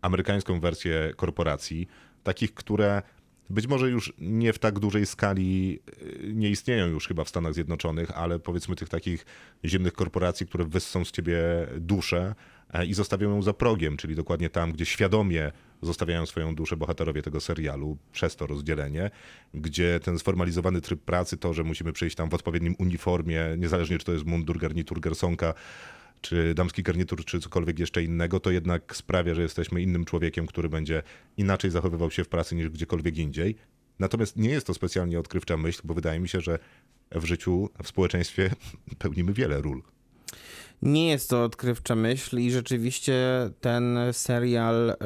amerykańską 0.03 0.61
wersję 0.61 1.13
korporacji, 1.17 1.89
takich, 2.23 2.55
które 2.55 3.03
być 3.51 3.67
może 3.67 3.91
już 3.91 4.13
nie 4.19 4.53
w 4.53 4.59
tak 4.59 4.79
dużej 4.79 5.07
skali 5.07 5.81
e, 5.87 6.33
nie 6.33 6.51
istnieją 6.51 6.87
już 6.87 7.09
chyba 7.09 7.25
w 7.25 7.29
Stanach 7.29 7.55
Zjednoczonych, 7.55 8.11
ale 8.11 8.39
powiedzmy 8.39 8.77
tych 8.77 8.89
takich 8.89 9.27
ziemnych 9.65 9.93
korporacji, 9.93 10.47
które 10.47 10.65
wyssą 10.65 11.05
z 11.05 11.11
ciebie 11.11 11.39
duszę 11.77 12.35
i 12.87 12.95
zostawią 12.95 13.31
ją 13.31 13.43
za 13.43 13.53
progiem, 13.53 13.97
czyli 13.97 14.15
dokładnie 14.15 14.51
tam, 14.51 14.73
gdzie 14.73 14.87
świadomie 14.87 15.53
zostawiają 15.83 16.27
swoją 16.27 16.55
duszę 16.55 16.77
bohaterowie 16.77 17.23
tego 17.23 17.41
serialu 17.41 17.99
przez 18.13 18.37
to 18.37 18.47
rozdzielenie, 18.47 19.11
gdzie 19.55 20.01
ten 20.01 20.19
sformalizowany 20.19 20.81
tryb 20.81 21.01
pracy, 21.01 21.37
to, 21.37 21.55
że 21.55 21.65
musimy 21.65 21.93
przyjść 21.93 22.17
tam 22.17 22.31
w 22.31 22.35
odpowiednim 22.35 22.75
uniformie, 22.79 23.45
niezależnie 23.59 23.99
czy 23.99 24.05
to 24.05 24.13
jest 24.13 24.25
mundur, 24.25 24.59
garnitur, 24.59 25.01
garsonka, 25.01 25.55
czy 26.21 26.55
damski 26.55 26.83
garnitur, 26.83 27.25
czy 27.25 27.41
cokolwiek 27.41 27.79
jeszcze 27.79 28.03
innego, 28.03 28.41
to 28.41 28.51
jednak 28.51 28.97
sprawia, 28.97 29.35
że 29.35 29.43
jesteśmy 29.43 29.83
innym 29.83 30.05
człowiekiem, 30.05 30.47
który 30.47 30.69
będzie 30.69 31.03
inaczej 31.37 31.71
zachowywał 31.71 32.11
się 32.11 32.25
w 32.25 32.29
pracy 32.29 32.55
niż 32.55 32.69
gdziekolwiek 32.69 33.19
indziej. 33.19 33.57
Natomiast 33.99 34.37
nie 34.37 34.51
jest 34.51 34.67
to 34.67 34.75
specjalnie 34.75 35.19
odkrywcza 35.19 35.57
myśl, 35.57 35.81
bo 35.85 35.95
wydaje 35.95 36.21
mi 36.21 36.29
się, 36.29 36.41
że 36.41 36.59
w 37.13 37.25
życiu, 37.25 37.71
w 37.83 37.89
społeczeństwie 37.89 38.51
pełnimy 38.99 39.33
wiele 39.33 39.61
ról. 39.61 39.83
Nie 40.83 41.09
jest 41.09 41.31
to 41.31 41.45
odkrywcza 41.45 41.95
myśl 41.95 42.39
i 42.39 42.51
rzeczywiście 42.51 43.15
ten 43.61 43.99
serial, 44.13 44.91
e, 44.91 44.97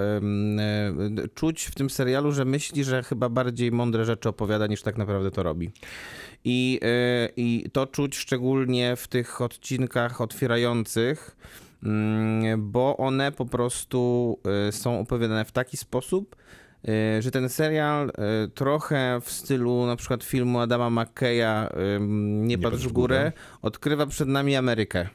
czuć 1.35 1.65
w 1.65 1.75
tym 1.75 1.91
serialu, 1.91 2.33
że 2.33 2.45
myśli, 2.45 2.85
że 2.85 3.03
chyba 3.03 3.29
bardziej 3.29 3.73
mądre 3.73 4.05
rzeczy 4.05 4.29
opowiada 4.29 4.67
niż 4.67 4.83
tak 4.83 4.99
naprawdę 4.99 5.31
to 5.31 5.43
robi. 5.43 5.71
I, 6.45 6.81
e, 6.83 7.29
I 7.37 7.71
to 7.73 7.87
czuć 7.87 8.17
szczególnie 8.17 8.97
w 8.97 9.09
tych 9.09 9.41
odcinkach 9.41 10.21
otwierających, 10.21 11.37
mm, 11.83 12.71
bo 12.73 12.97
one 12.97 13.33
po 13.33 13.47
prostu 13.47 14.39
e, 14.69 14.73
są 14.73 15.01
opowiadane 15.01 15.45
w 15.45 15.53
taki 15.53 15.77
sposób, 15.77 16.37
że 17.21 17.31
ten 17.31 17.49
serial 17.49 18.13
trochę 18.55 19.21
w 19.23 19.31
stylu 19.31 19.87
na 19.87 19.97
przykład 19.97 20.25
filmu 20.25 20.61
Adama 20.61 20.91
McKeya 20.91 21.69
Nie, 22.01 22.59
patrz 22.59 22.87
w 22.87 22.93
górę, 22.93 23.33
odkrywa 23.63 24.07
przed 24.07 24.29
nami 24.29 24.57
Amerykę. 24.57 25.09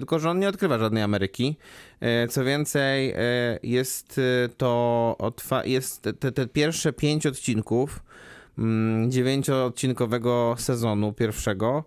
Tylko, 0.00 0.18
że 0.18 0.30
on 0.30 0.38
nie 0.38 0.48
odkrywa 0.48 0.78
żadnej 0.78 1.02
Ameryki. 1.02 1.56
E, 2.00 2.28
Co 2.28 2.44
więcej, 2.44 3.10
e, 3.10 3.58
jest 3.62 4.20
e, 4.44 4.48
to 4.48 5.16
jest 5.64 6.02
te, 6.02 6.12
te, 6.12 6.32
te 6.32 6.46
pierwsze 6.46 6.92
pięć 6.92 7.26
odcinków 7.26 8.02
mm, 8.58 9.10
dziewięcioodcinkowego 9.10 10.54
sezonu 10.58 11.12
pierwszego 11.12 11.84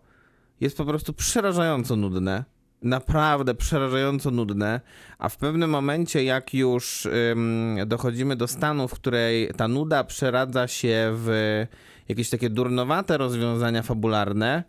jest 0.61 0.77
po 0.77 0.85
prostu 0.85 1.13
przerażająco 1.13 1.95
nudne. 1.95 2.43
Naprawdę 2.81 3.55
przerażająco 3.55 4.31
nudne, 4.31 4.81
a 5.17 5.29
w 5.29 5.37
pewnym 5.37 5.69
momencie, 5.69 6.23
jak 6.23 6.53
już 6.53 7.05
ym, 7.31 7.77
dochodzimy 7.85 8.35
do 8.35 8.47
stanu, 8.47 8.87
w 8.87 8.93
której 8.93 9.51
ta 9.57 9.67
nuda 9.67 10.03
przeradza 10.03 10.67
się 10.67 11.11
w 11.13 11.65
jakieś 12.09 12.29
takie 12.29 12.49
durnowate 12.49 13.17
rozwiązania 13.17 13.81
fabularne, 13.83 14.63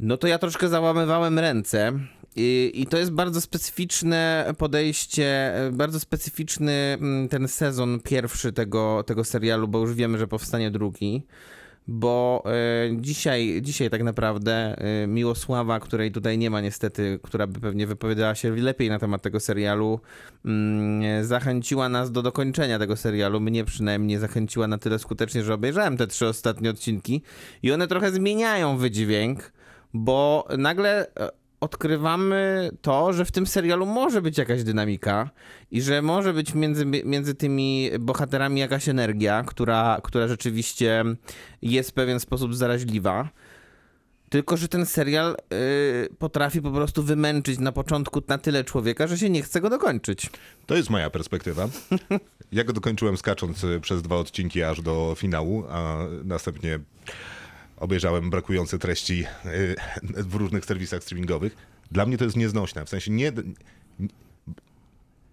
no 0.00 0.16
to 0.16 0.26
ja 0.26 0.38
troszkę 0.38 0.68
załamywałem 0.68 1.38
ręce. 1.38 1.92
I, 2.36 2.72
I 2.74 2.86
to 2.86 2.98
jest 2.98 3.10
bardzo 3.10 3.40
specyficzne 3.40 4.52
podejście, 4.58 5.54
e, 5.54 5.70
bardzo 5.72 6.00
specyficzny 6.00 6.72
mm, 6.72 7.28
ten 7.28 7.48
sezon 7.48 8.00
pierwszy 8.00 8.52
tego, 8.52 9.04
tego 9.06 9.24
serialu, 9.24 9.68
bo 9.68 9.78
już 9.78 9.94
wiemy, 9.94 10.18
że 10.18 10.26
powstanie 10.26 10.70
drugi. 10.70 11.26
Bo 11.88 12.42
e, 12.46 12.96
dzisiaj, 12.96 13.58
dzisiaj 13.62 13.90
tak 13.90 14.02
naprawdę 14.02 14.52
e, 14.78 15.06
Miłosława, 15.06 15.80
której 15.80 16.12
tutaj 16.12 16.38
nie 16.38 16.50
ma 16.50 16.60
niestety, 16.60 17.18
która 17.22 17.46
by 17.46 17.60
pewnie 17.60 17.86
wypowiadała 17.86 18.34
się 18.34 18.56
lepiej 18.56 18.88
na 18.88 18.98
temat 18.98 19.22
tego 19.22 19.40
serialu, 19.40 20.00
mm, 20.44 21.24
zachęciła 21.24 21.88
nas 21.88 22.12
do 22.12 22.22
dokończenia 22.22 22.78
tego 22.78 22.96
serialu. 22.96 23.40
Mnie 23.40 23.64
przynajmniej 23.64 24.18
zachęciła 24.18 24.66
na 24.66 24.78
tyle 24.78 24.98
skutecznie, 24.98 25.42
że 25.42 25.54
obejrzałem 25.54 25.96
te 25.96 26.06
trzy 26.06 26.26
ostatnie 26.26 26.70
odcinki 26.70 27.22
i 27.62 27.72
one 27.72 27.88
trochę 27.88 28.12
zmieniają 28.12 28.76
wydźwięk, 28.76 29.52
bo 29.94 30.48
nagle 30.58 31.06
odkrywamy 31.60 32.70
to, 32.82 33.12
że 33.12 33.24
w 33.24 33.32
tym 33.32 33.46
serialu 33.46 33.86
może 33.86 34.22
być 34.22 34.38
jakaś 34.38 34.62
dynamika 34.62 35.30
i 35.70 35.82
że 35.82 36.02
może 36.02 36.32
być 36.32 36.54
między, 36.54 36.86
między 36.86 37.34
tymi 37.34 37.90
bohaterami 38.00 38.60
jakaś 38.60 38.88
energia, 38.88 39.44
która, 39.46 40.00
która 40.04 40.28
rzeczywiście 40.28 41.04
jest 41.62 41.90
w 41.90 41.94
pewien 41.94 42.20
sposób 42.20 42.54
zaraźliwa. 42.54 43.28
Tylko, 44.30 44.56
że 44.56 44.68
ten 44.68 44.86
serial 44.86 45.36
y, 45.52 46.08
potrafi 46.18 46.62
po 46.62 46.70
prostu 46.70 47.02
wymęczyć 47.02 47.58
na 47.58 47.72
początku 47.72 48.22
na 48.28 48.38
tyle 48.38 48.64
człowieka, 48.64 49.06
że 49.06 49.18
się 49.18 49.30
nie 49.30 49.42
chce 49.42 49.60
go 49.60 49.70
dokończyć. 49.70 50.30
To 50.66 50.76
jest 50.76 50.90
moja 50.90 51.10
perspektywa. 51.10 51.68
Ja 52.52 52.64
go 52.64 52.72
dokończyłem 52.72 53.16
skacząc 53.16 53.64
y, 53.64 53.80
przez 53.80 54.02
dwa 54.02 54.16
odcinki 54.16 54.62
aż 54.62 54.82
do 54.82 55.14
finału, 55.16 55.64
a 55.68 55.96
następnie 56.24 56.78
obejrzałem 57.80 58.30
brakujące 58.30 58.78
treści 58.78 59.24
y, 59.46 59.76
w 60.02 60.34
różnych 60.34 60.64
serwisach 60.64 61.02
streamingowych. 61.02 61.56
Dla 61.90 62.06
mnie 62.06 62.18
to 62.18 62.24
jest 62.24 62.36
nieznośne. 62.36 62.84
W 62.84 62.88
sensie 62.88 63.10
nie. 63.10 63.32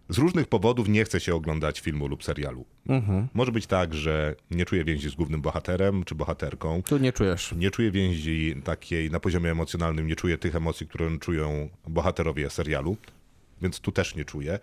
Z 0.10 0.18
różnych 0.18 0.48
powodów 0.48 0.90
nie 0.90 1.06
chce 1.06 1.20
się 1.20 1.36
oglądać 1.36 1.80
filmu 1.80 2.08
lub 2.08 2.24
serialu. 2.24 2.66
Może 3.34 3.52
być 3.52 3.68
tak, 3.68 3.94
że 3.94 4.36
nie 4.52 4.66
czuję 4.66 4.84
więzi 4.84 5.10
z 5.10 5.16
głównym 5.16 5.42
bohaterem 5.42 6.04
czy 6.04 6.16
bohaterką. 6.16 6.84
Tu 6.84 6.98
nie 6.98 7.14
czujesz. 7.14 7.54
Nie 7.58 7.72
czuję 7.72 7.92
więzi 7.92 8.56
takiej 8.64 9.12
na 9.12 9.20
poziomie 9.20 9.52
emocjonalnym, 9.52 10.08
nie 10.08 10.16
czuję 10.16 10.38
tych 10.38 10.56
emocji, 10.56 10.88
które 10.88 11.18
czują 11.18 11.70
bohaterowie 11.88 12.50
serialu, 12.50 12.98
więc 13.62 13.80
tu 13.80 13.92
też 13.92 14.16
nie 14.16 14.26
czuję. 14.26 14.60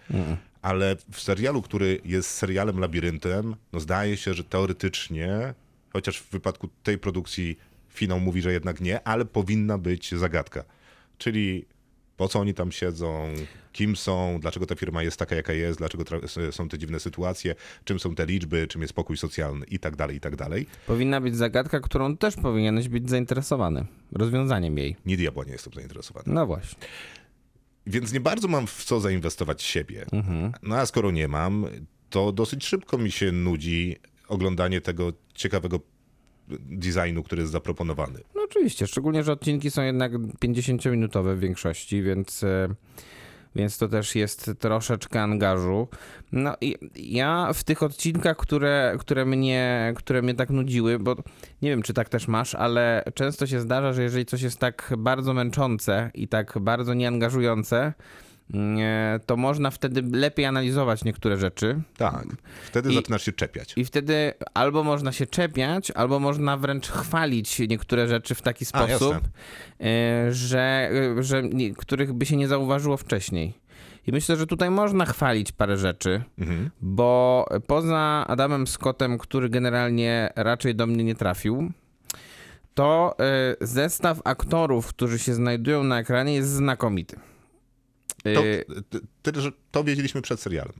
Ale 0.62 0.96
w 1.10 1.20
serialu, 1.20 1.62
który 1.62 2.00
jest 2.04 2.30
serialem 2.30 2.78
labiryntem, 2.78 3.56
no 3.72 3.80
zdaje 3.80 4.16
się, 4.16 4.34
że 4.34 4.44
teoretycznie, 4.44 5.54
chociaż 5.92 6.18
w 6.18 6.30
wypadku 6.30 6.68
tej 6.82 6.98
produkcji 6.98 7.58
finał 7.94 8.20
mówi, 8.20 8.42
że 8.42 8.52
jednak 8.52 8.80
nie, 8.80 9.08
ale 9.08 9.24
powinna 9.24 9.78
być 9.78 10.14
zagadka. 10.14 10.64
Czyli 11.18 11.66
po 12.16 12.28
co 12.28 12.40
oni 12.40 12.54
tam 12.54 12.72
siedzą, 12.72 13.28
kim 13.72 13.96
są, 13.96 14.38
dlaczego 14.40 14.66
ta 14.66 14.74
firma 14.74 15.02
jest 15.02 15.16
taka, 15.16 15.36
jaka 15.36 15.52
jest, 15.52 15.78
dlaczego 15.78 16.04
są 16.50 16.68
te 16.68 16.78
dziwne 16.78 17.00
sytuacje, 17.00 17.54
czym 17.84 17.98
są 17.98 18.14
te 18.14 18.26
liczby, 18.26 18.66
czym 18.66 18.82
jest 18.82 18.94
pokój 18.94 19.16
socjalny 19.16 19.66
i 19.66 19.78
tak 19.78 19.96
dalej, 19.96 20.16
i 20.16 20.20
tak 20.20 20.36
dalej. 20.36 20.66
Powinna 20.86 21.20
być 21.20 21.36
zagadka, 21.36 21.80
którą 21.80 22.16
też 22.16 22.36
powinieneś 22.36 22.88
być 22.88 23.10
zainteresowany. 23.10 23.86
Rozwiązaniem 24.12 24.78
jej. 24.78 24.96
Nie 25.06 25.16
diabła 25.16 25.44
nie 25.44 25.52
jestem 25.52 25.72
zainteresowany. 25.72 26.24
No 26.26 26.46
właśnie. 26.46 26.78
Więc 27.86 28.12
nie 28.12 28.20
bardzo 28.20 28.48
mam 28.48 28.66
w 28.66 28.84
co 28.84 29.00
zainwestować 29.00 29.62
siebie. 29.62 30.06
No 30.62 30.76
a 30.76 30.86
skoro 30.86 31.10
nie 31.10 31.28
mam, 31.28 31.66
to 32.10 32.32
dosyć 32.32 32.64
szybko 32.64 32.98
mi 32.98 33.10
się 33.10 33.32
nudzi 33.32 33.96
oglądanie 34.28 34.80
tego 34.80 35.12
ciekawego 35.34 35.80
designu, 36.48 37.22
który 37.22 37.42
jest 37.42 37.52
zaproponowany. 37.52 38.20
No 38.34 38.42
oczywiście, 38.44 38.86
szczególnie, 38.86 39.22
że 39.22 39.32
odcinki 39.32 39.70
są 39.70 39.82
jednak 39.82 40.12
50-minutowe 40.12 41.36
w 41.36 41.40
większości, 41.40 42.02
więc, 42.02 42.44
e, 42.44 42.68
więc 43.56 43.78
to 43.78 43.88
też 43.88 44.14
jest 44.14 44.50
troszeczkę 44.58 45.22
angażu. 45.22 45.88
No 46.32 46.56
i 46.60 46.76
ja 46.96 47.52
w 47.54 47.64
tych 47.64 47.82
odcinkach, 47.82 48.36
które, 48.36 48.96
które, 49.00 49.24
mnie, 49.24 49.92
które 49.96 50.22
mnie 50.22 50.34
tak 50.34 50.50
nudziły, 50.50 50.98
bo 50.98 51.16
nie 51.62 51.70
wiem, 51.70 51.82
czy 51.82 51.94
tak 51.94 52.08
też 52.08 52.28
masz, 52.28 52.54
ale 52.54 53.04
często 53.14 53.46
się 53.46 53.60
zdarza, 53.60 53.92
że 53.92 54.02
jeżeli 54.02 54.26
coś 54.26 54.42
jest 54.42 54.58
tak 54.58 54.92
bardzo 54.98 55.34
męczące 55.34 56.10
i 56.14 56.28
tak 56.28 56.58
bardzo 56.60 56.94
nieangażujące, 56.94 57.76
nie, 57.86 57.94
to 59.26 59.36
można 59.36 59.70
wtedy 59.70 60.02
lepiej 60.18 60.46
analizować 60.46 61.04
niektóre 61.04 61.36
rzeczy. 61.36 61.80
Tak. 61.96 62.26
Wtedy 62.66 62.92
I- 62.92 62.94
zaczynasz 62.94 63.22
się 63.22 63.32
czepiać. 63.32 63.72
I 63.76 63.84
wtedy 63.84 64.32
albo 64.54 64.84
można 64.84 65.12
się 65.12 65.26
czepiać, 65.26 65.90
albo 65.90 66.20
można 66.20 66.56
wręcz 66.56 66.88
chwalić 66.88 67.58
niektóre 67.58 68.08
rzeczy 68.08 68.34
w 68.34 68.42
taki 68.42 68.64
A, 68.64 68.66
sposób, 68.68 69.14
e, 69.80 70.26
że, 70.32 70.90
e, 71.18 71.22
że 71.22 71.42
których 71.76 72.12
by 72.12 72.26
się 72.26 72.36
nie 72.36 72.48
zauważyło 72.48 72.96
wcześniej. 72.96 73.64
I 74.06 74.12
myślę, 74.12 74.36
że 74.36 74.46
tutaj 74.46 74.70
można 74.70 75.04
chwalić 75.06 75.52
parę 75.52 75.76
rzeczy, 75.76 76.22
Mhm. 76.38 76.70
bo 76.80 77.46
poza 77.66 78.24
Adamem 78.28 78.66
Scottem, 78.66 79.18
który 79.18 79.48
generalnie 79.48 80.32
raczej 80.36 80.74
do 80.74 80.86
mnie 80.86 81.04
nie 81.04 81.14
trafił, 81.14 81.72
to 82.74 83.16
e, 83.20 83.56
zestaw 83.66 84.20
aktorów, 84.24 84.86
którzy 84.86 85.18
się 85.18 85.34
znajdują 85.34 85.84
na 85.84 85.98
ekranie 85.98 86.34
jest 86.34 86.48
znakomity. 86.50 87.16
To, 88.24 88.42
tyle, 89.22 89.42
że 89.42 89.52
to 89.70 89.84
wiedzieliśmy 89.84 90.22
przed 90.22 90.40
serialem. 90.40 90.72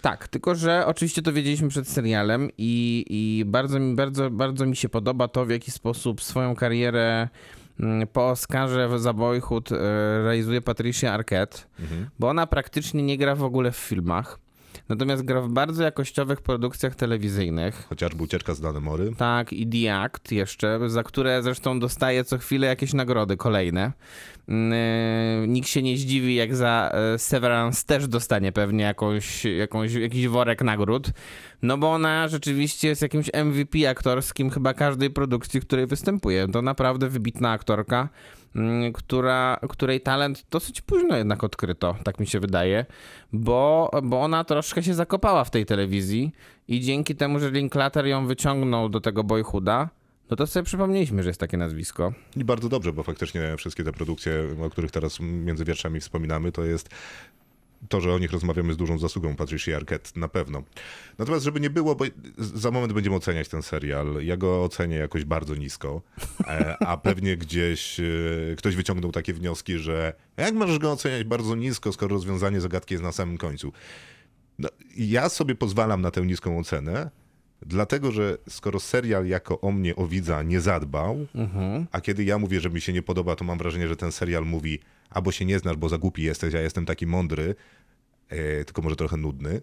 Tak, 0.00 0.28
tylko 0.28 0.54
że 0.54 0.86
oczywiście 0.86 1.22
to 1.22 1.32
wiedzieliśmy 1.32 1.68
przed 1.68 1.88
serialem 1.88 2.50
i, 2.58 3.04
i 3.10 3.44
bardzo, 3.44 3.80
mi, 3.80 3.94
bardzo, 3.94 4.30
bardzo 4.30 4.66
mi 4.66 4.76
się 4.76 4.88
podoba 4.88 5.28
to, 5.28 5.46
w 5.46 5.50
jaki 5.50 5.70
sposób 5.70 6.22
swoją 6.22 6.56
karierę 6.56 7.28
mm, 7.80 8.08
po 8.08 8.28
Oscarze 8.28 8.98
za 8.98 9.12
Boyhood 9.12 9.72
e, 9.72 9.76
realizuje 10.22 10.60
Patricia 10.60 11.12
Arquette, 11.12 11.58
bo 12.18 12.28
ona 12.28 12.46
praktycznie 12.46 13.02
nie 13.02 13.18
gra 13.18 13.34
w 13.34 13.42
ogóle 13.44 13.72
w 13.72 13.76
filmach, 13.76 14.38
natomiast 14.88 15.22
gra 15.22 15.40
w 15.40 15.48
bardzo 15.48 15.82
jakościowych 15.82 16.42
produkcjach 16.42 16.94
telewizyjnych. 16.94 17.86
Chociażby 17.88 18.22
ucieczka 18.22 18.54
z 18.54 18.60
Danemory. 18.60 19.12
Tak, 19.16 19.52
i 19.52 19.66
The 19.66 19.94
Act 19.94 20.32
jeszcze, 20.32 20.90
za 20.90 21.02
które 21.02 21.42
zresztą 21.42 21.80
dostaje 21.80 22.24
co 22.24 22.38
chwilę 22.38 22.66
jakieś 22.66 22.92
nagrody 22.92 23.36
kolejne. 23.36 23.92
Yy, 24.48 24.54
Nikt 25.48 25.68
się 25.68 25.82
nie 25.82 25.96
zdziwi, 25.96 26.34
jak 26.34 26.56
za 26.56 26.90
e, 26.92 27.18
Severance 27.18 27.86
też 27.86 28.08
dostanie 28.08 28.52
pewnie 28.52 28.84
jakąś, 28.84 29.44
jakąś, 29.44 29.92
jakiś 29.92 30.28
worek 30.28 30.62
nagród. 30.62 31.10
No 31.62 31.78
bo 31.78 31.92
ona 31.92 32.28
rzeczywiście 32.28 32.88
jest 32.88 33.02
jakimś 33.02 33.30
MVP 33.44 33.90
aktorskim 33.90 34.50
chyba 34.50 34.74
każdej 34.74 35.10
produkcji, 35.10 35.60
w 35.60 35.66
której 35.66 35.86
występuje. 35.86 36.48
To 36.48 36.62
naprawdę 36.62 37.08
wybitna 37.08 37.50
aktorka, 37.50 38.08
która, 38.94 39.60
której 39.68 40.00
talent 40.00 40.46
dosyć 40.50 40.80
późno 40.80 41.16
jednak 41.16 41.44
odkryto, 41.44 41.96
tak 42.04 42.20
mi 42.20 42.26
się 42.26 42.40
wydaje, 42.40 42.86
bo, 43.32 43.90
bo 44.02 44.20
ona 44.20 44.44
troszkę 44.44 44.82
się 44.82 44.94
zakopała 44.94 45.44
w 45.44 45.50
tej 45.50 45.66
telewizji 45.66 46.32
i 46.68 46.80
dzięki 46.80 47.16
temu, 47.16 47.38
że 47.38 47.50
Linklater 47.50 48.06
ją 48.06 48.26
wyciągnął 48.26 48.88
do 48.88 49.00
tego 49.00 49.24
Boyhooda, 49.24 49.88
no 50.30 50.36
to 50.36 50.46
sobie 50.46 50.64
przypomnieliśmy, 50.64 51.22
że 51.22 51.30
jest 51.30 51.40
takie 51.40 51.56
nazwisko. 51.56 52.12
I 52.36 52.44
bardzo 52.44 52.68
dobrze, 52.68 52.92
bo 52.92 53.02
faktycznie 53.02 53.56
wszystkie 53.56 53.84
te 53.84 53.92
produkcje, 53.92 54.32
o 54.62 54.70
których 54.70 54.90
teraz 54.90 55.20
między 55.20 55.64
wierszami 55.64 56.00
wspominamy, 56.00 56.52
to 56.52 56.64
jest 56.64 56.88
to, 57.88 58.00
że 58.00 58.14
o 58.14 58.18
nich 58.18 58.32
rozmawiamy 58.32 58.72
z 58.72 58.76
dużą 58.76 58.98
zasługą 58.98 59.36
Patricia 59.36 59.76
Arquette, 59.76 60.20
na 60.20 60.28
pewno. 60.28 60.62
Natomiast 61.18 61.44
żeby 61.44 61.60
nie 61.60 61.70
było, 61.70 61.94
bo 61.94 62.04
za 62.38 62.70
moment 62.70 62.92
będziemy 62.92 63.16
oceniać 63.16 63.48
ten 63.48 63.62
serial, 63.62 64.06
ja 64.22 64.36
go 64.36 64.64
ocenię 64.64 64.96
jakoś 64.96 65.24
bardzo 65.24 65.54
nisko, 65.54 66.02
e, 66.46 66.76
a 66.82 66.96
pewnie 66.96 67.36
gdzieś 67.36 68.00
e, 68.00 68.04
ktoś 68.56 68.76
wyciągnął 68.76 69.12
takie 69.12 69.34
wnioski, 69.34 69.78
że 69.78 70.12
jak 70.36 70.54
możesz 70.54 70.78
go 70.78 70.92
oceniać 70.92 71.24
bardzo 71.24 71.54
nisko, 71.54 71.92
skoro 71.92 72.14
rozwiązanie 72.14 72.60
zagadki 72.60 72.94
jest 72.94 73.04
na 73.04 73.12
samym 73.12 73.38
końcu. 73.38 73.72
No, 74.58 74.68
ja 74.96 75.28
sobie 75.28 75.54
pozwalam 75.54 76.00
na 76.00 76.10
tę 76.10 76.20
niską 76.20 76.58
ocenę, 76.58 77.10
dlatego 77.66 78.12
że 78.12 78.38
skoro 78.48 78.80
serial 78.80 79.26
jako 79.26 79.60
o 79.60 79.72
mnie, 79.72 79.96
o 79.96 80.06
widza, 80.06 80.42
nie 80.42 80.60
zadbał, 80.60 81.26
a 81.92 82.00
kiedy 82.00 82.24
ja 82.24 82.38
mówię, 82.38 82.60
że 82.60 82.70
mi 82.70 82.80
się 82.80 82.92
nie 82.92 83.02
podoba, 83.02 83.36
to 83.36 83.44
mam 83.44 83.58
wrażenie, 83.58 83.88
że 83.88 83.96
ten 83.96 84.12
serial 84.12 84.44
mówi 84.46 84.78
albo 85.10 85.32
się 85.32 85.44
nie 85.44 85.58
znasz, 85.58 85.76
bo 85.76 85.88
za 85.88 85.98
głupi 85.98 86.22
jesteś, 86.22 86.54
a 86.54 86.60
jestem 86.60 86.86
taki 86.86 87.06
mądry, 87.06 87.54
e, 88.28 88.64
tylko 88.64 88.82
może 88.82 88.96
trochę 88.96 89.16
nudny, 89.16 89.62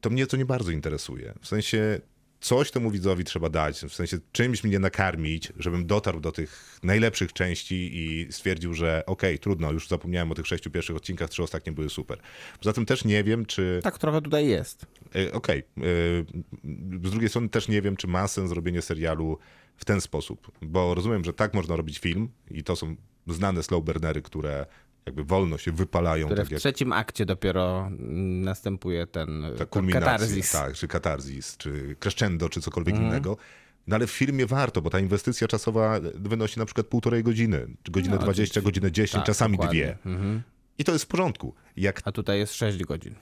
to 0.00 0.10
mnie 0.10 0.26
to 0.26 0.36
nie 0.36 0.44
bardzo 0.44 0.70
interesuje. 0.70 1.34
W 1.40 1.46
sensie 1.46 2.00
coś 2.40 2.70
temu 2.70 2.90
widzowi 2.90 3.24
trzeba 3.24 3.48
dać, 3.48 3.78
w 3.78 3.94
sensie 3.94 4.18
czymś 4.32 4.64
mnie 4.64 4.78
nakarmić, 4.78 5.52
żebym 5.58 5.86
dotarł 5.86 6.20
do 6.20 6.32
tych 6.32 6.78
najlepszych 6.82 7.32
części 7.32 7.90
i 7.92 8.32
stwierdził, 8.32 8.74
że 8.74 9.02
okej, 9.06 9.38
trudno, 9.38 9.72
już 9.72 9.88
zapomniałem 9.88 10.32
o 10.32 10.34
tych 10.34 10.46
sześciu 10.46 10.70
pierwszych 10.70 10.96
odcinkach, 10.96 11.30
trzy 11.30 11.42
ostatnie 11.42 11.72
były 11.72 11.90
super. 11.90 12.18
Poza 12.58 12.72
tym 12.72 12.86
też 12.86 13.04
nie 13.04 13.24
wiem, 13.24 13.46
czy... 13.46 13.80
Tak 13.82 13.98
trochę 13.98 14.22
tutaj 14.22 14.46
jest. 14.46 14.86
E, 15.14 15.32
Okej. 15.32 15.58
e, 15.58 15.62
Z 17.08 17.10
drugiej 17.10 17.28
strony 17.28 17.48
też 17.48 17.68
nie 17.68 17.82
wiem, 17.82 17.96
czy 17.96 18.06
ma 18.06 18.28
sens 18.28 18.48
zrobienie 18.48 18.82
serialu 18.82 19.38
w 19.76 19.84
ten 19.84 20.00
sposób, 20.00 20.52
bo 20.62 20.94
rozumiem, 20.94 21.24
że 21.24 21.32
tak 21.32 21.54
można 21.54 21.76
robić 21.76 21.98
film 21.98 22.28
i 22.50 22.64
to 22.64 22.76
są 22.76 22.96
znane 23.26 23.62
slow 23.62 23.84
burnery, 23.84 24.22
które 24.22 24.66
jakby 25.08 25.24
wolno 25.24 25.58
się 25.58 25.72
wypalają, 25.72 26.26
Które 26.26 26.42
tak 26.42 26.48
w 26.48 26.50
jak 26.50 26.60
trzecim 26.60 26.92
akcie 26.92 27.26
dopiero 27.26 27.86
mm, 27.86 28.40
następuje 28.40 29.06
ten, 29.06 29.44
ta 29.58 29.66
kulminacja, 29.66 30.12
katarzis. 30.12 30.52
tak, 30.52 30.74
czy 30.74 30.88
katarzis, 30.88 31.56
czy 31.56 31.96
crescendo, 32.00 32.48
czy 32.48 32.60
cokolwiek 32.60 32.94
Mhm. 32.94 33.10
innego. 33.12 33.36
No 33.86 33.96
ale 33.96 34.06
w 34.06 34.10
filmie 34.10 34.46
warto, 34.46 34.82
bo 34.82 34.90
ta 34.90 34.98
inwestycja 34.98 35.48
czasowa 35.48 36.00
wynosi 36.14 36.58
na 36.58 36.64
przykład 36.64 36.86
półtorej 36.86 37.22
godziny, 37.24 37.66
czy 37.82 37.92
godzinę 37.92 38.16
No, 38.16 38.22
20, 38.22 38.60
godzinę 38.60 38.92
10, 38.92 39.12
tak, 39.12 39.24
czasami 39.26 39.56
dokładnie. 39.56 39.96
dwie. 40.04 40.40
I 40.78 40.84
to 40.84 40.92
jest 40.92 41.04
w 41.04 41.08
porządku. 41.08 41.54
Jak 41.76 42.00
A 42.04 42.12
tutaj 42.12 42.38
jest 42.38 42.54
6 42.54 42.84
godzin. 42.84 43.14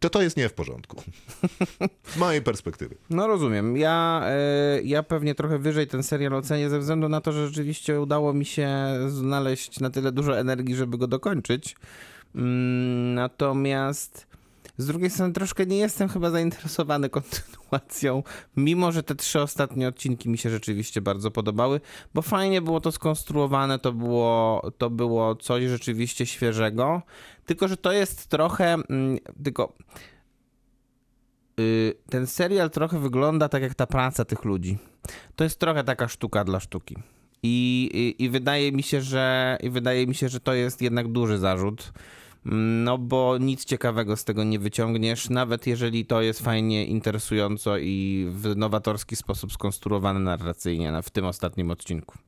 To, 0.00 0.10
to 0.10 0.22
jest 0.22 0.36
nie 0.36 0.48
w 0.48 0.52
porządku. 0.52 1.02
Z 2.14 2.16
mojej 2.16 2.42
perspektywy. 2.42 2.96
No 3.10 3.26
rozumiem. 3.26 3.76
Ja, 3.76 4.22
e, 4.24 4.82
ja 4.82 5.02
pewnie 5.02 5.34
trochę 5.34 5.58
wyżej 5.58 5.86
ten 5.86 6.02
serial 6.02 6.34
ocenię 6.34 6.70
ze 6.70 6.78
względu 6.78 7.08
na 7.08 7.20
to, 7.20 7.32
że 7.32 7.46
rzeczywiście 7.46 8.00
udało 8.00 8.32
mi 8.32 8.44
się 8.44 8.68
znaleźć 9.08 9.80
na 9.80 9.90
tyle 9.90 10.12
dużo 10.12 10.38
energii, 10.38 10.74
żeby 10.74 10.98
go 10.98 11.06
dokończyć. 11.06 11.76
Mm, 12.34 13.14
Natomiast 13.14 14.29
z 14.80 14.86
drugiej 14.86 15.10
strony 15.10 15.32
troszkę 15.32 15.66
nie 15.66 15.76
jestem 15.76 16.08
chyba 16.08 16.30
zainteresowany 16.30 17.08
kontynuacją, 17.10 18.22
mimo 18.56 18.92
że 18.92 19.02
te 19.02 19.14
trzy 19.14 19.40
ostatnie 19.40 19.88
odcinki 19.88 20.28
mi 20.28 20.38
się 20.38 20.50
rzeczywiście 20.50 21.00
bardzo 21.00 21.30
podobały, 21.30 21.80
bo 22.14 22.22
fajnie 22.22 22.62
było 22.62 22.80
to 22.80 22.92
skonstruowane, 22.92 23.78
to 23.78 23.92
było, 23.92 24.62
to 24.78 24.90
było 24.90 25.36
coś 25.36 25.64
rzeczywiście 25.64 26.26
świeżego, 26.26 27.02
tylko 27.46 27.68
że 27.68 27.76
to 27.76 27.92
jest 27.92 28.26
trochę, 28.26 28.74
mm, 28.74 29.18
tylko 29.44 29.72
y, 31.60 31.94
ten 32.10 32.26
serial 32.26 32.70
trochę 32.70 32.98
wygląda 32.98 33.48
tak 33.48 33.62
jak 33.62 33.74
ta 33.74 33.86
praca 33.86 34.24
tych 34.24 34.44
ludzi. 34.44 34.78
To 35.36 35.44
jest 35.44 35.58
trochę 35.58 35.84
taka 35.84 36.08
sztuka 36.08 36.44
dla 36.44 36.60
sztuki. 36.60 36.96
I, 37.42 37.90
i, 37.94 38.24
i 38.24 38.30
wydaje 38.30 38.72
mi 38.72 38.82
się, 38.82 39.00
że 39.00 39.58
i 39.62 39.70
wydaje 39.70 40.06
mi 40.06 40.14
się, 40.14 40.28
że 40.28 40.40
to 40.40 40.54
jest 40.54 40.82
jednak 40.82 41.08
duży 41.08 41.38
zarzut. 41.38 41.92
No 42.44 42.98
bo 42.98 43.38
nic 43.38 43.64
ciekawego 43.64 44.16
z 44.16 44.24
tego 44.24 44.44
nie 44.44 44.58
wyciągniesz, 44.58 45.30
nawet 45.30 45.66
jeżeli 45.66 46.06
to 46.06 46.22
jest 46.22 46.40
fajnie, 46.40 46.86
interesująco 46.86 47.78
i 47.78 48.26
w 48.30 48.56
nowatorski 48.56 49.16
sposób 49.16 49.52
skonstruowane 49.52 50.20
narracyjnie 50.20 50.92
na, 50.92 51.02
w 51.02 51.10
tym 51.10 51.24
ostatnim 51.24 51.70
odcinku. 51.70 52.18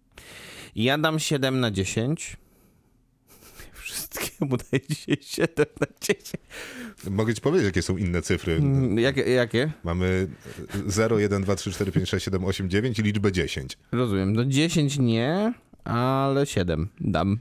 Ja 0.77 0.99
dam 0.99 1.19
7 1.19 1.61
na 1.61 1.71
10. 1.71 2.37
Wszystkiemu 3.73 4.57
daję 4.57 4.83
dzisiaj 4.89 5.17
7 5.21 5.67
na 5.81 5.87
10. 6.01 6.33
Mogę 7.11 7.35
ci 7.35 7.41
powiedzieć, 7.41 7.67
jakie 7.67 7.83
są 7.83 7.97
inne 7.97 8.23
cyfry. 8.23 8.55
Mm, 8.55 8.99
Jakie? 8.99 9.21
jakie? 9.31 9.73
Mamy 9.85 10.29
0, 10.87 11.19
1, 11.19 11.43
2, 11.43 11.57
3, 11.57 11.73
4, 11.73 11.93
5, 11.93 12.09
6, 12.09 12.25
7, 12.25 12.45
8, 12.45 12.71
9 12.71 12.99
i 12.99 13.03
liczbę 13.03 13.33
10. 13.33 13.79
Rozumiem. 13.93 14.33
No 14.33 14.45
10 14.45 14.99
nie, 14.99 15.53
ale 15.85 16.47
7 16.47 16.89
dam. 17.01 17.39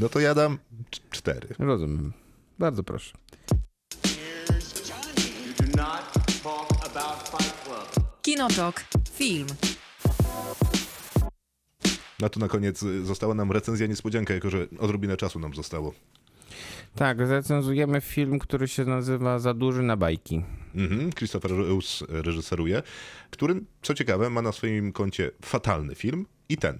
No 0.00 0.08
to 0.08 0.20
ja 0.20 0.34
dam 0.34 0.58
4. 1.10 1.48
Rozumiem. 1.58 2.12
Bardzo 2.58 2.82
proszę. 2.82 3.12
Kinotok. 8.22 8.84
Film. 9.12 9.46
No 12.20 12.28
to 12.28 12.40
na 12.40 12.48
koniec 12.48 12.82
y, 12.82 13.04
została 13.04 13.34
nam 13.34 13.52
recenzja 13.52 13.86
niespodzianka, 13.86 14.34
jako 14.34 14.50
że 14.50 14.66
odrobinę 14.78 15.16
czasu 15.16 15.38
nam 15.38 15.54
zostało. 15.54 15.94
Tak, 16.94 17.26
zrecenzujemy 17.26 18.00
film, 18.00 18.38
który 18.38 18.68
się 18.68 18.84
nazywa 18.84 19.38
Za 19.38 19.54
duży 19.54 19.82
na 19.82 19.96
bajki. 19.96 20.42
Mhm, 20.74 21.12
Christopher 21.12 21.52
Eus 21.52 22.04
reżyseruje, 22.08 22.82
którym, 23.30 23.66
co 23.82 23.94
ciekawe, 23.94 24.30
ma 24.30 24.42
na 24.42 24.52
swoim 24.52 24.92
koncie 24.92 25.30
fatalny 25.44 25.94
film 25.94 26.26
i 26.48 26.56
ten. 26.56 26.78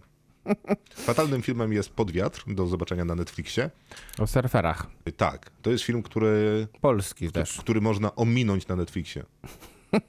Fatalnym 0.95 1.43
filmem 1.43 1.73
jest 1.73 1.91
Podwiatr, 1.91 2.45
do 2.47 2.67
zobaczenia 2.67 3.05
na 3.05 3.15
Netflixie. 3.15 3.71
O 4.19 4.27
surferach. 4.27 4.87
Tak, 5.17 5.51
to 5.63 5.71
jest 5.71 5.85
film, 5.85 6.03
który, 6.03 6.67
Polski 6.81 7.33
też. 7.33 7.57
który 7.59 7.81
można 7.81 8.15
ominąć 8.15 8.69
na 8.69 8.77
Netflixie. 8.77 9.25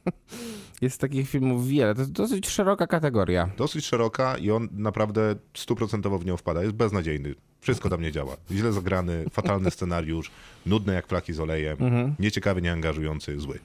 Jest 0.81 1.01
takich 1.01 1.29
filmów 1.29 1.67
wiele. 1.67 1.95
To 1.95 2.01
jest 2.01 2.11
dosyć 2.11 2.49
szeroka 2.49 2.87
kategoria. 2.87 3.49
Dosyć 3.57 3.85
szeroka 3.85 4.37
i 4.37 4.51
on 4.51 4.69
naprawdę 4.71 5.35
stuprocentowo 5.53 6.19
w 6.19 6.25
nią 6.25 6.37
wpada. 6.37 6.61
Jest 6.63 6.75
beznadziejny. 6.75 7.35
Wszystko 7.61 7.89
tam 7.89 8.01
nie 8.01 8.11
działa. 8.11 8.37
Źle 8.51 8.73
zagrany, 8.73 9.25
fatalny 9.31 9.71
scenariusz, 9.71 10.31
nudny 10.65 10.93
jak 10.93 11.07
flaki 11.07 11.33
z 11.33 11.39
olejem, 11.39 11.77
nieciekawy, 12.19 12.61
nieangażujący, 12.61 13.39
zły. 13.39 13.59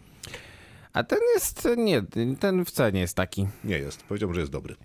A 0.93 1.03
ten 1.05 1.19
jest, 1.35 1.69
nie, 1.77 2.03
ten 2.41 2.65
wcale 2.65 2.93
nie 2.93 3.01
jest 3.01 3.17
taki. 3.17 3.47
Nie 3.65 3.79
jest. 3.79 4.03
Powiedziałbym, 4.03 4.35
że 4.35 4.41
jest 4.41 4.53
dobry. 4.53 4.77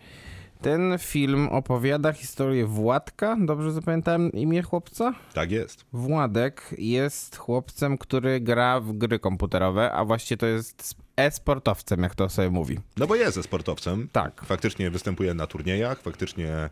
Ten 0.64 0.98
film 1.00 1.48
opowiada 1.48 2.14
historię 2.14 2.66
Władka, 2.66 3.38
dobrze 3.40 3.72
zapamiętałem 3.72 4.32
imię 4.32 4.62
chłopca? 4.62 5.14
Tak 5.34 5.52
jest. 5.52 5.86
Władek 5.94 6.76
jest 6.78 7.38
chłopcem, 7.38 7.98
który 7.98 8.40
gra 8.40 8.80
w 8.80 8.94
gry 8.94 9.20
komputerowe, 9.20 9.92
a 9.92 10.06
właściwie 10.06 10.38
to 10.38 10.46
jest 10.46 10.96
e-sportowcem, 11.18 12.04
jak 12.04 12.16
to 12.16 12.30
sobie 12.30 12.50
mówi. 12.50 12.80
No 12.98 13.08
bo 13.08 13.16
jest 13.16 13.36
ze 13.36 13.44
sportowcem. 13.44 14.10
Tak. 14.12 14.46
Faktycznie 14.46 14.90
występuje 14.90 15.34
na 15.34 15.48
turniejach, 15.48 16.02
faktycznie 16.02 16.70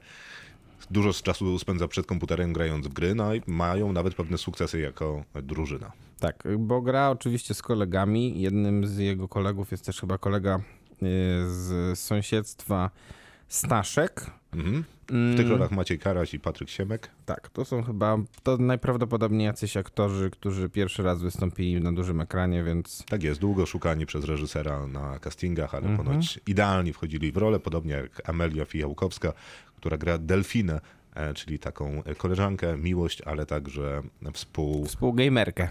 dużo 0.91 1.13
z 1.13 1.21
czasu 1.21 1.59
spędza 1.59 1.87
przed 1.87 2.05
komputerem 2.05 2.53
grając 2.53 2.87
w 2.87 2.93
gry, 2.93 3.15
no 3.15 3.35
i 3.35 3.41
mają 3.47 3.93
nawet 3.93 4.15
pewne 4.15 4.37
sukcesy 4.37 4.79
jako 4.79 5.23
drużyna. 5.43 5.91
Tak, 6.19 6.43
bo 6.57 6.81
gra 6.81 7.09
oczywiście 7.09 7.53
z 7.53 7.61
kolegami. 7.61 8.41
Jednym 8.41 8.87
z 8.87 8.97
jego 8.97 9.27
kolegów 9.27 9.71
jest 9.71 9.85
też 9.85 10.01
chyba 10.01 10.17
kolega 10.17 10.57
y, 10.57 10.61
z 11.47 11.99
sąsiedztwa 11.99 12.89
Staszek. 13.51 14.25
Mhm. 14.53 14.83
W 15.07 15.11
Mm. 15.13 15.37
tych 15.37 15.49
rolach 15.49 15.71
Maciej 15.71 15.99
Karaś 15.99 16.33
i 16.33 16.39
Patryk 16.39 16.69
Siemek. 16.69 17.09
Tak, 17.25 17.49
to 17.49 17.65
są 17.65 17.83
chyba 17.83 18.17
to 18.43 18.57
najprawdopodobniej 18.57 19.45
jacyś 19.45 19.77
aktorzy, 19.77 20.29
którzy 20.29 20.69
pierwszy 20.69 21.03
raz 21.03 21.21
wystąpili 21.21 21.81
na 21.81 21.91
dużym 21.93 22.21
ekranie, 22.21 22.63
więc 22.63 23.03
Tak 23.09 23.23
jest, 23.23 23.39
długo 23.39 23.65
szukani 23.65 24.05
przez 24.05 24.25
reżysera 24.25 24.87
na 24.87 25.19
castingach, 25.19 25.75
ale 25.75 25.87
Mhm. 25.87 25.97
ponoć 26.07 26.39
idealnie 26.47 26.93
wchodzili 26.93 27.31
w 27.31 27.37
rolę, 27.37 27.59
podobnie 27.59 27.93
jak 27.93 28.29
Amelia 28.29 28.65
Fijałkowska, 28.65 29.33
która 29.77 29.97
gra 29.97 30.17
Delfinę, 30.17 30.81
e, 31.15 31.33
czyli 31.33 31.59
taką 31.59 32.03
koleżankę, 32.17 32.77
miłość, 32.77 33.21
ale 33.21 33.45
także 33.45 34.01
współ, 34.33 34.85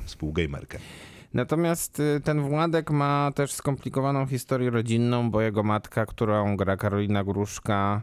współgamerkę. 0.07 0.79
Natomiast 1.35 2.01
y, 2.01 2.21
ten 2.25 2.41
Władek 2.41 2.91
ma 2.91 3.31
też 3.35 3.53
skomplikowaną 3.53 4.27
historię 4.27 4.71
rodzinną, 4.71 5.31
bo 5.31 5.41
jego 5.41 5.63
matka, 5.63 6.07
którą 6.07 6.57
gra 6.57 6.77
Karolina 6.77 7.25
Gruszka, 7.25 8.03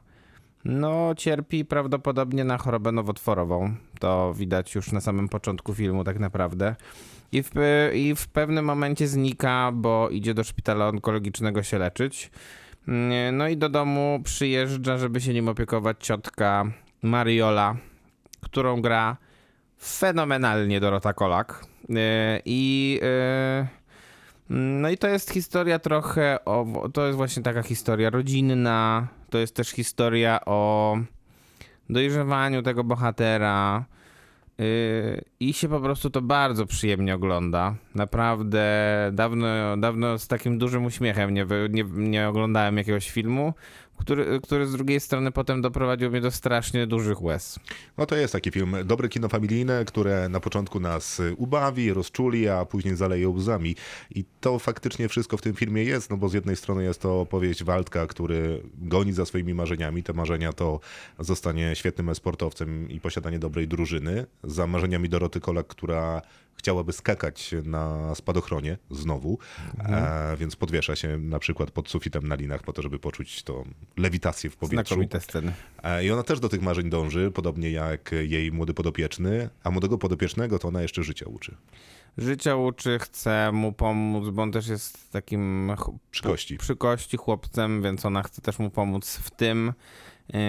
no 0.65 1.15
cierpi 1.17 1.65
prawdopodobnie 1.65 2.43
na 2.43 2.57
chorobę 2.57 2.91
nowotworową. 2.91 3.75
To 3.99 4.33
widać 4.33 4.75
już 4.75 4.91
na 4.91 5.01
samym 5.01 5.29
początku 5.29 5.73
filmu 5.73 6.03
tak 6.03 6.19
naprawdę. 6.19 6.75
I 7.31 7.43
w, 7.43 7.49
I 7.93 8.15
w 8.15 8.27
pewnym 8.27 8.65
momencie 8.65 9.07
znika, 9.07 9.71
bo 9.73 10.09
idzie 10.09 10.33
do 10.33 10.43
szpitala 10.43 10.87
onkologicznego 10.87 11.63
się 11.63 11.77
leczyć. 11.77 12.31
Mm, 12.87 13.37
No 13.37 13.47
i 13.47 13.57
do 13.57 13.69
domu 13.69 14.19
przyjeżdża, 14.23 14.97
żeby 14.97 15.21
się 15.21 15.33
nim 15.33 15.47
opiekować 15.49 15.97
ciotka 15.99 16.65
Mariola, 17.03 17.75
którą 18.41 18.81
gra 18.81 19.17
fenomenalnie 19.79 20.79
Dorota 20.79 21.13
Kolak. 21.13 21.65
Yy, 21.89 21.97
I 22.45 22.99
yy, 23.01 23.67
no 24.49 24.89
i 24.89 24.97
to 24.97 25.07
jest 25.07 25.31
historia 25.31 25.79
trochę 25.79 26.45
o. 26.45 26.65
To 26.93 27.05
jest 27.05 27.17
właśnie 27.17 27.43
taka 27.43 27.63
historia 27.63 28.09
rodzinna. 28.09 29.07
To 29.29 29.37
jest 29.37 29.55
też 29.55 29.69
historia 29.69 30.39
o 30.45 30.97
dojrzewaniu 31.89 32.61
tego 32.63 32.83
bohatera. 32.83 33.85
Yy, 34.57 35.23
I 35.39 35.53
się 35.53 35.69
po 35.69 35.79
prostu 35.79 36.09
to 36.09 36.21
bardzo 36.21 36.65
przyjemnie 36.65 37.15
ogląda. 37.15 37.75
Naprawdę 37.95 38.65
dawno, 39.13 39.47
dawno 39.77 40.19
z 40.19 40.27
takim 40.27 40.57
dużym 40.57 40.85
uśmiechem 40.85 41.33
nie, 41.33 41.45
nie, 41.69 41.83
nie 41.83 42.29
oglądałem 42.29 42.77
jakiegoś 42.77 43.11
filmu, 43.11 43.53
który, 43.97 44.41
który 44.41 44.67
z 44.67 44.71
drugiej 44.71 44.99
strony 44.99 45.31
potem 45.31 45.61
doprowadził 45.61 46.11
mnie 46.11 46.21
do 46.21 46.31
strasznie 46.31 46.87
dużych 46.87 47.21
łez. 47.21 47.59
No 47.97 48.05
to 48.05 48.15
jest 48.15 48.33
taki 48.33 48.51
film, 48.51 48.75
dobre 48.85 49.09
kino 49.09 49.29
familijne, 49.29 49.85
które 49.85 50.29
na 50.29 50.39
początku 50.39 50.79
nas 50.79 51.21
ubawi, 51.37 51.93
rozczuli, 51.93 52.49
a 52.49 52.65
później 52.65 52.95
zaleje 52.95 53.29
łzami. 53.29 53.75
I 54.15 54.25
to 54.41 54.59
faktycznie 54.59 55.07
wszystko 55.07 55.37
w 55.37 55.41
tym 55.41 55.53
filmie 55.53 55.83
jest, 55.83 56.09
no 56.09 56.17
bo 56.17 56.29
z 56.29 56.33
jednej 56.33 56.55
strony 56.55 56.83
jest 56.83 57.01
to 57.01 57.21
opowieść 57.21 57.63
Waldka, 57.63 58.07
który 58.07 58.63
goni 58.77 59.13
za 59.13 59.25
swoimi 59.25 59.53
marzeniami. 59.53 60.03
Te 60.03 60.13
marzenia 60.13 60.53
to 60.53 60.79
zostanie 61.19 61.75
świetnym 61.75 62.15
sportowcem 62.15 62.89
i 62.89 62.99
posiadanie 62.99 63.39
dobrej 63.39 63.67
drużyny. 63.67 64.25
Za 64.43 64.67
marzeniami 64.67 65.09
Doroty 65.09 65.39
Kolak, 65.39 65.67
która 65.67 66.21
chciałaby 66.57 66.93
skakać 66.93 67.55
na 67.63 68.15
spadochronie 68.15 68.77
znowu, 68.91 69.39
e, 69.79 70.37
więc 70.37 70.55
podwiesza 70.55 70.95
się 70.95 71.17
na 71.17 71.39
przykład 71.39 71.71
pod 71.71 71.89
sufitem 71.89 72.27
na 72.27 72.35
linach 72.35 72.63
po 72.63 72.73
to, 72.73 72.81
żeby 72.81 72.99
poczuć 72.99 73.43
tą 73.43 73.63
lewitację 73.97 74.49
w 74.49 74.55
powietrzu. 74.57 74.87
Znakomite 74.95 75.21
sceny. 75.21 75.53
E, 75.83 76.05
I 76.05 76.11
ona 76.11 76.23
też 76.23 76.39
do 76.39 76.49
tych 76.49 76.61
marzeń 76.61 76.89
dąży, 76.89 77.31
podobnie 77.31 77.71
jak 77.71 78.11
jej 78.11 78.51
młody 78.51 78.73
podopieczny, 78.73 79.49
a 79.63 79.71
młodego 79.71 79.97
podopiecznego 79.97 80.59
to 80.59 80.67
ona 80.67 80.81
jeszcze 80.81 81.03
życia 81.03 81.25
uczy. 81.29 81.55
Życia 82.17 82.55
uczy, 82.55 82.99
chce 82.99 83.51
mu 83.51 83.73
pomóc, 83.73 84.29
bo 84.29 84.41
on 84.41 84.51
też 84.51 84.67
jest 84.67 85.11
takim 85.11 85.71
Przy 86.11 86.23
kości. 86.23 86.57
przy 86.57 86.75
kości 86.75 87.17
chłopcem, 87.17 87.81
więc 87.83 88.05
ona 88.05 88.23
chce 88.23 88.41
też 88.41 88.59
mu 88.59 88.69
pomóc 88.69 89.17
w 89.17 89.31
tym. 89.31 89.73
Yy, 90.33 90.39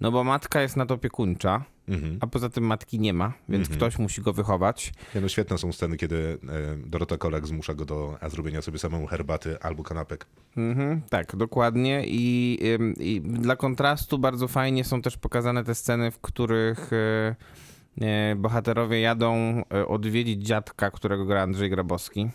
no 0.00 0.12
bo 0.12 0.24
matka 0.24 0.62
jest 0.62 0.76
nadopiekuńcza, 0.76 1.64
Mhm. 1.88 2.18
a 2.20 2.26
poza 2.26 2.48
tym 2.48 2.64
matki 2.64 3.00
nie 3.00 3.12
ma, 3.12 3.32
więc 3.48 3.68
ktoś 3.68 3.98
musi 3.98 4.22
go 4.22 4.32
wychować. 4.32 4.92
Nie, 5.14 5.20
no 5.20 5.28
świetne 5.28 5.58
są 5.58 5.72
sceny, 5.72 5.96
kiedy 5.96 6.38
e, 6.48 6.76
Dorota 6.86 7.16
Kolak 7.18 7.46
zmusza 7.46 7.74
go 7.74 7.84
do 7.84 8.18
e, 8.20 8.30
zrobienia 8.30 8.62
sobie 8.62 8.78
samemu 8.78 9.06
herbaty 9.06 9.60
albo 9.60 9.82
kanapek. 9.82 10.26
Mhm, 10.56 11.02
tak, 11.10 11.36
dokładnie. 11.36 12.02
I, 12.06 12.58
I 13.00 13.20
dla 13.20 13.56
kontrastu 13.56 14.18
bardzo 14.18 14.48
fajnie 14.48 14.84
są 14.84 15.02
też 15.02 15.16
pokazane 15.16 15.64
te 15.64 15.74
sceny, 15.74 16.10
w 16.10 16.20
których 16.20 16.92
y, 16.92 17.34
y, 18.32 18.36
bohaterowie 18.36 19.00
jadą 19.00 19.62
odwiedzić 19.88 20.46
dziadka, 20.46 20.90
którego 20.90 21.24
gra 21.24 21.42
Andrzej 21.42 21.70
Grabowski. 21.70 22.28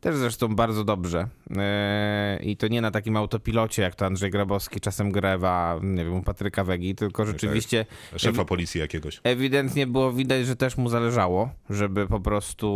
Też 0.00 0.16
zresztą 0.16 0.48
bardzo 0.56 0.84
dobrze. 0.84 1.28
Y, 1.50 2.44
I 2.44 2.56
to 2.56 2.68
nie 2.68 2.80
na 2.80 2.90
takim 2.90 3.16
autopilocie, 3.16 3.82
jak 3.82 3.94
to 3.94 4.06
Andrzej 4.06 4.30
Grabowski 4.30 4.80
czasem 4.80 5.12
grewa, 5.12 5.78
nie 5.82 6.04
wiem, 6.04 6.14
u 6.14 6.22
Patryka 6.22 6.64
Wegi, 6.64 6.94
tylko 6.94 7.24
rzeczywiście 7.26 7.86
Szefa 8.16 8.44
policji 8.44 8.80
jakiegoś. 8.80 9.20
ewidentnie 9.24 9.86
było 9.86 10.12
widać, 10.12 10.46
że 10.46 10.56
też 10.56 10.76
mu 10.76 10.88
zależało, 10.88 11.50
żeby 11.70 12.06
po 12.06 12.20
prostu, 12.20 12.66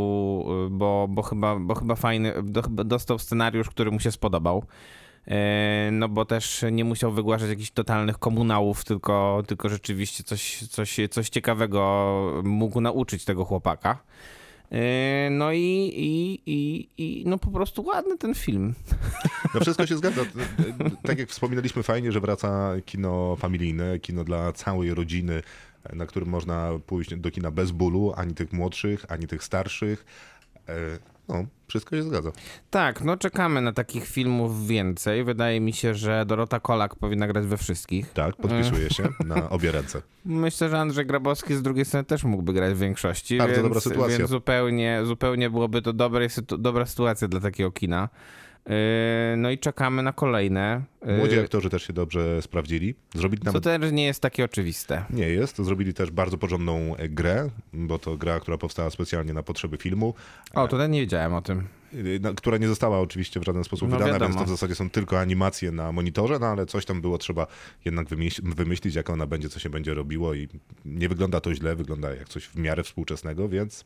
y, 0.66 0.70
bo, 0.70 1.06
bo, 1.10 1.22
chyba, 1.22 1.56
bo 1.56 1.74
chyba 1.74 1.94
fajny, 1.94 2.32
dostał 2.84 3.18
scenariusz, 3.18 3.70
który 3.70 3.90
mu 3.90 4.00
się 4.00 4.12
spodobał. 4.12 4.64
E, 5.28 5.90
No 5.92 6.08
bo 6.08 6.24
też 6.24 6.64
nie 6.72 6.84
musiał 6.84 7.12
wygłaszać 7.12 7.48
jakichś 7.48 7.70
totalnych 7.70 8.18
komunałów, 8.18 8.84
tylko, 8.84 9.42
tylko 9.46 9.68
rzeczywiście 9.68 10.24
coś, 10.24 10.58
coś, 10.68 10.96
coś 11.10 11.28
ciekawego 11.28 12.42
mógł 12.44 12.80
nauczyć 12.80 13.24
tego 13.24 13.44
chłopaka. 13.44 13.98
E, 14.72 15.28
No 15.30 15.52
i, 15.52 15.92
i, 15.96 16.40
i, 16.46 16.88
i 16.98 17.24
no 17.26 17.38
po 17.38 17.50
prostu 17.50 17.82
ładny 17.82 18.18
ten 18.18 18.34
film. 18.34 18.74
No 19.54 19.60
wszystko 19.60 19.86
się 19.86 19.96
zgadza. 19.96 20.20
Tak 21.02 21.18
jak 21.18 21.28
wspominaliśmy, 21.28 21.82
fajnie, 21.82 22.12
że 22.12 22.20
wraca 22.20 22.72
kino 22.84 23.36
familijne, 23.36 23.98
kino 23.98 24.24
dla 24.24 24.52
całej 24.52 24.94
rodziny, 24.94 25.42
na 25.92 26.06
którym 26.06 26.28
można 26.28 26.70
pójść 26.86 27.14
do 27.16 27.30
kina 27.30 27.50
bez 27.50 27.70
bólu, 27.70 28.12
ani 28.16 28.34
tych 28.34 28.52
młodszych, 28.52 29.12
ani 29.12 29.26
tych 29.26 29.44
starszych. 29.44 30.04
No, 31.28 31.44
wszystko 31.66 31.96
się 31.96 32.02
zgadza. 32.02 32.30
Tak, 32.70 33.04
no 33.04 33.16
czekamy 33.16 33.60
na 33.60 33.72
takich 33.72 34.06
filmów 34.06 34.66
więcej. 34.66 35.24
Wydaje 35.24 35.60
mi 35.60 35.72
się, 35.72 35.94
że 35.94 36.26
Dorota 36.26 36.60
Kolak 36.60 36.96
powinna 36.96 37.26
grać 37.26 37.46
we 37.46 37.56
wszystkich. 37.56 38.12
Tak, 38.12 38.36
podpisuję 38.36 38.90
się 38.90 39.08
na 39.26 39.50
obie 39.50 39.72
ręce. 39.72 40.02
Myślę, 40.24 40.68
że 40.68 40.78
Andrzej 40.78 41.06
Grabowski 41.06 41.54
z 41.54 41.62
drugiej 41.62 41.84
strony 41.84 42.04
też 42.04 42.24
mógłby 42.24 42.52
grać 42.52 42.74
w 42.74 42.78
większości. 42.78 43.38
Bardzo 43.38 43.54
więc, 43.54 43.62
dobra 43.62 43.80
sytuacja. 43.80 44.18
Więc 44.18 44.30
zupełnie, 44.30 45.00
zupełnie 45.04 45.50
byłoby 45.50 45.82
to 45.82 45.92
dobre, 45.92 46.28
dobra 46.58 46.86
sytuacja 46.86 47.28
dla 47.28 47.40
takiego 47.40 47.70
kina. 47.70 48.08
Yy, 48.66 48.72
no 49.36 49.50
i 49.50 49.58
czekamy 49.58 50.02
na 50.02 50.12
kolejne. 50.12 50.82
Młodzi 51.18 51.38
aktorzy 51.40 51.70
też 51.70 51.86
się 51.86 51.92
dobrze 51.92 52.42
sprawdzili. 52.42 52.94
Zrobili 53.14 53.42
co 53.42 53.52
nawet 53.52 53.64
też 53.64 53.92
nie 53.92 54.04
jest 54.04 54.20
takie 54.20 54.44
oczywiste. 54.44 55.04
Nie 55.10 55.28
jest. 55.28 55.58
Zrobili 55.58 55.94
też 55.94 56.10
bardzo 56.10 56.38
porządną 56.38 56.96
e, 56.96 57.08
grę, 57.08 57.50
bo 57.72 57.98
to 57.98 58.16
gra, 58.16 58.40
która 58.40 58.58
powstała 58.58 58.90
specjalnie 58.90 59.32
na 59.32 59.42
potrzeby 59.42 59.76
filmu, 59.76 60.14
O, 60.54 60.68
to 60.68 60.86
nie 60.86 61.00
wiedziałem 61.00 61.34
o 61.34 61.42
tym. 61.42 61.68
na- 62.20 62.32
która 62.34 62.58
nie 62.58 62.68
została 62.68 63.00
oczywiście 63.00 63.40
w 63.40 63.44
żaden 63.44 63.64
sposób 63.64 63.88
No 63.90 63.96
wydana, 63.96 64.12
wiadomo. 64.12 64.28
więc 64.30 64.40
to 64.40 64.44
w 64.46 64.48
zasadzie 64.48 64.74
są 64.74 64.90
tylko 64.90 65.20
animacje 65.20 65.72
na 65.72 65.92
monitorze, 65.92 66.38
no 66.38 66.46
ale 66.46 66.66
coś 66.66 66.84
tam 66.84 67.00
było 67.00 67.18
trzeba 67.18 67.46
jednak 67.84 68.06
wymyśl- 68.08 68.54
wymyślić, 68.54 68.94
jak 68.94 69.10
ona 69.10 69.26
będzie, 69.26 69.48
co 69.48 69.58
się 69.60 69.70
będzie 69.70 69.94
robiło 69.94 70.34
i 70.34 70.48
nie 70.84 71.08
wygląda 71.08 71.40
to 71.40 71.54
źle, 71.54 71.76
wygląda 71.76 72.14
jak 72.14 72.28
coś 72.28 72.44
w 72.46 72.56
miarę 72.56 72.82
współczesnego, 72.82 73.48
więc 73.48 73.84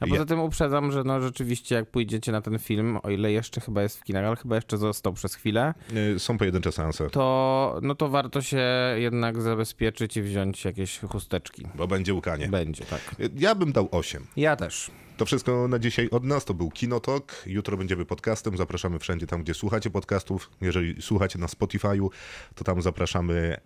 A 0.00 0.06
Ja- 0.06 0.10
poza 0.12 0.24
tym 0.26 0.40
uprzedzam, 0.40 0.92
że 0.92 1.04
no 1.04 1.20
rzeczywiście 1.20 1.74
jak 1.74 1.90
pójdziecie 1.90 2.32
na 2.32 2.40
ten 2.40 2.58
film, 2.58 2.98
o 3.02 3.10
ile 3.10 3.32
jeszcze 3.32 3.60
chyba 3.60 3.82
jest 3.82 4.00
w 4.00 4.04
kinach, 4.04 4.24
ale 4.24 4.36
chyba 4.36 4.54
jeszcze 4.56 4.78
został 4.78 5.12
przez 5.12 5.34
chwilę, 5.34 5.74
y, 6.16 6.18
są 6.18 6.31
są 6.32 6.38
pojedyncze 6.38 6.72
seanse, 6.72 7.10
to, 7.10 7.78
no 7.82 7.94
to 7.94 8.08
warto 8.08 8.42
się 8.42 8.62
jednak 8.96 9.42
zabezpieczyć 9.42 10.16
i 10.16 10.22
wziąć 10.22 10.64
jakieś 10.64 10.98
chusteczki. 10.98 11.66
bo 11.74 11.86
będzie 11.86 12.14
łkanie. 12.14 12.48
Będzie, 12.48 12.84
tak. 12.84 13.16
Ja 13.36 13.54
bym 13.54 13.72
dał 13.72 13.88
8. 13.90 14.26
Ja 14.36 14.56
też. 14.56 14.90
To 15.16 15.26
wszystko 15.26 15.68
na 15.68 15.78
dzisiaj 15.78 16.10
od 16.10 16.24
nas. 16.24 16.44
To 16.44 16.54
był 16.54 16.70
Kinotok. 16.70 17.42
Jutro 17.46 17.76
będziemy 17.76 18.04
podcastem. 18.04 18.56
Zapraszamy 18.56 18.98
wszędzie 18.98 19.26
tam, 19.26 19.42
gdzie 19.42 19.54
słuchacie 19.54 19.90
podcastów. 19.90 20.50
Jeżeli 20.60 21.02
słuchacie 21.02 21.38
na 21.38 21.46
Spotify'u, 21.46 22.08
to 22.54 22.64
tam 22.64 22.82
zapraszamy 22.82 23.56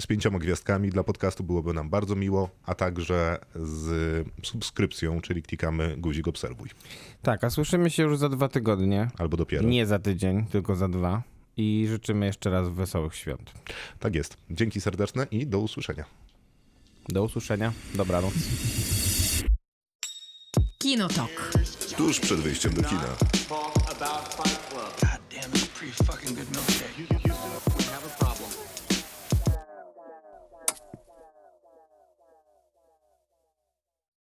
z 0.00 0.06
pięcioma 0.06 0.38
gwiazdkami 0.38 0.90
dla 0.90 1.04
podcastu. 1.04 1.44
Byłoby 1.44 1.72
nam 1.72 1.90
bardzo 1.90 2.16
miło, 2.16 2.50
a 2.64 2.74
także 2.74 3.38
z 3.54 4.26
subskrypcją, 4.42 5.20
czyli 5.20 5.42
klikamy 5.42 5.96
guzik 5.98 6.28
obserwuj. 6.28 6.68
Tak, 7.22 7.44
a 7.44 7.50
słyszymy 7.50 7.90
się 7.90 8.02
już 8.02 8.18
za 8.18 8.28
dwa 8.28 8.48
tygodnie. 8.48 9.10
Albo 9.18 9.36
dopiero. 9.36 9.68
Nie 9.68 9.86
za 9.86 9.98
tydzień, 9.98 10.46
tylko 10.46 10.76
za 10.76 10.88
dwa. 10.88 11.22
I 11.56 11.86
życzymy 11.88 12.26
jeszcze 12.26 12.50
raz 12.50 12.68
wesołych 12.68 13.14
świąt. 13.14 13.52
Tak 13.98 14.14
jest. 14.14 14.36
Dzięki 14.50 14.80
serdeczne 14.80 15.26
i 15.30 15.46
do 15.46 15.58
usłyszenia. 15.58 16.04
Do 17.08 17.24
usłyszenia. 17.24 17.72
Dobranoc. 17.94 18.34
Kinotok. 20.78 21.52
Tuż 21.96 22.20
przed 22.20 22.40
wyjściem 22.40 22.74
do 22.74 22.82
kina. 22.82 23.16